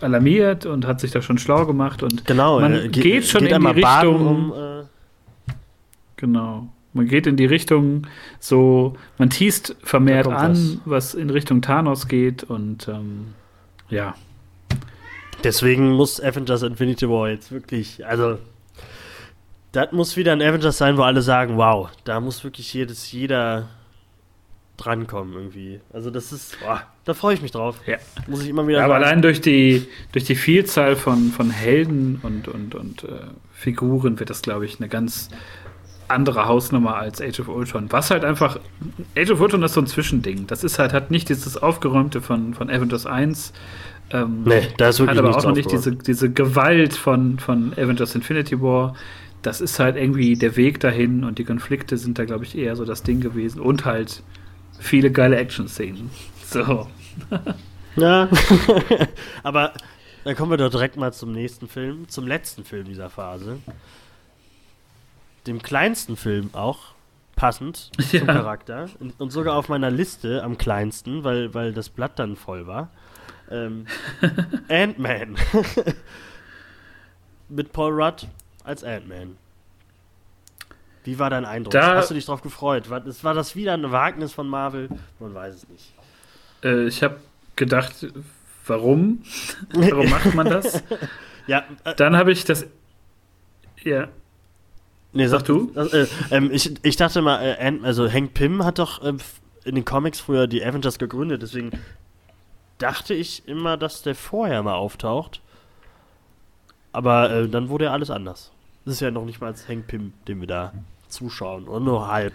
alarmiert 0.00 0.66
und 0.66 0.86
hat 0.86 1.00
sich 1.00 1.10
da 1.10 1.22
schon 1.22 1.38
schlau 1.38 1.66
gemacht. 1.66 2.02
Und 2.02 2.24
genau, 2.24 2.60
man 2.60 2.74
äh, 2.74 2.88
geht 2.88 3.26
schon 3.26 3.42
geht 3.42 3.52
in 3.52 3.60
die 3.60 3.68
Richtung. 3.68 4.26
Um, 4.26 4.52
äh 4.52 4.84
genau. 6.16 6.68
Man 6.94 7.06
geht 7.06 7.26
in 7.26 7.36
die 7.36 7.46
Richtung, 7.46 8.06
so, 8.38 8.96
man 9.16 9.30
teast 9.30 9.76
vermehrt 9.82 10.26
an, 10.26 10.52
was. 10.52 10.78
was 10.84 11.14
in 11.14 11.30
Richtung 11.30 11.62
Thanos 11.62 12.06
geht 12.06 12.44
und 12.44 12.86
ähm, 12.86 13.28
ja. 13.88 14.14
Deswegen 15.44 15.92
muss 15.92 16.20
Avengers 16.20 16.62
Infinity 16.62 17.08
War 17.08 17.30
jetzt 17.30 17.50
wirklich, 17.50 18.06
also 18.06 18.38
das 19.72 19.90
muss 19.92 20.16
wieder 20.16 20.32
ein 20.32 20.42
Avengers 20.42 20.78
sein, 20.78 20.96
wo 20.96 21.02
alle 21.02 21.22
sagen, 21.22 21.56
wow, 21.56 21.90
da 22.04 22.20
muss 22.20 22.44
wirklich 22.44 22.72
jedes, 22.74 23.10
jeder 23.10 23.68
drankommen 24.76 25.34
irgendwie. 25.34 25.80
Also 25.92 26.10
das 26.10 26.32
ist, 26.32 26.58
boah, 26.60 26.82
da 27.04 27.14
freue 27.14 27.34
ich 27.34 27.42
mich 27.42 27.52
drauf. 27.52 27.76
Ja. 27.86 27.96
Muss 28.26 28.42
ich 28.42 28.48
immer 28.48 28.66
wieder. 28.66 28.78
Ja, 28.78 28.84
aber 28.84 28.96
allein 28.96 29.22
durch 29.22 29.40
die, 29.40 29.86
durch 30.12 30.24
die 30.24 30.34
Vielzahl 30.34 30.96
von, 30.96 31.30
von 31.30 31.50
Helden 31.50 32.20
und, 32.22 32.48
und, 32.48 32.74
und 32.74 33.04
äh, 33.04 33.20
Figuren 33.52 34.18
wird 34.18 34.30
das, 34.30 34.42
glaube 34.42 34.64
ich, 34.64 34.78
eine 34.78 34.88
ganz 34.88 35.30
andere 36.08 36.46
Hausnummer 36.46 36.96
als 36.96 37.20
Age 37.20 37.40
of 37.40 37.48
Ultron. 37.48 37.90
Was 37.90 38.10
halt 38.10 38.24
einfach, 38.24 38.58
Age 39.16 39.30
of 39.30 39.40
Ultron 39.40 39.62
ist 39.62 39.74
so 39.74 39.80
ein 39.80 39.86
Zwischending. 39.86 40.46
Das 40.46 40.64
ist 40.64 40.78
halt, 40.78 40.92
hat 40.92 41.10
nicht 41.10 41.28
dieses 41.28 41.56
Aufgeräumte 41.56 42.20
von, 42.20 42.54
von 42.54 42.68
Avengers 42.68 43.06
1, 43.06 43.52
ähm, 44.10 44.42
nee, 44.44 44.68
da 44.76 44.88
ist 44.88 44.98
wirklich 44.98 45.18
hat 45.18 45.24
aber 45.24 45.36
auch 45.36 45.44
noch 45.44 45.54
nicht 45.54 45.70
diese, 45.70 45.96
diese 45.96 46.30
Gewalt 46.30 46.94
von, 46.94 47.38
von 47.38 47.72
Avengers 47.74 48.14
Infinity 48.14 48.60
War. 48.60 48.94
Das 49.40 49.60
ist 49.60 49.78
halt 49.78 49.96
irgendwie 49.96 50.34
der 50.34 50.56
Weg 50.56 50.80
dahin 50.80 51.24
und 51.24 51.38
die 51.38 51.44
Konflikte 51.44 51.96
sind 51.96 52.18
da, 52.18 52.24
glaube 52.24 52.44
ich, 52.44 52.56
eher 52.56 52.76
so 52.76 52.84
das 52.84 53.02
Ding 53.02 53.20
gewesen. 53.20 53.60
Und 53.60 53.84
halt 53.84 54.22
viele 54.78 55.10
geile 55.10 55.36
Action-Szenen. 55.36 56.10
So. 56.44 56.86
ja. 57.96 58.28
aber 59.42 59.72
dann 60.24 60.36
kommen 60.36 60.50
wir 60.50 60.58
doch 60.58 60.70
direkt 60.70 60.96
mal 60.96 61.12
zum 61.12 61.32
nächsten 61.32 61.66
Film, 61.66 62.08
zum 62.08 62.26
letzten 62.26 62.64
Film 62.64 62.84
dieser 62.84 63.10
Phase. 63.10 63.58
Dem 65.46 65.62
kleinsten 65.62 66.16
Film 66.16 66.50
auch, 66.52 66.92
passend 67.34 67.90
ja. 68.12 68.20
zum 68.20 68.28
Charakter. 68.28 68.88
Und 69.18 69.32
sogar 69.32 69.56
auf 69.56 69.68
meiner 69.68 69.90
Liste 69.90 70.44
am 70.44 70.58
kleinsten, 70.58 71.24
weil, 71.24 71.54
weil 71.54 71.72
das 71.72 71.88
Blatt 71.88 72.18
dann 72.18 72.36
voll 72.36 72.66
war. 72.66 72.90
Ähm, 73.52 73.86
Ant-Man. 74.68 75.36
Mit 77.48 77.72
Paul 77.72 77.92
Rudd 78.02 78.26
als 78.64 78.82
Ant-Man. 78.82 79.36
Wie 81.04 81.18
war 81.18 81.30
dein 81.30 81.44
Eindruck? 81.44 81.72
Da, 81.72 81.96
Hast 81.96 82.10
du 82.10 82.14
dich 82.14 82.24
darauf 82.24 82.42
gefreut? 82.42 82.88
War, 82.88 83.04
war 83.04 83.34
das 83.34 83.56
wieder 83.56 83.74
ein 83.74 83.90
Wagnis 83.90 84.32
von 84.32 84.48
Marvel? 84.48 84.88
Man 85.18 85.34
weiß 85.34 85.56
es 85.56 85.68
nicht. 85.68 85.92
Äh, 86.64 86.86
ich 86.86 87.02
habe 87.02 87.18
gedacht, 87.56 88.06
warum? 88.66 89.22
warum 89.74 90.08
macht 90.08 90.34
man 90.34 90.48
das? 90.48 90.82
ja. 91.46 91.64
Äh, 91.84 91.94
Dann 91.96 92.16
habe 92.16 92.32
ich 92.32 92.44
das. 92.44 92.66
Ja. 93.82 94.08
Nee, 95.12 95.26
sag, 95.26 95.40
sag 95.40 95.46
du. 95.46 95.72
Äh, 95.74 96.06
ähm, 96.30 96.50
ich, 96.52 96.72
ich 96.82 96.96
dachte 96.96 97.20
mal, 97.20 97.42
äh, 97.42 97.78
also 97.82 98.10
Hank 98.10 98.32
Pym 98.32 98.64
hat 98.64 98.78
doch 98.78 99.02
äh, 99.02 99.14
in 99.64 99.74
den 99.74 99.84
Comics 99.84 100.20
früher 100.20 100.46
die 100.46 100.64
Avengers 100.64 100.98
gegründet, 100.98 101.42
deswegen 101.42 101.72
dachte 102.82 103.14
ich 103.14 103.46
immer, 103.46 103.76
dass 103.76 104.02
der 104.02 104.14
vorher 104.14 104.62
mal 104.62 104.74
auftaucht. 104.74 105.40
Aber 106.92 107.30
äh, 107.30 107.48
dann 107.48 107.68
wurde 107.68 107.86
ja 107.86 107.92
alles 107.92 108.10
anders. 108.10 108.52
Das 108.84 108.94
ist 108.94 109.00
ja 109.00 109.10
noch 109.10 109.24
nicht 109.24 109.40
mal 109.40 109.48
als 109.48 109.68
Hank 109.68 109.86
Pym, 109.86 110.12
den 110.26 110.40
wir 110.40 110.48
da 110.48 110.72
zuschauen. 111.08 111.68
Und 111.68 111.84
nur 111.84 112.08
halb. 112.08 112.34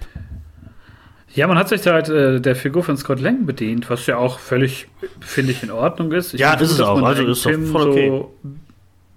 Ja, 1.36 1.46
man 1.48 1.58
hat 1.58 1.68
sich 1.68 1.82
da 1.82 1.94
halt 1.94 2.10
äh, 2.10 2.40
der 2.40 2.56
Figur 2.56 2.84
von 2.84 2.96
Scott 2.98 3.20
Lang 3.20 3.46
bedient, 3.46 3.90
was 3.90 4.08
ja 4.08 4.18
auch 4.18 4.40
völlig, 4.40 4.88
finde 5.20 5.52
ich, 5.52 5.62
in 5.62 5.72
Ordnung 5.72 6.12
ist. 6.14 6.34
Ich 6.34 6.40
ja, 6.40 6.54
ist 6.54 6.72
es 6.72 6.80
auch. 6.80 7.02
Also 7.04 7.28
ist 7.28 7.44
Pym 7.44 7.68
voll 7.68 7.90
okay. 7.90 8.08
so 8.08 8.34
ein 8.44 8.60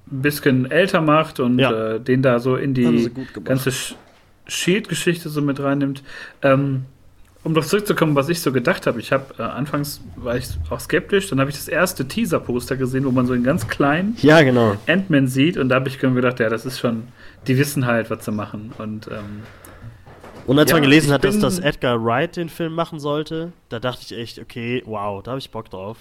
bisschen 0.09 0.70
älter 0.70 1.01
macht 1.01 1.39
und 1.39 1.61
ja. 1.61 1.94
äh, 1.94 2.01
den 2.01 2.23
da 2.23 2.40
so 2.40 2.57
in 2.57 2.74
die 2.74 3.11
ganze 3.44 3.70
Shield-Geschichte 4.47 5.28
so 5.28 5.40
mit 5.40 5.61
reinnimmt. 5.61 6.02
Ähm, 6.43 6.86
um 7.43 7.55
doch 7.55 7.65
zurückzukommen, 7.65 8.15
was 8.15 8.29
ich 8.29 8.43
so 8.43 8.53
gedacht 8.53 8.87
habe. 8.87 9.01
Ich 9.01 9.12
habe 9.12 9.35
äh, 9.39 9.43
anfangs 9.43 10.01
war 10.17 10.37
ich 10.37 10.47
auch 10.69 10.81
skeptisch, 10.81 11.29
dann 11.29 11.41
habe 11.41 11.51
ich 11.51 11.57
das 11.57 11.69
erste 11.69 12.07
Teaser-Poster 12.07 12.77
gesehen, 12.77 13.05
wo 13.05 13.11
man 13.11 13.27
so 13.27 13.33
einen 13.33 13.45
ganz 13.45 13.67
kleinen 13.67 14.17
ja, 14.21 14.43
genau. 14.43 14.77
Ant-Man 14.87 15.27
sieht 15.27 15.57
und 15.57 15.71
da 15.71 15.77
habe 15.77 15.89
ich 15.89 15.99
gedacht, 15.99 16.41
ja, 16.41 16.49
das 16.49 16.67
ist 16.67 16.79
schon, 16.79 17.09
die 17.47 17.57
wissen 17.57 17.87
halt, 17.87 18.11
was 18.11 18.25
sie 18.25 18.33
machen. 18.33 18.73
Und, 18.77 19.09
ähm, 19.09 19.43
und 20.47 20.59
als 20.59 20.71
ja, 20.71 20.77
man 20.77 20.83
gelesen 20.83 21.12
hat, 21.12 21.25
dass 21.25 21.39
das 21.39 21.59
Edgar 21.59 22.05
Wright 22.05 22.37
den 22.37 22.49
Film 22.49 22.75
machen 22.75 23.01
sollte, 23.01 23.53
da 23.71 23.79
dachte 23.79 24.03
ich 24.05 24.19
echt, 24.19 24.39
okay, 24.39 24.83
wow, 24.85 25.23
da 25.23 25.33
habe 25.33 25.39
ich 25.39 25.51
Bock 25.51 25.71
drauf. 25.71 25.97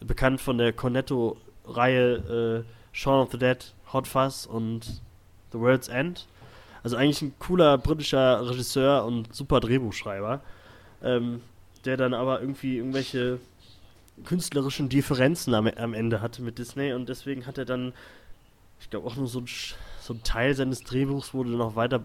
Bekannt 0.00 0.40
von 0.40 0.58
der 0.58 0.72
Cornetto-Reihe 0.72 2.64
äh, 2.64 2.72
Shaun 2.92 3.22
of 3.22 3.30
the 3.30 3.38
Dead, 3.38 3.58
Hot 3.92 4.08
Fuzz 4.08 4.46
und 4.46 5.02
The 5.52 5.58
World's 5.58 5.88
End. 5.88 6.26
Also 6.88 6.96
eigentlich 6.96 7.20
ein 7.20 7.38
cooler 7.38 7.76
britischer 7.76 8.48
Regisseur 8.48 9.04
und 9.04 9.34
super 9.34 9.60
Drehbuchschreiber, 9.60 10.40
ähm, 11.02 11.42
der 11.84 11.98
dann 11.98 12.14
aber 12.14 12.40
irgendwie 12.40 12.78
irgendwelche 12.78 13.40
künstlerischen 14.24 14.88
Differenzen 14.88 15.52
am, 15.52 15.66
am, 15.66 15.92
Ende 15.92 16.22
hatte 16.22 16.40
mit 16.40 16.56
Disney 16.56 16.94
und 16.94 17.10
deswegen 17.10 17.44
hat 17.44 17.58
er 17.58 17.66
dann, 17.66 17.92
ich 18.80 18.88
glaube 18.88 19.06
auch 19.06 19.16
nur 19.16 19.26
so 19.26 19.40
ein, 19.40 19.46
so 20.00 20.14
ein 20.14 20.22
Teil 20.22 20.54
seines 20.54 20.82
Drehbuchs 20.82 21.34
wurde 21.34 21.50
noch 21.50 21.76
weiter 21.76 22.02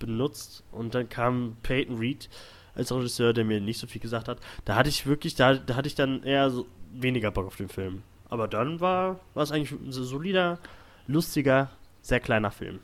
benutzt 0.00 0.64
und 0.72 0.96
dann 0.96 1.08
kam 1.08 1.56
Peyton 1.62 1.98
Reed 1.98 2.28
als 2.74 2.90
Regisseur, 2.90 3.32
der 3.32 3.44
mir 3.44 3.60
nicht 3.60 3.78
so 3.78 3.86
viel 3.86 4.00
gesagt 4.00 4.26
hat. 4.26 4.38
Da 4.64 4.74
hatte 4.74 4.88
ich 4.88 5.06
wirklich, 5.06 5.36
da, 5.36 5.54
da 5.54 5.76
hatte 5.76 5.86
ich 5.86 5.94
dann 5.94 6.24
eher 6.24 6.50
so 6.50 6.66
weniger 6.90 7.30
Bock 7.30 7.46
auf 7.46 7.54
den 7.54 7.68
Film. 7.68 8.02
Aber 8.28 8.48
dann 8.48 8.80
war, 8.80 9.20
war 9.34 9.44
es 9.44 9.52
eigentlich 9.52 9.70
ein 9.70 9.92
solider, 9.92 10.58
lustiger, 11.06 11.70
sehr 12.02 12.18
kleiner 12.18 12.50
Film. 12.50 12.80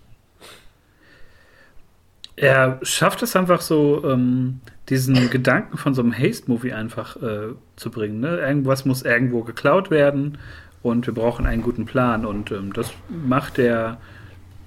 Er 2.36 2.80
schafft 2.82 3.22
es 3.22 3.36
einfach 3.36 3.60
so, 3.60 4.02
ähm, 4.04 4.60
diesen 4.88 5.30
Gedanken 5.30 5.76
von 5.76 5.94
so 5.94 6.02
einem 6.02 6.16
Haste-Movie 6.16 6.72
einfach 6.72 7.16
äh, 7.16 7.54
zu 7.76 7.90
bringen. 7.90 8.20
Ne? 8.20 8.38
Irgendwas 8.38 8.84
muss 8.84 9.02
irgendwo 9.02 9.42
geklaut 9.42 9.90
werden 9.90 10.38
und 10.82 11.06
wir 11.06 11.14
brauchen 11.14 11.46
einen 11.46 11.62
guten 11.62 11.84
Plan. 11.84 12.26
Und 12.26 12.50
ähm, 12.50 12.72
das 12.72 12.92
macht 13.08 13.58
er 13.58 13.98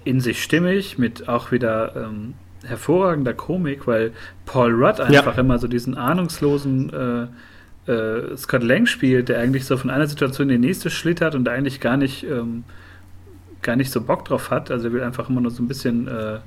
in 0.04 0.22
sich 0.22 0.42
stimmig 0.42 0.98
mit 0.98 1.28
auch 1.28 1.52
wieder 1.52 1.96
ähm, 1.96 2.36
hervorragender 2.64 3.34
Komik, 3.34 3.88
weil 3.88 4.14
Paul 4.46 4.72
Rudd 4.74 5.00
einfach 5.00 5.36
ja. 5.36 5.42
immer 5.42 5.60
so 5.60 5.68
diesen 5.68 5.96
ahnungslosen 5.98 7.30
äh, 7.88 7.92
äh, 7.92 8.38
Scott 8.38 8.64
Lang 8.64 8.86
spielt, 8.86 9.30
der 9.30 9.40
eigentlich 9.40 9.66
so 9.66 9.78
von 9.78 9.90
einer 9.90 10.08
Situation 10.08 10.50
in 10.50 10.62
die 10.62 10.68
nächste 10.68 10.90
schlittert 10.90 11.36
und 11.36 11.48
eigentlich 11.50 11.82
gar 11.82 11.98
nicht, 11.98 12.24
ähm, 12.24 12.64
gar 13.62 13.76
nicht 13.76 13.92
so 13.92 14.02
Bock 14.02 14.26
drauf 14.26 14.50
hat. 14.50 14.72
Also 14.72 14.88
er 14.88 14.94
will 14.94 15.04
einfach 15.04 15.30
immer 15.30 15.42
nur 15.42 15.52
so 15.52 15.62
ein 15.62 15.68
bisschen 15.68 16.08
äh, 16.08 16.40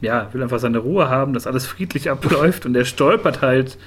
ja, 0.00 0.28
will 0.32 0.42
einfach 0.42 0.58
seine 0.58 0.78
Ruhe 0.78 1.08
haben, 1.08 1.32
dass 1.32 1.46
alles 1.46 1.66
friedlich 1.66 2.10
abläuft 2.10 2.66
und 2.66 2.74
er 2.74 2.84
stolpert 2.84 3.42
halt, 3.42 3.78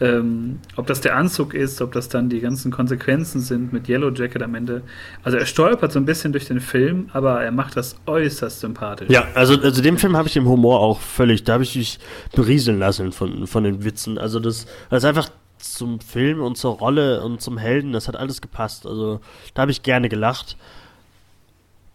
ähm, 0.00 0.58
ob 0.74 0.88
das 0.88 1.00
der 1.00 1.16
Anzug 1.16 1.54
ist, 1.54 1.80
ob 1.80 1.92
das 1.92 2.08
dann 2.08 2.28
die 2.28 2.40
ganzen 2.40 2.72
Konsequenzen 2.72 3.40
sind 3.40 3.72
mit 3.72 3.88
Yellow 3.88 4.10
Jacket 4.10 4.42
am 4.42 4.56
Ende. 4.56 4.82
Also 5.22 5.38
er 5.38 5.46
stolpert 5.46 5.92
so 5.92 6.00
ein 6.00 6.04
bisschen 6.04 6.32
durch 6.32 6.46
den 6.46 6.60
Film, 6.60 7.10
aber 7.12 7.42
er 7.42 7.52
macht 7.52 7.76
das 7.76 7.96
äußerst 8.06 8.60
sympathisch. 8.60 9.08
Ja, 9.08 9.28
also, 9.34 9.54
also 9.60 9.82
dem 9.82 9.96
Film 9.96 10.16
habe 10.16 10.26
ich 10.26 10.34
den 10.34 10.46
Humor 10.46 10.80
auch 10.80 11.00
völlig, 11.00 11.44
da 11.44 11.54
habe 11.54 11.62
ich 11.62 11.76
mich 11.76 12.00
berieseln 12.34 12.80
lassen 12.80 13.12
von, 13.12 13.46
von 13.46 13.62
den 13.62 13.84
Witzen. 13.84 14.18
Also 14.18 14.40
das, 14.40 14.66
das 14.90 15.04
ist 15.04 15.08
einfach 15.08 15.28
zum 15.58 16.00
Film 16.00 16.42
und 16.42 16.58
zur 16.58 16.72
Rolle 16.72 17.22
und 17.22 17.40
zum 17.40 17.56
Helden, 17.56 17.92
das 17.92 18.08
hat 18.08 18.16
alles 18.16 18.40
gepasst. 18.40 18.86
Also 18.86 19.20
da 19.54 19.62
habe 19.62 19.70
ich 19.70 19.82
gerne 19.82 20.08
gelacht. 20.08 20.56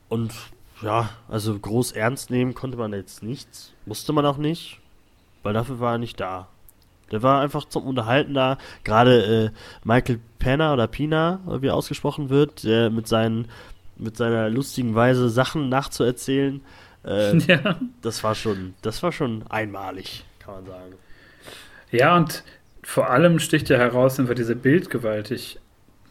Und 0.07 0.31
ja, 0.81 1.09
also 1.27 1.57
groß 1.57 1.91
ernst 1.93 2.29
nehmen 2.29 2.53
konnte 2.53 2.77
man 2.77 2.93
jetzt 2.93 3.23
nichts. 3.23 3.73
Musste 3.85 4.13
man 4.13 4.25
auch 4.25 4.37
nicht, 4.37 4.79
weil 5.43 5.53
dafür 5.53 5.79
war 5.79 5.93
er 5.93 5.97
nicht 5.97 6.19
da. 6.19 6.47
Der 7.11 7.23
war 7.23 7.41
einfach 7.41 7.65
zum 7.65 7.83
Unterhalten 7.83 8.33
da. 8.33 8.57
Gerade 8.83 9.51
äh, 9.53 9.57
Michael 9.83 10.19
Penner 10.37 10.73
oder 10.73 10.87
Pina, 10.87 11.39
wie 11.45 11.67
er 11.67 11.75
ausgesprochen 11.75 12.29
wird, 12.29 12.63
der 12.63 12.89
mit, 12.89 13.07
seinen, 13.07 13.47
mit 13.97 14.15
seiner 14.15 14.49
lustigen 14.49 14.95
Weise 14.95 15.29
Sachen 15.29 15.69
nachzuerzählen. 15.69 16.61
Äh, 17.03 17.37
ja. 17.47 17.79
Das 18.01 18.23
war 18.23 18.35
schon, 18.35 18.75
das 18.81 19.01
war 19.03 19.11
schon 19.11 19.43
einmalig, 19.49 20.23
kann 20.39 20.55
man 20.55 20.65
sagen. 20.65 20.93
Ja, 21.91 22.15
und 22.15 22.43
vor 22.83 23.09
allem 23.09 23.39
sticht 23.39 23.69
ja 23.69 23.77
heraus 23.77 24.19
einfach 24.19 24.35
diese 24.35 24.55
bildgewaltig 24.55 25.59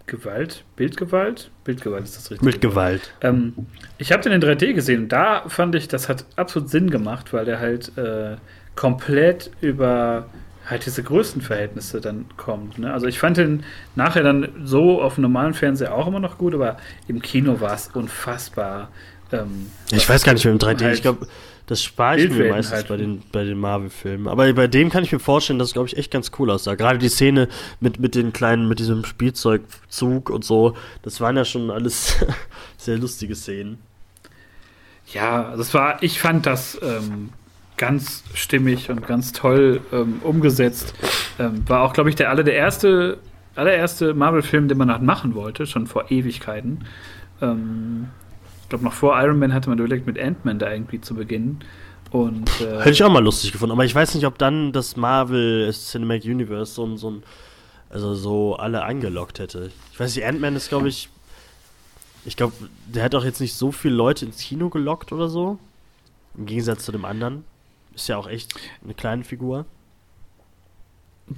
Gewalt, 0.08 0.64
Bildgewalt? 0.74 1.50
Bildgewalt 1.64 2.04
ist 2.04 2.16
das 2.16 2.30
richtig. 2.30 2.44
Bildgewalt. 2.44 3.12
Ähm, 3.20 3.54
ich 3.98 4.10
habe 4.10 4.22
den 4.22 4.32
in 4.32 4.42
3D 4.42 4.72
gesehen 4.72 5.04
und 5.04 5.12
da 5.12 5.48
fand 5.48 5.74
ich, 5.76 5.86
das 5.86 6.08
hat 6.08 6.24
absolut 6.34 6.68
Sinn 6.68 6.90
gemacht, 6.90 7.32
weil 7.32 7.44
der 7.44 7.60
halt 7.60 7.96
äh, 7.96 8.36
komplett 8.74 9.50
über 9.60 10.26
halt 10.68 10.84
diese 10.84 11.02
Größenverhältnisse 11.02 12.00
dann 12.00 12.26
kommt. 12.36 12.78
Ne? 12.78 12.92
Also 12.92 13.06
ich 13.06 13.18
fand 13.18 13.36
den 13.36 13.64
nachher 13.94 14.22
dann 14.22 14.48
so 14.64 15.00
auf 15.00 15.14
dem 15.14 15.22
normalen 15.22 15.54
Fernseher 15.54 15.94
auch 15.94 16.06
immer 16.06 16.20
noch 16.20 16.38
gut, 16.38 16.54
aber 16.54 16.76
im 17.06 17.22
Kino 17.22 17.60
war 17.60 17.74
es 17.74 17.88
unfassbar. 17.88 18.90
Ähm, 19.32 19.70
ich 19.90 20.08
weiß 20.08 20.24
gar 20.24 20.32
nicht 20.32 20.44
mehr 20.44 20.52
im 20.52 20.58
3D. 20.58 20.84
Halt 20.84 20.94
ich 20.94 21.02
glaube, 21.02 21.26
das 21.68 21.84
spare 21.84 22.18
ich 22.18 22.30
mir 22.30 22.48
meistens 22.48 22.76
halt. 22.76 22.88
bei 22.88 22.96
den, 22.96 23.22
bei 23.30 23.44
den 23.44 23.58
Marvel-Filmen. 23.60 24.26
Aber 24.26 24.50
bei 24.54 24.66
dem 24.66 24.88
kann 24.88 25.04
ich 25.04 25.12
mir 25.12 25.18
vorstellen, 25.18 25.58
dass 25.58 25.68
es, 25.68 25.74
glaube 25.74 25.86
ich, 25.86 25.98
echt 25.98 26.10
ganz 26.10 26.32
cool 26.38 26.50
aussah. 26.50 26.74
Gerade 26.76 26.98
die 26.98 27.10
Szene 27.10 27.46
mit, 27.78 28.00
mit 28.00 28.14
den 28.14 28.32
kleinen, 28.32 28.68
mit 28.68 28.78
diesem 28.78 29.04
Spielzeugzug 29.04 30.30
und 30.30 30.46
so, 30.46 30.76
das 31.02 31.20
waren 31.20 31.36
ja 31.36 31.44
schon 31.44 31.70
alles 31.70 32.24
sehr 32.78 32.96
lustige 32.96 33.34
Szenen. 33.34 33.78
Ja, 35.12 35.54
das 35.56 35.74
war, 35.74 36.02
ich 36.02 36.18
fand 36.18 36.46
das 36.46 36.78
ähm, 36.82 37.28
ganz 37.76 38.24
stimmig 38.32 38.88
und 38.88 39.06
ganz 39.06 39.32
toll 39.32 39.82
ähm, 39.92 40.20
umgesetzt. 40.22 40.94
Ähm, 41.38 41.68
war 41.68 41.82
auch, 41.82 41.92
glaube 41.92 42.08
ich, 42.08 42.16
der 42.16 42.30
aller, 42.30 42.44
der 42.44 42.54
erste, 42.54 43.18
allererste 43.54 44.14
Marvel-Film, 44.14 44.68
den 44.68 44.78
man 44.78 44.90
halt 44.90 45.02
machen 45.02 45.34
wollte, 45.34 45.66
schon 45.66 45.86
vor 45.86 46.10
Ewigkeiten. 46.10 46.86
Ähm, 47.42 48.08
ich 48.68 48.70
glaube, 48.70 48.84
noch 48.84 48.92
vor 48.92 49.18
Iron 49.22 49.38
Man 49.38 49.54
hatte 49.54 49.70
man 49.70 49.78
überlegt, 49.78 50.06
mit 50.06 50.18
Ant-Man 50.20 50.58
da 50.58 50.70
irgendwie 50.70 51.00
zu 51.00 51.14
beginnen. 51.14 51.60
Und, 52.10 52.50
äh, 52.60 52.80
Hätte 52.80 52.90
ich 52.90 53.02
auch 53.02 53.10
mal 53.10 53.24
lustig 53.24 53.50
gefunden, 53.50 53.72
aber 53.72 53.86
ich 53.86 53.94
weiß 53.94 54.14
nicht, 54.14 54.26
ob 54.26 54.36
dann 54.36 54.72
das 54.72 54.94
Marvel 54.94 55.72
Cinematic 55.72 56.30
Universe 56.30 56.74
so, 56.74 56.94
so 56.98 57.12
ein, 57.12 57.22
also 57.88 58.14
so 58.14 58.56
alle 58.56 58.84
angelockt 58.84 59.38
hätte. 59.38 59.70
Ich 59.90 59.98
weiß 59.98 60.14
nicht, 60.14 60.26
Ant-Man 60.26 60.54
ist, 60.54 60.68
glaube 60.68 60.86
ich, 60.90 61.08
ich 62.26 62.36
glaube, 62.36 62.52
der 62.86 63.04
hat 63.04 63.14
auch 63.14 63.24
jetzt 63.24 63.40
nicht 63.40 63.54
so 63.54 63.72
viele 63.72 63.94
Leute 63.94 64.26
ins 64.26 64.42
Kino 64.42 64.68
gelockt 64.68 65.12
oder 65.12 65.30
so. 65.30 65.58
Im 66.36 66.44
Gegensatz 66.44 66.84
zu 66.84 66.92
dem 66.92 67.06
anderen. 67.06 67.44
Ist 67.94 68.08
ja 68.08 68.18
auch 68.18 68.28
echt 68.28 68.52
eine 68.84 68.92
kleine 68.92 69.24
Figur. 69.24 69.64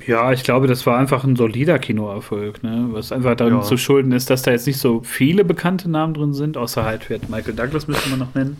Ja, 0.06 0.32
ich 0.32 0.44
glaube, 0.44 0.66
das 0.66 0.86
war 0.86 0.98
einfach 0.98 1.24
ein 1.24 1.36
solider 1.36 1.78
Kinoerfolg, 1.78 2.62
ne? 2.62 2.88
was 2.92 3.12
einfach 3.12 3.34
darin 3.36 3.54
ja. 3.54 3.62
zu 3.62 3.76
schulden 3.76 4.12
ist, 4.12 4.30
dass 4.30 4.42
da 4.42 4.52
jetzt 4.52 4.66
nicht 4.66 4.78
so 4.78 5.02
viele 5.02 5.44
bekannte 5.44 5.90
Namen 5.90 6.14
drin 6.14 6.32
sind, 6.32 6.56
außer 6.56 6.84
halt 6.84 7.10
wird 7.10 7.28
Michael 7.28 7.54
Douglas 7.54 7.88
müsste 7.88 8.08
man 8.10 8.20
noch 8.20 8.34
nennen. 8.34 8.56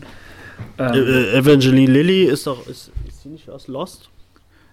Ähm, 0.77 0.93
äh, 0.93 1.37
Evangeline 1.37 1.91
Lilly 1.91 2.23
ist 2.25 2.47
doch, 2.47 2.67
ist, 2.67 2.91
ist 3.07 3.23
die 3.23 3.29
nicht 3.29 3.49
aus 3.49 3.67
Lost? 3.67 4.09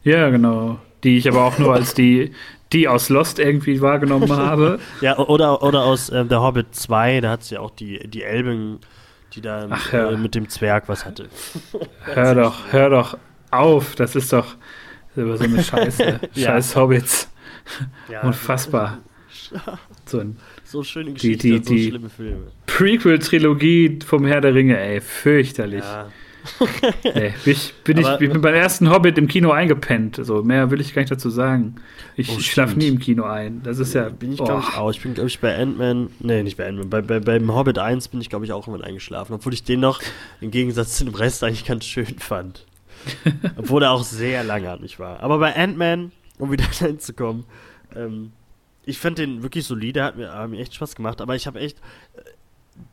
Ja, 0.03 0.31
genau. 0.31 0.79
Die 1.05 1.17
ich 1.17 1.29
aber 1.29 1.45
auch 1.45 1.59
nur 1.59 1.75
als 1.75 1.95
die, 1.95 2.33
die 2.73 2.89
aus 2.89 3.09
Lost 3.09 3.39
irgendwie 3.39 3.81
wahrgenommen 3.81 4.31
habe. 4.37 4.81
ja, 5.01 5.19
oder, 5.19 5.63
oder 5.63 5.85
aus 5.85 6.09
äh, 6.11 6.25
The 6.29 6.37
Hobbit 6.37 6.75
2, 6.75 7.21
da 7.21 7.31
hat 7.31 7.45
sie 7.45 7.55
ja 7.55 7.61
auch 7.61 7.71
die, 7.71 8.09
die 8.09 8.23
Elben, 8.25 8.81
die 9.35 9.41
da 9.41 9.69
Ach, 9.71 9.93
äh, 9.93 10.17
mit 10.17 10.35
dem 10.35 10.49
Zwerg 10.49 10.89
was 10.89 11.05
hatte. 11.05 11.29
hör 12.05 12.35
doch, 12.35 12.73
hör 12.73 12.91
doch 12.91 13.17
auf, 13.51 13.95
das 13.95 14.17
ist 14.17 14.33
doch 14.33 14.57
über 15.23 15.37
so 15.37 15.45
eine 15.45 15.63
Scheiße. 15.63 16.21
ja. 16.35 16.47
Scheiß 16.47 16.77
Hobbits. 16.77 17.31
Ja, 18.11 18.23
Unfassbar. 18.23 18.99
So, 20.07 20.21
ein, 20.21 20.39
so 20.65 20.83
schöne 20.83 21.13
Geschichte, 21.13 21.49
die, 21.49 21.61
die, 21.61 21.65
so 21.65 21.75
die 21.75 21.89
schlimme 21.89 22.09
Filme. 22.09 22.47
Prequel-Trilogie 22.67 23.99
vom 24.07 24.25
Herr 24.25 24.41
der 24.41 24.55
Ringe, 24.55 24.79
ey, 24.79 25.03
fürchterlich. 25.03 25.85
Ja. 25.85 26.09
bin 27.03 27.33
ich, 27.45 27.75
bin 27.85 27.99
ich, 27.99 28.07
ich 28.07 28.33
bin 28.33 28.41
beim 28.41 28.55
ersten 28.55 28.91
Hobbit 28.91 29.19
im 29.19 29.29
Kino 29.29 29.51
eingepennt. 29.51 30.19
Also 30.19 30.43
mehr 30.43 30.71
will 30.71 30.81
ich 30.81 30.95
gar 30.95 31.03
nicht 31.03 31.11
dazu 31.11 31.31
sagen. 31.31 31.77
Ich 32.17 32.31
oh, 32.31 32.41
schlafe 32.41 32.79
nie 32.79 32.89
im 32.89 32.99
Kino 32.99 33.25
ein. 33.25 33.63
Das 33.63 33.79
ist 33.79 33.95
ja. 33.95 34.09
Bin 34.09 34.33
ich, 34.33 34.39
glaube 34.39 34.65
ich, 34.67 34.77
auch. 34.77 34.91
Ich 34.91 35.03
bin, 35.03 35.15
glaube 35.15 35.29
ich, 35.29 35.41
bei 35.41 35.57
Ant-Man. 35.57 36.11
Nee, 36.21 36.43
nicht 36.43 36.57
bei 36.57 36.67
Ant-Man. 36.67 36.91
Bei, 36.91 37.03
bei, 37.03 37.21
beim 37.21 37.55
Hobbit 37.55 37.79
1 37.79 38.09
bin 38.09 38.21
ich, 38.21 38.31
glaube 38.31 38.45
ich, 38.45 38.53
auch 38.53 38.67
immer 38.67 38.83
eingeschlafen. 38.83 39.35
Obwohl 39.35 39.53
ich 39.53 39.65
den 39.65 39.81
noch 39.81 40.01
im 40.41 40.51
Gegensatz 40.51 40.97
zu 40.97 41.05
dem 41.05 41.15
Rest 41.15 41.45
eigentlich 41.45 41.65
ganz 41.65 41.85
schön 41.85 42.19
fand. 42.19 42.65
Obwohl 43.57 43.83
er 43.83 43.93
auch 43.93 44.05
sehr 44.05 44.45
langatmig 44.45 44.99
war. 44.99 45.21
Aber 45.21 45.39
bei 45.39 45.55
Ant-Man, 45.55 46.13
um 46.39 46.51
wieder 46.51 46.65
hinzukommen, 46.71 47.45
ähm, 47.95 48.33
ich 48.85 48.99
fand 48.99 49.19
den 49.19 49.43
wirklich 49.43 49.67
solide, 49.67 50.03
hat 50.03 50.17
mir, 50.17 50.33
hat 50.33 50.51
mir 50.51 50.61
echt 50.61 50.75
Spaß 50.75 50.95
gemacht, 50.95 51.21
aber 51.21 51.37
ich 51.37 51.47
habe 51.47 51.61
echt, 51.61 51.79
äh, 52.17 52.23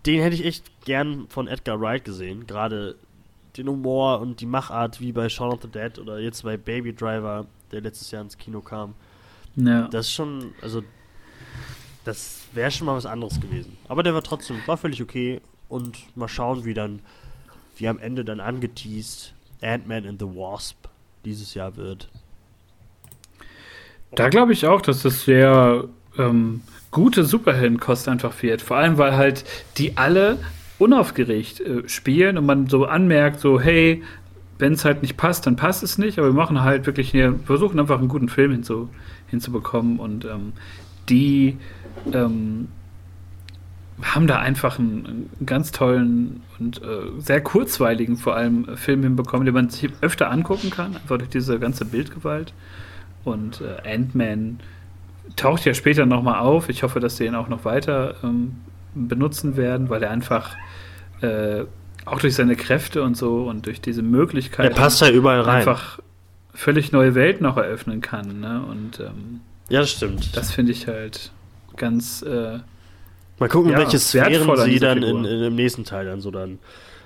den 0.06 0.22
hätte 0.22 0.36
ich 0.36 0.46
echt 0.46 0.86
gern 0.86 1.28
von 1.30 1.48
Edgar 1.48 1.80
Wright 1.80 2.04
gesehen, 2.04 2.48
gerade 2.48 2.96
den 3.58 3.70
Humor 3.70 4.20
und 4.20 4.42
die 4.42 4.46
Machart 4.46 5.00
wie 5.00 5.12
bei 5.12 5.30
Shaun 5.30 5.54
of 5.54 5.62
the 5.62 5.70
Dead 5.70 5.98
oder 6.00 6.20
jetzt 6.20 6.44
bei 6.44 6.58
Baby 6.58 6.94
Driver, 6.94 7.46
der 7.72 7.82
letztes 7.82 8.12
Jahr 8.12 8.22
ins 8.22 8.38
Kino 8.38 8.62
kam. 8.62 8.96
Ja. 9.56 9.88
Das 9.88 10.08
ist 10.08 10.14
schon, 10.14 10.54
also 10.62 10.84
das 12.04 12.42
wäre 12.52 12.72
schon 12.72 12.88
mal 12.88 12.96
was 12.96 13.06
anderes 13.06 13.40
gewesen. 13.40 13.78
Aber 13.88 14.04
der 14.04 14.14
war 14.14 14.24
trotzdem, 14.24 14.58
war 14.66 14.78
völlig 14.78 15.02
okay 15.02 15.42
und 15.70 16.16
mal 16.18 16.28
schauen, 16.28 16.66
wie 16.66 16.74
dann, 16.74 17.00
wie 17.78 17.88
am 17.88 18.00
Ende 18.00 18.26
dann 18.26 18.40
angeteased 18.40 19.34
Ant-Man 19.66 20.08
and 20.08 20.20
the 20.20 20.28
Wasp 20.28 20.88
dieses 21.26 21.54
Jahr 21.54 21.76
wird. 21.76 22.10
Da 24.14 24.30
glaube 24.30 24.54
ich 24.54 24.66
auch, 24.66 24.82
dass 24.82 25.02
das 25.02 25.26
sehr 25.26 25.86
ähm, 26.18 26.62
gute 26.92 27.26
Superheldenkost 27.26 28.08
einfach 28.08 28.42
wird. 28.42 28.62
Vor 28.62 28.78
allem, 28.78 28.98
weil 28.98 29.18
halt 29.18 29.44
die 29.78 29.98
alle 29.98 30.38
unaufgeregt 30.80 31.60
äh, 31.60 31.90
spielen 31.90 32.38
und 32.38 32.46
man 32.46 32.68
so 32.68 32.86
anmerkt, 32.86 33.40
so, 33.40 33.60
hey, 33.60 34.04
wenn 34.58 34.74
es 34.74 34.86
halt 34.86 35.02
nicht 35.02 35.18
passt, 35.18 35.46
dann 35.46 35.58
passt 35.58 35.84
es 35.84 35.98
nicht, 35.98 36.18
aber 36.18 36.28
wir 36.28 36.34
machen 36.34 36.62
halt 36.62 36.86
wirklich 36.86 37.12
hier, 37.12 37.38
versuchen 37.46 37.80
einfach 37.80 38.00
einen 38.00 38.08
guten 38.08 38.30
Film 38.30 38.52
hinzu, 38.52 38.90
hinzubekommen 39.28 40.00
und 40.00 40.24
ähm, 40.26 40.54
die 41.10 41.58
ähm, 42.14 42.70
haben 44.02 44.28
da 44.28 44.40
einfach 44.40 44.78
einen, 44.78 45.06
einen 45.40 45.46
ganz 45.46 45.72
tollen 45.72 46.42
und 46.60 46.82
äh, 46.82 47.20
sehr 47.20 47.42
kurzweiligen 47.42 48.18
vor 48.18 48.36
allem 48.36 48.68
äh, 48.68 48.78
Film 48.78 49.04
hinbekommen, 49.04 49.46
den 49.46 49.54
man 49.54 49.70
sich 49.70 49.90
öfter 50.02 50.30
angucken 50.30 50.70
kann, 50.70 50.96
einfach 50.96 51.18
durch 51.18 51.30
diese 51.30 51.60
ganze 51.60 51.86
Bildgewalt. 51.86 52.54
Und 53.24 53.62
äh, 53.62 53.90
Ant-Man 53.94 54.60
taucht 55.36 55.66
ja 55.66 55.74
später 55.74 56.06
nochmal 56.06 56.40
auf. 56.40 56.70
Ich 56.70 56.84
hoffe, 56.84 57.00
dass 57.00 57.18
sie 57.18 57.26
ihn 57.26 57.36
auch 57.36 57.48
noch 57.48 57.66
weiter 57.66 58.16
ähm, 58.24 58.58
benutzen 58.94 59.58
werden, 59.58 59.90
weil 59.90 60.04
er 60.04 60.12
einfach 60.12 60.56
äh, 61.22 61.64
auch 62.06 62.20
durch 62.20 62.36
seine 62.36 62.56
Kräfte 62.56 63.02
und 63.02 63.16
so 63.18 63.46
und 63.50 63.66
durch 63.66 63.82
diese 63.82 64.02
Möglichkeit 64.04 64.70
Er 64.72 64.76
passt 64.76 65.02
ja 65.02 65.10
überall 65.10 65.42
rein. 65.42 65.58
einfach 65.58 66.00
völlig 66.54 66.92
neue 66.92 67.16
Welten 67.16 67.44
noch 67.44 67.58
eröffnen 67.58 68.02
kann. 68.02 68.40
Ne? 68.40 68.64
Und 68.70 69.00
ähm, 69.00 69.42
ja, 69.70 69.80
das 69.80 69.92
stimmt. 69.92 70.36
das 70.38 70.52
finde 70.52 70.72
ich 70.72 70.88
halt 70.88 71.32
ganz 71.78 72.22
äh, 72.22 72.60
Mal 73.40 73.50
gucken, 73.50 73.72
Ja, 73.72 73.78
welche 73.80 74.00
Sphären 74.00 74.56
sie 74.64 74.80
dann 74.80 75.04
in, 75.04 75.26
in, 75.26 75.44
im 75.44 75.56
nächsten 75.56 75.84
Teil 75.84 76.06
dann 76.06 76.22
so 76.22 76.32
dann 76.32 76.60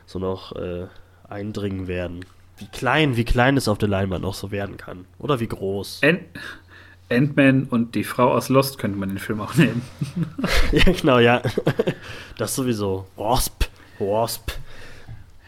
so 0.05 0.19
noch 0.19 0.55
äh, 0.55 0.85
eindringen 1.27 1.87
werden. 1.87 2.25
Wie 2.57 2.67
klein, 2.67 3.15
wie 3.15 3.23
klein 3.25 3.57
es 3.57 3.67
auf 3.67 3.77
der 3.77 3.89
Leinwand 3.89 4.21
noch 4.23 4.33
so 4.33 4.51
werden 4.51 4.77
kann. 4.77 5.05
Oder 5.17 5.39
wie 5.39 5.47
groß. 5.47 6.01
Ant- 6.03 6.19
Ant-Man 7.09 7.63
und 7.63 7.95
die 7.95 8.03
Frau 8.03 8.31
aus 8.31 8.49
Lost 8.49 8.77
könnte 8.77 8.97
man 8.97 9.09
den 9.09 9.17
Film 9.17 9.41
auch 9.41 9.55
nennen. 9.55 9.81
ja, 10.71 10.83
genau, 10.91 11.19
ja. 11.19 11.41
Das 12.37 12.55
sowieso. 12.55 13.07
Wasp. 13.15 13.65
Wasp. 13.97 14.51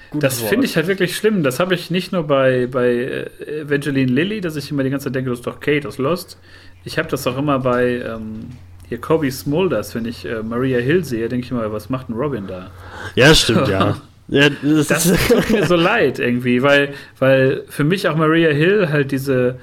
Gutes 0.09 0.39
Das 0.39 0.49
finde 0.49 0.65
ich 0.65 0.75
halt 0.75 0.87
wirklich 0.87 1.15
schlimm. 1.15 1.43
Das 1.43 1.59
habe 1.59 1.73
ich 1.75 1.91
nicht 1.91 2.11
nur 2.11 2.23
bei, 2.27 2.67
bei 2.67 2.87
äh, 2.89 3.61
Evangeline 3.61 4.11
Lilly, 4.11 4.41
dass 4.41 4.55
ich 4.55 4.71
immer 4.71 4.83
die 4.83 4.89
ganze 4.89 5.05
Zeit 5.05 5.15
denke, 5.15 5.29
das 5.29 5.39
ist 5.39 5.47
doch 5.47 5.59
Kate 5.59 5.87
aus 5.87 5.97
Lost. 5.99 6.37
Ich 6.83 6.97
habe 6.97 7.07
das 7.07 7.25
auch 7.27 7.37
immer 7.37 7.59
bei 7.59 7.99
ähm, 8.01 8.49
hier 8.91 8.99
Kobe 8.99 9.31
Smulders, 9.31 9.95
wenn 9.95 10.03
ich 10.03 10.26
äh, 10.26 10.43
Maria 10.43 10.80
Hill 10.80 11.05
sehe, 11.05 11.30
denke 11.30 11.45
ich 11.45 11.51
immer, 11.51 11.72
was 11.72 11.89
macht 11.89 12.09
ein 12.09 12.13
Robin 12.13 12.45
da? 12.45 12.72
Ja, 13.15 13.30
das 13.30 13.39
stimmt, 13.39 13.69
ja. 13.69 13.95
ja 14.27 14.49
das 14.61 14.88
Das 14.88 15.05
ist, 15.05 15.30
tut 15.30 15.49
mir 15.49 15.65
so 15.65 15.77
leid 15.77 16.19
irgendwie, 16.19 16.61
weil, 16.61 16.93
weil 17.18 17.63
für 17.69 17.85
mich 17.85 18.09
auch 18.09 18.18
Maria 18.18 18.49
Hill 18.49 18.89
halt 18.89 19.13
diese 19.13 19.59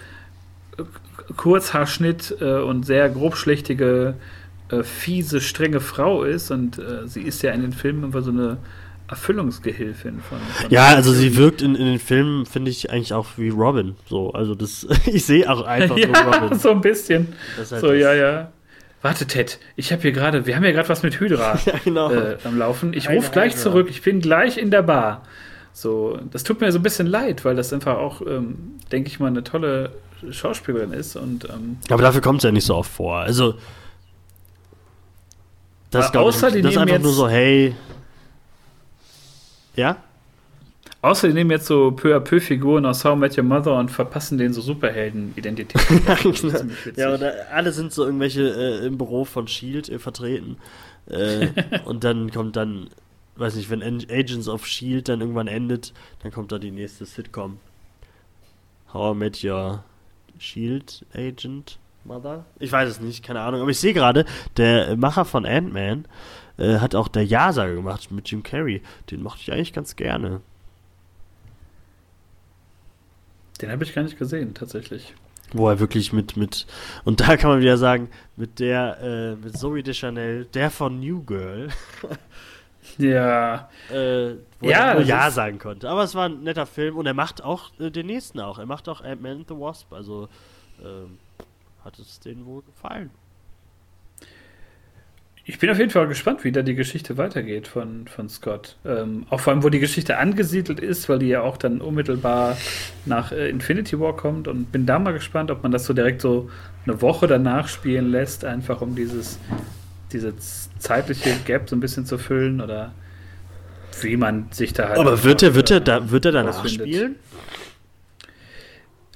äh, 0.78 0.82
Kurzhaarschnitt 1.36 2.36
äh, 2.40 2.60
und 2.60 2.86
sehr 2.86 3.10
grobschlächtige, 3.10 4.14
äh, 4.70 4.82
fiese, 4.82 5.42
strenge 5.42 5.80
Frau 5.80 6.22
ist 6.22 6.50
und 6.50 6.78
äh, 6.78 7.06
sie 7.06 7.20
ist 7.20 7.42
ja 7.42 7.52
in 7.52 7.60
den 7.60 7.74
Filmen 7.74 8.05
immer 8.05 8.22
so 8.22 8.30
eine 8.30 8.56
Erfüllungsgehilfin 9.10 10.20
von. 10.20 10.38
von 10.38 10.70
ja, 10.70 10.86
also 10.86 11.12
sie 11.12 11.36
wirkt 11.36 11.60
in, 11.60 11.74
in 11.74 11.84
den 11.84 11.98
Filmen, 11.98 12.46
finde 12.46 12.70
ich, 12.70 12.90
eigentlich 12.90 13.12
auch 13.12 13.26
wie 13.36 13.50
Robin. 13.50 13.94
So, 14.09 14.30
also 14.32 14.55
das, 14.55 14.86
ich 15.05 15.26
sehe 15.26 15.50
auch 15.50 15.66
einfach 15.66 15.98
so 15.98 16.02
ja, 16.14 16.22
Robin. 16.22 16.59
so 16.59 16.70
ein 16.70 16.80
bisschen. 16.80 17.28
Halt 17.59 17.68
So, 17.68 17.88
das- 17.88 18.00
ja, 18.00 18.14
ja. 18.14 18.52
Warte, 19.00 19.26
Ted, 19.26 19.58
ich 19.76 19.92
habe 19.92 20.02
hier 20.02 20.12
gerade, 20.12 20.46
wir 20.46 20.56
haben 20.56 20.64
hier 20.64 20.72
gerade 20.72 20.88
was 20.88 21.02
mit 21.02 21.20
Hydra 21.20 21.58
Ja, 21.66 21.74
genau. 21.84 22.10
äh, 22.10 22.36
am 22.44 22.58
Laufen. 22.58 22.92
Ich 22.92 23.08
rufe 23.08 23.30
gleich 23.30 23.52
Hydra. 23.52 23.62
zurück, 23.62 23.86
ich 23.90 24.02
bin 24.02 24.20
gleich 24.20 24.58
in 24.58 24.70
der 24.70 24.82
Bar. 24.82 25.22
So, 25.72 26.18
das 26.32 26.42
tut 26.42 26.60
mir 26.60 26.72
so 26.72 26.80
ein 26.80 26.82
bisschen 26.82 27.06
leid, 27.06 27.44
weil 27.44 27.54
das 27.54 27.72
einfach 27.72 27.98
auch, 27.98 28.20
ähm, 28.22 28.80
denke 28.90 29.08
ich 29.08 29.20
mal, 29.20 29.28
eine 29.28 29.44
tolle 29.44 29.92
Schauspielerin 30.30 30.92
ist 30.92 31.14
und 31.14 31.44
ähm, 31.48 31.78
Aber 31.88 32.02
dafür 32.02 32.20
kommt 32.20 32.38
es 32.38 32.44
ja 32.44 32.50
nicht 32.50 32.64
so 32.64 32.74
oft 32.74 32.90
vor. 32.90 33.18
Also. 33.18 33.54
Das, 35.90 36.10
glaub 36.10 36.26
außer 36.26 36.54
ich, 36.54 36.62
das 36.62 36.72
ist 36.72 36.78
einfach 36.78 36.98
nur 36.98 37.12
so, 37.12 37.28
hey. 37.28 37.76
Ja? 39.76 39.98
Außer 41.02 41.28
die 41.28 41.34
nehmen 41.34 41.50
jetzt 41.50 41.66
so 41.66 41.90
peu 41.92 42.14
à 42.16 42.20
peu 42.20 42.40
Figuren 42.40 42.84
aus 42.86 43.04
How 43.04 43.16
I 43.16 43.18
Met 43.18 43.36
Your 43.38 43.44
Mother 43.44 43.76
und 43.78 43.90
verpassen 43.90 44.38
denen 44.38 44.52
so 44.54 44.60
Superhelden-Identitäten. 44.60 46.06
Witzig. 46.24 46.96
ja, 46.96 47.12
und 47.14 47.20
da- 47.22 47.32
alle 47.52 47.72
sind 47.72 47.92
so 47.92 48.04
irgendwelche 48.04 48.42
äh, 48.82 48.86
im 48.86 48.98
Büro 48.98 49.24
von 49.24 49.46
Shield 49.48 49.88
äh, 49.88 49.98
vertreten. 49.98 50.56
Äh, 51.08 51.48
und 51.84 52.04
dann 52.04 52.30
kommt 52.30 52.56
dann, 52.56 52.88
weiß 53.36 53.54
nicht, 53.56 53.70
wenn 53.70 53.82
Agents 53.82 54.48
of 54.48 54.66
Shield 54.66 55.08
dann 55.08 55.20
irgendwann 55.20 55.46
endet, 55.48 55.92
dann 56.22 56.32
kommt 56.32 56.52
da 56.52 56.58
die 56.58 56.70
nächste 56.72 57.06
Sitcom. 57.06 57.58
How 58.92 59.14
I 59.14 59.18
Met 59.18 59.44
Your 59.44 59.84
Shield 60.38 61.04
Agent 61.14 61.78
Mother? 62.04 62.44
Ich 62.58 62.72
weiß 62.72 62.88
es 62.88 63.00
nicht, 63.00 63.24
keine 63.24 63.40
Ahnung. 63.40 63.60
Aber 63.60 63.70
ich 63.70 63.78
sehe 63.78 63.92
gerade, 63.92 64.24
der 64.56 64.88
äh, 64.88 64.96
Macher 64.96 65.24
von 65.24 65.44
Ant-Man 65.46 66.06
äh, 66.56 66.78
hat 66.78 66.94
auch 66.94 67.08
der 67.08 67.24
Ja-Sager 67.24 67.74
gemacht 67.74 68.10
mit 68.10 68.30
Jim 68.30 68.42
Carrey. 68.42 68.82
Den 69.10 69.22
mochte 69.22 69.42
ich 69.42 69.52
eigentlich 69.52 69.72
ganz 69.72 69.94
gerne. 69.94 70.40
Den 73.60 73.70
habe 73.70 73.85
ich 73.85 73.94
gar 73.94 74.02
nicht 74.02 74.18
gesehen, 74.18 74.55
tatsächlich. 74.55 75.14
Wo 75.52 75.68
er 75.68 75.80
wirklich 75.80 76.12
mit, 76.12 76.36
mit, 76.36 76.66
und 77.05 77.20
da 77.20 77.36
kann 77.36 77.51
man 77.51 77.60
wieder 77.60 77.78
sagen, 77.78 78.10
mit 78.36 78.60
der, 78.60 78.98
äh, 79.01 79.36
mit 79.36 79.56
Zoe 79.56 79.82
Deschanel, 79.82 80.44
der 80.47 80.70
von 80.70 81.01
New 81.01 81.22
Girl, 81.24 81.68
Ja, 82.97 83.68
äh, 83.90 84.36
wo 84.60 84.68
Ja, 84.68 84.89
er 84.89 84.94
nur 84.94 85.02
Ja 85.05 85.30
sagen 85.30 85.59
konnte. 85.59 85.89
Aber 85.89 86.02
es 86.02 86.14
war 86.14 86.28
ein 86.28 86.43
netter 86.43 86.66
Film 86.66 86.97
und 86.97 87.06
er 87.06 87.14
macht 87.14 87.43
auch 87.43 87.70
äh, 87.78 87.90
den 87.90 88.06
nächsten 88.06 88.40
auch. 88.40 88.59
Er 88.59 88.66
macht 88.66 88.89
auch 88.89 89.02
Ant-Man 89.02 89.39
and 89.39 89.48
the 89.48 89.55
Wasp, 89.55 89.93
also 89.93 90.28
ähm, 90.82 91.18
hat 91.85 91.98
es 91.98 92.20
denen 92.20 92.47
wohl 92.47 92.62
gefallen. 92.62 93.10
Ich 95.48 95.58
bin 95.58 95.70
auf 95.70 95.78
jeden 95.78 95.90
Fall 95.90 96.06
gespannt, 96.08 96.44
wie 96.44 96.52
da 96.52 96.60
die 96.60 96.74
Geschichte 96.74 97.16
weitergeht 97.16 97.68
von, 97.68 98.06
von 98.06 98.28
Scott. 98.28 98.76
Ähm, 98.84 99.24
auch 99.30 99.40
vor 99.40 99.54
allem, 99.54 99.62
wo 99.62 99.70
die 99.70 99.78
Geschichte 99.78 100.18
angesiedelt 100.18 100.78
ist, 100.78 101.08
weil 101.08 101.20
die 101.20 101.28
ja 101.28 101.40
auch 101.40 101.56
dann 101.56 101.80
unmittelbar 101.80 102.58
nach 103.06 103.32
äh, 103.32 103.48
Infinity 103.48 103.98
War 103.98 104.14
kommt. 104.14 104.46
Und 104.46 104.70
bin 104.72 104.84
da 104.84 104.98
mal 104.98 105.14
gespannt, 105.14 105.50
ob 105.50 105.62
man 105.62 105.72
das 105.72 105.86
so 105.86 105.94
direkt 105.94 106.20
so 106.20 106.50
eine 106.84 107.00
Woche 107.00 107.26
danach 107.26 107.68
spielen 107.68 108.10
lässt, 108.10 108.44
einfach 108.44 108.82
um 108.82 108.94
dieses, 108.94 109.38
diese 110.12 110.34
zeitliche 110.78 111.30
Gap 111.46 111.70
so 111.70 111.76
ein 111.76 111.80
bisschen 111.80 112.04
zu 112.04 112.18
füllen 112.18 112.60
oder 112.60 112.92
wie 114.02 114.18
man 114.18 114.48
sich 114.50 114.74
da 114.74 114.90
halt. 114.90 114.98
Aber 114.98 115.24
wird 115.24 115.42
er, 115.42 115.54
wird 115.54 115.70
er, 115.70 115.78
äh, 115.78 115.80
da, 115.80 116.10
wird 116.10 116.26
er 116.26 116.32
danach 116.32 116.68
spielen? 116.68 117.16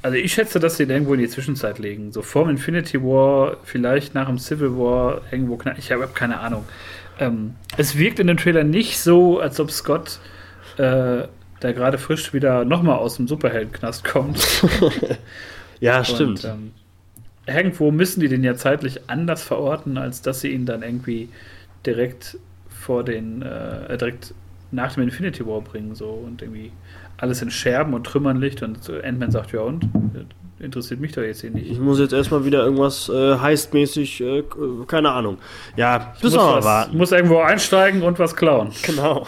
Also 0.03 0.17
ich 0.17 0.33
schätze, 0.33 0.59
dass 0.59 0.77
sie 0.77 0.87
den 0.87 0.97
irgendwo 0.97 1.15
in 1.15 1.21
die 1.21 1.29
Zwischenzeit 1.29 1.79
legen. 1.79 2.13
So 2.13 2.23
vor 2.23 2.45
dem 2.45 2.51
Infinity 2.51 3.01
War, 3.03 3.57
vielleicht 3.65 4.15
nach 4.15 4.27
dem 4.27 4.39
Civil 4.39 4.77
War, 4.77 5.23
irgendwo 5.31 5.57
knapp. 5.57 5.79
Ich 5.79 5.93
habe 5.93 6.09
keine 6.09 6.41
Ahnung. 6.41 6.65
Ähm, 7.21 7.55
es 7.77 7.97
wirkt 7.97 8.19
in 8.19 8.27
dem 8.27 8.37
Trailer 8.37 8.65
nicht 8.65 8.99
so, 8.99 9.39
als 9.39 9.61
ob 9.61 9.71
Scott, 9.71 10.19
äh, 10.77 11.29
der 11.63 11.73
gerade 11.75 11.99
frisch 11.99 12.35
wieder 12.35 12.65
nochmal 12.65 12.99
aus 12.99 13.17
dem 13.17 13.29
Superheldenknast 13.29 14.05
kommt. 14.05 14.65
Ja, 15.83 16.05
stimmt. 16.05 16.45
Und, 16.45 16.51
ähm, 16.51 16.73
irgendwo 17.45 17.91
müssen 17.91 18.21
die 18.21 18.29
den 18.29 18.45
ja 18.45 18.55
zeitlich 18.55 19.11
anders 19.11 19.43
verorten, 19.43 19.99
als 19.99 20.23
dass 20.23 20.41
sie 20.41 20.53
ihn 20.53 20.65
dann 20.65 20.85
irgendwie 20.85 21.29
direkt 21.85 22.39
vor 22.69 23.03
den, 23.03 23.43
äh, 23.43 23.99
direkt 23.99 24.33
nach 24.71 24.95
dem 24.95 25.03
Infinity 25.03 25.45
War 25.45 25.61
bringen, 25.61 25.97
so 25.97 26.09
und 26.11 26.41
irgendwie 26.41 26.71
alles 27.23 27.41
in 27.41 27.53
Scherben 27.53 27.95
und 27.95 28.05
Trümmern 28.05 28.41
liegt 28.41 28.63
und 28.63 28.83
so 28.83 28.95
Ant-Man 28.95 29.31
sagt, 29.31 29.53
ja 29.53 29.61
und? 29.61 29.89
Interessiert 30.59 30.99
mich 30.99 31.13
doch 31.13 31.23
jetzt 31.23 31.41
hier 31.41 31.51
nicht. 31.51 31.71
ich 31.71 31.79
muss 31.79 32.01
jetzt 32.01 32.13
erstmal 32.13 32.45
wieder 32.45 32.65
irgendwas 32.65 33.09
äh, 33.09 33.39
heistmäßig, 33.39 34.21
äh, 34.21 34.43
keine 34.89 35.11
Ahnung. 35.11 35.39
Ja, 35.77 36.15
Ich 36.17 36.25
muss, 36.25 36.37
was, 36.37 36.65
warten. 36.65 36.97
muss 36.97 37.13
irgendwo 37.13 37.39
einsteigen 37.39 38.03
und 38.03 38.19
was 38.19 38.35
klauen. 38.35 38.73
Genau. 38.83 39.27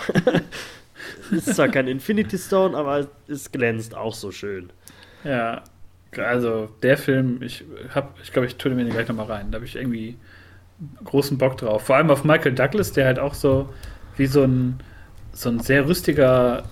ist 1.30 1.54
zwar 1.54 1.68
kein 1.68 1.86
Infinity 1.86 2.36
Stone, 2.36 2.76
aber 2.76 3.06
es 3.28 3.52
glänzt 3.52 3.96
auch 3.96 4.14
so 4.14 4.32
schön. 4.32 4.70
Ja, 5.22 5.62
also 6.18 6.68
der 6.82 6.96
Film, 6.96 7.42
ich 7.42 7.64
hab, 7.94 8.18
ich 8.20 8.32
glaube, 8.32 8.46
ich 8.46 8.56
tue 8.56 8.72
mir 8.72 8.84
den 8.84 8.92
gleich 8.92 9.06
nochmal 9.06 9.26
rein. 9.26 9.52
Da 9.52 9.56
habe 9.56 9.66
ich 9.66 9.76
irgendwie 9.76 10.16
großen 11.04 11.38
Bock 11.38 11.58
drauf. 11.58 11.82
Vor 11.86 11.94
allem 11.94 12.10
auf 12.10 12.24
Michael 12.24 12.54
Douglas, 12.54 12.92
der 12.92 13.06
halt 13.06 13.20
auch 13.20 13.34
so 13.34 13.68
wie 14.16 14.26
so 14.26 14.42
ein, 14.42 14.80
so 15.32 15.48
ein 15.48 15.60
sehr 15.60 15.86
rüstiger 15.86 16.64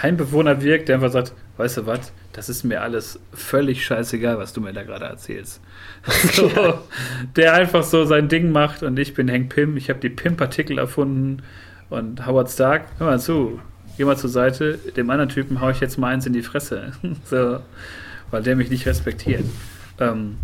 Heimbewohner 0.00 0.62
wirkt, 0.62 0.88
der 0.88 0.96
einfach 0.96 1.10
sagt, 1.10 1.32
weißt 1.56 1.78
du 1.78 1.86
was, 1.86 2.12
das 2.32 2.48
ist 2.48 2.64
mir 2.64 2.80
alles 2.80 3.20
völlig 3.32 3.84
scheißegal, 3.84 4.38
was 4.38 4.52
du 4.52 4.60
mir 4.60 4.72
da 4.72 4.82
gerade 4.82 5.04
erzählst. 5.04 5.60
So, 6.32 6.50
der 7.36 7.54
einfach 7.54 7.82
so 7.82 8.04
sein 8.04 8.28
Ding 8.28 8.52
macht 8.52 8.82
und 8.82 8.98
ich 8.98 9.14
bin 9.14 9.30
Hank 9.30 9.50
Pym, 9.54 9.76
ich 9.76 9.90
habe 9.90 10.00
die 10.00 10.08
Pym-Partikel 10.08 10.78
erfunden 10.78 11.42
und 11.90 12.26
Howard 12.26 12.50
Stark, 12.50 12.86
hör 12.98 13.06
mal 13.06 13.20
zu, 13.20 13.60
geh 13.96 14.04
mal 14.04 14.16
zur 14.16 14.30
Seite, 14.30 14.78
dem 14.96 15.10
anderen 15.10 15.28
Typen 15.28 15.60
hau 15.60 15.70
ich 15.70 15.80
jetzt 15.80 15.98
mal 15.98 16.08
eins 16.08 16.26
in 16.26 16.32
die 16.32 16.42
Fresse, 16.42 16.92
so, 17.24 17.60
weil 18.30 18.42
der 18.42 18.56
mich 18.56 18.70
nicht 18.70 18.86
respektiert. 18.86 19.44
Ähm, 20.00 20.38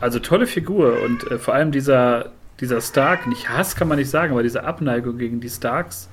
also 0.00 0.18
tolle 0.18 0.46
Figur 0.46 1.02
und 1.02 1.30
äh, 1.30 1.38
vor 1.38 1.54
allem 1.54 1.72
dieser, 1.72 2.30
dieser 2.60 2.80
Stark, 2.80 3.26
nicht 3.26 3.48
Hass 3.48 3.76
kann 3.76 3.88
man 3.88 3.98
nicht 3.98 4.10
sagen, 4.10 4.32
aber 4.32 4.42
diese 4.42 4.64
Abneigung 4.64 5.18
gegen 5.18 5.40
die 5.40 5.50
Starks 5.50 6.08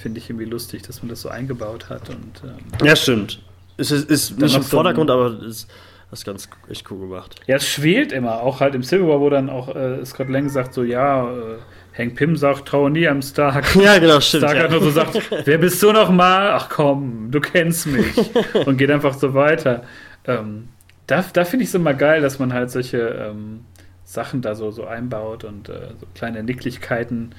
finde 0.00 0.18
ich 0.18 0.30
irgendwie 0.30 0.46
lustig, 0.46 0.82
dass 0.82 1.02
man 1.02 1.08
das 1.08 1.22
so 1.22 1.28
eingebaut 1.28 1.90
hat. 1.90 2.08
Und, 2.08 2.42
ähm, 2.44 2.86
ja, 2.86 2.96
stimmt. 2.96 3.40
Es 3.76 3.90
ist, 3.90 4.10
ist 4.10 4.38
nicht 4.38 4.56
im 4.56 4.62
Vordergrund, 4.62 5.08
so 5.08 5.14
aber 5.14 5.26
es 5.42 5.66
ist 6.12 6.24
ganz 6.24 6.48
echt 6.68 6.90
cool 6.90 7.08
gemacht. 7.08 7.36
Ja, 7.46 7.56
es 7.56 7.68
schwelt 7.68 8.12
immer, 8.12 8.40
auch 8.40 8.60
halt 8.60 8.74
im 8.74 8.82
Civil 8.82 9.08
War, 9.08 9.20
wo 9.20 9.30
dann 9.30 9.48
auch 9.48 9.74
äh, 9.74 10.04
Scott 10.04 10.28
Lang 10.28 10.48
sagt 10.48 10.74
so, 10.74 10.82
ja, 10.82 11.30
äh, 11.30 11.58
Hank 11.96 12.16
Pym 12.16 12.36
sagt, 12.36 12.66
traue 12.66 12.90
nie 12.90 13.06
am 13.06 13.22
Stark. 13.22 13.74
Ja, 13.76 13.98
genau, 13.98 14.20
stimmt. 14.20 14.44
Stark 14.44 14.56
ja. 14.56 14.62
hat 14.64 14.70
nur 14.70 14.82
so 14.82 14.90
sagt, 14.90 15.20
wer 15.44 15.58
bist 15.58 15.82
du 15.82 15.92
noch 15.92 16.10
mal? 16.10 16.50
Ach 16.52 16.68
komm, 16.68 17.30
du 17.30 17.40
kennst 17.40 17.86
mich. 17.86 18.16
und 18.66 18.76
geht 18.76 18.90
einfach 18.90 19.14
so 19.14 19.34
weiter. 19.34 19.84
Ähm, 20.26 20.68
da 21.06 21.24
da 21.32 21.44
finde 21.44 21.64
ich 21.64 21.70
es 21.70 21.74
immer 21.74 21.94
geil, 21.94 22.22
dass 22.22 22.38
man 22.38 22.52
halt 22.52 22.70
solche 22.70 22.98
ähm, 22.98 23.64
Sachen 24.04 24.42
da 24.42 24.54
so, 24.54 24.70
so 24.70 24.86
einbaut 24.86 25.44
und 25.44 25.68
äh, 25.68 25.90
so 25.98 26.06
kleine 26.14 26.42
Nicklichkeiten. 26.42 27.34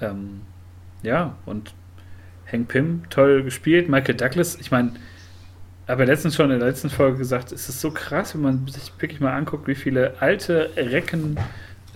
Ähm, 0.00 0.42
ja, 1.02 1.36
und 1.46 1.74
Hank 2.52 2.68
Pym 2.68 3.02
toll 3.10 3.42
gespielt. 3.42 3.88
Michael 3.88 4.16
Douglas, 4.16 4.58
ich 4.60 4.70
meine, 4.70 4.92
habe 5.88 6.02
ja 6.02 6.08
letztens 6.08 6.36
schon 6.36 6.50
in 6.50 6.58
der 6.58 6.68
letzten 6.68 6.90
Folge 6.90 7.18
gesagt, 7.18 7.52
es 7.52 7.68
ist 7.68 7.80
so 7.80 7.90
krass, 7.90 8.34
wenn 8.34 8.42
man 8.42 8.66
sich 8.68 8.92
wirklich 8.98 9.20
mal 9.20 9.34
anguckt, 9.34 9.66
wie 9.66 9.74
viele 9.74 10.14
alte 10.20 10.70
Recken 10.76 11.38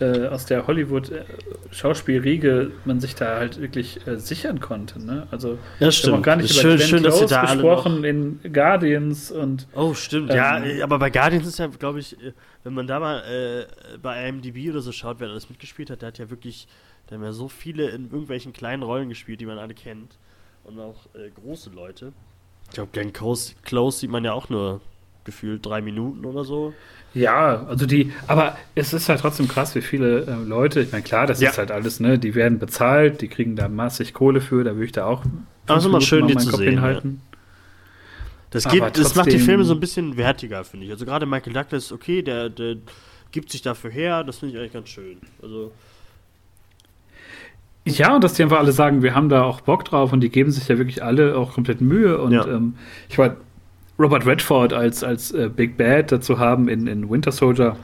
äh, 0.00 0.26
aus 0.26 0.44
der 0.44 0.66
Hollywood-Schauspielriege 0.66 2.72
man 2.84 3.00
sich 3.00 3.14
da 3.14 3.36
halt 3.36 3.58
wirklich 3.60 4.06
äh, 4.06 4.16
sichern 4.16 4.60
konnte. 4.60 5.02
Ne? 5.02 5.26
Also 5.30 5.58
ja, 5.78 5.90
stimmt. 5.90 6.18
auch 6.18 6.22
gar 6.22 6.36
nicht 6.36 6.50
ist 6.50 6.60
über 6.60 6.62
schön, 6.62 6.76
Glenn 6.76 6.88
schön, 6.88 7.02
dass 7.02 7.24
da 7.26 7.40
gesprochen 7.42 8.04
in 8.04 8.40
Guardians 8.52 9.30
und 9.30 9.66
Oh, 9.74 9.94
stimmt. 9.94 10.30
Ähm, 10.30 10.36
ja, 10.36 10.62
aber 10.82 10.98
bei 10.98 11.08
Guardians 11.08 11.46
ist 11.46 11.58
ja, 11.58 11.68
glaube 11.68 12.00
ich, 12.00 12.22
äh, 12.22 12.34
wenn 12.64 12.74
man 12.74 12.86
da 12.86 13.00
mal 13.00 13.20
äh, 13.20 13.64
bei 13.98 14.28
IMDb 14.28 14.68
oder 14.70 14.80
so 14.80 14.92
schaut, 14.92 15.20
wer 15.20 15.28
alles 15.28 15.48
mitgespielt 15.48 15.88
hat, 15.88 16.02
der 16.02 16.08
hat 16.08 16.18
ja 16.18 16.28
wirklich, 16.28 16.68
der 17.08 17.18
hat 17.18 17.24
ja 17.24 17.32
so 17.32 17.48
viele 17.48 17.88
in 17.88 18.10
irgendwelchen 18.10 18.52
kleinen 18.52 18.82
Rollen 18.82 19.08
gespielt, 19.08 19.40
die 19.40 19.46
man 19.46 19.58
alle 19.58 19.72
kennt. 19.72 20.18
Und 20.66 20.78
auch 20.80 21.06
äh, 21.14 21.30
große 21.30 21.70
Leute. 21.70 22.12
Ich 22.68 22.74
glaube, 22.74 22.90
Glenn 22.92 23.12
Close, 23.12 23.54
Close 23.64 24.00
sieht 24.00 24.10
man 24.10 24.24
ja 24.24 24.32
auch 24.32 24.48
nur 24.48 24.80
gefühlt 25.24 25.64
drei 25.64 25.80
Minuten 25.80 26.24
oder 26.24 26.44
so. 26.44 26.72
Ja, 27.14 27.64
also 27.66 27.86
die, 27.86 28.12
aber 28.26 28.56
es 28.74 28.92
ist 28.92 29.08
halt 29.08 29.20
trotzdem 29.20 29.48
krass, 29.48 29.74
wie 29.74 29.80
viele 29.80 30.22
äh, 30.26 30.34
Leute, 30.44 30.80
ich 30.80 30.92
meine, 30.92 31.02
klar, 31.04 31.26
das 31.26 31.40
Ja. 31.40 31.50
ist 31.50 31.58
halt 31.58 31.70
alles, 31.70 32.00
ne, 32.00 32.18
die 32.18 32.34
werden 32.34 32.58
bezahlt, 32.58 33.20
die 33.22 33.28
kriegen 33.28 33.56
da 33.56 33.68
massig 33.68 34.12
Kohle 34.12 34.40
für, 34.40 34.64
da 34.64 34.72
würde 34.74 34.84
ich 34.86 34.92
da 34.92 35.06
auch 35.06 35.22
Aber 35.66 35.76
es 35.78 35.84
ist 35.84 35.88
immer 35.88 36.00
schön, 36.00 36.26
die 36.26 36.36
zu 36.36 36.50
Kopf 36.50 36.58
sehen, 36.58 36.70
hinhalten. 36.74 37.22
Das, 38.50 38.66
Aber 38.66 38.74
geht, 38.74 38.98
das 38.98 39.14
macht 39.14 39.26
die 39.26 39.30
trotzdem- 39.32 39.46
Filme 39.46 39.64
so 39.64 39.74
ein 39.74 39.80
bisschen 39.80 40.16
wertiger, 40.16 40.64
finde 40.64 40.86
ich. 40.86 40.92
Also 40.92 41.04
gerade 41.04 41.26
Michael 41.26 41.52
Douglas, 41.52 41.90
okay, 41.92 42.22
der, 42.22 42.48
der 42.50 42.76
gibt 43.32 43.50
sich 43.50 43.62
dafür 43.62 43.90
her, 43.90 44.22
das 44.24 44.38
finde 44.38 44.54
ich 44.54 44.60
eigentlich 44.60 44.72
ganz 44.72 44.88
schön. 44.88 45.18
Also, 45.42 45.72
Ja, 47.86 48.14
und 48.16 48.24
dass 48.24 48.34
die 48.34 48.42
einfach 48.42 48.58
alle 48.58 48.72
sagen, 48.72 49.02
wir 49.02 49.14
haben 49.14 49.28
da 49.28 49.42
auch 49.44 49.60
Bock 49.60 49.84
drauf 49.84 50.12
und 50.12 50.20
die 50.20 50.28
geben 50.28 50.50
sich 50.50 50.66
ja 50.68 50.76
wirklich 50.76 51.02
alle 51.04 51.36
auch 51.36 51.54
komplett 51.54 51.80
Mühe. 51.80 52.18
Und 52.18 52.32
Ja. 52.32 52.46
ähm, 52.46 52.74
ich 53.08 53.16
war 53.16 53.36
Robert 53.98 54.26
Redford 54.26 54.72
als, 54.72 55.04
als 55.04 55.30
äh, 55.32 55.48
Big 55.54 55.76
Bad 55.76 56.10
dazu 56.12 56.38
haben 56.38 56.68
in, 56.68 56.86
in 56.88 57.08
Winter 57.08 57.32
Soldier, 57.32 57.76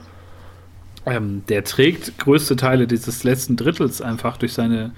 ähm, 1.05 1.43
der 1.49 1.63
trägt 1.63 2.17
größte 2.19 2.55
Teile 2.55 2.85
dieses 2.85 3.23
letzten 3.23 3.55
Drittels 3.55 4.01
einfach 4.01 4.37
durch 4.37 4.53
seine, 4.53 4.91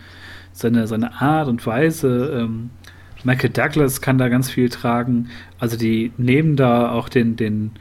seine, 0.54 0.88
seine 0.88 1.22
Art 1.22 1.48
und 1.48 1.66
Weise. 1.66 2.42
Ähm, 2.42 2.70
Michael 3.24 3.50
Douglas 3.52 4.02
kann 4.02 4.18
da 4.18 4.28
ganz 4.30 4.50
viel 4.50 4.70
tragen. 4.70 5.30
Also 5.60 5.78
die 5.78 6.12
nehmen 6.18 6.56
da 6.56 6.92
auch 6.92 7.10
den, 7.10 7.36
den 7.36 7.72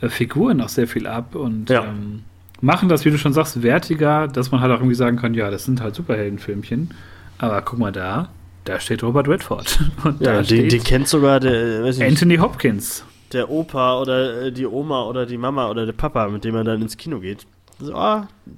äh, 0.00 0.08
Figuren 0.08 0.60
auch 0.60 0.68
sehr 0.68 0.88
viel 0.88 1.06
ab 1.06 1.34
und 1.34 1.70
Ja. 1.70 1.84
ähm, 1.84 2.22
machen 2.60 2.88
das, 2.88 3.04
wie 3.04 3.10
du 3.10 3.18
schon 3.18 3.32
sagst, 3.32 3.62
wertiger, 3.62 4.28
dass 4.28 4.50
man 4.50 4.60
halt 4.60 4.72
auch 4.72 4.78
irgendwie 4.78 4.94
sagen 4.94 5.16
kann, 5.16 5.34
ja, 5.34 5.50
das 5.50 5.64
sind 5.64 5.80
halt 5.80 5.94
Superheldenfilmchen. 5.94 6.90
Aber 7.38 7.62
guck 7.62 7.78
mal 7.78 7.92
da, 7.92 8.28
da 8.64 8.80
steht 8.80 9.02
Robert 9.02 9.28
Redford. 9.28 9.78
Und 10.04 10.20
ja, 10.20 10.34
da 10.34 10.42
den, 10.42 10.68
den 10.68 10.82
kennt 10.82 11.08
sogar 11.08 11.40
der, 11.40 11.84
weiß 11.84 11.98
nicht, 11.98 12.08
Anthony 12.08 12.36
Hopkins. 12.38 13.04
der 13.32 13.48
Opa 13.50 14.00
oder 14.00 14.42
äh, 14.46 14.52
die 14.52 14.66
Oma 14.66 15.04
oder 15.04 15.24
die 15.26 15.38
Mama 15.38 15.68
oder 15.70 15.86
der 15.86 15.92
Papa, 15.92 16.28
mit 16.28 16.44
dem 16.44 16.54
man 16.54 16.64
dann 16.66 16.82
ins 16.82 16.96
Kino 16.96 17.20
geht. 17.20 17.46
So, 17.80 17.92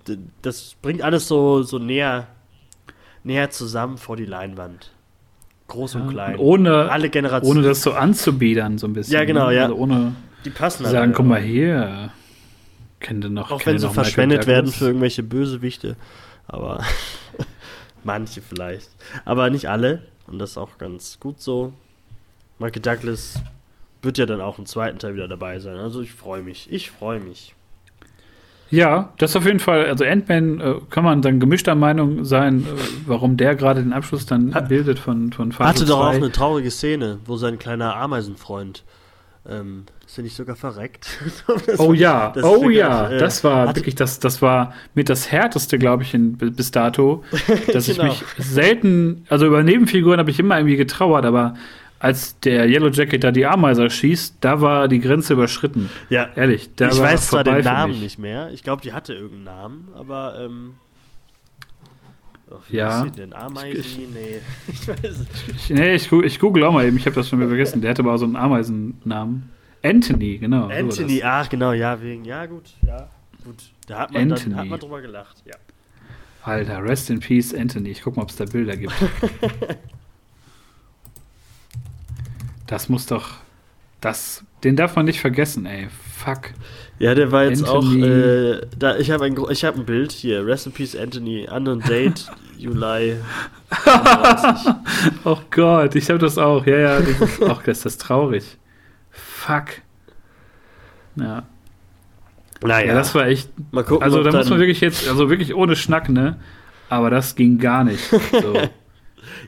d- 0.09 0.17
das 0.41 0.77
bringt 0.81 1.03
alles 1.03 1.29
so, 1.29 1.63
so 1.63 1.79
näher, 1.79 2.27
näher 3.23 3.51
zusammen 3.51 3.99
vor 3.99 4.17
die 4.17 4.25
Leinwand. 4.25 4.93
Groß 5.69 5.97
und 5.97 6.03
Ja, 6.07 6.09
klein. 6.09 6.35
und 6.37 6.41
ohne, 6.41 6.91
Alle 6.91 7.11
Generationen. 7.11 7.59
ohne 7.59 7.69
das 7.69 7.83
so 7.83 7.93
anzubiedern, 7.93 8.79
so 8.79 8.87
ein 8.87 8.95
bisschen. 8.95 9.13
Ja, 9.15 9.25
genau, 9.25 9.51
ja. 9.51 9.65
Also 9.65 9.75
ohne 9.77 10.15
die 10.47 10.51
passen 10.51 10.79
zu 10.79 10.85
halt 10.85 10.93
sagen, 10.95 11.05
alle. 11.09 11.17
guck 11.17 11.27
mal 11.27 11.41
hier. 11.41 12.11
Kennt 13.01 13.25
ihr 13.25 13.31
noch 13.31 13.51
Auch 13.51 13.65
wenn 13.67 13.79
sie 13.79 13.87
noch 13.87 13.93
Michael 13.93 14.05
verschwendet 14.05 14.47
werden 14.47 14.67
Douglas? 14.67 14.79
für 14.79 14.85
irgendwelche 14.87 15.23
Bösewichte. 15.23 15.97
Aber 16.47 16.85
manche 18.05 18.43
vielleicht. 18.43 18.91
Aber 19.25 19.51
nicht 19.51 19.69
alle. 19.69 20.03
Und 20.27 20.39
das 20.39 20.51
ist 20.51 20.59
auch 20.59 20.79
ganz 20.79 21.19
gut 21.19 21.41
so. 21.41 21.73
Michael 22.59 22.83
Douglas 22.83 23.43
wird 24.03 24.19
ja 24.19 24.27
dann 24.27 24.41
auch 24.41 24.59
im 24.59 24.67
zweiten 24.67 24.99
Teil 24.99 25.15
wieder 25.15 25.29
dabei 25.29 25.59
sein. 25.59 25.77
Also 25.77 26.03
ich 26.03 26.13
freue 26.13 26.43
mich. 26.43 26.71
Ich 26.71 26.91
freue 26.91 27.21
mich. 27.21 27.55
Ja, 28.71 29.13
das 29.19 29.35
auf 29.35 29.47
jeden 29.47 29.59
Fall. 29.59 29.87
Also 29.87 30.05
Ant-Man 30.05 30.61
äh, 30.61 30.75
kann 30.91 31.03
man 31.03 31.23
dann 31.23 31.41
gemischter 31.41 31.75
Meinung 31.75 32.25
sein, 32.25 32.61
äh, 32.63 32.67
warum 33.07 33.37
der 33.37 33.57
gerade 33.57 33.83
den 33.83 33.93
Abschluss 33.93 34.27
dann 34.27 34.51
bildet 34.69 34.99
von, 34.99 35.33
von 35.33 35.51
Phase 35.51 35.69
Hatte 35.69 35.85
doch 35.87 35.99
auch 35.99 36.11
2. 36.11 36.17
eine 36.17 36.31
traurige 36.31 36.71
Szene, 36.71 37.19
wo 37.25 37.37
sein 37.37 37.59
kleiner 37.59 37.97
Ameisenfreund 37.97 38.85
ähm, 39.49 39.85
ist 40.07 40.19
er 40.19 40.25
nicht 40.25 40.37
sogar 40.37 40.57
verreckt? 40.57 41.09
Oh 41.79 41.89
war- 41.89 41.95
ja, 41.95 42.33
das 42.35 42.45
oh 42.45 42.63
wirklich, 42.63 42.79
ja, 42.79 43.11
äh, 43.11 43.19
das 43.19 43.43
war 43.45 43.75
wirklich, 43.75 43.95
das, 43.95 44.19
das 44.21 44.43
war 44.43 44.75
mit 44.95 45.09
das 45.09 45.31
härteste, 45.31 45.79
glaube 45.79 46.03
ich, 46.03 46.15
in, 46.15 46.37
bis 46.37 46.71
dato, 46.71 47.25
dass 47.73 47.89
ich 47.89 47.97
Genau. 47.97 48.09
mich 48.11 48.23
selten, 48.39 49.25
also 49.29 49.47
über 49.47 49.63
Nebenfiguren 49.63 50.19
habe 50.19 50.31
ich 50.31 50.39
immer 50.39 50.59
irgendwie 50.59 50.77
getrauert, 50.77 51.25
aber 51.25 51.55
als 51.99 52.39
der 52.41 52.67
Yellow 52.67 52.89
Jacket 52.89 53.23
da 53.25 53.31
die 53.31 53.45
Ameiser 53.47 53.91
schießt, 53.91 54.37
da 54.41 54.61
war 54.63 54.89
die 54.89 55.01
Grenze 55.01 55.35
überschritten. 55.35 55.91
Ja, 56.09 56.29
Ehrlich, 56.35 56.71
da 56.77 56.89
ich 56.89 56.99
war 56.99 57.13
weiß 57.13 57.29
zwar 57.29 57.45
den 57.45 57.63
Namen 57.63 58.01
nicht 58.01 58.19
mehr. 58.19 58.51
Ich 58.53 58.63
glaube, 58.63 58.81
die 58.83 58.93
hatte 58.95 59.13
irgendeinen 59.13 59.45
Namen, 59.45 59.89
aber 59.95 60.41
ähm, 60.41 60.75
oh, 62.51 62.59
wie 62.69 62.77
Ja. 62.77 63.05
denn? 63.05 63.33
Ameisen? 63.33 64.13
Nee, 64.13 64.41
ich 64.69 64.89
weiß 64.89 64.99
es 65.03 65.19
nicht. 65.19 65.49
Ich, 65.57 65.71
nee, 65.71 65.95
ich, 65.95 66.13
ich 66.13 66.39
google 66.39 66.65
auch 66.65 66.73
mal 66.73 66.85
eben, 66.87 66.97
ich 66.97 67.07
habe 67.07 67.15
das 67.17 67.29
schon 67.29 67.39
wieder 67.39 67.49
vergessen. 67.49 67.81
Der 67.81 67.91
hatte 67.91 68.03
aber 68.03 68.15
auch 68.15 68.19
so 68.19 68.25
einen 68.25 68.37
Ameisennamen. 68.37 69.51
Anthony, 69.83 70.39
genau. 70.39 70.69
so 70.69 70.75
Anthony, 70.75 71.21
das. 71.21 71.25
ach 71.25 71.49
genau, 71.49 71.73
ja, 71.73 72.01
wegen, 72.03 72.25
ja 72.25 72.45
gut, 72.47 72.75
ja, 72.87 73.09
gut. 73.45 73.57
Da 73.87 74.01
hat 74.01 74.13
man, 74.13 74.23
Anthony. 74.23 74.51
dann, 74.51 74.59
hat 74.59 74.69
man 74.69 74.81
drüber 74.81 75.01
gelacht, 75.01 75.43
ja. 75.47 75.55
Alter, 76.43 76.83
rest 76.83 77.11
in 77.11 77.21
peace, 77.21 77.55
Anthony. 77.55 77.91
Ich 77.91 78.03
guck 78.03 78.17
mal, 78.17 78.23
ob 78.23 78.31
es 78.31 78.37
da 78.37 78.45
Bilder 78.45 78.77
gibt. 78.77 78.93
das 82.67 82.89
muss 82.89 83.07
doch. 83.07 83.35
Das, 84.01 84.45
den 84.65 84.77
darf 84.77 84.97
man 84.97 85.05
nicht 85.05 85.21
vergessen, 85.21 85.67
ey. 85.67 85.89
Fuck. 86.15 86.53
Ja, 87.01 87.15
der 87.15 87.33
war 87.33 87.45
jetzt 87.45 87.67
Anthony. 87.67 88.05
auch, 88.05 88.07
äh, 88.07 88.61
da, 88.79 88.97
ich 88.99 89.11
habe 89.11 89.25
ein, 89.25 89.35
ich 89.51 89.65
hab 89.65 89.75
ein 89.75 89.87
Bild 89.87 90.13
hier, 90.13 90.47
Rest 90.47 90.67
in 90.67 90.73
Peace 90.73 90.95
Anthony, 90.95 91.49
unknown 91.51 91.81
date, 91.81 92.31
Juli. 92.59 93.17
35. 93.71 94.75
Oh 95.25 95.39
Gott, 95.51 95.95
ich 95.95 96.11
habe 96.11 96.19
das 96.19 96.37
auch. 96.37 96.67
Ja, 96.67 96.77
ja, 96.77 97.01
das 97.01 97.21
ist, 97.21 97.43
auch, 97.43 97.63
das 97.63 97.87
ist 97.87 98.03
traurig. 98.03 98.45
Fuck. 99.11 99.81
Ja. 101.17 101.45
Naja, 102.63 102.89
ja, 102.89 102.95
das 102.95 103.15
war 103.15 103.27
echt. 103.27 103.51
mal 103.73 103.83
gucken, 103.83 104.03
Also, 104.03 104.23
da 104.23 104.31
muss 104.37 104.51
man 104.51 104.59
wirklich 104.59 104.83
jetzt, 104.83 105.09
also 105.09 105.31
wirklich 105.31 105.55
ohne 105.55 105.77
Schnack, 105.77 106.11
ne? 106.11 106.37
Aber 106.91 107.09
das 107.09 107.35
ging 107.35 107.59
gar 107.59 107.83
nicht. 107.83 108.03
So. 108.43 108.59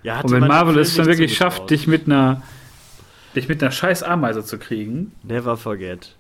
ja, 0.03 0.21
Und 0.23 0.31
wenn 0.31 0.47
Marvel 0.47 0.79
es 0.79 0.97
dann 0.97 1.05
wirklich 1.07 1.37
schafft, 1.37 1.69
dich 1.69 1.87
mit 1.87 2.07
einer, 2.07 2.43
dich 3.37 3.49
mit 3.49 3.63
einer 3.63 3.73
scheiß 3.73 4.03
Ameise 4.03 4.43
zu 4.43 4.59
kriegen, 4.59 5.13
Never 5.23 5.59
forget. 5.59 6.17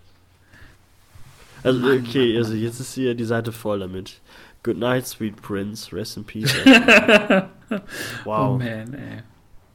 Also, 1.63 1.87
okay, 1.93 2.37
also 2.37 2.55
jetzt 2.55 2.81
ist 2.81 2.95
hier 2.95 3.15
die 3.15 3.25
Seite 3.25 3.53
voll 3.53 3.81
damit. 3.81 4.21
Good 4.63 4.79
night, 4.79 5.07
sweet 5.07 5.41
prince, 5.41 5.95
rest 5.95 6.17
in 6.17 6.25
peace. 6.25 6.55
Oh 7.73 7.79
wow. 8.27 8.59
man, 8.59 8.93
ey. 8.93 9.23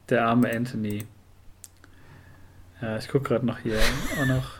Der 0.08 0.24
arme 0.24 0.48
Anthony. 0.54 1.04
Ja, 2.80 2.96
ich 2.96 3.08
guck 3.08 3.24
gerade 3.24 3.44
noch 3.44 3.58
hier. 3.58 3.78
Auch 4.20 4.26
noch. 4.26 4.50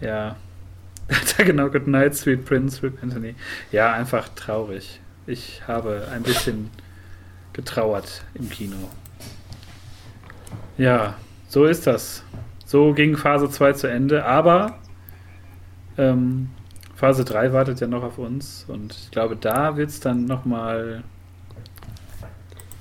Ja. 0.00 0.36
da 1.36 1.44
genau, 1.44 1.68
Good 1.68 1.88
Night, 1.88 2.14
Sweet 2.16 2.44
Prince, 2.44 2.78
Sweet 2.78 3.02
Anthony. 3.02 3.34
Ja, 3.72 3.92
einfach 3.92 4.28
traurig. 4.30 5.00
Ich 5.26 5.62
habe 5.66 6.08
ein 6.10 6.22
bisschen 6.22 6.70
getrauert 7.52 8.24
im 8.34 8.48
Kino. 8.48 8.76
Ja, 10.78 11.14
so 11.48 11.66
ist 11.66 11.86
das. 11.86 12.24
So 12.70 12.92
ging 12.92 13.16
Phase 13.16 13.50
2 13.50 13.72
zu 13.72 13.88
Ende, 13.88 14.24
aber 14.24 14.78
ähm, 15.98 16.50
Phase 16.94 17.24
3 17.24 17.52
wartet 17.52 17.80
ja 17.80 17.88
noch 17.88 18.04
auf 18.04 18.16
uns 18.16 18.64
und 18.68 18.94
ich 18.94 19.10
glaube, 19.10 19.34
da 19.34 19.76
wird 19.76 19.90
es 19.90 19.98
dann 19.98 20.26
nochmal 20.26 21.02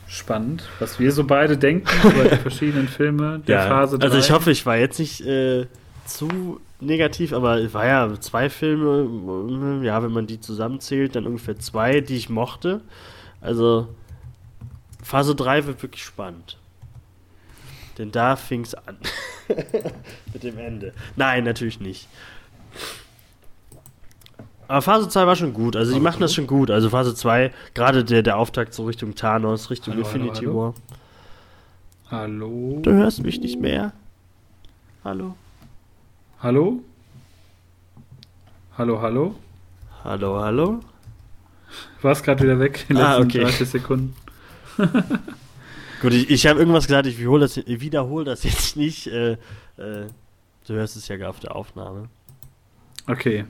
spannend, 0.07 0.69
was 0.77 0.99
wir 0.99 1.11
so 1.11 1.23
beide 1.23 1.57
denken 1.57 1.89
über 2.07 2.25
die 2.25 2.35
verschiedenen 2.35 2.87
Filme 2.87 3.39
der 3.39 3.63
ja, 3.63 3.67
Phase 3.67 3.97
3. 3.97 4.05
Also 4.05 4.19
ich 4.19 4.29
hoffe, 4.29 4.51
ich 4.51 4.63
war 4.63 4.77
jetzt 4.77 4.99
nicht 4.99 5.21
äh, 5.21 5.65
zu 6.05 6.61
negativ, 6.79 7.33
aber 7.33 7.57
es 7.57 7.73
war 7.73 7.87
ja 7.87 8.13
zwei 8.19 8.51
Filme, 8.51 9.83
ja, 9.83 10.03
wenn 10.03 10.11
man 10.11 10.27
die 10.27 10.39
zusammenzählt, 10.39 11.15
dann 11.15 11.25
ungefähr 11.25 11.57
zwei, 11.57 11.99
die 12.01 12.15
ich 12.15 12.29
mochte. 12.29 12.81
Also 13.41 13.87
Phase 15.01 15.33
3 15.33 15.65
wird 15.65 15.81
wirklich 15.81 16.03
spannend. 16.03 16.59
Denn 17.99 18.11
da 18.11 18.35
fing 18.37 18.61
es 18.61 18.73
an. 18.73 18.97
Mit 20.33 20.43
dem 20.43 20.57
Ende. 20.57 20.93
Nein, 21.17 21.43
natürlich 21.43 21.79
nicht. 21.81 22.07
Aber 24.69 24.81
Phase 24.81 25.09
2 25.09 25.27
war 25.27 25.35
schon 25.35 25.53
gut. 25.53 25.75
Also, 25.75 25.93
die 25.93 25.99
machen 25.99 26.21
das 26.21 26.33
schon 26.33 26.47
gut. 26.47 26.71
Also, 26.71 26.89
Phase 26.89 27.13
2, 27.13 27.51
gerade 27.73 28.05
der, 28.05 28.23
der 28.23 28.37
Auftakt 28.37 28.73
so 28.73 28.85
Richtung 28.85 29.15
Thanos, 29.15 29.69
Richtung 29.69 29.95
Hallo, 29.95 30.05
Infinity 30.05 30.45
hallo, 30.45 30.55
War. 30.55 30.73
Hallo? 32.09 32.79
Du 32.81 32.91
hörst 32.93 33.21
mich 33.21 33.41
nicht 33.41 33.59
mehr. 33.59 33.91
Hallo? 35.03 35.35
Hallo? 36.41 36.81
Hallo, 38.77 39.01
hallo? 39.01 39.35
Hallo, 40.05 40.39
hallo? 40.39 40.79
Warst 42.01 42.23
gerade 42.23 42.43
wieder 42.43 42.59
weg 42.59 42.85
in 42.87 42.95
den 42.95 43.05
Ah, 43.05 43.17
letzten 43.17 43.29
okay. 43.29 43.43
30 43.43 43.69
Sekunden. 43.69 44.15
Gut, 46.01 46.13
ich, 46.13 46.29
ich 46.29 46.47
habe 46.47 46.59
irgendwas 46.59 46.87
gesagt, 46.87 47.07
ich 47.07 47.19
wiederhole 47.19 47.41
das, 47.41 47.57
ich 47.57 47.81
wiederhole 47.81 48.25
das 48.25 48.43
jetzt 48.43 48.77
nicht. 48.77 49.07
Äh, 49.07 49.33
äh, 49.33 50.07
du 50.67 50.73
hörst 50.73 50.95
es 50.95 51.07
ja 51.07 51.17
gar 51.17 51.29
auf 51.29 51.39
der 51.39 51.55
Aufnahme. 51.55 52.09
Okay. 53.07 53.45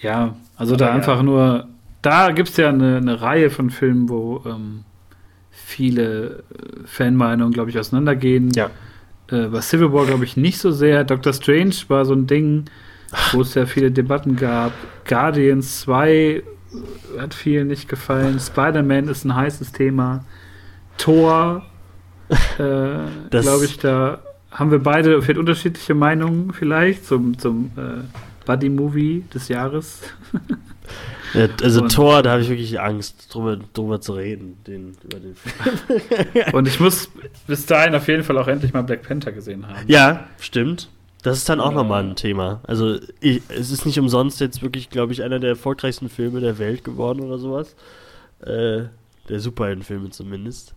Ja, 0.00 0.36
also 0.56 0.74
Aber 0.74 0.78
da 0.78 0.86
ja. 0.88 0.94
einfach 0.94 1.22
nur, 1.22 1.68
da 2.00 2.30
gibt 2.32 2.48
es 2.48 2.56
ja 2.56 2.68
eine, 2.68 2.96
eine 2.96 3.20
Reihe 3.20 3.50
von 3.50 3.70
Filmen, 3.70 4.08
wo 4.08 4.42
ähm, 4.46 4.84
viele 5.50 6.44
äh, 6.50 6.86
Fanmeinungen, 6.86 7.52
glaube 7.52 7.70
ich, 7.70 7.78
auseinandergehen. 7.78 8.50
Ja. 8.52 8.70
Äh, 9.30 9.48
bei 9.48 9.60
Civil 9.60 9.92
War, 9.92 10.06
glaube 10.06 10.24
ich, 10.24 10.36
nicht 10.36 10.58
so 10.58 10.70
sehr. 10.70 11.04
Doctor 11.04 11.32
Strange 11.32 11.74
war 11.88 12.04
so 12.04 12.14
ein 12.14 12.26
Ding, 12.26 12.64
wo 13.32 13.42
es 13.42 13.54
ja 13.54 13.66
viele 13.66 13.90
Debatten 13.90 14.36
gab. 14.36 14.72
Guardians 15.06 15.80
2 15.80 16.10
äh, 16.12 16.42
hat 17.18 17.34
vielen 17.34 17.68
nicht 17.68 17.88
gefallen. 17.88 18.40
Spider-Man 18.40 19.08
ist 19.08 19.24
ein 19.24 19.34
heißes 19.34 19.72
Thema. 19.72 20.24
Thor, 20.98 21.64
äh, 22.58 23.28
glaube 23.30 23.64
ich, 23.64 23.78
da 23.78 24.20
haben 24.50 24.70
wir 24.70 24.78
beide 24.78 25.20
vielleicht 25.22 25.38
unterschiedliche 25.40 25.94
Meinungen 25.94 26.52
vielleicht 26.52 27.06
zum, 27.06 27.38
zum 27.38 27.70
äh, 27.76 28.02
Buddy-Movie 28.46 29.24
des 29.32 29.48
Jahres. 29.48 30.00
Ja, 31.34 31.48
also 31.62 31.80
Und- 31.82 31.94
Thor, 31.94 32.22
da 32.22 32.32
habe 32.32 32.42
ich 32.42 32.50
wirklich 32.50 32.78
Angst, 32.78 33.32
drüber, 33.34 33.56
drüber 33.72 34.02
zu 34.02 34.12
reden, 34.12 34.58
den, 34.66 34.94
über 35.02 35.18
den 35.18 35.34
Film. 35.34 36.44
Und 36.52 36.68
ich 36.68 36.78
muss 36.78 37.08
bis 37.46 37.64
dahin 37.64 37.94
auf 37.94 38.06
jeden 38.06 38.22
Fall 38.22 38.36
auch 38.36 38.48
endlich 38.48 38.74
mal 38.74 38.82
Black 38.82 39.02
Panther 39.02 39.32
gesehen 39.32 39.66
haben. 39.66 39.78
Ja, 39.86 40.26
stimmt. 40.38 40.90
Das 41.22 41.38
ist 41.38 41.48
dann 41.48 41.58
auch 41.60 41.72
nochmal 41.72 42.04
ein 42.04 42.16
Thema. 42.16 42.60
Also 42.64 42.98
ich, 43.20 43.40
es 43.48 43.70
ist 43.70 43.86
nicht 43.86 43.98
umsonst 43.98 44.40
jetzt 44.40 44.60
wirklich, 44.60 44.90
glaube 44.90 45.14
ich, 45.14 45.22
einer 45.22 45.38
der 45.38 45.50
erfolgreichsten 45.50 46.10
Filme 46.10 46.40
der 46.40 46.58
Welt 46.58 46.84
geworden 46.84 47.20
oder 47.20 47.38
sowas. 47.38 47.76
Äh, 48.40 48.82
der 49.30 49.40
Superheldenfilme 49.40 50.10
zumindest. 50.10 50.74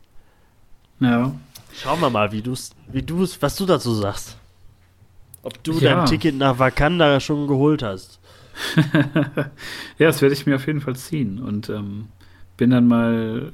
Ja. 1.00 1.34
Schauen 1.74 2.00
wir 2.02 2.10
mal, 2.10 2.32
wie 2.32 2.42
du's, 2.42 2.72
wie 2.92 3.02
du's, 3.02 3.42
was 3.42 3.56
du 3.58 3.66
dazu 3.66 3.94
sagst. 3.94 4.38
Ob 5.44 5.62
du 5.64 5.74
Ja. 5.80 5.96
dein 5.98 6.06
Ticket 6.06 6.36
nach 6.36 6.58
Wakanda 6.58 7.20
schon 7.20 7.48
geholt 7.48 7.84
hast. 7.84 8.20
ja, 9.98 10.08
das 10.08 10.22
werde 10.22 10.34
ich 10.34 10.46
mir 10.46 10.56
auf 10.56 10.66
jeden 10.68 10.80
Fall 10.82 10.96
ziehen 10.96 11.40
und 11.40 11.70
ähm, 11.70 12.08
bin 12.58 12.70
dann 12.70 12.88
mal 12.88 13.52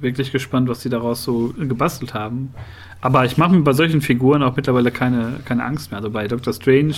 wirklich 0.00 0.32
gespannt, 0.32 0.68
was 0.68 0.80
sie 0.80 0.88
daraus 0.88 1.22
so 1.22 1.52
gebastelt 1.58 2.14
haben. 2.14 2.54
Aber 3.02 3.26
ich 3.26 3.36
mache 3.36 3.52
mir 3.52 3.60
bei 3.62 3.74
solchen 3.74 4.00
Figuren 4.00 4.42
auch 4.42 4.56
mittlerweile 4.56 4.90
keine, 4.90 5.40
keine 5.44 5.62
Angst 5.64 5.90
mehr. 5.90 5.98
Also 5.98 6.10
bei 6.10 6.26
Doctor 6.26 6.54
Strange, 6.54 6.94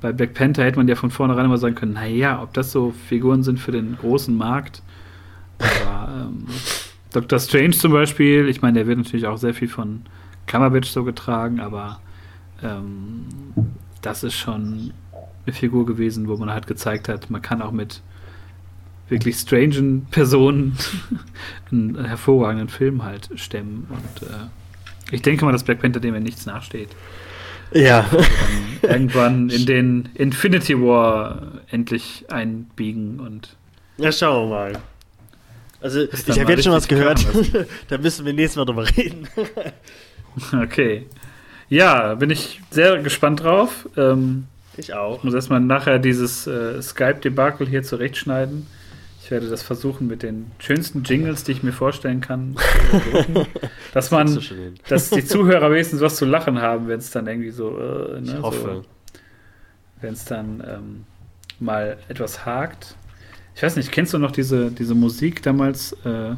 bei 0.00 0.12
Black 0.12 0.34
Panther 0.34 0.64
hätte 0.64 0.76
man 0.78 0.88
ja 0.88 0.96
von 0.96 1.10
vornherein 1.12 1.44
immer 1.46 1.56
sagen 1.56 1.76
können, 1.76 1.92
naja, 1.92 2.42
ob 2.42 2.52
das 2.52 2.72
so 2.72 2.92
Figuren 3.08 3.44
sind 3.44 3.60
für 3.60 3.70
den 3.72 3.96
großen 3.96 4.36
Markt. 4.36 4.82
Aber 5.58 6.08
ähm, 6.26 6.46
Doctor 7.16 7.38
Strange 7.40 7.70
zum 7.70 7.92
Beispiel, 7.92 8.46
ich 8.46 8.60
meine, 8.60 8.74
der 8.74 8.86
wird 8.86 8.98
natürlich 8.98 9.26
auch 9.26 9.38
sehr 9.38 9.54
viel 9.54 9.68
von 9.68 10.02
Cumberbatch 10.46 10.90
so 10.90 11.02
getragen, 11.02 11.60
aber 11.60 11.98
ähm, 12.62 13.24
das 14.02 14.22
ist 14.22 14.34
schon 14.34 14.92
eine 15.46 15.54
Figur 15.54 15.86
gewesen, 15.86 16.28
wo 16.28 16.36
man 16.36 16.50
halt 16.50 16.66
gezeigt 16.66 17.08
hat, 17.08 17.30
man 17.30 17.40
kann 17.40 17.62
auch 17.62 17.72
mit 17.72 18.02
wirklich 19.08 19.36
strangen 19.36 20.06
Personen 20.10 20.76
einen 21.72 22.04
hervorragenden 22.04 22.68
Film 22.68 23.02
halt 23.02 23.30
stemmen. 23.36 23.86
Und 23.88 24.28
äh, 24.28 24.48
ich 25.10 25.22
denke 25.22 25.46
mal, 25.46 25.52
dass 25.52 25.64
Black 25.64 25.80
Panther 25.80 26.00
dem 26.00 26.12
ja 26.12 26.20
nichts 26.20 26.44
nachsteht. 26.44 26.90
Ja. 27.72 28.04
Dann 28.82 28.90
irgendwann 28.90 29.48
in 29.48 29.64
den 29.64 30.10
Infinity 30.12 30.78
War 30.78 31.62
endlich 31.70 32.26
einbiegen 32.28 33.20
und 33.20 33.56
Ja, 33.96 34.12
schauen 34.12 34.50
wir 34.50 34.54
mal. 34.54 34.72
Also, 35.80 36.02
ich 36.02 36.40
habe 36.40 36.52
jetzt 36.52 36.64
schon 36.64 36.72
was 36.72 36.88
gehört. 36.88 37.24
da 37.88 37.98
müssen 37.98 38.24
wir 38.24 38.32
nächstes 38.32 38.56
Mal 38.56 38.64
drüber 38.64 38.86
reden. 38.96 39.28
okay. 40.62 41.06
Ja, 41.68 42.14
bin 42.14 42.30
ich 42.30 42.60
sehr 42.70 42.98
gespannt 43.02 43.42
drauf. 43.42 43.88
Ähm, 43.96 44.46
Ich 44.76 44.94
auch. 44.94 45.18
Ich 45.18 45.24
muss 45.24 45.34
erstmal 45.34 45.60
nachher 45.60 45.98
dieses 45.98 46.46
äh, 46.46 46.80
Skype-Debakel 46.80 47.66
hier 47.68 47.82
zurechtschneiden. 47.82 48.66
Ich 49.22 49.30
werde 49.32 49.48
das 49.48 49.62
versuchen 49.62 50.06
mit 50.06 50.22
den 50.22 50.52
schönsten 50.58 51.02
Jingles, 51.02 51.42
die 51.42 51.50
ich 51.52 51.62
mir 51.64 51.72
vorstellen 51.72 52.20
kann, 52.20 52.54
dass 53.92 54.12
man, 54.12 54.28
hin. 54.28 54.74
dass 54.88 55.10
die 55.10 55.24
Zuhörer 55.24 55.70
wenigstens 55.72 56.00
was 56.00 56.14
zu 56.14 56.24
lachen 56.26 56.60
haben, 56.62 56.86
wenn 56.86 57.00
es 57.00 57.10
dann 57.10 57.26
irgendwie 57.26 57.50
so, 57.50 57.76
äh, 57.76 58.20
Ich 58.20 58.32
ne, 58.32 58.40
hoffe. 58.40 58.58
so 58.58 58.84
wenn 60.00 60.12
es 60.12 60.24
dann 60.24 60.62
ähm, 60.66 61.04
mal 61.58 61.98
etwas 62.08 62.44
hakt. 62.46 62.96
Ich 63.56 63.62
weiß 63.62 63.76
nicht, 63.76 63.90
kennst 63.90 64.12
du 64.12 64.18
noch 64.18 64.32
diese, 64.32 64.70
diese 64.70 64.94
Musik 64.94 65.42
damals 65.42 65.92
äh, 66.04 66.34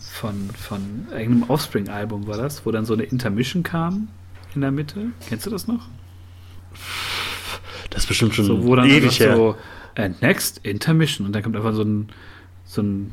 von, 0.00 0.50
von 0.58 1.06
irgendeinem 1.10 1.50
Offspring-Album 1.50 2.26
war 2.26 2.38
das, 2.38 2.64
wo 2.64 2.70
dann 2.70 2.86
so 2.86 2.94
eine 2.94 3.02
Intermission 3.02 3.62
kam 3.62 4.08
in 4.54 4.62
der 4.62 4.70
Mitte? 4.70 5.12
Kennst 5.28 5.44
du 5.44 5.50
das 5.50 5.66
noch? 5.66 5.86
Das 7.90 8.04
ist 8.04 8.08
bestimmt 8.08 8.34
schon 8.34 8.46
So, 8.46 8.64
wo 8.64 8.74
dann 8.74 8.88
ewig 8.88 9.20
her. 9.20 9.36
so 9.36 9.56
And 9.94 10.22
next 10.22 10.64
Intermission 10.64 11.26
und 11.26 11.34
dann 11.34 11.42
kommt 11.42 11.56
einfach 11.56 11.74
so 11.74 11.82
ein 11.82 12.08
so 12.64 12.80
ein 12.80 13.12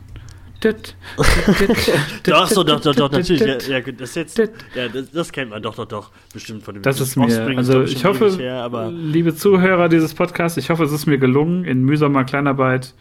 Doch, 2.23 2.47
so, 2.47 2.63
doch, 2.63 2.79
doch, 2.79 2.95
doch, 2.95 3.11
natürlich. 3.11 3.67
Ja, 3.67 3.79
ja, 3.79 3.91
das 3.91 4.15
jetzt, 4.15 4.37
ja, 4.37 4.87
das, 4.87 5.11
das 5.11 5.33
kennt 5.33 5.49
man 5.49 5.61
doch, 5.61 5.75
doch, 5.75 5.85
doch, 5.85 6.11
bestimmt 6.33 6.63
von 6.63 6.75
dem 6.75 6.83
Das 6.83 7.01
ist 7.01 7.17
mir, 7.17 7.57
also 7.57 7.83
ich 7.83 8.05
hoffe, 8.05 8.37
her, 8.37 8.89
liebe 8.89 9.35
Zuhörer 9.35 9.89
dieses 9.89 10.13
Podcasts, 10.13 10.57
ich 10.57 10.69
hoffe, 10.69 10.85
es 10.85 10.93
ist 10.93 11.07
mir 11.07 11.17
gelungen, 11.17 11.65
in 11.65 11.83
mühsamer 11.83 12.23
Kleinarbeit 12.23 12.93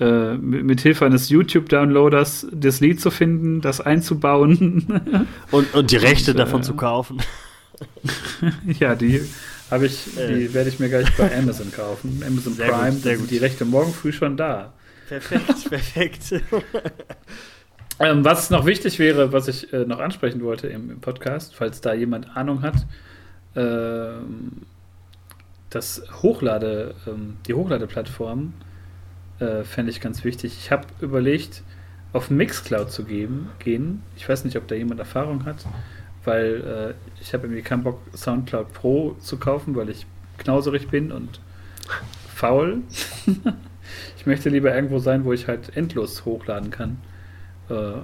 äh, 0.00 0.34
mit, 0.34 0.64
mit 0.64 0.80
Hilfe 0.80 1.06
eines 1.06 1.28
YouTube-Downloaders 1.28 2.46
das 2.52 2.80
Lied 2.80 3.00
zu 3.00 3.10
finden, 3.10 3.60
das 3.60 3.80
einzubauen. 3.80 4.86
und, 5.50 5.74
und 5.74 5.90
die 5.90 5.96
Rechte 5.96 6.30
Und, 6.32 6.36
äh, 6.36 6.40
davon 6.40 6.62
zu 6.62 6.74
kaufen. 6.74 7.18
ja, 8.78 8.94
die 8.94 9.22
habe 9.70 9.86
ich, 9.86 10.16
Äh. 10.16 10.34
die 10.34 10.54
werde 10.54 10.68
ich 10.68 10.78
mir 10.78 10.88
gleich 10.88 11.14
bei 11.16 11.36
Amazon 11.36 11.70
kaufen. 11.72 12.22
Amazon 12.26 12.54
Sehr 12.54 12.68
gut, 12.68 12.76
Prime, 12.76 12.92
sehr 12.92 13.12
da 13.12 13.16
sind 13.16 13.20
gut. 13.20 13.30
die 13.30 13.38
Rechte 13.38 13.64
morgen 13.64 13.92
früh 13.92 14.12
schon 14.12 14.36
da. 14.36 14.72
Perfekt, 15.08 15.64
perfekt. 15.70 16.42
Ähm, 18.00 18.24
was 18.24 18.50
noch 18.50 18.66
wichtig 18.66 18.98
wäre, 18.98 19.32
was 19.32 19.48
ich 19.48 19.72
äh, 19.72 19.84
noch 19.84 19.98
ansprechen 19.98 20.42
wollte 20.42 20.68
im, 20.68 20.90
im 20.90 21.00
Podcast, 21.00 21.54
falls 21.54 21.80
da 21.80 21.94
jemand 21.94 22.36
Ahnung 22.36 22.62
hat, 22.62 22.86
ähm, 23.56 24.62
das 25.70 26.02
Hochlade, 26.22 26.94
ähm, 27.06 27.36
die 27.46 27.54
Hochladeplattform 27.54 28.52
äh, 29.40 29.64
fände 29.64 29.90
ich 29.90 30.00
ganz 30.00 30.24
wichtig. 30.24 30.56
Ich 30.58 30.70
habe 30.70 30.86
überlegt, 31.00 31.62
auf 32.12 32.30
Mixcloud 32.30 32.90
zu 32.90 33.04
geben, 33.04 33.50
gehen. 33.58 34.02
Ich 34.16 34.28
weiß 34.28 34.44
nicht, 34.44 34.56
ob 34.56 34.66
da 34.68 34.74
jemand 34.74 35.00
Erfahrung 35.00 35.44
hat, 35.44 35.66
weil 36.24 36.94
äh, 36.96 37.22
ich 37.22 37.34
habe 37.34 37.46
irgendwie 37.46 37.62
keinen 37.62 37.82
Bock, 37.82 38.00
Soundcloud 38.14 38.72
Pro 38.72 39.16
zu 39.20 39.36
kaufen, 39.38 39.76
weil 39.76 39.90
ich 39.90 40.06
knauserig 40.38 40.88
bin 40.88 41.12
und 41.12 41.40
faul. 42.34 42.78
ich 44.16 44.26
möchte 44.26 44.48
lieber 44.48 44.74
irgendwo 44.74 44.98
sein, 44.98 45.24
wo 45.24 45.32
ich 45.32 45.48
halt 45.48 45.76
endlos 45.76 46.24
hochladen 46.24 46.70
kann. 46.70 46.98
Äh, 47.68 48.00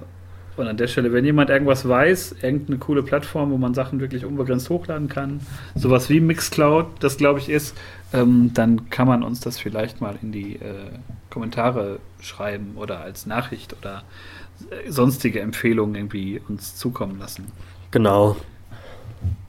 Und 0.57 0.67
an 0.67 0.77
der 0.77 0.87
Stelle, 0.87 1.11
wenn 1.11 1.25
jemand 1.25 1.49
irgendwas 1.49 1.87
weiß, 1.87 2.37
irgendeine 2.41 2.77
coole 2.79 3.03
Plattform, 3.03 3.51
wo 3.51 3.57
man 3.57 3.73
Sachen 3.73 3.99
wirklich 3.99 4.23
unbegrenzt 4.25 4.69
hochladen 4.69 5.09
kann, 5.09 5.41
sowas 5.75 6.09
wie 6.09 6.21
Mixcloud, 6.21 6.87
das 7.01 7.17
glaube 7.17 7.39
ich 7.39 7.49
ist, 7.49 7.75
ähm, 8.13 8.51
dann 8.53 8.89
kann 8.89 9.07
man 9.07 9.23
uns 9.23 9.41
das 9.41 9.59
vielleicht 9.59 9.99
mal 9.99 10.15
in 10.21 10.31
die 10.31 10.55
äh, 10.55 10.91
Kommentare 11.35 11.99
schreiben 12.21 12.77
oder 12.77 13.01
als 13.01 13.25
Nachricht 13.25 13.75
oder 13.77 14.03
äh, 14.69 14.89
sonstige 14.89 15.41
Empfehlungen 15.41 15.93
irgendwie 15.93 16.41
uns 16.47 16.77
zukommen 16.77 17.19
lassen. 17.19 17.51
Genau. 17.91 18.37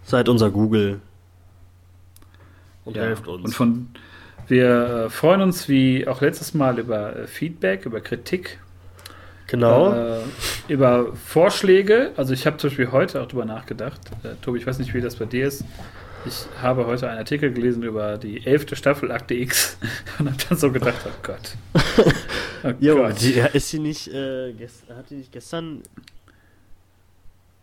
Seid 0.03 0.29
unser 0.29 0.51
Google. 0.51 1.01
Und 2.85 2.97
ja, 2.97 3.05
helft 3.05 3.29
uns. 3.29 3.45
Und 3.45 3.55
von, 3.55 3.89
wir 4.49 5.05
äh, 5.07 5.11
freuen 5.11 5.43
uns 5.43 5.69
wie 5.69 6.09
auch 6.09 6.21
letztes 6.21 6.55
Mal 6.55 6.81
über 6.81 7.15
äh, 7.15 7.27
Feedback, 7.29 7.87
über 7.87 8.01
Kritik. 8.01 8.59
Genau. 9.47 9.93
Äh, 9.93 10.19
über 10.67 11.15
Vorschläge. 11.15 12.11
Also 12.17 12.33
ich 12.33 12.49
habe 12.49 12.57
zum 12.57 12.71
Beispiel 12.71 12.91
heute 12.91 13.23
auch 13.23 13.29
drüber 13.29 13.45
nachgedacht. 13.45 14.01
Äh, 14.25 14.31
Tobi, 14.43 14.59
ich 14.59 14.67
weiß 14.67 14.81
nicht, 14.81 14.93
wie 14.93 15.01
das 15.01 15.15
bei 15.15 15.27
dir 15.27 15.47
ist. 15.47 15.65
Ich 16.27 16.47
habe 16.61 16.87
heute 16.87 17.09
einen 17.09 17.19
Artikel 17.19 17.53
gelesen 17.53 17.83
über 17.83 18.19
die 18.19 18.45
elfte 18.45 18.75
Staffel 18.75 19.13
Akte 19.13 19.35
X 19.35 19.79
und 20.19 20.27
habe 20.27 20.39
dann 20.49 20.59
so 20.59 20.73
gedacht, 20.73 21.07
oh 21.07 21.19
Gott. 21.23 21.57
Oh 22.65 22.73
jo, 22.81 22.97
Gott. 22.97 23.21
Die, 23.21 23.41
ist 23.53 23.69
sie 23.69 23.79
nicht, 23.79 24.09
äh, 24.09 24.53
hat 24.89 25.11
die 25.11 25.17
nicht 25.17 25.31
gestern 25.31 25.83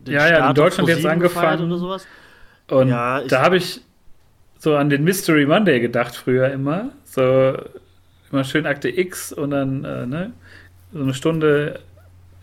ja, 0.05 0.29
ja, 0.29 0.47
in 0.47 0.55
Deutschland 0.55 0.87
jetzt 0.87 1.05
angefangen 1.05 1.65
oder 1.65 1.77
sowas? 1.77 2.07
Und 2.69 2.87
ja, 2.89 3.21
da 3.21 3.41
habe 3.41 3.57
ich 3.57 3.81
so 4.59 4.77
an 4.77 4.89
den 4.89 5.03
Mystery 5.03 5.45
Monday 5.45 5.81
gedacht 5.81 6.15
früher 6.15 6.51
immer. 6.51 6.91
So 7.03 7.57
immer 8.31 8.43
schön 8.45 8.65
Akte 8.65 8.87
X 8.87 9.33
und 9.33 9.49
dann 9.49 9.83
äh, 9.83 10.05
ne, 10.05 10.31
so 10.93 11.01
eine 11.01 11.13
Stunde 11.13 11.79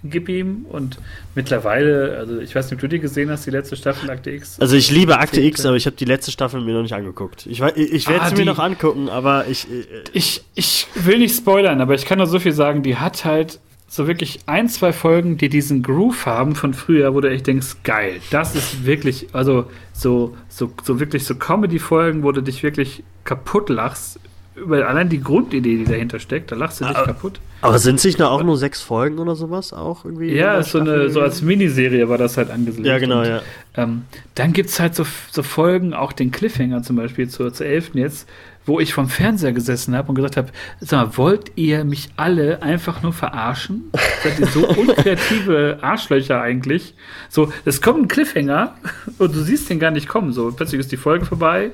gib 0.04 0.28
ihm 0.28 0.64
und 0.68 0.98
mittlerweile, 1.34 2.16
also 2.18 2.38
ich 2.38 2.54
weiß 2.54 2.66
nicht, 2.66 2.74
ob 2.74 2.80
du 2.80 2.88
die 2.88 3.00
gesehen 3.00 3.30
hast, 3.30 3.46
die 3.46 3.50
letzte 3.50 3.76
Staffel 3.76 4.10
Akte 4.10 4.30
X. 4.30 4.58
Also 4.60 4.76
ich 4.76 4.90
liebe 4.90 5.18
Akte 5.18 5.40
X, 5.40 5.64
aber 5.66 5.76
ich 5.76 5.86
habe 5.86 5.96
die 5.96 6.04
letzte 6.04 6.30
Staffel 6.30 6.60
mir 6.60 6.74
noch 6.74 6.82
nicht 6.82 6.94
angeguckt. 6.94 7.46
Ich, 7.46 7.60
ich, 7.60 7.92
ich 7.92 8.08
werde 8.08 8.22
ah, 8.22 8.28
sie 8.28 8.36
mir 8.36 8.46
noch 8.46 8.58
angucken, 8.58 9.08
aber 9.08 9.46
ich, 9.48 9.70
äh, 9.70 9.84
ich. 10.12 10.42
Ich 10.54 10.86
will 10.94 11.18
nicht 11.18 11.36
spoilern, 11.36 11.80
aber 11.80 11.94
ich 11.94 12.04
kann 12.04 12.18
nur 12.18 12.26
so 12.26 12.38
viel 12.38 12.52
sagen, 12.52 12.82
die 12.82 12.96
hat 12.96 13.24
halt 13.24 13.60
so 13.90 14.06
wirklich 14.06 14.38
ein, 14.46 14.68
zwei 14.68 14.92
Folgen, 14.92 15.36
die 15.36 15.48
diesen 15.48 15.82
Groove 15.82 16.24
haben 16.24 16.54
von 16.54 16.74
früher, 16.74 17.12
wo 17.12 17.20
du 17.20 17.28
echt 17.28 17.48
denkst, 17.48 17.78
geil, 17.82 18.20
das 18.30 18.54
ist 18.54 18.86
wirklich, 18.86 19.28
also 19.32 19.66
so, 19.92 20.36
so, 20.48 20.72
so 20.84 21.00
wirklich 21.00 21.24
so 21.24 21.34
Comedy-Folgen, 21.34 22.22
wo 22.22 22.30
du 22.30 22.40
dich 22.40 22.62
wirklich 22.62 23.02
kaputt 23.24 23.68
lachst, 23.68 24.20
über 24.60 24.86
allein 24.86 25.08
die 25.08 25.20
Grundidee, 25.20 25.78
die 25.78 25.84
dahinter 25.84 26.18
steckt, 26.18 26.52
da 26.52 26.56
lachst 26.56 26.80
du 26.80 26.84
dich 26.84 26.94
kaputt. 26.94 27.40
Aber 27.62 27.78
sind 27.78 27.96
es 27.96 28.04
nicht 28.04 28.18
noch 28.18 28.30
auch 28.30 28.42
nur 28.42 28.56
sechs 28.56 28.80
Folgen 28.80 29.18
oder 29.18 29.34
sowas 29.34 29.72
auch 29.72 30.04
irgendwie? 30.04 30.32
Ja, 30.34 30.62
so, 30.62 30.78
eine, 30.78 31.10
so 31.10 31.20
als 31.20 31.42
Miniserie 31.42 32.08
war 32.08 32.16
das 32.16 32.36
halt 32.36 32.50
angesiedelt. 32.50 32.86
Ja, 32.86 32.98
genau, 32.98 33.20
und, 33.20 33.26
ja. 33.26 33.42
Ähm, 33.76 34.02
dann 34.34 34.52
gibt 34.52 34.70
es 34.70 34.80
halt 34.80 34.94
so, 34.94 35.04
so 35.30 35.42
Folgen, 35.42 35.92
auch 35.92 36.12
den 36.12 36.30
Cliffhanger 36.30 36.82
zum 36.82 36.96
Beispiel 36.96 37.28
zur, 37.28 37.52
zur 37.52 37.66
11. 37.66 37.94
jetzt, 37.94 38.28
wo 38.66 38.80
ich 38.80 38.94
vom 38.94 39.08
Fernseher 39.08 39.52
gesessen 39.52 39.94
habe 39.94 40.08
und 40.08 40.14
gesagt 40.14 40.36
habe, 40.36 40.48
sag 40.80 41.06
mal, 41.06 41.16
wollt 41.16 41.52
ihr 41.56 41.84
mich 41.84 42.10
alle 42.16 42.62
einfach 42.62 43.02
nur 43.02 43.12
verarschen? 43.12 43.90
Seid 44.22 44.38
ihr 44.38 44.46
so 44.46 44.66
unkreative 44.76 45.78
Arschlöcher 45.82 46.40
eigentlich? 46.40 46.94
So, 47.28 47.52
es 47.64 47.82
kommt 47.82 48.02
ein 48.02 48.08
Cliffhanger 48.08 48.74
und 49.18 49.34
du 49.34 49.40
siehst 49.40 49.68
den 49.68 49.80
gar 49.80 49.90
nicht 49.90 50.08
kommen. 50.08 50.32
So, 50.32 50.50
plötzlich 50.52 50.80
ist 50.80 50.92
die 50.92 50.96
Folge 50.96 51.26
vorbei 51.26 51.72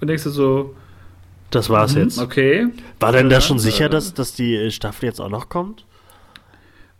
und 0.00 0.08
denkst 0.08 0.24
du 0.24 0.30
so, 0.30 0.74
das 1.50 1.70
war's 1.70 1.94
mhm, 1.94 2.02
jetzt. 2.02 2.18
Okay. 2.18 2.68
War 2.98 3.12
denn 3.12 3.28
da 3.28 3.40
schon 3.40 3.58
sicher, 3.58 3.88
dass, 3.88 4.14
dass 4.14 4.34
die 4.34 4.70
Staffel 4.70 5.06
jetzt 5.06 5.20
auch 5.20 5.28
noch 5.28 5.48
kommt? 5.48 5.84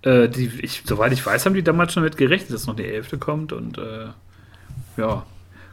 Äh, 0.03 0.29
die, 0.29 0.51
ich, 0.63 0.83
soweit 0.87 1.13
ich 1.13 1.25
weiß, 1.25 1.47
haben 1.47 1.55
die 1.55 1.63
damals 1.63 1.93
schon 1.93 2.03
mit 2.03 2.17
gerechnet, 2.17 2.53
dass 2.53 2.67
noch 2.67 2.77
die 2.77 2.87
Elfte 2.87 3.19
kommt 3.19 3.53
und 3.53 3.77
äh, 3.79 4.09
ja, 4.97 5.27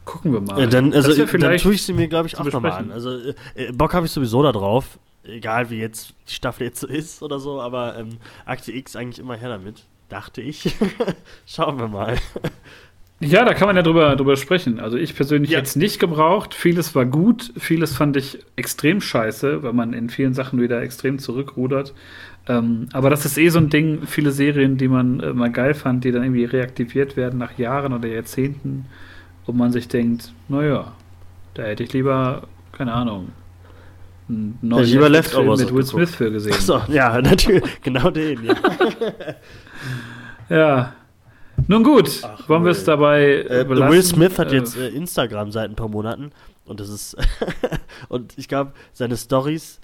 gucken 0.05 0.33
wir 0.33 0.41
mal. 0.41 0.59
Ja, 0.59 0.67
dann, 0.67 0.93
also, 0.93 1.25
dann 1.37 1.57
tue 1.57 1.73
ich 1.73 1.83
sie 1.83 1.93
mir, 1.93 2.07
glaube 2.07 2.27
ich, 2.27 2.37
auch 2.37 2.43
nochmal 2.43 2.73
an. 2.73 2.91
Also 2.91 3.11
äh, 3.17 3.33
äh, 3.55 3.71
Bock 3.71 3.93
habe 3.93 4.05
ich 4.05 4.11
sowieso 4.11 4.43
da 4.43 4.51
drauf, 4.51 4.99
egal 5.23 5.69
wie 5.69 5.79
jetzt 5.79 6.13
die 6.27 6.33
Staffel 6.33 6.67
jetzt 6.67 6.81
so 6.81 6.87
ist 6.87 7.21
oder 7.21 7.39
so, 7.39 7.61
aber 7.61 7.97
ähm, 7.97 8.17
Akte 8.45 8.71
X 8.71 8.95
eigentlich 8.95 9.19
immer 9.19 9.37
her 9.37 9.49
damit, 9.49 9.85
dachte 10.09 10.41
ich. 10.41 10.75
Schauen 11.45 11.79
wir 11.79 11.87
mal. 11.87 12.17
Ja, 13.19 13.45
da 13.45 13.55
kann 13.55 13.67
man 13.67 13.75
ja 13.75 13.81
drüber, 13.81 14.15
drüber 14.15 14.35
sprechen. 14.35 14.79
Also 14.79 14.97
ich 14.97 15.15
persönlich 15.15 15.51
ja. 15.51 15.57
hätte 15.57 15.67
es 15.67 15.75
nicht 15.75 15.99
gebraucht. 15.99 16.53
Vieles 16.53 16.93
war 16.93 17.05
gut, 17.05 17.51
vieles 17.57 17.95
fand 17.95 18.15
ich 18.15 18.39
extrem 18.55 19.01
scheiße, 19.01 19.63
weil 19.63 19.73
man 19.73 19.93
in 19.93 20.09
vielen 20.09 20.35
Sachen 20.35 20.61
wieder 20.61 20.81
extrem 20.81 21.17
zurückrudert. 21.17 21.95
Ähm, 22.47 22.87
aber 22.93 23.09
das 23.09 23.25
ist 23.25 23.37
eh 23.37 23.49
so 23.49 23.57
ein 23.57 23.69
Ding, 23.69 24.05
viele 24.05 24.31
Serien, 24.31 24.77
die 24.77 24.87
man 24.87 25.19
äh, 25.19 25.33
mal 25.33 25.51
geil 25.51 25.73
fand, 25.73 26.03
die 26.03 26.11
dann 26.11 26.23
irgendwie 26.23 26.45
reaktiviert 26.45 27.17
werden 27.17 27.39
nach 27.39 27.57
Jahren 27.57 27.91
oder 27.91 28.07
Jahrzehnten, 28.07 28.85
wo 29.45 29.51
man 29.51 29.71
sich 29.71 29.87
denkt, 29.87 30.31
naja, 30.47 30.93
da 31.55 31.63
hätte 31.63 31.83
ich 31.83 31.93
lieber, 31.93 32.43
keine 32.71 32.93
Ahnung, 32.93 33.29
einen 34.29 34.59
neuen 34.61 34.85
ja, 34.85 34.93
lieber 34.93 35.09
Leftovers 35.09 35.59
mit 35.59 35.73
Will 35.73 35.85
Smith 35.85 36.15
für 36.15 36.31
gesehen. 36.31 36.53
Achso, 36.53 36.81
ja, 36.87 37.19
natürlich, 37.21 37.63
genau 37.81 38.11
den, 38.11 38.45
ja. 38.45 38.55
ja. 40.49 40.93
Nun 41.67 41.83
gut, 41.83 42.21
Ach, 42.23 42.47
wollen 42.47 42.63
wir 42.63 42.71
es 42.71 42.83
dabei 42.85 43.45
äh, 43.49 43.65
belassen? 43.67 43.93
Will 43.93 44.03
Smith 44.03 44.39
hat 44.39 44.51
äh, 44.51 44.55
jetzt 44.55 44.77
äh, 44.77 44.87
Instagram 44.89 45.51
seit 45.51 45.69
ein 45.69 45.75
paar 45.75 45.89
Monaten 45.89 46.31
und 46.65 46.79
das 46.79 46.89
ist 46.89 47.17
und 48.09 48.37
ich 48.37 48.47
glaube, 48.47 48.73
seine 48.93 49.17
Stories 49.17 49.79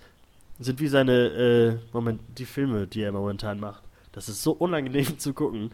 sind 0.59 0.79
wie 0.79 0.87
seine 0.87 1.11
äh, 1.13 1.75
Moment 1.91 2.21
die 2.37 2.45
Filme, 2.45 2.87
die 2.87 3.01
er 3.01 3.11
momentan 3.11 3.59
macht. 3.59 3.83
Das 4.13 4.29
ist 4.29 4.43
so 4.43 4.51
unangenehm 4.51 5.17
zu 5.17 5.33
gucken. 5.33 5.71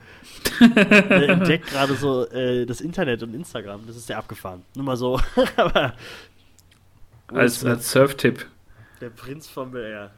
er 0.80 1.30
entdeckt 1.30 1.68
gerade 1.68 1.94
so 1.94 2.26
äh, 2.30 2.66
das 2.66 2.80
Internet 2.80 3.22
und 3.22 3.36
Instagram. 3.36 3.86
Das 3.86 3.98
ist 3.98 4.08
sehr 4.08 4.18
abgefahren. 4.18 4.64
Nur 4.76 4.86
mal 4.86 4.96
so. 4.96 5.20
Aber 5.58 5.94
als, 7.28 7.64
als 7.66 7.92
Surf-Tipp. 7.92 8.46
Der 9.02 9.10
Prinz 9.10 9.48
von 9.48 9.74
ja, 9.76 10.10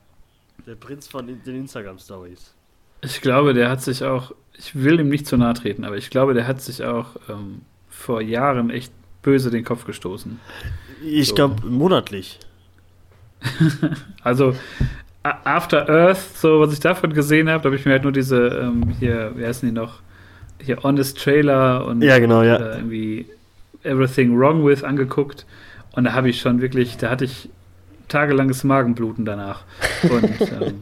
der 0.65 0.75
Prinz 0.75 1.07
von 1.07 1.27
den 1.27 1.55
Instagram 1.55 1.97
Stories. 1.97 2.53
Ich 3.01 3.21
glaube, 3.21 3.53
der 3.55 3.69
hat 3.69 3.81
sich 3.81 4.03
auch 4.03 4.33
ich 4.57 4.75
will 4.75 4.99
ihm 4.99 5.09
nicht 5.09 5.27
zu 5.27 5.37
nahe 5.37 5.53
treten, 5.53 5.85
aber 5.85 5.97
ich 5.97 6.09
glaube, 6.09 6.33
der 6.33 6.47
hat 6.47 6.61
sich 6.61 6.83
auch 6.83 7.15
ähm, 7.29 7.61
vor 7.89 8.21
Jahren 8.21 8.69
echt 8.69 8.93
böse 9.21 9.51
den 9.51 9.63
Kopf 9.63 9.85
gestoßen. 9.85 10.39
Ich 11.03 11.29
so. 11.29 11.35
glaube, 11.35 11.67
monatlich. 11.67 12.39
also, 14.23 14.55
After 15.23 15.87
Earth, 15.87 16.37
so 16.37 16.59
was 16.59 16.73
ich 16.73 16.79
davon 16.79 17.13
gesehen 17.13 17.49
habe, 17.49 17.61
da 17.61 17.65
habe 17.65 17.75
ich 17.75 17.85
mir 17.85 17.91
halt 17.91 18.03
nur 18.03 18.11
diese, 18.11 18.47
ähm, 18.47 18.95
hier, 18.99 19.33
wie 19.35 19.45
heißen 19.45 19.67
die 19.67 19.73
noch? 19.73 19.99
Hier 20.59 20.81
Honest 20.83 21.19
Trailer 21.19 21.85
und 21.85 22.01
ja, 22.03 22.19
genau, 22.19 22.43
ja. 22.43 22.55
Äh, 22.57 22.77
irgendwie 22.77 23.25
Everything 23.83 24.37
Wrong 24.37 24.65
With 24.65 24.83
angeguckt. 24.83 25.45
Und 25.93 26.05
da 26.05 26.13
habe 26.13 26.29
ich 26.29 26.39
schon 26.39 26.61
wirklich, 26.61 26.97
da 26.97 27.09
hatte 27.09 27.25
ich 27.25 27.49
tagelanges 28.07 28.63
Magenbluten 28.63 29.25
danach. 29.25 29.63
Und 30.03 30.41
ähm, 30.41 30.81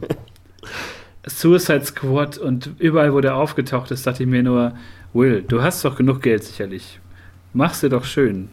Suicide 1.26 1.84
Squad 1.84 2.38
und 2.38 2.70
überall, 2.78 3.12
wo 3.12 3.20
der 3.20 3.36
aufgetaucht 3.36 3.90
ist, 3.90 4.06
dachte 4.06 4.22
ich 4.22 4.28
mir 4.28 4.42
nur, 4.42 4.74
Will, 5.12 5.42
du 5.42 5.62
hast 5.62 5.84
doch 5.84 5.96
genug 5.96 6.22
Geld 6.22 6.44
sicherlich. 6.44 7.00
Mach's 7.52 7.80
dir 7.80 7.88
doch 7.88 8.04
schön. 8.04 8.48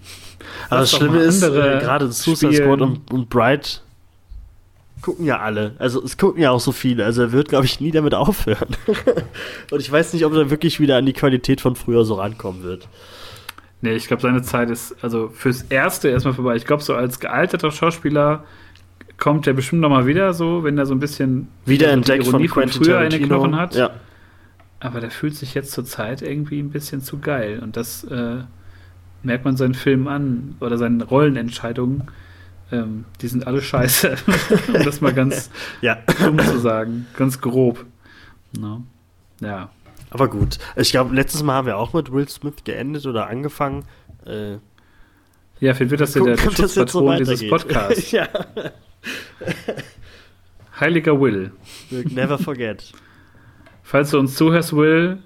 Aber 0.69 0.81
das 0.81 0.91
Schlimme 0.91 1.19
ist, 1.19 1.43
äh, 1.43 1.49
gerade 1.49 2.11
Suicide 2.11 2.53
Squad 2.53 2.81
und, 2.81 3.11
und 3.11 3.29
Bright 3.29 3.83
gucken 5.01 5.25
ja 5.25 5.39
alle. 5.39 5.75
Also 5.77 6.03
es 6.03 6.17
gucken 6.17 6.41
ja 6.41 6.51
auch 6.51 6.59
so 6.59 6.71
viele. 6.71 7.05
Also 7.05 7.21
er 7.21 7.31
wird, 7.31 7.49
glaube 7.49 7.65
ich, 7.65 7.79
nie 7.79 7.91
damit 7.91 8.15
aufhören. 8.15 8.75
und 9.71 9.79
ich 9.79 9.91
weiß 9.91 10.13
nicht, 10.13 10.25
ob 10.25 10.33
er 10.33 10.49
wirklich 10.49 10.79
wieder 10.79 10.97
an 10.97 11.05
die 11.05 11.13
Qualität 11.13 11.61
von 11.61 11.75
früher 11.75 12.03
so 12.03 12.15
rankommen 12.15 12.63
wird. 12.63 12.87
Nee, 13.81 13.93
ich 13.93 14.07
glaube, 14.07 14.23
seine 14.23 14.41
Zeit 14.41 14.71
ist 14.71 14.95
also 15.03 15.29
fürs 15.29 15.61
Erste 15.63 16.09
erstmal 16.09 16.33
vorbei. 16.33 16.55
Ich 16.55 16.65
glaube, 16.65 16.81
so 16.81 16.95
als 16.95 17.19
gealterter 17.19 17.69
Schauspieler 17.69 18.43
kommt 19.17 19.47
er 19.47 19.53
bestimmt 19.53 19.81
noch 19.81 19.89
mal 19.89 20.05
wieder 20.05 20.33
so, 20.33 20.63
wenn 20.63 20.77
er 20.77 20.85
so 20.85 20.93
ein 20.93 20.99
bisschen 20.99 21.47
wiederentdeckt 21.65 22.25
so 22.25 22.31
von, 22.31 22.47
von 22.47 22.69
früher 22.69 23.01
in 23.01 23.09
den 23.09 23.23
Knochen 23.23 23.55
hat. 23.55 23.75
Ja. 23.75 23.91
Aber 24.79 24.99
der 24.99 25.09
fühlt 25.09 25.35
sich 25.35 25.55
jetzt 25.55 25.71
zur 25.71 25.85
Zeit 25.85 26.21
irgendwie 26.21 26.59
ein 26.59 26.69
bisschen 26.69 27.01
zu 27.01 27.17
geil. 27.17 27.59
Und 27.63 27.77
das 27.77 28.03
äh, 28.03 28.43
merkt 29.23 29.43
man 29.43 29.57
seinen 29.57 29.73
Filmen 29.73 30.07
an 30.07 30.55
oder 30.59 30.77
seinen 30.77 31.01
Rollenentscheidungen. 31.01 32.03
Ähm, 32.71 33.05
die 33.21 33.27
sind 33.27 33.47
alle 33.47 33.61
scheiße. 33.61 34.15
um 34.67 34.83
das 34.83 35.01
mal 35.01 35.13
ganz 35.13 35.49
ja. 35.81 35.97
dumm 36.23 36.37
zu 36.39 36.59
sagen. 36.59 37.07
Ganz 37.15 37.41
grob. 37.41 37.85
No. 38.57 38.83
Ja. 39.39 39.69
Aber 40.11 40.29
gut. 40.29 40.59
Ich 40.75 40.91
glaube, 40.91 41.15
letztes 41.15 41.41
Mal 41.41 41.55
haben 41.55 41.67
wir 41.67 41.77
auch 41.77 41.93
mit 41.93 42.11
Will 42.11 42.27
Smith 42.29 42.63
geendet 42.63 43.05
oder 43.07 43.27
angefangen. 43.27 43.83
Äh, 44.25 44.57
ja, 45.59 45.73
vielleicht 45.73 45.91
wird 45.91 46.01
das 46.01 46.13
ja 46.15 46.23
der, 46.23 46.37
Schutzpatron 46.37 47.17
so 47.17 47.17
dieses 47.17 47.49
Podcasts. 47.49 48.11
ja. 48.11 48.27
Heiliger 50.79 51.19
Will. 51.19 51.51
We'll 51.89 52.13
never 52.13 52.37
forget. 52.37 52.91
Falls 53.83 54.11
du 54.11 54.19
uns 54.19 54.35
zuhörst, 54.35 54.75
Will, 54.75 55.19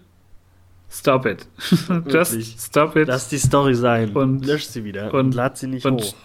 stop 0.90 1.26
it. 1.26 1.48
Just 2.08 2.60
stop 2.60 2.96
it. 2.96 3.08
Lass 3.08 3.28
die 3.28 3.40
Story 3.40 3.76
sein. 3.76 4.12
Und 4.16 4.46
lösch 4.46 4.68
sie 4.68 4.84
wieder. 4.84 5.14
Und, 5.14 5.20
und 5.20 5.36
lad 5.36 5.58
sie 5.58 5.68
nicht 5.68 5.86
und, 5.86 6.02
hoch. 6.02 6.16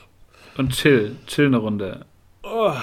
Und 0.56 0.72
chill. 0.72 1.16
Chill 1.26 1.46
eine 1.46 1.56
Runde. 1.56 2.04
Oh. 2.42 2.74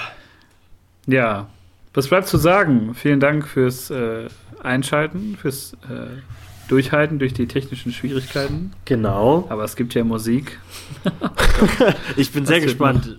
Ja. 1.05 1.47
Was 1.93 2.07
bleibt 2.07 2.27
zu 2.27 2.37
sagen? 2.37 2.95
Vielen 2.95 3.19
Dank 3.19 3.47
fürs 3.47 3.89
äh, 3.91 4.27
Einschalten, 4.61 5.37
fürs 5.37 5.73
äh, 5.89 6.21
Durchhalten 6.67 7.19
durch 7.19 7.33
die 7.33 7.47
technischen 7.47 7.91
Schwierigkeiten. 7.91 8.71
Genau. 8.85 9.45
Aber 9.49 9.63
es 9.63 9.75
gibt 9.75 9.93
ja 9.93 10.03
Musik. 10.03 10.59
ich 12.17 12.31
bin 12.31 12.45
sehr 12.45 12.61
gespannt. 12.61 13.17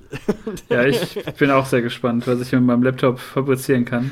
Ja, 0.70 0.84
ich 0.84 1.16
bin 1.38 1.50
auch 1.50 1.66
sehr 1.66 1.82
gespannt, 1.82 2.26
was 2.26 2.40
ich 2.40 2.52
mit 2.52 2.62
meinem 2.62 2.82
Laptop 2.82 3.18
fabrizieren 3.18 3.84
kann. 3.84 4.10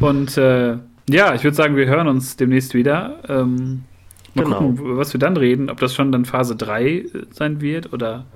Und 0.00 0.36
äh, 0.36 0.76
ja, 1.08 1.34
ich 1.34 1.44
würde 1.44 1.56
sagen, 1.56 1.76
wir 1.76 1.86
hören 1.86 2.08
uns 2.08 2.36
demnächst 2.36 2.74
wieder. 2.74 3.20
Ähm, 3.28 3.84
Mal 4.34 4.44
Genau. 4.44 4.58
gucken, 4.58 4.96
was 4.96 5.12
wir 5.12 5.18
dann 5.18 5.36
reden, 5.36 5.70
ob 5.70 5.80
das 5.80 5.94
schon 5.94 6.12
dann 6.12 6.24
Phase 6.24 6.54
3 6.54 6.84
äh, 6.88 7.08
sein 7.30 7.60
wird 7.60 7.92
oder 7.92 8.26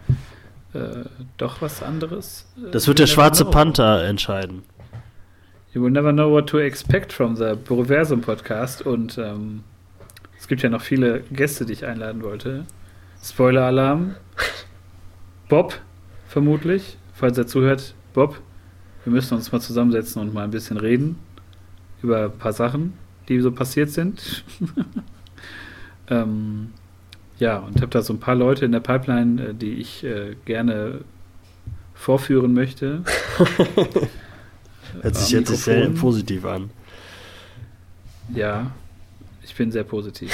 äh, 0.72 1.04
doch 1.36 1.62
was 1.62 1.82
anderes. 1.82 2.52
Das 2.72 2.88
wird 2.88 2.98
der 2.98 3.06
schwarze 3.06 3.44
know. 3.44 3.52
Panther 3.52 4.04
entscheiden. 4.04 4.62
You 5.72 5.82
will 5.82 5.90
never 5.90 6.12
know 6.12 6.30
what 6.30 6.48
to 6.48 6.58
expect 6.58 7.12
from 7.12 7.36
the 7.36 7.54
Proversum 7.64 8.20
Podcast 8.20 8.82
und 8.84 9.18
ähm, 9.18 9.62
es 10.44 10.48
gibt 10.48 10.60
ja 10.60 10.68
noch 10.68 10.82
viele 10.82 11.20
Gäste, 11.32 11.64
die 11.64 11.72
ich 11.72 11.86
einladen 11.86 12.22
wollte. 12.22 12.66
Spoiler-Alarm. 13.22 14.16
Bob, 15.48 15.80
vermutlich, 16.28 16.98
falls 17.14 17.38
er 17.38 17.46
zuhört. 17.46 17.94
Bob, 18.12 18.38
wir 19.04 19.12
müssen 19.14 19.32
uns 19.36 19.52
mal 19.52 19.60
zusammensetzen 19.60 20.20
und 20.20 20.34
mal 20.34 20.44
ein 20.44 20.50
bisschen 20.50 20.76
reden 20.76 21.18
über 22.02 22.24
ein 22.24 22.36
paar 22.36 22.52
Sachen, 22.52 22.92
die 23.26 23.40
so 23.40 23.52
passiert 23.52 23.88
sind. 23.88 24.44
ähm, 26.10 26.74
ja, 27.38 27.60
und 27.60 27.76
habe 27.76 27.88
da 27.88 28.02
so 28.02 28.12
ein 28.12 28.20
paar 28.20 28.34
Leute 28.34 28.66
in 28.66 28.72
der 28.72 28.80
Pipeline, 28.80 29.42
äh, 29.42 29.54
die 29.54 29.76
ich 29.76 30.04
äh, 30.04 30.36
gerne 30.44 31.00
vorführen 31.94 32.52
möchte. 32.52 33.02
Hört 35.00 35.16
sich 35.16 35.30
jetzt 35.30 35.56
sehr 35.64 35.88
positiv 35.88 36.44
an. 36.44 36.68
Ja, 38.34 38.72
ich 39.44 39.54
bin 39.54 39.70
sehr 39.70 39.84
positiv. 39.84 40.32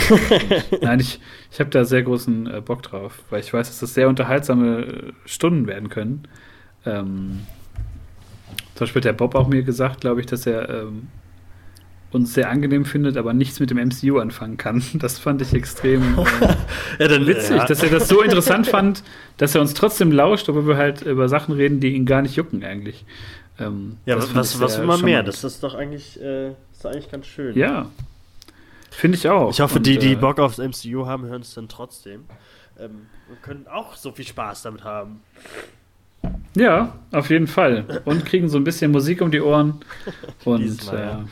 Nein, 0.81 1.01
ich, 1.01 1.21
ich 1.51 1.61
habe 1.61 1.71
da 1.71 1.85
sehr 1.85 2.03
großen 2.03 2.47
äh, 2.47 2.61
Bock 2.61 2.83
drauf, 2.83 3.23
weil 3.31 3.41
ich 3.41 3.53
weiß, 3.53 3.69
dass 3.69 3.81
das 3.81 3.95
sehr 3.95 4.09
unterhaltsame 4.09 4.79
äh, 4.81 5.13
Stunden 5.25 5.67
werden 5.67 5.89
können. 5.89 6.29
Ähm, 6.87 7.41
zum 8.75 8.87
Beispiel 8.87 9.01
hat 9.01 9.05
der 9.05 9.13
Bob 9.13 9.35
auch 9.35 9.49
mir 9.49 9.63
gesagt, 9.63 10.01
glaube 10.01 10.21
ich, 10.21 10.27
dass 10.27 10.47
er 10.47 10.69
ähm, 10.69 11.09
uns 12.13 12.35
sehr 12.35 12.51
angenehm 12.51 12.85
findet, 12.85 13.17
aber 13.17 13.33
nichts 13.33 13.61
mit 13.61 13.71
dem 13.71 13.79
MCU 13.79 14.19
anfangen 14.19 14.57
kann. 14.57 14.83
Das 14.95 15.19
fand 15.19 15.43
ich 15.43 15.53
extrem 15.55 16.19
äh, 16.99 17.03
Ja, 17.03 17.09
dann, 17.09 17.27
witzig, 17.27 17.57
ja. 17.57 17.67
dass 17.67 17.83
er 17.83 17.91
das 17.91 18.09
so 18.09 18.23
interessant 18.23 18.67
fand, 18.67 19.03
dass 19.37 19.55
er 19.55 19.61
uns 19.61 19.75
trotzdem 19.75 20.13
lauscht, 20.13 20.49
obwohl 20.49 20.67
wir 20.67 20.77
halt 20.77 21.03
über 21.03 21.29
Sachen 21.29 21.55
reden, 21.55 21.81
die 21.81 21.95
ihn 21.95 22.07
gar 22.07 22.23
nicht 22.23 22.37
jucken 22.37 22.65
eigentlich. 22.65 23.05
Ähm, 23.59 23.99
Ja, 24.07 24.17
was, 24.17 24.35
was, 24.35 24.61
was 24.61 24.79
will 24.79 24.87
man 24.87 25.03
mehr? 25.03 25.23
Das 25.23 25.45
ist 25.45 25.63
doch 25.63 25.75
eigentlich, 25.75 26.21
äh, 26.21 26.51
ist 26.73 26.85
doch 26.85 26.91
eigentlich 26.91 27.11
ganz 27.11 27.27
schön. 27.27 27.57
Ja, 27.57 27.91
finde 28.91 29.17
ich 29.19 29.29
auch. 29.29 29.51
Ich 29.51 29.61
hoffe, 29.61 29.77
Und, 29.77 29.87
die, 29.87 29.99
die 29.99 30.13
äh, 30.13 30.17
Bock 30.17 30.39
aufs 30.39 30.59
MCU 30.59 31.07
haben, 31.07 31.25
hören 31.27 31.43
es 31.43 31.55
dann 31.55 31.69
trotzdem. 31.69 32.25
Ähm, 32.79 33.07
und 33.29 33.43
können 33.43 33.67
auch 33.69 33.97
so 33.97 34.13
viel 34.13 34.27
Spaß 34.27 34.63
damit 34.63 34.85
haben. 34.85 35.21
Ja, 36.57 36.99
auf 37.13 37.31
jeden 37.31 37.47
Fall. 37.47 38.03
Und 38.05 38.27
kriegen 38.27 38.49
so 38.49 38.59
ein 38.59 38.65
bisschen 38.65 38.91
Musik 38.91 39.21
um 39.23 39.31
die 39.31 39.41
Ohren. 39.41 39.81
Und 40.45 40.61
Dieses 40.63 40.87
Mal, 40.87 40.99
ja. 40.99 41.19
äh, 41.21 41.25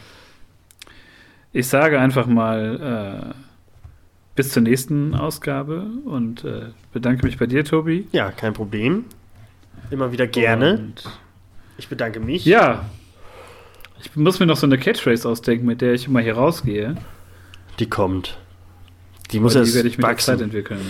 ich 1.52 1.66
sage 1.66 1.98
einfach 1.98 2.26
mal 2.26 3.32
äh, 3.32 3.34
bis 4.34 4.50
zur 4.50 4.62
nächsten 4.62 5.14
Ausgabe 5.14 5.86
und 6.04 6.44
äh, 6.44 6.66
bedanke 6.92 7.26
mich 7.26 7.38
bei 7.38 7.46
dir, 7.46 7.64
Tobi. 7.64 8.06
Ja, 8.12 8.30
kein 8.30 8.52
Problem. 8.52 9.06
Immer 9.90 10.12
wieder 10.12 10.26
gerne. 10.28 10.74
Und, 10.74 11.04
Ich 11.78 11.88
bedanke 11.88 12.20
mich. 12.20 12.44
ja. 12.44 12.84
Ich 14.00 14.14
muss 14.14 14.38
mir 14.38 14.46
noch 14.46 14.56
so 14.56 14.66
eine 14.66 14.78
Catchphrase 14.78 15.28
ausdenken, 15.28 15.66
mit 15.66 15.80
der 15.80 15.92
ich 15.94 16.06
immer 16.06 16.20
hier 16.20 16.34
rausgehe. 16.36 16.94
Die 17.78 17.88
kommt. 17.88 18.38
Die 19.30 19.40
muss 19.40 19.54
erst 19.54 19.74
werde 19.74 19.88
ich 19.88 19.98
mit 19.98 20.06
der 20.06 20.16
Zeit 20.16 20.34
wachsen. 20.36 20.44
entwickeln. 20.44 20.80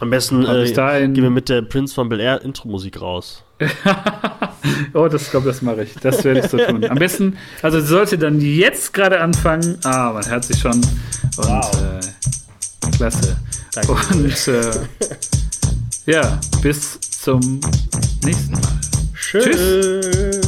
Am 0.00 0.10
besten 0.10 0.44
äh, 0.44 0.64
gehen 0.72 1.22
wir 1.22 1.30
mit 1.30 1.48
der 1.48 1.62
Prince 1.62 1.94
von 1.94 2.08
Bel 2.08 2.20
Air 2.20 2.42
Intro-Musik 2.42 3.00
raus. 3.00 3.42
Oh, 4.94 5.08
das 5.08 5.30
glaube 5.30 5.46
das 5.48 5.60
mache 5.60 5.82
ich. 5.82 5.94
Das 5.96 6.24
werde 6.24 6.40
ich 6.40 6.46
so 6.46 6.56
tun. 6.56 6.84
Am 6.86 6.96
besten, 6.98 7.36
also 7.60 7.80
sollte 7.82 8.16
dann 8.16 8.40
jetzt 8.40 8.94
gerade 8.94 9.20
anfangen. 9.20 9.76
Ah, 9.84 10.12
man 10.12 10.26
hört 10.26 10.42
sich 10.44 10.58
schon. 10.58 10.72
Und 10.72 10.84
Wow. 11.36 11.82
äh, 11.82 12.90
klasse. 12.96 13.36
Danke. 13.74 13.92
Und 13.92 14.48
äh, 14.48 14.70
ja, 16.10 16.40
bis 16.62 16.98
zum 17.00 17.60
nächsten 18.24 18.52
Mal. 18.52 18.80
Tschüss. 19.14 20.40